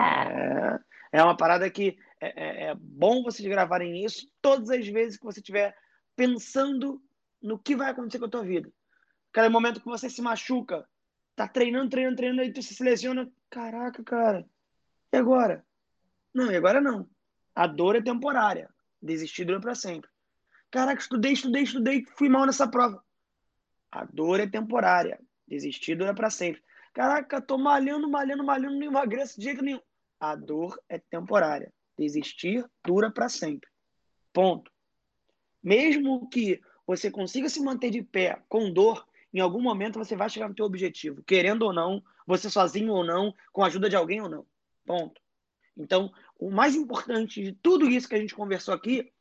É, 1.12 1.20
é 1.20 1.24
uma 1.24 1.36
parada 1.36 1.70
que 1.70 1.98
é, 2.20 2.28
é, 2.28 2.64
é 2.68 2.76
bom 2.76 3.24
vocês 3.24 3.48
gravarem 3.48 4.04
isso 4.04 4.30
todas 4.42 4.70
as 4.70 4.88
vezes 4.88 5.18
que 5.18 5.26
você 5.26 5.40
estiver 5.40 5.76
pensando 6.16 7.02
no 7.42 7.58
que 7.58 7.76
vai 7.76 7.92
acontecer 7.92 8.20
com 8.20 8.26
a 8.26 8.30
tua 8.30 8.44
vida. 8.44 8.72
Aquele 9.32 9.50
momento 9.50 9.80
que 9.80 9.88
você 9.88 10.10
se 10.10 10.22
machuca, 10.22 10.88
tá 11.36 11.48
treinando, 11.48 11.90
treinando, 11.90 12.18
treinando, 12.18 12.42
aí 12.42 12.54
tu 12.54 12.62
se 12.62 12.82
lesiona. 12.84 13.32
Caraca, 13.50 14.04
cara. 14.04 14.46
E 15.12 15.18
agora? 15.18 15.66
Não, 16.34 16.52
e 16.52 16.56
agora 16.56 16.82
não. 16.82 17.10
A 17.56 17.68
dor 17.68 17.96
é 17.96 18.02
temporária. 18.02 18.70
Desistir 19.02 19.46
dura 19.46 19.60
para 19.60 19.76
sempre. 19.76 20.10
Caraca, 20.72 21.00
estudei, 21.00 21.34
estudei, 21.34 21.64
estudei, 21.64 22.06
fui 22.18 22.30
mal 22.30 22.46
nessa 22.46 22.68
prova. 22.68 23.04
A 23.92 24.06
dor 24.06 24.40
é 24.40 24.48
temporária. 24.48 25.20
Desistir 25.48 25.96
dura 25.96 26.16
para 26.16 26.30
sempre. 26.30 26.64
Caraca, 26.94 27.42
tô 27.42 27.58
malhando, 27.58 28.10
malhando, 28.10 28.44
malhando, 28.44 28.76
não 28.76 28.88
emagreço 28.88 29.40
de 29.40 29.46
jeito 29.46 29.64
nenhum. 29.64 29.82
A 30.20 30.36
dor 30.36 30.82
é 30.90 30.98
temporária. 30.98 31.72
Desistir 31.98 32.66
dura 32.84 33.12
para 33.12 33.30
sempre. 33.30 33.70
Ponto. 34.32 34.72
Mesmo 35.62 36.28
que 36.30 36.60
você 36.88 37.12
consiga 37.12 37.50
se 37.50 37.62
manter 37.62 37.92
de 37.92 38.02
pé 38.02 38.42
com 38.50 38.72
dor, 38.72 39.08
em 39.34 39.40
algum 39.40 39.62
momento 39.62 39.98
você 39.98 40.16
vai 40.16 40.30
chegar 40.30 40.48
no 40.48 40.56
teu 40.56 40.66
objetivo, 40.66 41.24
querendo 41.24 41.64
ou 41.64 41.74
não, 41.74 42.04
você 42.26 42.50
sozinho 42.50 42.94
ou 42.94 43.04
não, 43.04 43.34
com 43.52 43.64
a 43.64 43.68
ajuda 43.68 43.90
de 43.90 43.96
alguém 43.96 44.22
ou 44.22 44.30
não. 44.30 44.46
Ponto. 44.86 45.20
Então, 45.76 46.12
o 46.38 46.52
mais 46.52 46.76
importante 46.76 47.42
de 47.42 47.54
tudo 47.54 47.90
isso 47.90 48.08
que 48.08 48.16
a 48.16 48.20
gente 48.20 48.36
conversou 48.36 48.74
aqui 48.74 49.12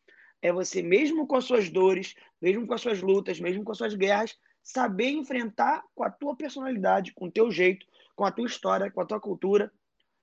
é 0.42 0.52
você, 0.52 0.82
mesmo 0.82 1.26
com 1.26 1.36
as 1.36 1.44
suas 1.44 1.70
dores, 1.70 2.14
mesmo 2.40 2.66
com 2.66 2.74
as 2.74 2.80
suas 2.80 3.00
lutas, 3.00 3.40
mesmo 3.40 3.64
com 3.64 3.72
as 3.72 3.78
suas 3.78 3.94
guerras, 3.94 4.36
saber 4.62 5.10
enfrentar 5.10 5.82
com 5.94 6.04
a 6.04 6.10
tua 6.10 6.36
personalidade, 6.36 7.12
com 7.14 7.26
o 7.26 7.30
teu 7.30 7.50
jeito, 7.50 7.86
com 8.14 8.24
a 8.24 8.32
tua 8.32 8.46
história, 8.46 8.90
com 8.90 9.00
a 9.00 9.06
tua 9.06 9.20
cultura. 9.20 9.72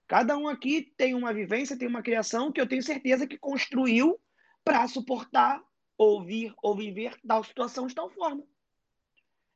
Cada 0.08 0.38
um 0.38 0.48
aqui 0.48 0.94
tem 0.98 1.16
uma 1.16 1.34
vivência, 1.34 1.78
tem 1.78 1.88
uma 1.88 2.02
criação 2.02 2.52
que 2.52 2.60
eu 2.60 2.68
tenho 2.68 2.84
certeza 2.84 3.28
que 3.28 3.38
construiu 3.38 4.20
para 4.64 4.88
suportar, 4.88 5.62
ouvir 5.98 6.54
ou 6.62 6.76
viver 6.76 7.16
tal 7.28 7.44
situação 7.44 7.88
de 7.88 7.96
tal 7.96 8.10
forma. 8.10 8.44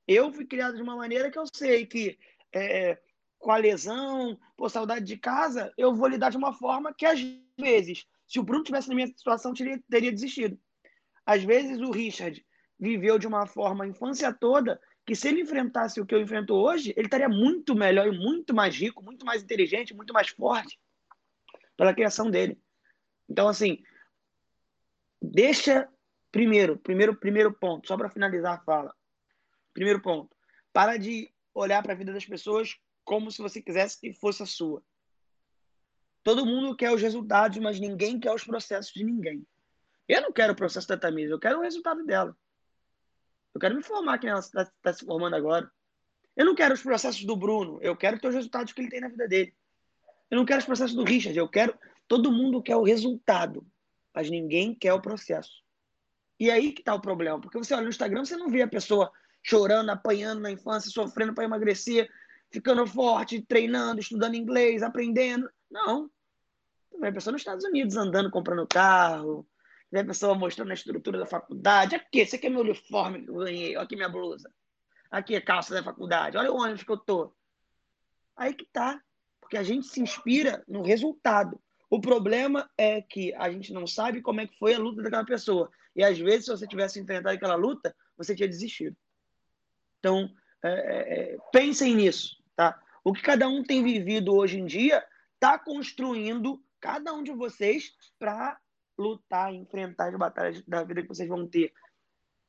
Eu 0.08 0.32
fui 0.32 0.46
criado 0.46 0.76
de 0.76 0.82
uma 0.82 0.96
maneira 0.96 1.32
que 1.32 1.40
eu 1.40 1.46
sei 1.52 1.86
que 1.86 2.18
é, 2.54 2.98
com 3.40 3.52
a 3.52 3.58
lesão, 3.58 4.40
por 4.56 4.70
saudade 4.70 5.06
de 5.06 5.18
casa, 5.18 5.74
eu 5.78 5.94
vou 5.94 6.08
lidar 6.08 6.30
de 6.30 6.38
uma 6.38 6.54
forma 6.54 6.94
que, 6.94 7.06
às 7.06 7.20
vezes, 7.58 8.06
se 8.26 8.40
o 8.40 8.44
Bruno 8.44 8.64
tivesse 8.64 8.88
na 8.88 8.96
minha 8.96 9.08
situação, 9.08 9.54
teria, 9.54 9.82
teria 9.90 10.12
desistido. 10.12 10.58
Às 11.26 11.44
vezes, 11.44 11.80
o 11.80 11.92
Richard 11.92 12.46
viveu 12.80 13.20
de 13.20 13.28
uma 13.28 13.46
forma 13.46 13.84
a 13.84 13.88
infância 13.88 14.34
toda 14.34 14.80
que, 15.06 15.16
se 15.16 15.28
ele 15.28 15.42
enfrentasse 15.42 16.00
o 16.00 16.06
que 16.06 16.16
eu 16.16 16.22
enfrento 16.22 16.54
hoje, 16.54 16.94
ele 16.96 17.08
estaria 17.08 17.28
muito 17.28 17.76
melhor 17.76 18.08
e 18.08 18.18
muito 18.18 18.54
mais 18.54 18.76
rico, 18.76 19.04
muito 19.04 19.26
mais 19.26 19.44
inteligente, 19.44 19.94
muito 19.94 20.14
mais 20.14 20.30
forte 20.30 20.80
pela 21.76 21.94
criação 21.94 22.32
dele. 22.32 22.58
Então, 23.30 23.48
assim, 23.48 23.84
deixa 25.22 25.90
primeiro, 26.32 26.78
primeiro, 26.78 27.16
primeiro 27.16 27.54
ponto, 27.54 27.88
só 27.88 27.98
para 27.98 28.10
finalizar 28.10 28.58
a 28.58 28.64
fala. 28.64 28.96
Primeiro 29.74 30.02
ponto, 30.02 30.36
para 30.72 30.98
de 30.98 31.34
olhar 31.54 31.82
para 31.82 31.94
a 31.94 31.96
vida 31.96 32.14
das 32.14 32.26
pessoas 32.26 32.78
como 33.04 33.32
se 33.32 33.42
você 33.42 33.62
quisesse 33.62 34.00
que 34.00 34.14
fosse 34.14 34.44
a 34.44 34.46
sua. 34.46 34.84
Todo 36.24 36.46
mundo 36.46 36.76
quer 36.76 36.92
os 36.92 37.02
resultados, 37.02 37.58
mas 37.58 37.80
ninguém 37.80 38.20
quer 38.20 38.34
os 38.34 38.44
processos 38.44 38.94
de 38.94 39.04
ninguém. 39.04 39.46
Eu 40.08 40.22
não 40.22 40.32
quero 40.32 40.54
o 40.54 40.56
processo 40.56 40.88
da 40.88 40.98
Tamisa, 40.98 41.34
eu 41.34 41.40
quero 41.40 41.60
o 41.60 41.62
resultado 41.62 42.06
dela. 42.06 42.36
Eu 43.54 43.60
quero 43.60 43.76
me 43.76 43.84
formar 43.84 44.18
que 44.18 44.28
ela 44.28 44.40
está 44.40 44.66
tá 44.82 44.94
se 44.94 45.06
formando 45.06 45.36
agora. 45.36 45.70
Eu 46.36 46.46
não 46.46 46.56
quero 46.56 46.74
os 46.74 46.82
processos 46.82 47.24
do 47.26 47.36
Bruno, 47.36 47.78
eu 47.82 47.96
quero 47.96 48.20
ter 48.20 48.28
os 48.28 48.36
resultados 48.36 48.74
que 48.74 48.82
ele 48.82 48.90
tem 48.90 49.02
na 49.02 49.10
vida 49.10 49.28
dele. 49.28 49.54
Eu 50.32 50.38
não 50.38 50.46
quero 50.46 50.60
os 50.60 50.66
processos 50.66 50.96
do 50.96 51.04
Richard, 51.04 51.38
eu 51.38 51.48
quero. 51.48 51.78
Todo 52.08 52.32
mundo 52.32 52.62
quer 52.62 52.76
o 52.76 52.84
resultado, 52.84 53.66
mas 54.14 54.30
ninguém 54.30 54.74
quer 54.74 54.94
o 54.94 55.02
processo. 55.02 55.64
E 56.40 56.50
aí 56.50 56.72
que 56.72 56.82
está 56.82 56.96
o 56.96 57.02
problema, 57.02 57.40
porque 57.40 57.58
você 57.58 57.74
olha 57.74 57.84
no 57.84 57.90
Instagram, 57.90 58.26
você 58.26 58.36
não 58.36 58.50
vê 58.50 58.62
a 58.62 58.68
pessoa 58.68 59.12
chorando, 59.44 59.90
apanhando 59.90 60.42
na 60.42 60.52
infância, 60.52 60.90
sofrendo 60.90 61.34
para 61.34 61.44
emagrecer, 61.44 62.10
ficando 62.50 62.88
forte, 62.88 63.42
treinando, 63.42 64.00
estudando 64.00 64.36
inglês, 64.36 64.82
aprendendo. 64.82 65.50
Não. 65.70 66.10
Vê 67.00 67.08
a 67.08 67.14
pessoa 67.14 67.32
nos 67.32 67.42
Estados 67.42 67.66
Unidos 67.66 67.98
andando, 67.98 68.32
comprando 68.32 68.66
carro, 68.68 69.46
vê 69.92 70.00
a 70.00 70.06
pessoa 70.06 70.36
mostrando 70.36 70.72
a 70.72 70.76
estrutura 70.76 71.20
da 71.20 71.26
faculdade. 71.26 71.96
Aqui, 71.96 72.20
esse 72.20 72.36
aqui 72.36 72.48
é 72.48 72.50
meu 72.50 72.62
uniforme 72.62 73.24
que 73.24 73.30
eu 73.30 73.36
ganhei, 73.36 73.76
olha 73.76 73.84
aqui 73.84 73.96
minha 73.96 74.10
blusa. 74.10 74.50
Aqui 75.12 75.36
é 75.36 75.42
calça 75.42 75.74
da 75.74 75.84
faculdade, 75.84 76.38
olha 76.38 76.52
o 76.52 76.56
ônibus 76.56 76.84
que 76.84 76.92
eu 76.92 76.98
tô. 76.98 77.34
Aí 78.36 78.54
que 78.54 78.66
tá. 78.72 79.02
Porque 79.40 79.58
a 79.58 79.64
gente 79.64 79.88
se 79.88 80.02
inspira 80.02 80.64
no 80.68 80.82
resultado. 80.82 81.60
O 81.90 82.00
problema 82.02 82.68
é 82.76 83.02
que 83.02 83.34
a 83.36 83.52
gente 83.52 83.72
não 83.72 83.86
sabe 83.86 84.22
como 84.22 84.42
é 84.42 84.48
que 84.48 84.58
foi 84.58 84.74
a 84.74 84.80
luta 84.80 85.04
daquela 85.04 85.26
pessoa. 85.26 85.70
E 85.96 86.04
às 86.04 86.18
vezes, 86.18 86.46
se 86.46 86.52
você 86.52 86.66
tivesse 86.66 87.00
enfrentado 87.00 87.36
aquela 87.36 87.56
luta, 87.56 87.96
você 88.18 88.36
tinha 88.36 88.48
desistido. 88.48 88.96
Então, 90.04 90.30
é, 90.62 90.70
é, 90.70 91.34
é 91.34 91.38
pensem 91.50 91.96
nisso. 91.96 92.36
Tá? 92.58 92.78
O 93.06 93.14
que 93.14 93.22
cada 93.22 93.48
um 93.48 93.64
tem 93.64 93.82
vivido 93.82 94.36
hoje 94.36 94.60
em 94.60 94.66
dia 94.66 95.02
está 95.36 95.58
construindo 95.58 96.62
cada 96.82 97.14
um 97.14 97.24
de 97.24 97.32
vocês 97.32 97.96
para 98.20 98.60
lutar, 98.98 99.54
enfrentar 99.54 100.10
as 100.10 100.20
batalhas 100.20 100.62
da 100.64 100.84
vida 100.84 101.02
que 101.02 101.08
vocês 101.08 101.30
vão 101.30 101.48
ter 101.48 101.72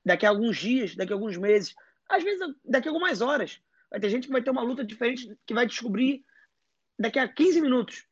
daqui 0.05 0.27
a 0.27 0.31
alguns 0.31 0.59
dias, 0.59 0.97
daqui 0.97 1.13
a 1.13 1.17
alguns 1.17 1.37
meses, 1.37 1.77
às 2.09 2.25
vezes 2.25 2.41
daqui 2.65 2.89
a 2.89 2.91
algumas 2.91 3.21
horas. 3.21 3.61
Vai 3.89 4.01
ter 4.01 4.11
gente 4.11 4.27
que 4.27 4.33
vai 4.33 4.43
ter 4.43 4.51
uma 4.51 4.63
luta 4.63 4.85
diferente 4.85 5.33
que 5.47 5.55
vai 5.55 5.65
descobrir 5.65 6.25
daqui 6.99 7.21
a 7.21 7.29
15 7.29 7.61
minutos. 7.61 8.05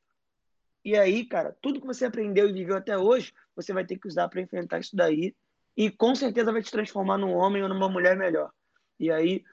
E 0.85 0.97
aí, 0.97 1.27
cara, 1.27 1.57
tudo 1.61 1.81
que 1.81 1.87
você 1.87 2.05
aprendeu 2.05 2.49
e 2.49 2.53
viveu 2.53 2.77
até 2.77 2.97
hoje, 2.97 3.35
você 3.57 3.73
vai 3.73 3.85
ter 3.85 3.99
que 3.99 4.07
usar 4.07 4.29
para 4.29 4.41
enfrentar 4.41 4.79
isso 4.79 4.95
daí. 4.95 5.35
E 5.77 5.91
com 5.91 6.15
certeza 6.15 6.53
vai 6.53 6.63
te 6.63 6.71
transformar 6.71 7.19
num 7.19 7.35
homem 7.35 7.63
ou 7.63 7.69
numa 7.69 7.89
mulher 7.89 8.17
melhor. 8.17 8.53
E 8.99 9.11
aí, 9.11 9.45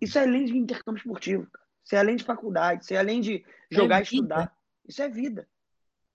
isso 0.00 0.18
é 0.18 0.22
além 0.22 0.44
de 0.44 0.56
intercâmbio 0.56 0.98
esportivo. 0.98 1.46
Cara. 1.50 1.64
Isso 1.84 1.94
é 1.94 1.98
além 1.98 2.16
de 2.16 2.24
faculdade, 2.24 2.84
isso 2.84 2.94
é 2.94 2.96
além 2.96 3.20
de 3.20 3.44
jogar 3.70 3.98
é 3.98 4.00
e 4.00 4.02
estudar. 4.04 4.56
Isso 4.86 5.02
é 5.02 5.08
vida. 5.08 5.48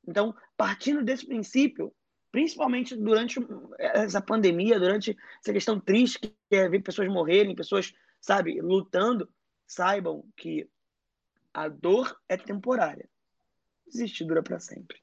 Então, 0.08 0.36
partindo 0.58 1.04
desse 1.04 1.26
princípio, 1.26 1.94
principalmente 2.32 2.96
durante 2.96 3.40
essa 3.78 4.22
pandemia, 4.22 4.80
durante 4.80 5.18
essa 5.44 5.54
questão 5.54 5.80
triste 5.80 6.20
que 6.20 6.36
é 6.52 6.68
ver 6.68 6.82
pessoas 6.82 7.08
morrerem, 7.08 7.56
pessoas, 7.56 7.94
sabe, 8.20 8.60
lutando, 8.62 9.30
saibam 9.68 10.24
que 10.36 10.70
a 11.54 11.68
dor 11.68 12.20
é 12.28 12.38
temporária. 12.38 13.10
Desistir 13.88 14.26
dura 14.26 14.44
para 14.44 14.60
sempre. 14.60 15.02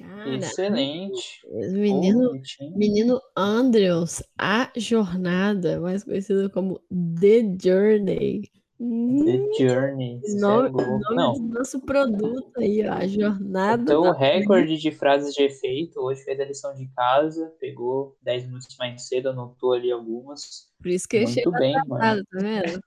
Cara, 0.00 0.36
Excelente. 0.36 1.46
Menino, 1.46 2.32
menino 2.74 3.20
Andrews, 3.36 4.22
a 4.38 4.72
jornada, 4.74 5.78
mais 5.78 6.02
conhecido 6.02 6.48
como 6.48 6.80
The 6.90 7.42
Journey. 7.62 8.50
The 8.78 8.84
hum, 8.84 9.52
Journey. 9.58 10.22
É 10.24 10.34
nome, 10.36 10.68
é 10.68 10.86
nome 10.86 11.14
Não. 11.14 11.34
do 11.34 11.48
nosso 11.58 11.82
produto 11.82 12.50
aí, 12.56 12.82
ó, 12.88 12.94
a 12.94 13.06
jornada. 13.06 13.82
Então, 13.82 14.04
o 14.04 14.12
recorde 14.12 14.78
de 14.78 14.90
frases 14.90 15.34
de 15.34 15.42
efeito, 15.42 16.00
hoje 16.00 16.24
fez 16.24 16.40
a 16.40 16.44
lição 16.46 16.74
de 16.74 16.88
casa, 16.96 17.54
pegou 17.60 18.16
10 18.22 18.46
minutos 18.46 18.74
mais 18.78 19.06
cedo, 19.06 19.28
anotou 19.28 19.74
ali 19.74 19.92
algumas. 19.92 20.72
Por 20.80 20.88
isso 20.88 21.06
que 21.06 21.18
eu 21.18 21.24
Muito 21.24 21.50
bem, 21.52 21.74
mano. 21.86 21.98
tá 21.98 22.22
vendo? 22.32 22.80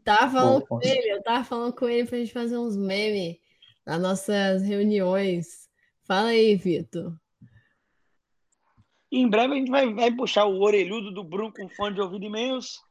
Tava 0.03 0.31
falando 0.31 0.61
Pô, 0.61 0.79
com 0.79 0.81
ele, 0.81 1.13
eu 1.13 1.21
tava 1.21 1.45
falando 1.45 1.73
com 1.73 1.87
ele 1.87 2.05
pra 2.07 2.17
gente 2.17 2.33
fazer 2.33 2.57
uns 2.57 2.75
memes 2.75 3.37
nas 3.85 4.01
nossas 4.01 4.63
reuniões. 4.63 5.69
Fala 6.05 6.29
aí, 6.29 6.55
Vitor. 6.55 7.15
Em 9.11 9.29
breve 9.29 9.53
a 9.53 9.57
gente 9.57 9.69
vai, 9.69 9.93
vai 9.93 10.11
puxar 10.11 10.45
o 10.45 10.61
orelhudo 10.61 11.11
do 11.11 11.23
Bruno 11.23 11.53
com 11.53 11.69
fone 11.69 11.95
de 11.95 12.01
ouvido 12.01 12.25
imenso. 12.25 12.81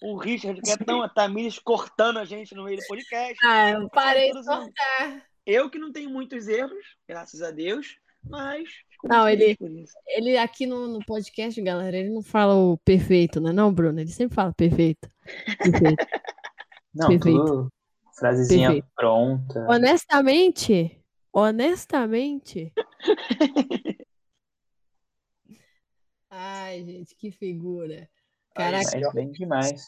O 0.00 0.16
Richard 0.16 0.60
Quietão, 0.60 1.02
a 1.02 1.08
Tamires 1.08 1.58
cortando 1.58 2.18
a 2.18 2.24
gente 2.24 2.54
no 2.54 2.64
meio 2.64 2.78
do 2.78 2.86
podcast. 2.86 3.36
Ah, 3.44 3.70
eu 3.70 3.88
parei 3.90 4.32
de 4.32 4.44
cortar. 4.44 5.26
Eu 5.44 5.70
que 5.70 5.78
não 5.78 5.92
tenho 5.92 6.10
muitos 6.10 6.48
erros, 6.48 6.84
graças 7.08 7.42
a 7.42 7.50
Deus, 7.50 7.96
mas. 8.24 8.68
Não, 9.04 9.28
ele-. 9.28 9.56
Ele 10.08 10.36
aqui 10.36 10.66
no, 10.66 10.86
no 10.86 11.04
podcast, 11.04 11.60
galera, 11.60 11.96
ele 11.96 12.10
não 12.10 12.22
fala 12.22 12.54
o 12.54 12.78
perfeito, 12.78 13.40
né, 13.40 13.52
não, 13.52 13.72
Bruno? 13.72 14.00
Ele 14.00 14.10
sempre 14.10 14.34
fala 14.34 14.52
perfeito. 14.52 15.10
Perfeito. 15.58 16.06
Não, 16.94 17.08
Perfeito. 17.08 17.44
tudo 17.44 17.72
frasezinha 18.18 18.68
Perfeito. 18.68 18.88
pronta. 18.94 19.66
honestamente, 19.68 21.02
honestamente. 21.32 22.72
Ai, 26.30 26.82
gente, 26.84 27.14
que 27.14 27.30
figura. 27.30 28.08
Caraca, 28.54 28.90
Mas 28.98 29.12
bem 29.12 29.30
demais. 29.30 29.84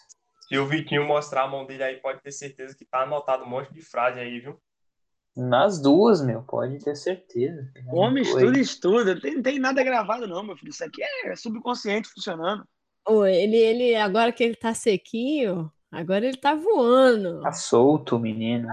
Se 0.49 0.59
o 0.59 0.67
Vitinho 0.67 1.07
mostrar 1.07 1.45
a 1.45 1.49
mão 1.49 1.65
dele 1.65 1.83
aí, 1.83 1.97
pode 1.97 2.21
ter 2.21 2.33
certeza 2.33 2.77
que 2.77 2.85
tá 2.85 3.03
anotado 3.03 3.45
um 3.45 3.49
monte 3.49 3.73
de 3.73 3.81
frase 3.81 4.21
aí, 4.21 4.41
viu? 4.41 4.61
Nas 5.37 5.81
duas, 5.81 6.25
meu, 6.25 6.43
pode 6.43 6.79
ter 6.85 6.95
certeza. 6.95 7.73
Homem, 7.89 8.25
Foi. 8.25 8.43
estuda, 8.43 8.59
estuda. 8.59 9.15
Não 9.15 9.21
tem, 9.21 9.43
tem 9.43 9.59
nada 9.59 9.83
gravado, 9.83 10.29
não, 10.29 10.45
meu 10.45 10.57
filho. 10.57 10.71
Isso 10.71 10.85
aqui 10.85 11.03
é 11.03 11.35
subconsciente 11.35 12.09
funcionando. 12.09 12.65
Ô, 13.07 13.25
ele, 13.25 13.57
ele, 13.57 13.97
agora 13.97 14.33
que 14.33 14.45
ele 14.45 14.55
tá 14.55 14.73
sequinho, 14.73 15.73
agora 15.95 16.27
ele 16.27 16.37
tá 16.37 16.55
voando. 16.55 17.41
Tá 17.41 17.53
solto, 17.53 18.19
menino. 18.19 18.69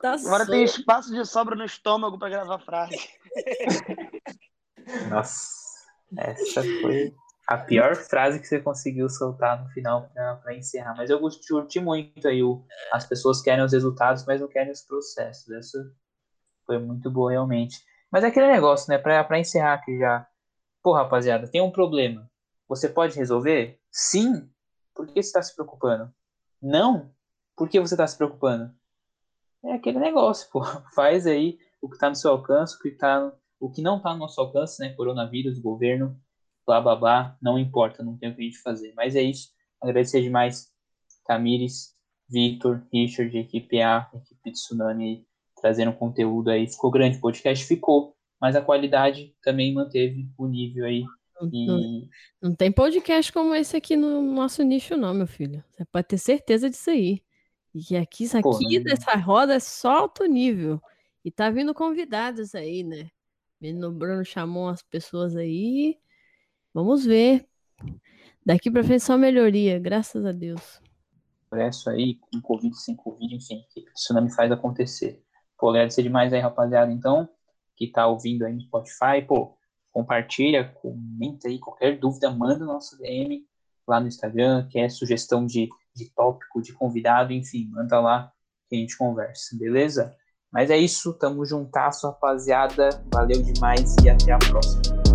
Tá 0.00 0.14
Agora 0.14 0.46
tem 0.46 0.66
solto. 0.66 0.80
espaço 0.80 1.14
de 1.14 1.24
sobra 1.24 1.54
no 1.54 1.64
estômago 1.64 2.18
para 2.18 2.30
gravar 2.30 2.58
frase. 2.60 2.96
Nossa, 5.10 5.48
essa 6.16 6.62
foi 6.80 7.14
a 7.48 7.56
pior 7.56 7.94
frase 7.94 8.40
que 8.40 8.46
você 8.46 8.60
conseguiu 8.60 9.08
soltar 9.08 9.62
no 9.62 9.68
final 9.70 10.10
para 10.42 10.54
encerrar. 10.54 10.94
Mas 10.96 11.10
eu 11.10 11.20
curti 11.20 11.48
curti 11.48 11.80
muito 11.80 12.26
aí. 12.26 12.42
O, 12.42 12.64
as 12.92 13.06
pessoas 13.06 13.40
querem 13.40 13.64
os 13.64 13.72
resultados, 13.72 14.24
mas 14.26 14.40
não 14.40 14.48
querem 14.48 14.72
os 14.72 14.82
processos. 14.82 15.50
Essa 15.50 15.78
foi 16.64 16.78
muito 16.78 17.10
boa, 17.10 17.30
realmente. 17.30 17.84
Mas 18.10 18.24
é 18.24 18.28
aquele 18.28 18.48
negócio, 18.48 18.90
né? 18.90 18.98
Para 18.98 19.38
encerrar 19.38 19.74
aqui 19.74 19.98
já. 19.98 20.26
Pô, 20.82 20.92
rapaziada, 20.92 21.48
tem 21.48 21.60
um 21.60 21.70
problema. 21.70 22.30
Você 22.68 22.88
pode 22.88 23.16
resolver? 23.16 23.78
Sim. 23.90 24.48
Por 24.94 25.06
que 25.06 25.14
você 25.14 25.28
está 25.28 25.42
se 25.42 25.54
preocupando? 25.54 26.12
Não. 26.60 27.10
Por 27.56 27.68
que 27.68 27.80
você 27.80 27.94
está 27.94 28.06
se 28.06 28.16
preocupando? 28.16 28.72
É 29.64 29.72
aquele 29.72 29.98
negócio, 29.98 30.48
pô. 30.50 30.62
Faz 30.94 31.26
aí 31.26 31.58
o 31.80 31.88
que 31.88 31.96
está 31.96 32.08
no 32.08 32.16
seu 32.16 32.30
alcance, 32.30 32.76
o 32.76 32.80
que, 32.80 32.90
tá, 32.90 33.32
o 33.60 33.70
que 33.70 33.82
não 33.82 33.98
está 33.98 34.12
no 34.12 34.20
nosso 34.20 34.40
alcance, 34.40 34.80
né? 34.80 34.92
Coronavírus, 34.94 35.58
governo, 35.58 36.18
blá 36.66 36.80
blá 36.80 36.96
blá, 36.96 37.38
não 37.40 37.58
importa, 37.58 38.02
não 38.02 38.16
tem 38.16 38.30
o 38.30 38.34
que 38.34 38.42
a 38.42 38.44
gente 38.44 38.58
fazer. 38.58 38.92
Mas 38.96 39.14
é 39.16 39.22
isso. 39.22 39.50
Agradecer 39.80 40.20
demais, 40.22 40.72
Tamires, 41.24 41.94
Victor, 42.28 42.84
Richard, 42.92 43.36
equipe 43.36 43.80
A, 43.80 44.10
equipe 44.14 44.50
de 44.50 44.52
Tsunami 44.52 45.26
trazendo 45.60 45.92
conteúdo 45.92 46.50
aí. 46.50 46.66
Ficou 46.68 46.90
grande, 46.90 47.18
o 47.18 47.20
podcast 47.20 47.64
ficou, 47.64 48.14
mas 48.40 48.54
a 48.54 48.62
qualidade 48.62 49.34
também 49.42 49.72
manteve 49.72 50.28
o 50.36 50.46
nível 50.46 50.84
aí. 50.84 51.04
Não, 51.40 51.78
E 51.78 52.08
não 52.40 52.54
tem 52.54 52.72
podcast 52.72 53.32
como 53.32 53.54
esse 53.54 53.76
aqui 53.76 53.96
no 53.96 54.22
nosso 54.22 54.62
nicho, 54.62 54.96
não, 54.96 55.12
meu 55.12 55.26
filho. 55.26 55.62
Você 55.76 55.84
pode 55.84 56.08
ter 56.08 56.18
certeza 56.18 56.70
disso 56.70 56.90
aí. 56.90 57.22
E 57.74 57.80
que 57.82 57.96
aqui, 57.96 58.24
isso 58.24 58.38
aqui 58.38 58.78
não- 58.78 58.84
dessa 58.84 59.14
roda 59.16 59.54
é 59.54 59.60
só 59.60 59.90
alto 59.98 60.24
nível. 60.24 60.80
E 61.24 61.30
tá 61.30 61.50
vindo 61.50 61.74
convidados 61.74 62.54
aí, 62.54 62.82
né? 62.82 63.10
Menino 63.60 63.90
Bruno 63.92 64.24
chamou 64.24 64.68
as 64.68 64.82
pessoas 64.82 65.36
aí. 65.36 65.98
Vamos 66.72 67.04
ver. 67.04 67.46
Daqui 68.44 68.70
pra 68.70 68.84
frente 68.84 69.02
só 69.02 69.16
melhoria, 69.18 69.78
graças 69.78 70.24
a 70.24 70.32
Deus. 70.32 70.80
progresso 71.50 71.88
aí, 71.90 72.16
com 72.16 72.40
Covid, 72.40 72.76
sem 72.78 72.94
Covid, 72.96 73.34
enfim, 73.34 73.64
que 73.70 73.80
o 73.80 73.92
Tsunami 73.94 74.32
faz 74.32 74.50
acontecer. 74.52 75.22
Pô, 75.58 75.70
agradecer 75.70 76.02
demais 76.02 76.32
aí, 76.32 76.40
rapaziada, 76.40 76.92
então, 76.92 77.28
que 77.76 77.86
tá 77.86 78.06
ouvindo 78.06 78.44
aí 78.44 78.52
no 78.52 78.60
Spotify, 78.60 79.22
pô, 79.26 79.56
compartilha, 79.96 80.70
comenta 80.82 81.48
aí, 81.48 81.58
qualquer 81.58 81.98
dúvida, 81.98 82.30
manda 82.30 82.58
no 82.58 82.66
nosso 82.66 82.98
DM 82.98 83.42
lá 83.88 83.98
no 83.98 84.06
Instagram, 84.06 84.68
quer 84.68 84.90
sugestão 84.90 85.46
de, 85.46 85.70
de 85.94 86.10
tópico, 86.14 86.60
de 86.60 86.74
convidado, 86.74 87.32
enfim, 87.32 87.70
manda 87.70 87.98
lá 87.98 88.30
que 88.68 88.76
a 88.76 88.78
gente 88.78 88.98
conversa, 88.98 89.56
beleza? 89.56 90.14
Mas 90.52 90.70
é 90.70 90.76
isso, 90.76 91.14
tamo 91.14 91.46
juntasso, 91.46 92.06
rapaziada, 92.08 92.90
valeu 93.10 93.42
demais 93.42 93.96
e 94.04 94.10
até 94.10 94.32
a 94.32 94.38
próxima. 94.38 95.05